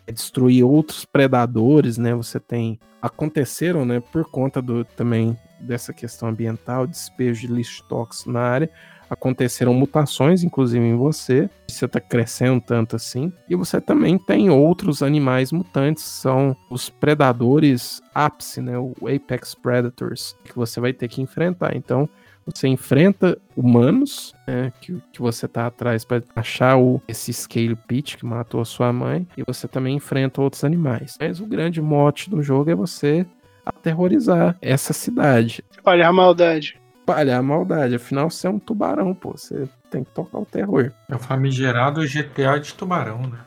é, 0.06 0.12
destruir 0.12 0.62
outros 0.64 1.04
predadores, 1.04 1.96
né? 1.96 2.14
Você 2.14 2.38
tem 2.38 2.78
aconteceram, 3.00 3.84
né, 3.84 4.00
por 4.00 4.24
conta 4.24 4.60
do 4.60 4.84
também 4.84 5.36
dessa 5.60 5.92
questão 5.92 6.28
ambiental, 6.28 6.86
despejo 6.86 7.46
de 7.46 7.46
lixo 7.46 7.84
tóxico 7.88 8.30
na 8.30 8.40
área, 8.40 8.70
aconteceram 9.08 9.74
mutações, 9.74 10.42
inclusive 10.42 10.84
em 10.84 10.96
você. 10.96 11.48
Você 11.68 11.86
tá 11.86 12.00
crescendo 12.00 12.60
tanto 12.60 12.96
assim. 12.96 13.32
E 13.48 13.54
você 13.54 13.80
também 13.80 14.18
tem 14.18 14.50
outros 14.50 15.02
animais 15.02 15.52
mutantes, 15.52 16.04
são 16.04 16.56
os 16.70 16.88
predadores 16.88 18.02
ápice, 18.14 18.60
né, 18.60 18.78
o 18.78 18.94
Apex 19.02 19.54
Predators, 19.54 20.36
que 20.44 20.54
você 20.54 20.80
vai 20.80 20.92
ter 20.92 21.08
que 21.08 21.20
enfrentar. 21.20 21.76
Então, 21.76 22.08
você 22.46 22.68
enfrenta 22.68 23.36
humanos, 23.56 24.32
né, 24.46 24.72
que, 24.80 24.96
que 25.12 25.20
você 25.20 25.48
tá 25.48 25.66
atrás 25.66 26.04
para 26.04 26.22
achar 26.36 26.78
o, 26.78 27.02
esse 27.08 27.32
Scale 27.32 27.74
Pit 27.74 28.16
que 28.16 28.24
matou 28.24 28.60
a 28.60 28.64
sua 28.64 28.92
mãe, 28.92 29.26
e 29.36 29.42
você 29.44 29.66
também 29.66 29.96
enfrenta 29.96 30.40
outros 30.40 30.62
animais. 30.62 31.16
Mas 31.20 31.40
o 31.40 31.46
grande 31.46 31.82
mote 31.82 32.30
do 32.30 32.40
jogo 32.40 32.70
é 32.70 32.74
você 32.74 33.26
aterrorizar 33.64 34.56
essa 34.62 34.92
cidade. 34.92 35.64
A 35.84 36.12
maldade. 36.12 36.80
Espalhar 37.06 37.38
a 37.38 37.42
maldade, 37.42 37.94
afinal 37.94 38.28
você 38.28 38.48
é 38.48 38.50
um 38.50 38.58
tubarão, 38.58 39.14
pô, 39.14 39.30
você 39.30 39.68
tem 39.92 40.02
que 40.02 40.10
tocar 40.10 40.40
o 40.40 40.44
terror. 40.44 40.90
É 41.08 41.14
o 41.14 41.18
famigerado 41.20 42.00
GTA 42.04 42.58
de 42.58 42.74
tubarão, 42.74 43.22
né? 43.22 43.38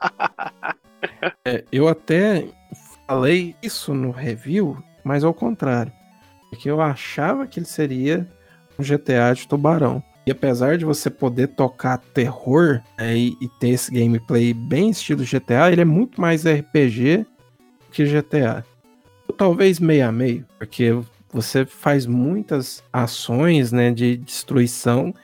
É, 1.44 1.64
eu 1.70 1.86
até 1.86 2.48
falei 3.06 3.54
isso 3.62 3.94
no 3.94 4.10
review, 4.10 4.76
mas 5.04 5.22
ao 5.22 5.32
contrário. 5.32 5.92
Porque 6.50 6.68
eu 6.68 6.80
achava 6.80 7.46
que 7.46 7.60
ele 7.60 7.66
seria 7.66 8.26
um 8.76 8.82
GTA 8.82 9.32
de 9.32 9.46
tubarão. 9.46 10.02
E 10.26 10.30
apesar 10.30 10.76
de 10.76 10.84
você 10.84 11.08
poder 11.08 11.48
tocar 11.48 11.98
terror 11.98 12.80
né, 12.98 13.16
e, 13.16 13.36
e 13.40 13.48
ter 13.60 13.68
esse 13.68 13.92
gameplay 13.92 14.52
bem 14.52 14.90
estilo 14.90 15.24
GTA, 15.24 15.70
ele 15.70 15.82
é 15.82 15.84
muito 15.84 16.20
mais 16.20 16.44
RPG 16.44 17.24
que 17.92 18.04
GTA. 18.04 18.64
Ou 19.28 19.36
talvez 19.36 19.78
meio 19.78 20.08
a 20.08 20.10
meio, 20.10 20.44
porque 20.58 20.98
você 21.30 21.66
faz 21.66 22.06
muitas 22.06 22.82
ações 22.92 23.72
né, 23.72 23.90
de 23.90 24.16
destruição, 24.16 25.14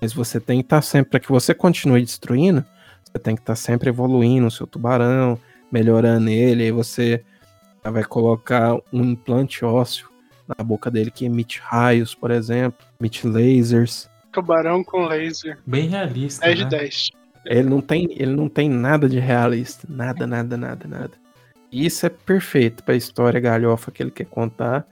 mas 0.00 0.12
você 0.12 0.38
tem 0.38 0.60
que 0.60 0.66
estar 0.66 0.82
sempre, 0.82 1.10
para 1.10 1.20
que 1.20 1.28
você 1.28 1.54
continue 1.54 2.02
destruindo, 2.02 2.64
você 3.04 3.18
tem 3.18 3.34
que 3.34 3.42
estar 3.42 3.56
sempre 3.56 3.88
evoluindo 3.88 4.46
o 4.46 4.50
seu 4.50 4.66
tubarão, 4.66 5.38
melhorando 5.70 6.30
ele, 6.30 6.64
aí 6.64 6.70
você 6.70 7.24
vai 7.84 8.04
colocar 8.04 8.74
um 8.92 9.02
implante 9.02 9.64
ósseo 9.64 10.08
na 10.46 10.64
boca 10.64 10.90
dele 10.90 11.10
que 11.10 11.24
emite 11.24 11.60
raios, 11.62 12.14
por 12.14 12.30
exemplo, 12.30 12.86
emite 13.00 13.26
lasers. 13.26 14.08
Tubarão 14.32 14.84
com 14.84 15.06
laser. 15.06 15.58
Bem 15.66 15.88
realista, 15.88 16.46
10 16.46 16.58
de 16.58 16.64
né? 16.64 16.70
10. 16.70 17.10
Ele 17.46 17.68
não 17.68 17.80
tem, 17.80 18.08
ele 18.12 18.34
não 18.34 18.48
tem 18.48 18.68
nada 18.68 19.08
de 19.08 19.18
realista, 19.18 19.86
nada, 19.88 20.26
nada, 20.26 20.56
nada, 20.56 20.86
nada. 20.86 21.12
Isso 21.70 22.06
é 22.06 22.08
perfeito 22.08 22.82
pra 22.82 22.94
história 22.94 23.40
galhofa 23.40 23.90
que 23.90 24.02
ele 24.02 24.10
quer 24.10 24.26
contar. 24.26 24.86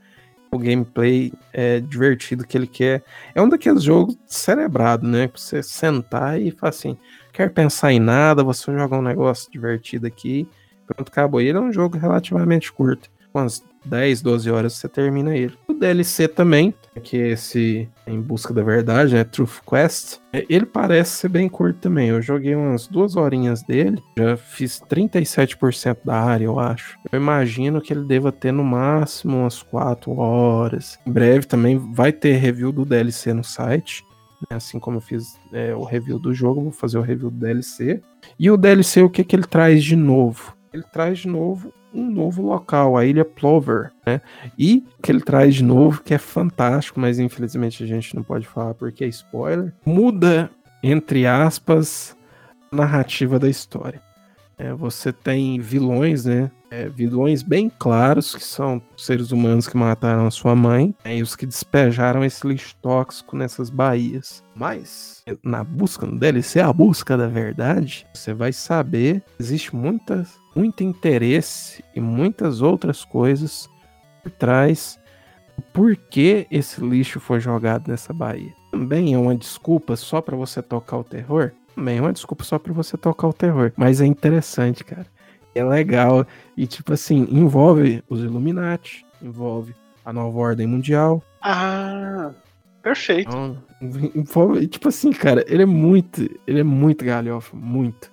O 0.51 0.57
gameplay 0.57 1.31
é 1.51 1.79
divertido 1.79 2.45
que 2.47 2.57
ele 2.57 2.67
quer. 2.67 3.03
É 3.35 3.41
um 3.41 3.49
daqueles 3.49 3.83
jogos 3.83 4.17
cerebrado, 4.25 5.05
né? 5.07 5.29
Você 5.35 5.61
sentar 5.61 6.39
e 6.39 6.51
falar 6.51 6.69
assim: 6.69 6.97
quer 7.33 7.51
pensar 7.51 7.91
em 7.91 7.99
nada, 7.99 8.43
você 8.43 8.71
joga 8.71 8.97
um 8.97 9.01
negócio 9.01 9.51
divertido 9.51 10.07
aqui. 10.07 10.47
Pronto, 10.85 11.09
acabou. 11.09 11.41
E 11.41 11.47
ele 11.47 11.57
é 11.57 11.61
um 11.61 11.71
jogo 11.71 11.97
relativamente 11.97 12.71
curto. 12.71 13.09
Umas 13.33 13.63
10, 13.87 14.21
12 14.21 14.51
horas 14.51 14.73
você 14.73 14.87
termina 14.87 15.35
ele. 15.35 15.53
O 15.67 15.73
DLC 15.73 16.27
também, 16.27 16.73
que 17.03 17.17
é 17.17 17.29
esse 17.29 17.87
Em 18.05 18.19
Busca 18.21 18.53
da 18.53 18.63
Verdade, 18.63 19.13
né? 19.15 19.23
Truth 19.23 19.59
Quest. 19.67 20.17
é, 20.33 20.45
Ele 20.49 20.65
parece 20.65 21.11
ser 21.11 21.29
bem 21.29 21.47
curto 21.47 21.79
também. 21.79 22.09
Eu 22.09 22.21
joguei 22.21 22.55
umas 22.55 22.87
duas 22.87 23.15
horinhas 23.15 23.63
dele. 23.63 24.01
Já 24.17 24.35
fiz 24.37 24.79
37% 24.89 25.97
da 26.05 26.15
área, 26.19 26.45
eu 26.45 26.59
acho. 26.59 26.97
Eu 27.11 27.19
imagino 27.19 27.81
que 27.81 27.93
ele 27.93 28.03
deva 28.05 28.31
ter 28.31 28.51
no 28.51 28.63
máximo 28.63 29.37
umas 29.37 29.61
4 29.63 30.11
horas. 30.17 30.97
Em 31.05 31.11
breve 31.11 31.45
também 31.45 31.77
vai 31.93 32.11
ter 32.11 32.33
review 32.37 32.71
do 32.71 32.85
DLC 32.85 33.33
no 33.33 33.43
site. 33.43 34.03
né? 34.49 34.57
Assim 34.57 34.79
como 34.79 34.97
eu 34.97 35.01
fiz 35.01 35.39
é, 35.53 35.73
o 35.75 35.83
review 35.83 36.19
do 36.19 36.33
jogo, 36.33 36.61
vou 36.61 36.71
fazer 36.71 36.97
o 36.97 37.01
review 37.01 37.29
do 37.29 37.37
DLC. 37.37 38.01
E 38.39 38.49
o 38.51 38.57
DLC, 38.57 39.01
o 39.01 39.09
que, 39.09 39.23
que 39.23 39.35
ele 39.35 39.45
traz 39.45 39.83
de 39.83 39.95
novo? 39.95 40.55
Ele 40.73 40.83
traz 40.91 41.19
de 41.19 41.27
novo 41.27 41.71
um 41.97 42.11
novo 42.11 42.43
local, 42.43 42.95
a 42.95 43.05
Ilha 43.05 43.25
Plover, 43.25 43.91
né? 44.05 44.21
E 44.57 44.83
que 45.01 45.11
ele 45.11 45.21
traz 45.21 45.55
de 45.55 45.63
novo, 45.63 46.03
que 46.03 46.13
é 46.13 46.17
fantástico, 46.17 46.99
mas 46.99 47.17
infelizmente 47.17 47.83
a 47.83 47.87
gente 47.87 48.15
não 48.15 48.23
pode 48.23 48.45
falar 48.47 48.75
porque 48.75 49.03
é 49.03 49.07
spoiler, 49.07 49.73
muda, 49.85 50.49
entre 50.83 51.25
aspas, 51.25 52.15
a 52.71 52.75
narrativa 52.75 53.39
da 53.39 53.49
história. 53.49 54.01
É, 54.57 54.73
você 54.73 55.11
tem 55.11 55.59
vilões, 55.59 56.25
né? 56.25 56.51
É, 56.69 56.89
vilões 56.89 57.43
bem 57.43 57.69
claros, 57.69 58.35
que 58.35 58.43
são 58.43 58.81
seres 58.97 59.31
humanos 59.31 59.67
que 59.67 59.77
mataram 59.77 60.27
a 60.27 60.31
sua 60.31 60.55
mãe, 60.55 60.93
né, 61.05 61.17
e 61.17 61.21
os 61.21 61.35
que 61.35 61.45
despejaram 61.45 62.23
esse 62.23 62.45
lixo 62.45 62.75
tóxico 62.81 63.37
nessas 63.37 63.69
baías. 63.69 64.43
Mas, 64.53 65.23
na 65.43 65.63
busca, 65.63 66.05
no 66.05 66.19
DLC, 66.19 66.59
a 66.59 66.73
busca 66.73 67.15
da 67.15 67.27
verdade, 67.27 68.05
você 68.13 68.33
vai 68.33 68.51
saber 68.51 69.23
existe 69.39 69.75
muitas, 69.75 70.37
muito 70.55 70.83
interesse 70.83 71.83
e 71.95 72.01
muitas 72.01 72.61
outras 72.61 73.05
coisas 73.05 73.69
por 74.21 74.31
trás 74.31 74.99
do 75.55 75.63
porquê 75.73 76.47
esse 76.51 76.81
lixo 76.81 77.19
foi 77.19 77.39
jogado 77.39 77.87
nessa 77.87 78.11
baía. 78.11 78.51
Também 78.71 79.13
é 79.13 79.17
uma 79.17 79.35
desculpa 79.35 79.95
só 79.95 80.21
para 80.21 80.35
você 80.35 80.61
tocar 80.61 80.97
o 80.97 81.03
terror? 81.03 81.51
Também 81.73 81.97
é 81.99 82.01
uma 82.01 82.13
desculpa 82.13 82.43
só 82.43 82.59
para 82.59 82.73
você 82.73 82.97
tocar 82.97 83.27
o 83.27 83.33
terror. 83.33 83.71
Mas 83.77 84.01
é 84.01 84.05
interessante, 84.05 84.83
cara. 84.83 85.05
É 85.57 85.63
legal. 85.63 86.25
E, 86.55 86.67
tipo 86.67 86.93
assim, 86.93 87.27
envolve 87.31 88.03
os 88.09 88.21
Illuminati, 88.21 89.05
envolve 89.21 89.75
a 90.05 90.13
nova 90.13 90.37
ordem 90.37 90.67
mundial. 90.67 91.23
Ah, 91.41 92.31
perfeito. 92.81 93.29
Então, 93.29 93.57
envolve, 94.15 94.67
tipo 94.67 94.87
assim, 94.87 95.11
cara, 95.11 95.43
ele 95.47 95.63
é 95.63 95.65
muito, 95.65 96.29
ele 96.45 96.59
é 96.59 96.63
muito 96.63 97.03
galhofa, 97.03 97.55
muito. 97.55 98.11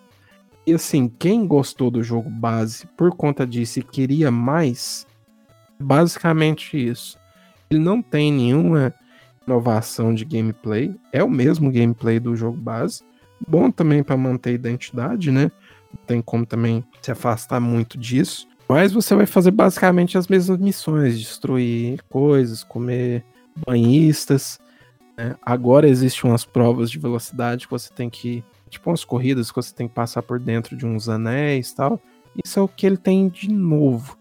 E 0.66 0.72
assim, 0.72 1.08
quem 1.18 1.46
gostou 1.46 1.90
do 1.90 2.02
jogo 2.02 2.30
base 2.30 2.86
por 2.96 3.14
conta 3.14 3.46
disso 3.46 3.78
e 3.78 3.82
queria 3.82 4.30
mais, 4.30 5.06
basicamente 5.78 6.76
isso. 6.76 7.18
Ele 7.70 7.80
não 7.80 8.00
tem 8.00 8.32
nenhuma 8.32 8.94
inovação 9.46 10.14
de 10.14 10.24
gameplay, 10.24 10.94
é 11.12 11.22
o 11.22 11.28
mesmo 11.28 11.70
gameplay 11.70 12.18
do 12.18 12.34
jogo 12.34 12.56
base. 12.56 13.02
Bom 13.46 13.70
também 13.70 14.02
para 14.02 14.16
manter 14.16 14.50
a 14.50 14.54
identidade, 14.54 15.30
né? 15.30 15.50
Não 15.94 16.06
tem 16.06 16.20
como 16.20 16.44
também 16.44 16.84
se 17.00 17.10
afastar 17.10 17.60
muito 17.60 17.96
disso. 17.96 18.48
Mas 18.68 18.92
você 18.92 19.14
vai 19.14 19.26
fazer 19.26 19.50
basicamente 19.50 20.18
as 20.18 20.26
mesmas 20.26 20.58
missões: 20.58 21.18
destruir 21.18 22.02
coisas, 22.08 22.64
comer 22.64 23.24
banhistas. 23.66 24.58
né? 25.16 25.36
Agora 25.42 25.88
existem 25.88 26.30
umas 26.30 26.44
provas 26.44 26.90
de 26.90 26.98
velocidade 26.98 27.66
que 27.66 27.70
você 27.70 27.92
tem 27.92 28.10
que. 28.10 28.42
Tipo 28.68 28.90
umas 28.90 29.04
corridas 29.04 29.50
que 29.50 29.56
você 29.56 29.72
tem 29.72 29.86
que 29.86 29.94
passar 29.94 30.22
por 30.22 30.40
dentro 30.40 30.76
de 30.76 30.84
uns 30.84 31.08
anéis 31.08 31.70
e 31.70 31.76
tal. 31.76 32.00
Isso 32.44 32.58
é 32.58 32.62
o 32.62 32.68
que 32.68 32.86
ele 32.86 32.96
tem 32.96 33.28
de 33.28 33.48
novo. 33.48 34.18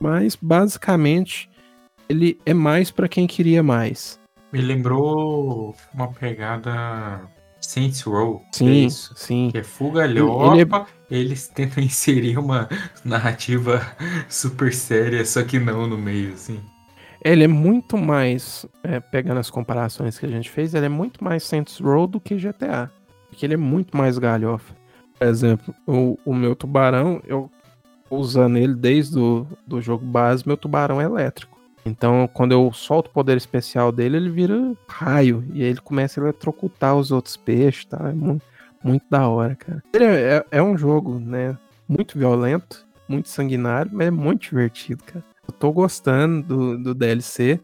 Mas 0.00 0.34
basicamente 0.40 1.50
ele 2.08 2.38
é 2.46 2.54
mais 2.54 2.90
para 2.90 3.08
quem 3.08 3.26
queria 3.26 3.62
mais. 3.62 4.18
Me 4.52 4.60
lembrou 4.60 5.74
uma 5.94 6.08
pegada 6.08 7.22
Saints 7.62 8.02
Row. 8.02 8.42
é 8.52 8.56
Sim, 8.56 8.86
isso? 8.86 9.14
sim. 9.16 9.48
Que 9.52 9.58
é 9.58 9.62
fuga 9.62 10.00
galhofa, 10.06 10.52
Ele 10.52 10.62
é- 10.62 10.86
eles 11.20 11.48
tentam 11.48 11.82
inserir 11.82 12.38
uma 12.38 12.68
narrativa 13.04 13.86
super 14.28 14.72
séria, 14.72 15.24
só 15.24 15.42
que 15.42 15.58
não 15.58 15.86
no 15.86 15.96
meio, 15.96 16.32
assim. 16.34 16.60
Ele 17.24 17.44
é 17.44 17.48
muito 17.48 17.96
mais, 17.96 18.66
é, 18.82 18.98
pegando 18.98 19.38
as 19.38 19.48
comparações 19.48 20.18
que 20.18 20.26
a 20.26 20.28
gente 20.28 20.50
fez, 20.50 20.74
ele 20.74 20.86
é 20.86 20.88
muito 20.88 21.22
mais 21.22 21.44
Saints 21.44 21.78
Row 21.78 22.06
do 22.06 22.18
que 22.20 22.36
GTA. 22.36 22.90
Porque 23.28 23.46
ele 23.46 23.54
é 23.54 23.58
muito 23.58 23.96
mais 23.96 24.18
galhofa. 24.18 24.74
Por 25.18 25.28
exemplo, 25.28 25.72
o, 25.86 26.18
o 26.24 26.34
meu 26.34 26.56
tubarão, 26.56 27.22
eu 27.24 27.48
usando 28.10 28.56
ele 28.58 28.74
desde 28.74 29.18
o 29.18 29.46
do 29.66 29.80
jogo 29.80 30.04
base, 30.04 30.42
meu 30.46 30.56
tubarão 30.56 31.00
é 31.00 31.04
elétrico. 31.04 31.51
Então, 31.84 32.28
quando 32.32 32.52
eu 32.52 32.72
solto 32.72 33.08
o 33.08 33.10
poder 33.12 33.36
especial 33.36 33.90
dele, 33.90 34.16
ele 34.16 34.30
vira 34.30 34.72
raio. 34.88 35.44
E 35.52 35.62
aí 35.62 35.68
ele 35.70 35.80
começa 35.80 36.20
a 36.20 36.22
eletrocutar 36.24 36.96
os 36.96 37.10
outros 37.10 37.36
peixes, 37.36 37.84
tá? 37.84 38.08
É 38.08 38.12
muito, 38.12 38.44
muito 38.82 39.04
da 39.10 39.28
hora, 39.28 39.56
cara. 39.56 39.82
Ele 39.92 40.04
é, 40.04 40.36
é- 40.36 40.46
é 40.52 40.62
um 40.62 40.76
jogo, 40.78 41.18
né? 41.18 41.56
Muito 41.88 42.16
violento, 42.18 42.86
muito 43.08 43.28
sanguinário, 43.28 43.90
mas 43.92 44.06
é 44.06 44.10
muito 44.10 44.42
divertido, 44.42 45.02
cara. 45.04 45.24
Eu 45.46 45.52
tô 45.54 45.72
gostando 45.72 46.42
do, 46.46 46.78
do 46.82 46.94
DLC. 46.94 47.58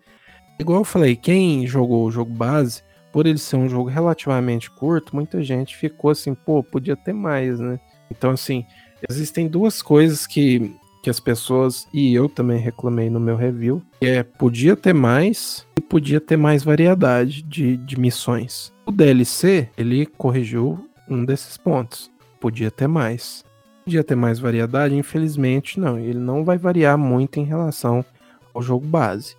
Igual 0.59 0.81
eu 0.81 0.85
falei, 0.85 1.15
quem 1.15 1.65
jogou 1.67 2.05
o 2.05 2.11
jogo 2.11 2.33
base, 2.33 2.83
por 3.13 3.25
ele 3.27 3.39
ser 3.39 3.57
um 3.57 3.69
jogo 3.69 3.89
relativamente 3.89 4.69
curto, 4.71 5.15
muita 5.15 5.43
gente 5.43 5.77
ficou 5.77 6.11
assim, 6.11 6.35
pô, 6.35 6.63
podia 6.63 6.97
ter 6.97 7.13
mais, 7.13 7.61
né? 7.61 7.79
Então, 8.11 8.33
assim, 8.33 8.65
existem 9.09 9.47
duas 9.47 9.81
coisas 9.81 10.27
que, 10.27 10.75
que 11.03 11.11
as 11.11 11.21
pessoas, 11.21 11.87
e 11.93 12.15
eu 12.15 12.29
também 12.29 12.59
reclamei 12.59 13.09
no 13.09 13.21
meu 13.21 13.37
review, 13.37 13.83
é 14.01 14.23
podia 14.23 14.77
ter 14.77 14.93
mais 14.93 15.67
e 15.77 15.81
podia 15.81 16.21
ter 16.21 16.37
mais 16.37 16.63
variedade 16.63 17.43
de, 17.43 17.77
de 17.77 17.99
missões. 17.99 18.73
O 18.85 18.93
DLC, 18.93 19.69
ele 19.77 20.07
corrigiu 20.07 20.89
um 21.09 21.25
desses 21.25 21.57
pontos. 21.57 22.11
Podia 22.41 22.71
ter 22.71 22.87
mais. 22.87 23.45
Podia 23.85 24.05
ter 24.05 24.15
mais 24.15 24.39
variedade, 24.39 24.95
infelizmente 24.95 25.81
não. 25.81 25.99
Ele 25.99 26.19
não 26.19 26.45
vai 26.45 26.59
variar 26.59 26.99
muito 26.99 27.39
em 27.41 27.45
relação 27.45 28.05
ao 28.53 28.63
jogo 28.63 28.87
base. 28.87 29.37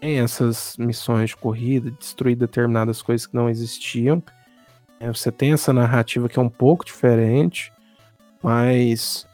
Tem 0.00 0.18
essas 0.18 0.76
missões 0.78 1.30
de 1.30 1.36
corrida, 1.36 1.90
destruir 1.92 2.36
determinadas 2.36 3.00
coisas 3.00 3.26
que 3.26 3.34
não 3.34 3.48
existiam. 3.48 4.22
É, 5.00 5.08
você 5.08 5.30
tem 5.30 5.52
essa 5.52 5.72
narrativa 5.72 6.28
que 6.28 6.38
é 6.38 6.42
um 6.42 6.48
pouco 6.48 6.84
diferente, 6.84 7.72
mas 8.42 9.26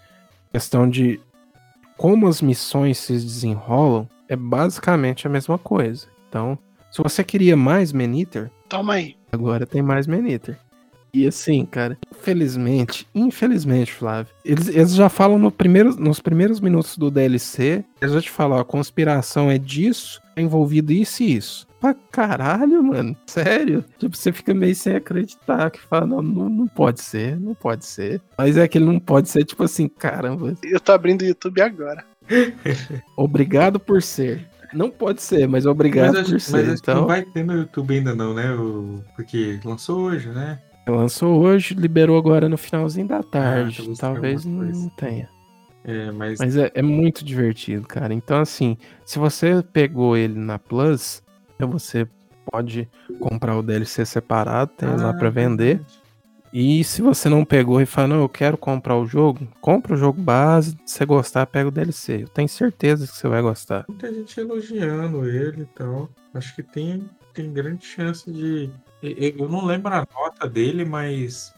questão 0.53 0.89
de 0.89 1.21
como 2.01 2.27
as 2.27 2.41
missões 2.41 2.97
se 2.97 3.13
desenrolam 3.13 4.09
é 4.27 4.35
basicamente 4.35 5.27
a 5.27 5.31
mesma 5.31 5.59
coisa. 5.59 6.07
Então, 6.27 6.59
se 6.91 7.03
você 7.03 7.23
queria 7.23 7.55
mais 7.55 7.93
Maniter, 7.93 8.51
Toma 8.71 8.95
aí. 8.95 9.17
Agora 9.31 9.67
tem 9.67 9.83
mais 9.83 10.07
Maniter. 10.07 10.59
E 11.13 11.27
assim, 11.27 11.65
cara, 11.65 11.99
infelizmente, 12.11 13.07
infelizmente, 13.15 13.93
Flávio, 13.93 14.33
eles, 14.45 14.69
eles 14.69 14.95
já 14.95 15.09
falam 15.09 15.39
no 15.39 15.51
primeiro, 15.51 15.95
nos 15.97 16.21
primeiros 16.21 16.61
minutos 16.61 16.97
do 16.97 17.11
DLC, 17.11 17.85
eles 18.01 18.15
já 18.15 18.21
te 18.21 18.31
falam, 18.31 18.59
ó, 18.59 18.61
a 18.61 18.65
conspiração 18.65 19.51
é 19.51 19.59
disso, 19.59 20.21
é 20.37 20.43
envolvido 20.43 20.93
isso 20.93 21.23
e 21.23 21.37
isso. 21.37 21.67
Pra 21.81 21.95
caralho, 21.95 22.83
mano, 22.83 23.17
sério? 23.27 23.83
Tipo, 23.99 24.15
você 24.15 24.31
fica 24.33 24.53
meio 24.53 24.75
sem 24.75 24.95
acreditar, 24.95 25.71
que 25.71 25.81
fala, 25.81 26.07
não, 26.07 26.23
não, 26.23 26.49
não 26.49 26.67
pode 26.69 27.01
ser, 27.01 27.41
não 27.41 27.55
pode 27.55 27.87
ser. 27.87 28.21
Mas 28.37 28.57
é 28.59 28.69
que 28.69 28.77
ele 28.77 28.85
não 28.85 29.01
pode 29.01 29.31
ser, 29.31 29.45
tipo 29.45 29.65
assim, 29.65 29.89
caramba, 29.89 30.55
Eu 30.63 30.79
tô 30.79 30.93
abrindo 30.93 31.23
o 31.23 31.27
YouTube 31.27 31.61
agora. 31.63 32.05
obrigado 33.17 33.81
por 33.81 34.03
ser. 34.03 34.47
Não 34.73 34.91
pode 34.91 35.23
ser, 35.23 35.49
mas 35.49 35.67
obrigado 35.67 36.13
mas 36.13 36.21
acho, 36.21 36.27
por 36.27 36.33
mas 36.35 36.45
ser. 36.45 36.67
que 36.67 36.73
Então, 36.73 36.95
não 37.01 37.07
vai 37.07 37.23
ter 37.23 37.45
no 37.45 37.55
YouTube 37.55 37.95
ainda 37.95 38.15
não, 38.15 38.35
né? 38.35 38.53
O... 38.53 39.03
Porque 39.17 39.59
lançou 39.65 40.03
hoje, 40.03 40.29
né? 40.29 40.61
Lançou 40.87 41.41
hoje, 41.41 41.75
liberou 41.75 42.17
agora 42.19 42.49
no 42.49 42.57
finalzinho 42.57 43.07
da 43.09 43.23
tarde. 43.23 43.77
talvez 43.97 43.99
tenha 43.99 44.15
Talvez 44.15 44.45
não, 44.45 44.89
tenha. 44.91 45.29
É, 45.85 46.11
mas, 46.11 46.39
Mas 46.39 46.57
é, 46.57 46.71
é 46.75 46.83
muito 46.83 47.25
divertido, 47.25 47.87
cara. 47.87 48.13
Então, 48.13 48.39
assim, 48.41 48.77
se 49.05 49.19
você 49.19 49.63
pegou 49.73 50.17
ele 50.17 50.39
na 50.39 50.59
Plus, 50.59 51.23
né, 51.59 51.67
você 51.67 52.07
pode 52.51 52.89
comprar 53.19 53.57
o 53.57 53.63
DLC 53.63 54.05
separado, 54.05 54.73
tem 54.77 54.89
lá 54.89 55.11
Ah, 55.11 55.15
pra 55.15 55.31
vender. 55.31 55.77
verdade. 55.77 56.01
E 56.53 56.83
se 56.83 57.01
você 57.01 57.29
não 57.29 57.45
pegou 57.45 57.81
e 57.81 57.87
fala, 57.87 58.09
não, 58.09 58.21
eu 58.23 58.29
quero 58.29 58.59
comprar 58.59 58.97
o 58.97 59.07
jogo, 59.07 59.47
compra 59.61 59.95
o 59.95 59.97
jogo 59.97 60.21
base, 60.21 60.73
se 60.85 60.97
você 60.97 61.07
gostar, 61.07 61.47
pega 61.47 61.69
o 61.69 61.73
DLC. 61.73 62.25
Eu 62.25 62.29
tenho 62.29 62.49
certeza 62.49 63.07
que 63.07 63.15
você 63.17 63.29
vai 63.29 63.41
gostar. 63.41 63.85
Muita 63.89 64.13
gente 64.13 64.39
elogiando 64.41 65.25
ele 65.25 65.63
e 65.63 65.67
tal. 65.67 66.11
Acho 66.35 66.55
que 66.57 66.63
tem, 66.63 67.09
tem 67.33 67.53
grande 67.53 67.87
chance 67.87 68.31
de. 68.31 68.69
Eu 69.03 69.49
não 69.49 69.65
lembro 69.65 69.93
a 69.93 70.07
nota 70.15 70.49
dele, 70.49 70.85
mas 70.85 71.55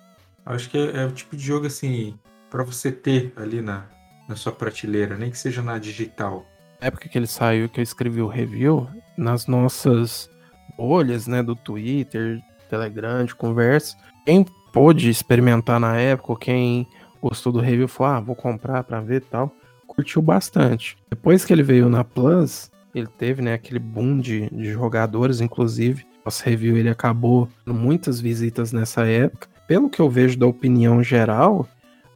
acho 0.47 0.70
que 0.70 0.78
é, 0.78 1.02
é 1.02 1.06
o 1.06 1.12
tipo 1.12 1.36
de 1.36 1.43
jogo 1.43 1.66
assim, 1.66 2.19
pra 2.51 2.62
você 2.62 2.93
ter 2.93 3.32
ali 3.36 3.60
na, 3.60 3.85
na 4.28 4.36
sua 4.36 4.52
prateleira, 4.52 5.16
nem 5.16 5.31
que 5.31 5.39
seja 5.39 5.62
na 5.62 5.78
digital. 5.78 6.47
Na 6.81 6.89
época 6.89 7.09
que 7.09 7.19
ele 7.19 7.27
saiu, 7.27 7.69
que 7.69 7.81
eu 7.81 7.82
escrevi 7.82 8.20
o 8.20 8.28
review, 8.28 8.89
nas 9.16 9.47
nossas 9.47 10.31
bolhas, 10.77 11.27
né, 11.27 11.43
do 11.43 11.55
Twitter, 11.55 12.40
Telegram, 12.69 13.24
de 13.24 13.35
conversa, 13.35 13.97
quem 14.24 14.47
pôde 14.73 15.10
experimentar 15.10 15.78
na 15.78 15.97
época, 15.97 16.44
quem 16.44 16.86
gostou 17.20 17.52
do 17.52 17.60
review, 17.60 17.86
falou, 17.86 18.14
ah, 18.14 18.20
vou 18.20 18.35
comprar 18.35 18.82
pra 18.85 19.01
ver 19.01 19.23
tal, 19.23 19.55
curtiu 19.86 20.23
bastante. 20.23 20.97
Depois 21.10 21.44
que 21.44 21.52
ele 21.52 21.62
veio 21.62 21.89
na 21.89 22.02
Plus, 22.02 22.70
ele 22.94 23.06
teve, 23.06 23.43
né, 23.43 23.55
aquele 23.55 23.78
boom 23.78 24.19
de, 24.19 24.48
de 24.51 24.73
jogadores, 24.73 25.40
inclusive, 25.40 26.06
nosso 26.24 26.44
review 26.44 26.77
ele 26.77 26.89
acabou 26.89 27.49
muitas 27.66 28.20
visitas 28.20 28.73
nessa 28.73 29.05
época. 29.07 29.49
Pelo 29.66 29.89
que 29.89 30.01
eu 30.01 30.11
vejo 30.11 30.39
da 30.39 30.47
opinião 30.47 31.03
geral, 31.03 31.69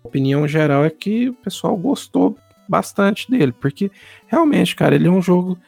a 0.05 0.09
opinião 0.09 0.47
geral 0.47 0.85
é 0.85 0.91
que 0.91 1.31
o 1.31 1.35
pessoal 1.35 1.77
gostou 1.77 2.39
bastante 2.69 3.31
dele, 3.31 3.53
porque 3.53 3.91
realmente, 4.27 4.75
cara, 4.75 4.95
ele 4.95 5.07
é 5.07 5.11
um 5.11 5.23
jogo 5.23 5.59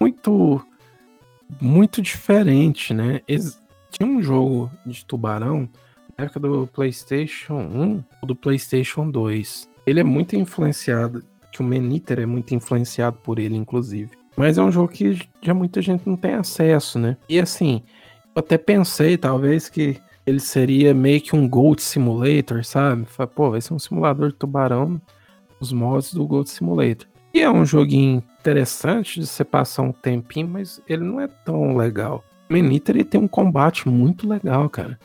muito 0.00 0.64
muito 1.60 2.00
diferente, 2.00 2.94
né? 2.94 3.20
Tinha 3.90 4.08
um 4.08 4.22
jogo 4.22 4.70
de 4.84 5.04
tubarão 5.04 5.68
na 6.16 6.24
época 6.24 6.40
do 6.40 6.68
PlayStation 6.72 7.54
1 7.54 8.04
ou 8.22 8.28
do 8.28 8.34
PlayStation 8.34 9.08
2. 9.08 9.68
Ele 9.86 10.00
é 10.00 10.04
muito 10.04 10.34
influenciado, 10.34 11.22
que 11.52 11.60
o 11.60 11.64
Meniter 11.64 12.18
é 12.18 12.26
muito 12.26 12.54
influenciado 12.54 13.18
por 13.18 13.38
ele, 13.38 13.56
inclusive. 13.56 14.10
Mas 14.36 14.58
é 14.58 14.62
um 14.62 14.70
jogo 14.70 14.88
que 14.88 15.18
já 15.40 15.54
muita 15.54 15.80
gente 15.80 16.08
não 16.08 16.16
tem 16.16 16.34
acesso, 16.34 16.98
né? 16.98 17.16
E 17.28 17.38
assim, 17.38 17.82
eu 18.34 18.40
até 18.40 18.58
pensei, 18.58 19.16
talvez, 19.16 19.68
que 19.68 19.96
ele 20.26 20.40
seria 20.40 20.92
meio 20.94 21.20
que 21.20 21.36
um 21.36 21.48
Gold 21.48 21.80
Simulator, 21.82 22.64
sabe? 22.64 23.06
Pô, 23.34 23.50
vai 23.50 23.60
ser 23.60 23.74
um 23.74 23.78
simulador 23.78 24.28
de 24.28 24.34
tubarão 24.34 25.00
os 25.60 25.72
mods 25.72 26.12
do 26.12 26.26
Gold 26.26 26.50
Simulator. 26.50 27.06
E 27.32 27.40
é 27.40 27.50
um 27.50 27.64
joguinho 27.64 28.22
interessante 28.40 29.20
de 29.20 29.26
você 29.26 29.44
passar 29.44 29.82
um 29.82 29.92
tempinho, 29.92 30.48
mas 30.48 30.80
ele 30.88 31.04
não 31.04 31.20
é 31.20 31.26
tão 31.26 31.76
legal. 31.76 32.24
O 32.48 32.52
Meniter 32.52 32.94
ele 32.94 33.04
tem 33.04 33.20
um 33.20 33.28
combate 33.28 33.88
muito 33.88 34.28
legal, 34.28 34.68
cara. 34.68 34.98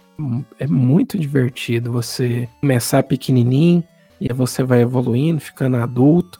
É 0.60 0.68
muito 0.68 1.18
divertido 1.18 1.91
você 1.91 2.47
começar 2.60 3.03
pequenininho 3.03 3.84
e 4.19 4.31
você 4.34 4.64
vai 4.64 4.81
evoluindo, 4.81 5.39
ficando 5.39 5.77
adulto 5.77 6.39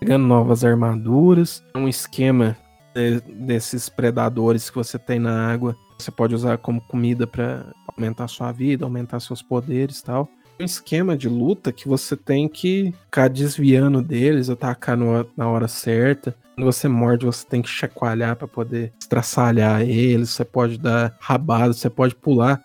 pegando 0.00 0.26
novas 0.26 0.64
armaduras, 0.64 1.62
um 1.74 1.86
esquema 1.86 2.56
de, 2.94 3.20
desses 3.20 3.90
predadores 3.90 4.70
que 4.70 4.76
você 4.76 4.98
tem 4.98 5.18
na 5.18 5.52
água. 5.52 5.76
Você 5.98 6.10
pode 6.10 6.34
usar 6.34 6.56
como 6.56 6.80
comida 6.80 7.26
para 7.26 7.66
aumentar 7.86 8.26
sua 8.26 8.50
vida, 8.50 8.86
aumentar 8.86 9.20
seus 9.20 9.42
poderes 9.42 10.00
tal. 10.00 10.26
Um 10.58 10.64
esquema 10.64 11.16
de 11.16 11.28
luta 11.28 11.70
que 11.70 11.86
você 11.86 12.16
tem 12.16 12.48
que 12.48 12.94
ficar 13.04 13.28
desviando 13.28 14.02
deles, 14.02 14.48
atacar 14.48 14.96
no, 14.96 15.26
na 15.36 15.48
hora 15.48 15.68
certa. 15.68 16.34
Quando 16.54 16.64
você 16.64 16.88
morde, 16.88 17.26
você 17.26 17.46
tem 17.46 17.62
que 17.62 17.68
chacoalhar 17.68 18.36
para 18.36 18.48
poder 18.48 18.92
estraçalhar 18.98 19.82
eles. 19.82 20.30
Você 20.30 20.44
pode 20.44 20.78
dar 20.78 21.14
rabada, 21.20 21.72
você 21.72 21.88
pode 21.88 22.14
pular 22.14 22.62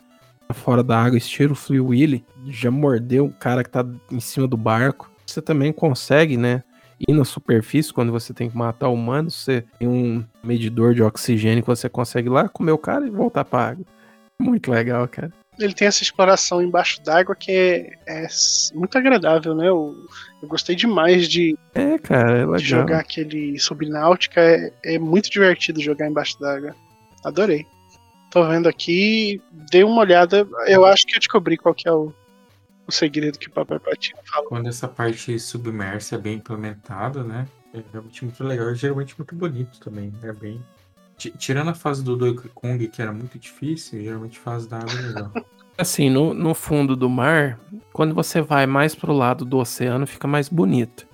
fora 0.53 0.83
da 0.83 1.01
água, 1.01 1.17
estilo 1.17 1.53
o 1.53 1.55
Free 1.55 1.79
Willy. 1.79 2.25
Já 2.47 2.71
mordeu 2.71 3.25
o 3.25 3.33
cara 3.33 3.63
que 3.63 3.69
tá 3.69 3.85
em 4.11 4.19
cima 4.19 4.47
do 4.47 4.57
barco. 4.57 5.09
Você 5.25 5.41
também 5.41 5.73
consegue, 5.73 6.37
né? 6.37 6.63
Ir 6.99 7.13
na 7.13 7.25
superfície, 7.25 7.93
quando 7.93 8.11
você 8.11 8.33
tem 8.33 8.49
que 8.49 8.57
matar 8.57 8.89
humanos, 8.89 9.35
você 9.35 9.63
tem 9.79 9.87
um 9.87 10.23
medidor 10.43 10.93
de 10.93 11.03
oxigênio 11.03 11.63
que 11.63 11.67
você 11.67 11.89
consegue 11.89 12.27
ir 12.27 12.31
lá 12.31 12.47
comer 12.49 12.71
o 12.71 12.77
cara 12.77 13.05
e 13.05 13.09
voltar 13.09 13.45
pra 13.45 13.69
água. 13.69 13.85
Muito 14.39 14.71
legal, 14.71 15.07
cara. 15.07 15.31
Ele 15.57 15.73
tem 15.73 15.87
essa 15.87 16.03
exploração 16.03 16.61
embaixo 16.61 17.01
d'água 17.01 17.33
que 17.33 17.51
é, 17.51 17.93
é, 18.05 18.27
muito 18.73 18.97
agradável, 18.97 19.55
né? 19.55 19.69
Eu, 19.69 19.95
eu, 20.41 20.47
gostei 20.49 20.75
demais 20.75 21.29
de, 21.29 21.57
é, 21.73 21.97
cara, 21.97 22.41
é 22.41 22.57
de 22.57 22.65
jogar 22.65 22.99
aquele 22.99 23.57
subnáutica. 23.57 24.41
É, 24.41 24.73
é 24.83 24.99
muito 24.99 25.29
divertido 25.29 25.81
jogar 25.81 26.09
embaixo 26.09 26.37
d'água. 26.39 26.75
Adorei. 27.23 27.65
Tô 28.29 28.45
vendo 28.45 28.67
aqui, 28.67 29.41
dei 29.71 29.85
uma 29.85 30.01
olhada. 30.01 30.45
Eu 30.67 30.83
acho 30.83 31.05
que 31.05 31.15
eu 31.15 31.19
descobri 31.19 31.55
qual 31.55 31.73
que 31.73 31.87
é 31.87 31.91
o, 31.91 32.13
o 32.87 32.91
segredo 32.91 33.39
que 33.39 33.47
o 33.47 33.51
Papai 33.51 33.79
Platina 33.79 34.19
fala. 34.25 34.47
Quando 34.47 34.67
essa 34.67 34.87
parte 34.87 35.37
submersa 35.39 36.15
é 36.15 36.17
bem 36.17 36.37
implementada, 36.37 37.23
né? 37.23 37.47
É 37.73 37.81
realmente 37.91 38.23
muito 38.23 38.43
legal 38.43 38.71
e 38.71 38.75
geralmente 38.75 39.15
muito 39.17 39.35
bonito 39.35 39.79
também. 39.79 40.13
É 40.23 40.31
bem. 40.31 40.63
Tirando 41.17 41.69
a 41.69 41.73
fase 41.73 42.03
do 42.03 42.15
Donkey 42.15 42.49
Kong, 42.53 42.87
que 42.87 43.01
era 43.01 43.11
muito 43.11 43.39
difícil, 43.39 44.03
geralmente 44.03 44.37
fase 44.37 44.67
da 44.67 44.77
água 44.77 44.91
é 44.91 45.01
legal. 45.01 45.31
Assim, 45.77 46.09
no, 46.09 46.33
no 46.33 46.53
fundo 46.53 46.95
do 46.95 47.09
mar, 47.09 47.59
quando 47.91 48.15
você 48.15 48.41
vai 48.41 48.65
mais 48.65 48.95
pro 48.95 49.11
lado 49.11 49.43
do 49.43 49.57
oceano, 49.57 50.07
fica 50.07 50.25
mais 50.25 50.47
bonito. 50.47 51.05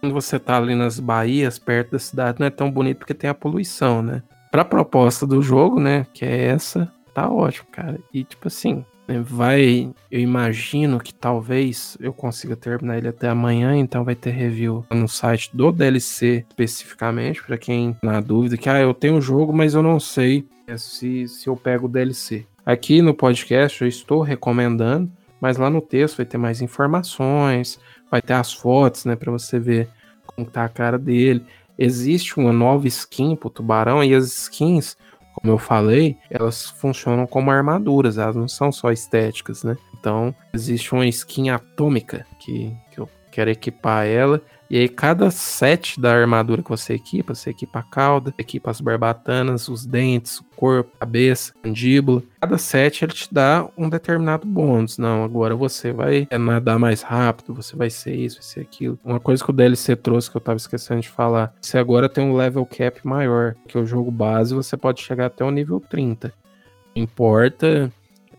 Quando 0.00 0.12
você 0.12 0.38
tá 0.38 0.56
ali 0.56 0.76
nas 0.76 1.00
baías, 1.00 1.58
perto 1.58 1.92
da 1.92 1.98
cidade, 1.98 2.38
não 2.38 2.46
é 2.46 2.50
tão 2.50 2.70
bonito 2.70 2.98
porque 2.98 3.14
tem 3.14 3.28
a 3.28 3.34
poluição, 3.34 4.00
né? 4.00 4.22
Pra 4.52 4.64
proposta 4.64 5.26
do 5.26 5.42
jogo, 5.42 5.80
né, 5.80 6.06
que 6.14 6.24
é 6.24 6.46
essa, 6.46 6.92
tá 7.12 7.28
ótimo, 7.28 7.66
cara. 7.72 7.98
E 8.14 8.22
tipo 8.22 8.46
assim, 8.46 8.84
vai, 9.22 9.90
eu 10.10 10.20
imagino 10.20 11.00
que 11.00 11.14
talvez 11.14 11.96
eu 11.98 12.12
consiga 12.12 12.54
terminar 12.54 12.98
ele 12.98 13.08
até 13.08 13.28
amanhã, 13.28 13.74
então 13.74 14.04
vai 14.04 14.14
ter 14.14 14.30
review 14.30 14.84
no 14.90 15.08
site 15.08 15.50
do 15.54 15.72
DLC 15.72 16.44
especificamente, 16.48 17.42
para 17.42 17.56
quem 17.56 17.96
na 18.02 18.20
dúvida 18.20 18.58
que 18.58 18.68
ah, 18.68 18.80
eu 18.80 18.92
tenho 18.92 19.16
o 19.16 19.22
jogo, 19.22 19.52
mas 19.52 19.74
eu 19.74 19.82
não 19.82 19.98
sei 19.98 20.46
se, 20.76 21.26
se 21.26 21.48
eu 21.48 21.56
pego 21.56 21.86
o 21.86 21.88
DLC. 21.88 22.44
Aqui 22.66 23.00
no 23.00 23.14
podcast 23.14 23.80
eu 23.80 23.88
estou 23.88 24.20
recomendando, 24.20 25.10
mas 25.40 25.56
lá 25.56 25.70
no 25.70 25.80
texto 25.80 26.18
vai 26.18 26.26
ter 26.26 26.36
mais 26.36 26.60
informações, 26.60 27.80
vai 28.10 28.20
ter 28.20 28.34
as 28.34 28.52
fotos, 28.52 29.06
né, 29.06 29.16
para 29.16 29.32
você 29.32 29.58
ver 29.58 29.88
como 30.26 30.46
tá 30.46 30.64
a 30.64 30.68
cara 30.68 30.98
dele. 30.98 31.42
Existe 31.78 32.38
uma 32.38 32.52
nova 32.52 32.86
skin 32.88 33.36
pro 33.36 33.48
tubarão 33.48 34.02
e 34.04 34.14
as 34.14 34.26
skins 34.26 34.96
como 35.40 35.52
eu 35.52 35.58
falei, 35.58 36.16
elas 36.30 36.66
funcionam 36.70 37.26
como 37.26 37.50
armaduras, 37.50 38.18
elas 38.18 38.36
não 38.36 38.48
são 38.48 38.72
só 38.72 38.90
estéticas, 38.90 39.62
né? 39.62 39.76
Então, 39.98 40.34
existe 40.52 40.92
uma 40.92 41.06
skin 41.06 41.50
atômica 41.50 42.26
que, 42.38 42.74
que 42.90 42.98
eu 42.98 43.08
quero 43.30 43.50
equipar 43.50 44.06
ela 44.06 44.42
e 44.70 44.76
aí, 44.76 44.88
cada 44.88 45.30
set 45.30 45.98
da 45.98 46.12
armadura 46.12 46.62
que 46.62 46.68
você 46.68 46.92
equipa, 46.92 47.34
você 47.34 47.50
equipa 47.50 47.78
a 47.78 47.82
cauda, 47.82 48.34
equipa 48.36 48.70
as 48.70 48.82
barbatanas, 48.82 49.66
os 49.66 49.86
dentes, 49.86 50.40
o 50.40 50.44
corpo, 50.56 50.90
a 50.96 50.98
cabeça, 51.00 51.54
a 51.62 51.66
mandíbula. 51.66 52.22
Cada 52.38 52.58
set 52.58 53.02
ele 53.02 53.12
te 53.12 53.32
dá 53.32 53.66
um 53.78 53.88
determinado 53.88 54.46
bônus. 54.46 54.98
Não, 54.98 55.24
agora 55.24 55.56
você 55.56 55.90
vai 55.90 56.28
nadar 56.38 56.78
mais 56.78 57.00
rápido, 57.00 57.54
você 57.54 57.74
vai 57.74 57.88
ser 57.88 58.14
isso, 58.14 58.36
vai 58.36 58.44
ser 58.44 58.60
aquilo. 58.60 58.98
Uma 59.02 59.18
coisa 59.18 59.42
que 59.42 59.50
o 59.50 59.54
DLC 59.54 59.96
trouxe 59.96 60.30
que 60.30 60.36
eu 60.36 60.40
tava 60.40 60.58
esquecendo 60.58 61.00
de 61.00 61.08
falar: 61.08 61.54
você 61.58 61.78
agora 61.78 62.06
tem 62.06 62.22
um 62.22 62.36
level 62.36 62.66
cap 62.66 63.06
maior, 63.06 63.54
que 63.66 63.78
o 63.78 63.86
jogo 63.86 64.10
base 64.10 64.54
você 64.54 64.76
pode 64.76 65.00
chegar 65.00 65.26
até 65.26 65.42
o 65.42 65.50
nível 65.50 65.80
30. 65.80 66.30
Não 66.94 67.02
importa 67.02 67.90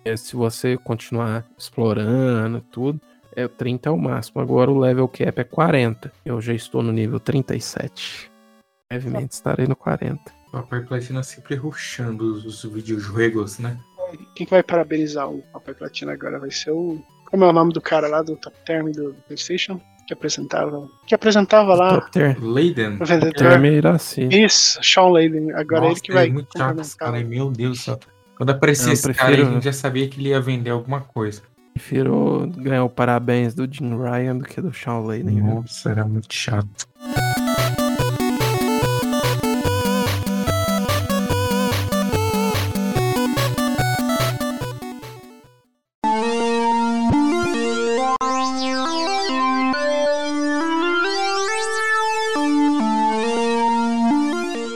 é, 0.06 0.16
se 0.16 0.36
você 0.36 0.78
continuar 0.78 1.44
explorando 1.58 2.62
tudo 2.72 3.02
é 3.40 3.48
30 3.48 3.90
é 3.90 3.92
o 3.92 3.98
máximo. 3.98 4.42
Agora 4.42 4.70
o 4.70 4.80
level 4.80 5.08
cap 5.08 5.40
é 5.40 5.44
40. 5.44 6.12
Eu 6.26 6.42
já 6.42 6.54
estou 6.54 6.84
no 6.84 6.92
nível 6.92 7.20
37. 7.20 8.30
Brevemente 8.90 9.34
estarei 9.34 9.68
no 9.68 9.76
40. 9.76 10.20
Papai 10.52 10.82
Platina 10.82 11.22
sempre 11.22 11.56
ruxando 11.56 12.34
os, 12.34 12.64
os 12.64 12.74
videojogos, 12.74 13.60
né? 13.60 13.78
Quem 14.36 14.46
que 14.46 14.52
vai 14.52 14.64
parabenizar 14.64 15.30
o 15.30 15.44
Papai 15.54 15.74
Platina 15.74 16.14
agora 16.14 16.40
vai 16.40 16.50
ser 16.50 16.72
o. 16.72 17.00
Como 17.30 17.44
é 17.44 17.48
o 17.48 17.54
nome 17.54 17.72
do 17.72 17.80
cara 17.80 18.08
lá 18.08 18.24
do 18.24 18.36
Top 18.36 18.58
Term 18.66 18.92
do 18.92 19.16
PlayStation? 19.28 19.80
Que 20.08 20.14
apresentava. 20.14 20.90
Que 21.06 21.14
apresentava 21.14 21.76
lá. 21.76 22.02
Top 22.02 22.12
Term. 22.12 22.44
Leiden. 22.44 22.98
O 23.00 23.06
vendedor. 23.06 23.64
Iraci. 23.64 24.28
Isso, 24.32 24.80
Sean 24.82 25.12
Leiden. 25.12 25.52
Agora 25.52 25.82
Nossa, 25.82 25.94
ele 25.94 26.02
que 26.02 26.12
vai. 26.12 26.28
É 26.28 26.32
muito 26.32 26.58
chato 26.58 26.82
esse 26.82 26.98
cara, 26.98 27.24
meu 27.24 27.52
Deus 27.52 27.78
do 27.78 27.84
céu. 27.84 28.00
Quando 28.36 28.50
aparecia 28.50 28.94
esse 28.94 29.04
prefiro... 29.04 29.28
cara, 29.28 29.48
a 29.48 29.52
gente 29.52 29.66
já 29.66 29.74
sabia 29.74 30.08
que 30.08 30.20
ele 30.20 30.30
ia 30.30 30.42
vender 30.42 30.72
alguma 30.72 31.02
coisa. 31.02 31.44
Prefiro 31.74 32.48
ganhar 32.58 32.84
o 32.84 32.90
parabéns 32.90 33.54
do 33.54 33.72
Jim 33.72 33.98
Ryan 33.98 34.38
do 34.38 34.44
que 34.44 34.62
do 34.62 34.74
Sean 34.74 35.00
Layden. 35.00 35.42
Nossa, 35.42 35.90
era 35.92 36.06
muito 36.06 36.34
chato. 36.34 36.88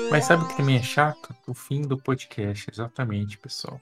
Mas 0.09 0.25
sabe 0.25 0.43
o 0.43 0.47
que 0.47 0.55
também 0.55 0.77
é 0.77 0.81
chato? 0.83 1.35
O 1.47 1.53
fim 1.53 1.81
do 1.81 1.97
podcast, 1.97 2.69
exatamente, 2.71 3.37
pessoal. 3.37 3.81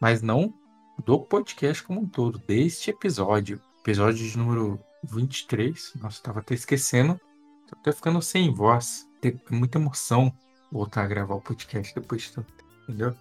Mas 0.00 0.22
não 0.22 0.54
do 1.02 1.18
podcast 1.18 1.82
como 1.82 2.00
um 2.00 2.06
todo, 2.06 2.38
deste 2.38 2.90
episódio. 2.90 3.60
Episódio 3.80 4.26
de 4.26 4.38
número 4.38 4.78
23. 5.04 5.92
Nossa, 6.00 6.22
tava 6.22 6.40
até 6.40 6.54
esquecendo. 6.54 7.20
Tô 7.68 7.76
até 7.78 7.92
ficando 7.92 8.20
sem 8.22 8.52
voz. 8.52 9.08
Tem 9.20 9.40
muita 9.50 9.78
emoção 9.78 10.32
voltar 10.70 11.04
a 11.04 11.06
gravar 11.06 11.34
o 11.34 11.40
podcast 11.40 11.94
depois 11.94 12.22
de 12.22 12.32
tanto, 12.32 12.52
entendeu? 12.82 13.14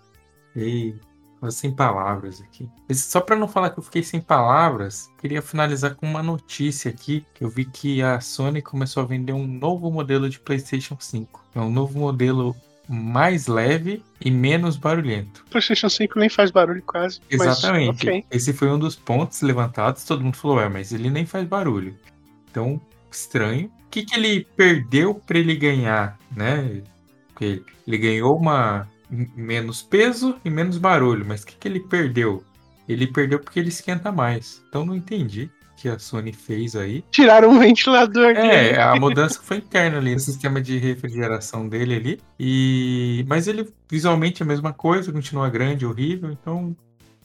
E 0.55 0.95
sem 1.51 1.75
palavras 1.75 2.41
aqui. 2.41 2.69
Só 2.91 3.19
para 3.19 3.35
não 3.35 3.47
falar 3.47 3.69
que 3.71 3.79
eu 3.79 3.83
fiquei 3.83 4.03
sem 4.03 4.21
palavras, 4.21 5.11
queria 5.19 5.41
finalizar 5.41 5.95
com 5.95 6.07
uma 6.07 6.23
notícia 6.23 6.89
aqui, 6.89 7.25
eu 7.39 7.49
vi 7.49 7.65
que 7.65 8.01
a 8.01 8.19
Sony 8.21 8.61
começou 8.61 9.03
a 9.03 9.05
vender 9.05 9.33
um 9.33 9.45
novo 9.45 9.91
modelo 9.91 10.29
de 10.29 10.39
PlayStation 10.39 10.97
5. 10.99 11.43
É 11.53 11.59
um 11.59 11.69
novo 11.69 11.99
modelo 11.99 12.55
mais 12.88 13.47
leve 13.47 14.03
e 14.19 14.30
menos 14.30 14.76
barulhento. 14.77 15.43
O 15.47 15.49
PlayStation 15.49 15.89
5 15.89 16.19
nem 16.19 16.30
faz 16.30 16.51
barulho 16.51 16.81
quase. 16.84 17.19
Exatamente. 17.30 18.05
Mas, 18.05 18.15
ok. 18.15 18.26
Esse 18.31 18.53
foi 18.53 18.69
um 18.69 18.80
dos 18.80 18.95
pontos 18.95 19.41
levantados, 19.41 20.03
todo 20.03 20.23
mundo 20.23 20.38
falou, 20.38 20.60
é, 20.60 20.69
mas 20.69 20.91
ele 20.91 21.10
nem 21.10 21.26
faz 21.26 21.47
barulho. 21.47 21.97
Então, 22.49 22.80
estranho. 23.11 23.72
O 23.85 23.89
que, 23.89 24.03
que 24.03 24.15
ele 24.15 24.47
perdeu 24.55 25.15
para 25.15 25.38
ele 25.38 25.55
ganhar, 25.55 26.18
né? 26.35 26.81
Porque 27.27 27.64
ele 27.88 27.97
ganhou 27.97 28.38
uma 28.38 28.88
menos 29.10 29.81
peso 29.81 30.38
e 30.43 30.49
menos 30.49 30.77
barulho, 30.77 31.26
mas 31.26 31.43
o 31.43 31.47
que, 31.47 31.55
que 31.55 31.68
ele 31.68 31.80
perdeu? 31.80 32.43
Ele 32.88 33.07
perdeu 33.07 33.39
porque 33.39 33.60
ele 33.60 33.69
esquenta 33.69 34.11
mais. 34.11 34.64
Então 34.68 34.85
não 34.85 34.95
entendi 34.95 35.49
que 35.84 35.89
a 35.89 35.99
Sony 35.99 36.31
fez 36.31 36.77
aí. 36.77 37.03
Tiraram 37.11 37.49
um 37.49 37.60
ventilador 37.60 38.34
dele. 38.34 38.47
É, 38.47 38.81
a 38.81 38.95
mudança 38.95 39.41
foi 39.43 39.57
interna 39.57 39.97
ali, 39.97 40.14
no 40.14 40.19
sistema 40.19 40.61
de 40.61 40.77
refrigeração 40.77 41.68
dele 41.68 41.95
ali. 41.95 42.19
E 42.39 43.26
mas 43.27 43.49
ele 43.49 43.68
visualmente 43.89 44.41
é 44.41 44.45
a 44.45 44.47
mesma 44.47 44.72
coisa, 44.72 45.11
continua 45.11 45.49
grande, 45.49 45.85
horrível, 45.85 46.31
então 46.31 46.73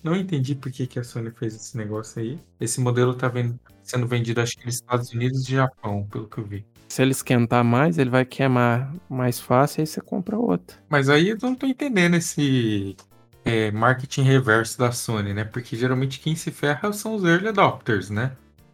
não 0.02 0.16
entendi 0.16 0.56
por 0.56 0.72
que, 0.72 0.88
que 0.88 0.98
a 0.98 1.04
Sony 1.04 1.30
fez 1.30 1.54
esse 1.54 1.76
negócio 1.76 2.20
aí. 2.20 2.36
Esse 2.60 2.80
modelo 2.80 3.14
tá 3.14 3.28
ven- 3.28 3.54
sendo 3.84 4.08
vendido 4.08 4.40
acho 4.40 4.56
que 4.58 4.66
nos 4.66 4.74
Estados 4.74 5.12
Unidos 5.12 5.48
e 5.48 5.52
Japão, 5.52 6.04
pelo 6.10 6.26
que 6.26 6.38
eu 6.38 6.44
vi. 6.44 6.66
Se 6.88 7.00
ele 7.00 7.12
esquentar 7.12 7.62
mais, 7.62 7.96
ele 7.96 8.10
vai 8.10 8.24
queimar 8.24 8.92
mais 9.08 9.38
fácil, 9.38 9.82
aí 9.82 9.86
você 9.86 10.00
compra 10.00 10.36
outro. 10.36 10.76
Mas 10.88 11.08
aí 11.08 11.28
eu 11.28 11.38
não 11.40 11.54
tô 11.54 11.64
entendendo 11.64 12.16
esse 12.16 12.96
é, 13.44 13.70
marketing 13.70 14.22
reverso 14.22 14.76
da 14.78 14.90
Sony, 14.90 15.32
né? 15.32 15.44
Porque 15.44 15.76
geralmente 15.76 16.18
quem 16.18 16.34
se 16.34 16.50
ferra 16.50 16.92
são 16.92 17.14
os 17.14 17.22
early 17.24 17.48
adopters, 17.48 18.10
né? 18.10 18.32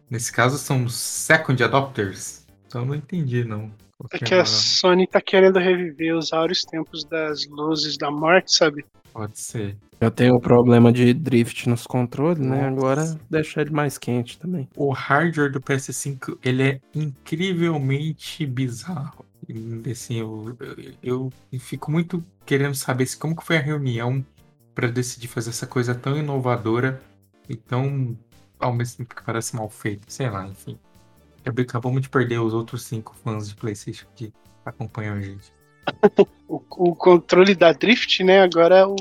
Nesse 0.09 0.31
caso 0.31 0.57
são 0.57 0.85
os 0.85 0.95
second 0.95 1.61
adopters. 1.63 2.45
Então 2.67 2.81
eu 2.81 2.87
não 2.87 2.95
entendi, 2.95 3.43
não. 3.43 3.71
É 4.11 4.19
que 4.19 4.33
é 4.33 4.41
a 4.41 4.45
Sony 4.45 5.07
tá 5.07 5.21
querendo 5.21 5.57
reviver 5.57 6.15
os 6.15 6.33
áureos 6.33 6.63
tempos 6.63 7.05
das 7.05 7.47
luzes 7.47 7.97
da 7.97 8.11
morte, 8.11 8.53
sabe? 8.53 8.85
Pode 9.13 9.39
ser. 9.39 9.77
Já 10.01 10.11
tem 10.11 10.29
o 10.29 10.39
problema 10.41 10.91
de 10.91 11.13
drift 11.13 11.69
nos 11.69 11.87
controles, 11.87 12.45
né? 12.45 12.67
Agora 12.67 13.17
deixa 13.29 13.61
ele 13.61 13.69
mais 13.69 13.97
quente 13.97 14.37
também. 14.37 14.67
O 14.75 14.91
hardware 14.91 15.51
do 15.51 15.61
PS5 15.61 16.37
ele 16.43 16.63
é 16.63 16.79
incrivelmente 16.93 18.45
bizarro. 18.45 19.25
Assim, 19.89 20.15
eu, 20.19 20.57
eu, 21.01 21.31
eu 21.51 21.59
fico 21.59 21.89
muito 21.91 22.21
querendo 22.45 22.75
saber 22.75 23.07
como 23.17 23.35
que 23.35 23.45
foi 23.45 23.57
a 23.57 23.61
reunião 23.61 24.25
para 24.73 24.87
decidir 24.89 25.27
fazer 25.27 25.51
essa 25.51 25.65
coisa 25.65 25.95
tão 25.95 26.17
inovadora 26.17 27.01
e 27.47 27.55
tão 27.55 28.17
ao 28.59 28.73
mesmo 28.73 28.97
tempo 28.97 29.15
que 29.15 29.23
parece 29.23 29.55
mal 29.55 29.69
feito. 29.69 30.11
Sei 30.11 30.29
lá, 30.29 30.45
enfim. 30.47 30.77
Acabamos 31.45 32.01
de 32.01 32.09
perder 32.09 32.39
os 32.39 32.53
outros 32.53 32.83
cinco 32.83 33.15
fãs 33.23 33.49
de 33.49 33.55
PlayStation 33.55 34.07
que 34.15 34.33
acompanham 34.65 35.15
a 35.15 35.21
gente. 35.21 35.53
O, 36.47 36.61
o 36.77 36.95
controle 36.95 37.55
da 37.55 37.73
Drift, 37.73 38.23
né? 38.23 38.43
Agora 38.43 38.77
é 38.77 38.85
o 38.85 38.95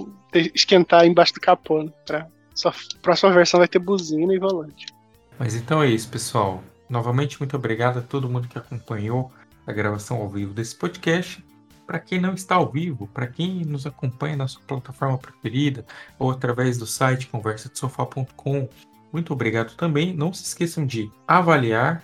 esquentar 0.55 1.05
embaixo 1.05 1.35
do 1.35 1.41
capô, 1.41 1.83
né? 1.83 1.93
Pra, 2.07 2.27
só, 2.55 2.73
próxima 3.03 3.33
versão 3.33 3.59
vai 3.59 3.69
ter 3.69 3.79
buzina 3.79 4.35
e 4.35 4.39
volante. 4.39 4.87
Mas 5.39 5.55
então 5.55 5.83
é 5.83 5.89
isso, 5.89 6.09
pessoal. 6.09 6.63
Novamente, 6.89 7.39
muito 7.39 7.55
obrigado 7.55 7.99
a 7.99 8.03
todo 8.03 8.31
mundo 8.31 8.49
que 8.49 8.57
acompanhou 8.57 9.31
a 9.67 9.73
gravação 9.73 10.19
ao 10.19 10.29
vivo 10.29 10.55
desse 10.55 10.75
podcast. 10.75 11.45
Para 11.87 11.99
quem 11.99 12.19
não 12.19 12.33
está 12.33 12.55
ao 12.55 12.71
vivo, 12.71 13.07
para 13.09 13.27
quem 13.27 13.65
nos 13.65 13.87
acompanha 13.87 14.37
na 14.37 14.49
sua 14.49 14.63
plataforma 14.63 15.19
preferida 15.19 15.85
ou 16.19 16.31
através 16.31 16.79
do 16.79 16.87
site 16.87 17.27
conversadesofá.com, 17.27 18.69
muito 19.15 19.33
obrigado 19.33 19.77
também. 19.77 20.13
Não 20.13 20.33
se 20.33 20.43
esqueçam 20.43 20.85
de 20.85 21.09
avaliar, 21.27 22.03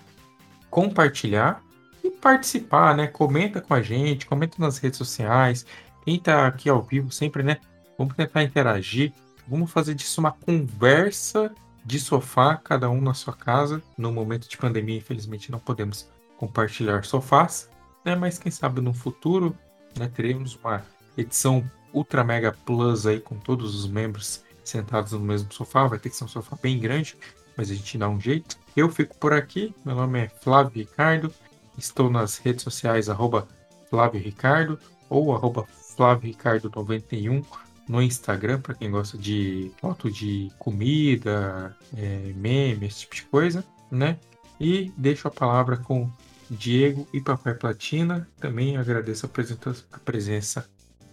compartilhar 0.70 1.60
e 2.04 2.08
participar, 2.08 2.96
né? 2.96 3.08
Comenta 3.08 3.60
com 3.60 3.74
a 3.74 3.82
gente, 3.82 4.26
comenta 4.26 4.56
nas 4.58 4.78
redes 4.78 4.96
sociais. 4.96 5.66
Quem 6.04 6.14
está 6.14 6.46
aqui 6.46 6.70
ao 6.70 6.80
vivo 6.80 7.10
sempre, 7.10 7.42
né? 7.42 7.58
Vamos 7.98 8.14
tentar 8.14 8.44
interagir. 8.44 9.12
Vamos 9.48 9.72
fazer 9.72 9.96
disso 9.96 10.20
uma 10.20 10.30
conversa 10.30 11.52
de 11.84 11.98
sofá, 11.98 12.56
cada 12.56 12.88
um 12.88 13.00
na 13.00 13.12
sua 13.12 13.34
casa. 13.34 13.82
No 13.98 14.12
momento 14.12 14.48
de 14.48 14.56
pandemia, 14.56 14.98
infelizmente, 14.98 15.50
não 15.50 15.58
podemos 15.58 16.08
compartilhar 16.38 17.04
sofás, 17.04 17.68
né? 18.04 18.14
Mas 18.14 18.38
quem 18.38 18.52
sabe 18.52 18.80
no 18.80 18.94
futuro, 18.94 19.52
né, 19.98 20.08
teremos 20.08 20.54
uma 20.62 20.84
edição 21.18 21.68
Ultra 21.92 22.22
Mega 22.22 22.56
Plus 22.64 23.04
aí 23.04 23.18
com 23.18 23.34
todos 23.34 23.74
os 23.74 23.88
membros 23.88 24.44
sentados 24.70 25.12
no 25.12 25.20
mesmo 25.20 25.52
sofá. 25.52 25.86
Vai 25.86 25.98
ter 25.98 26.10
que 26.10 26.16
ser 26.16 26.24
um 26.24 26.28
sofá 26.28 26.56
bem 26.62 26.78
grande, 26.78 27.16
mas 27.56 27.70
a 27.70 27.74
gente 27.74 27.98
dá 27.98 28.08
um 28.08 28.20
jeito. 28.20 28.56
Eu 28.76 28.88
fico 28.88 29.16
por 29.18 29.32
aqui. 29.32 29.74
Meu 29.84 29.94
nome 29.94 30.20
é 30.20 30.28
Flávio 30.28 30.72
Ricardo. 30.74 31.32
Estou 31.76 32.10
nas 32.10 32.38
redes 32.38 32.62
sociais 32.62 33.08
arroba 33.08 33.46
Flávio 33.88 34.20
Ricardo 34.20 34.78
ou 35.08 35.34
arroba 35.34 35.66
Flávio 35.96 36.28
Ricardo 36.28 36.70
91 36.74 37.42
no 37.88 38.00
Instagram, 38.00 38.60
para 38.60 38.74
quem 38.74 38.88
gosta 38.88 39.18
de 39.18 39.72
foto 39.80 40.08
de 40.08 40.48
comida, 40.60 41.76
é, 41.96 42.32
meme, 42.36 42.86
esse 42.86 43.00
tipo 43.00 43.16
de 43.16 43.22
coisa, 43.22 43.64
né? 43.90 44.16
E 44.60 44.92
deixo 44.96 45.26
a 45.26 45.30
palavra 45.30 45.76
com 45.76 46.08
Diego 46.48 47.08
e 47.12 47.20
Papai 47.20 47.54
Platina. 47.54 48.28
Também 48.38 48.76
agradeço 48.76 49.26
a 49.26 49.28
presença, 49.28 49.84
a 49.90 49.98
presença 49.98 50.70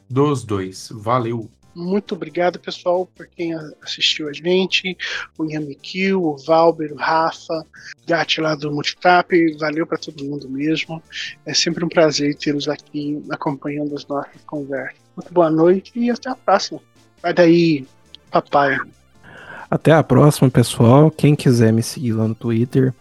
dos 0.07 0.43
dois. 0.43 0.89
Valeu! 0.91 1.49
Muito 1.77 2.15
obrigado, 2.15 2.57
pessoal, 2.57 3.05
por 3.05 3.27
quem 3.27 3.53
assistiu 3.83 4.27
a 4.27 4.33
gente. 4.33 4.97
O 5.37 5.45
Yamikil, 5.45 6.23
o 6.23 6.35
Valber, 6.35 6.91
o 6.91 6.95
Rafa, 6.95 7.63
Gatti 8.07 8.41
lá 8.41 8.55
do 8.55 8.71
Multitap. 8.71 9.29
Valeu 9.59 9.85
para 9.85 9.99
todo 9.99 10.25
mundo 10.25 10.49
mesmo. 10.49 10.99
É 11.45 11.53
sempre 11.53 11.85
um 11.85 11.87
prazer 11.87 12.35
tê-los 12.35 12.67
aqui 12.67 13.23
acompanhando 13.29 13.93
as 13.93 14.07
nossas 14.07 14.41
conversas. 14.47 14.97
Muito 15.15 15.31
boa 15.31 15.51
noite 15.51 15.91
e 15.95 16.09
até 16.09 16.31
a 16.31 16.35
próxima. 16.35 16.79
Vai 17.21 17.31
daí, 17.31 17.85
papai. 18.31 18.79
Até 19.69 19.91
a 19.91 20.01
próxima, 20.01 20.49
pessoal. 20.49 21.11
Quem 21.11 21.35
quiser 21.35 21.71
me 21.71 21.83
seguir 21.83 22.13
lá 22.13 22.27
no 22.27 22.33
Twitter, 22.33 22.91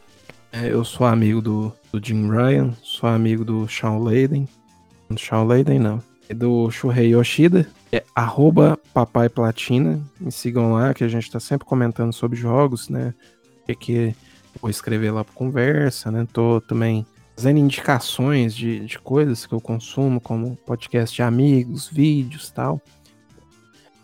é, 0.52 0.70
eu 0.70 0.84
sou 0.84 1.06
amigo 1.06 1.40
do, 1.40 1.72
do 1.90 2.06
Jim 2.06 2.28
Ryan, 2.28 2.74
sou 2.82 3.08
amigo 3.08 3.42
do 3.42 3.66
Shawn 3.66 4.02
Layden. 4.02 4.46
Do 5.08 5.18
Shawn 5.18 5.46
Layden, 5.46 5.78
não. 5.78 6.02
É 6.28 6.34
do 6.34 6.70
Shuhei 6.70 7.14
Yoshida. 7.14 7.66
É 7.92 8.04
arroba 8.14 8.78
Papai 8.92 9.28
Platina. 9.28 10.00
Me 10.20 10.32
sigam 10.32 10.72
lá, 10.72 10.92
que 10.92 11.04
a 11.04 11.08
gente 11.08 11.30
tá 11.30 11.38
sempre 11.38 11.66
comentando 11.66 12.12
sobre 12.12 12.36
jogos, 12.36 12.88
né? 12.88 13.14
O 13.68 13.74
que, 13.74 14.14
vou 14.60 14.70
escrever 14.70 15.10
lá 15.10 15.24
pra 15.24 15.34
conversa, 15.34 16.10
né? 16.10 16.26
Tô 16.32 16.60
também 16.60 17.06
fazendo 17.36 17.58
indicações 17.58 18.54
de, 18.54 18.80
de 18.86 18.98
coisas 18.98 19.46
que 19.46 19.52
eu 19.52 19.60
consumo, 19.60 20.20
como 20.20 20.56
podcast 20.56 21.14
de 21.14 21.22
amigos, 21.22 21.88
vídeos 21.88 22.50
tal. 22.50 22.80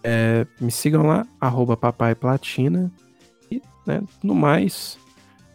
É, 0.05 0.47
me 0.61 0.71
sigam 0.71 1.07
lá, 1.07 1.27
arroba 1.41 1.77
Papai 1.77 2.15
Platina. 2.15 2.91
E, 3.51 3.63
né, 3.87 4.03
no 4.23 4.35
mais, 4.35 4.99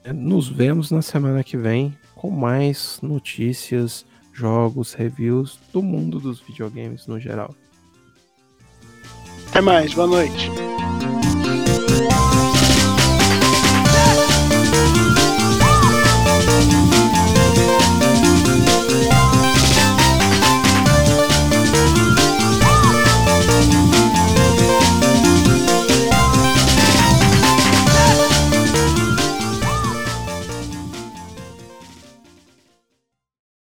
né, 0.04 0.12
nos 0.12 0.49
vemos 0.49 0.90
na 0.90 1.02
semana 1.02 1.44
que 1.44 1.58
vem 1.58 1.95
com 2.16 2.32
mais 2.32 2.99
notícias, 3.02 4.06
jogos, 4.34 4.94
reviews 4.94 5.60
do 5.72 5.82
mundo 5.82 6.20
dos 6.20 6.40
videogames 6.40 7.06
no 7.08 7.20
geral. 7.20 7.54
Até 9.49 9.61
mais, 9.61 9.94
boa 9.94 10.07
noite. 10.07 10.52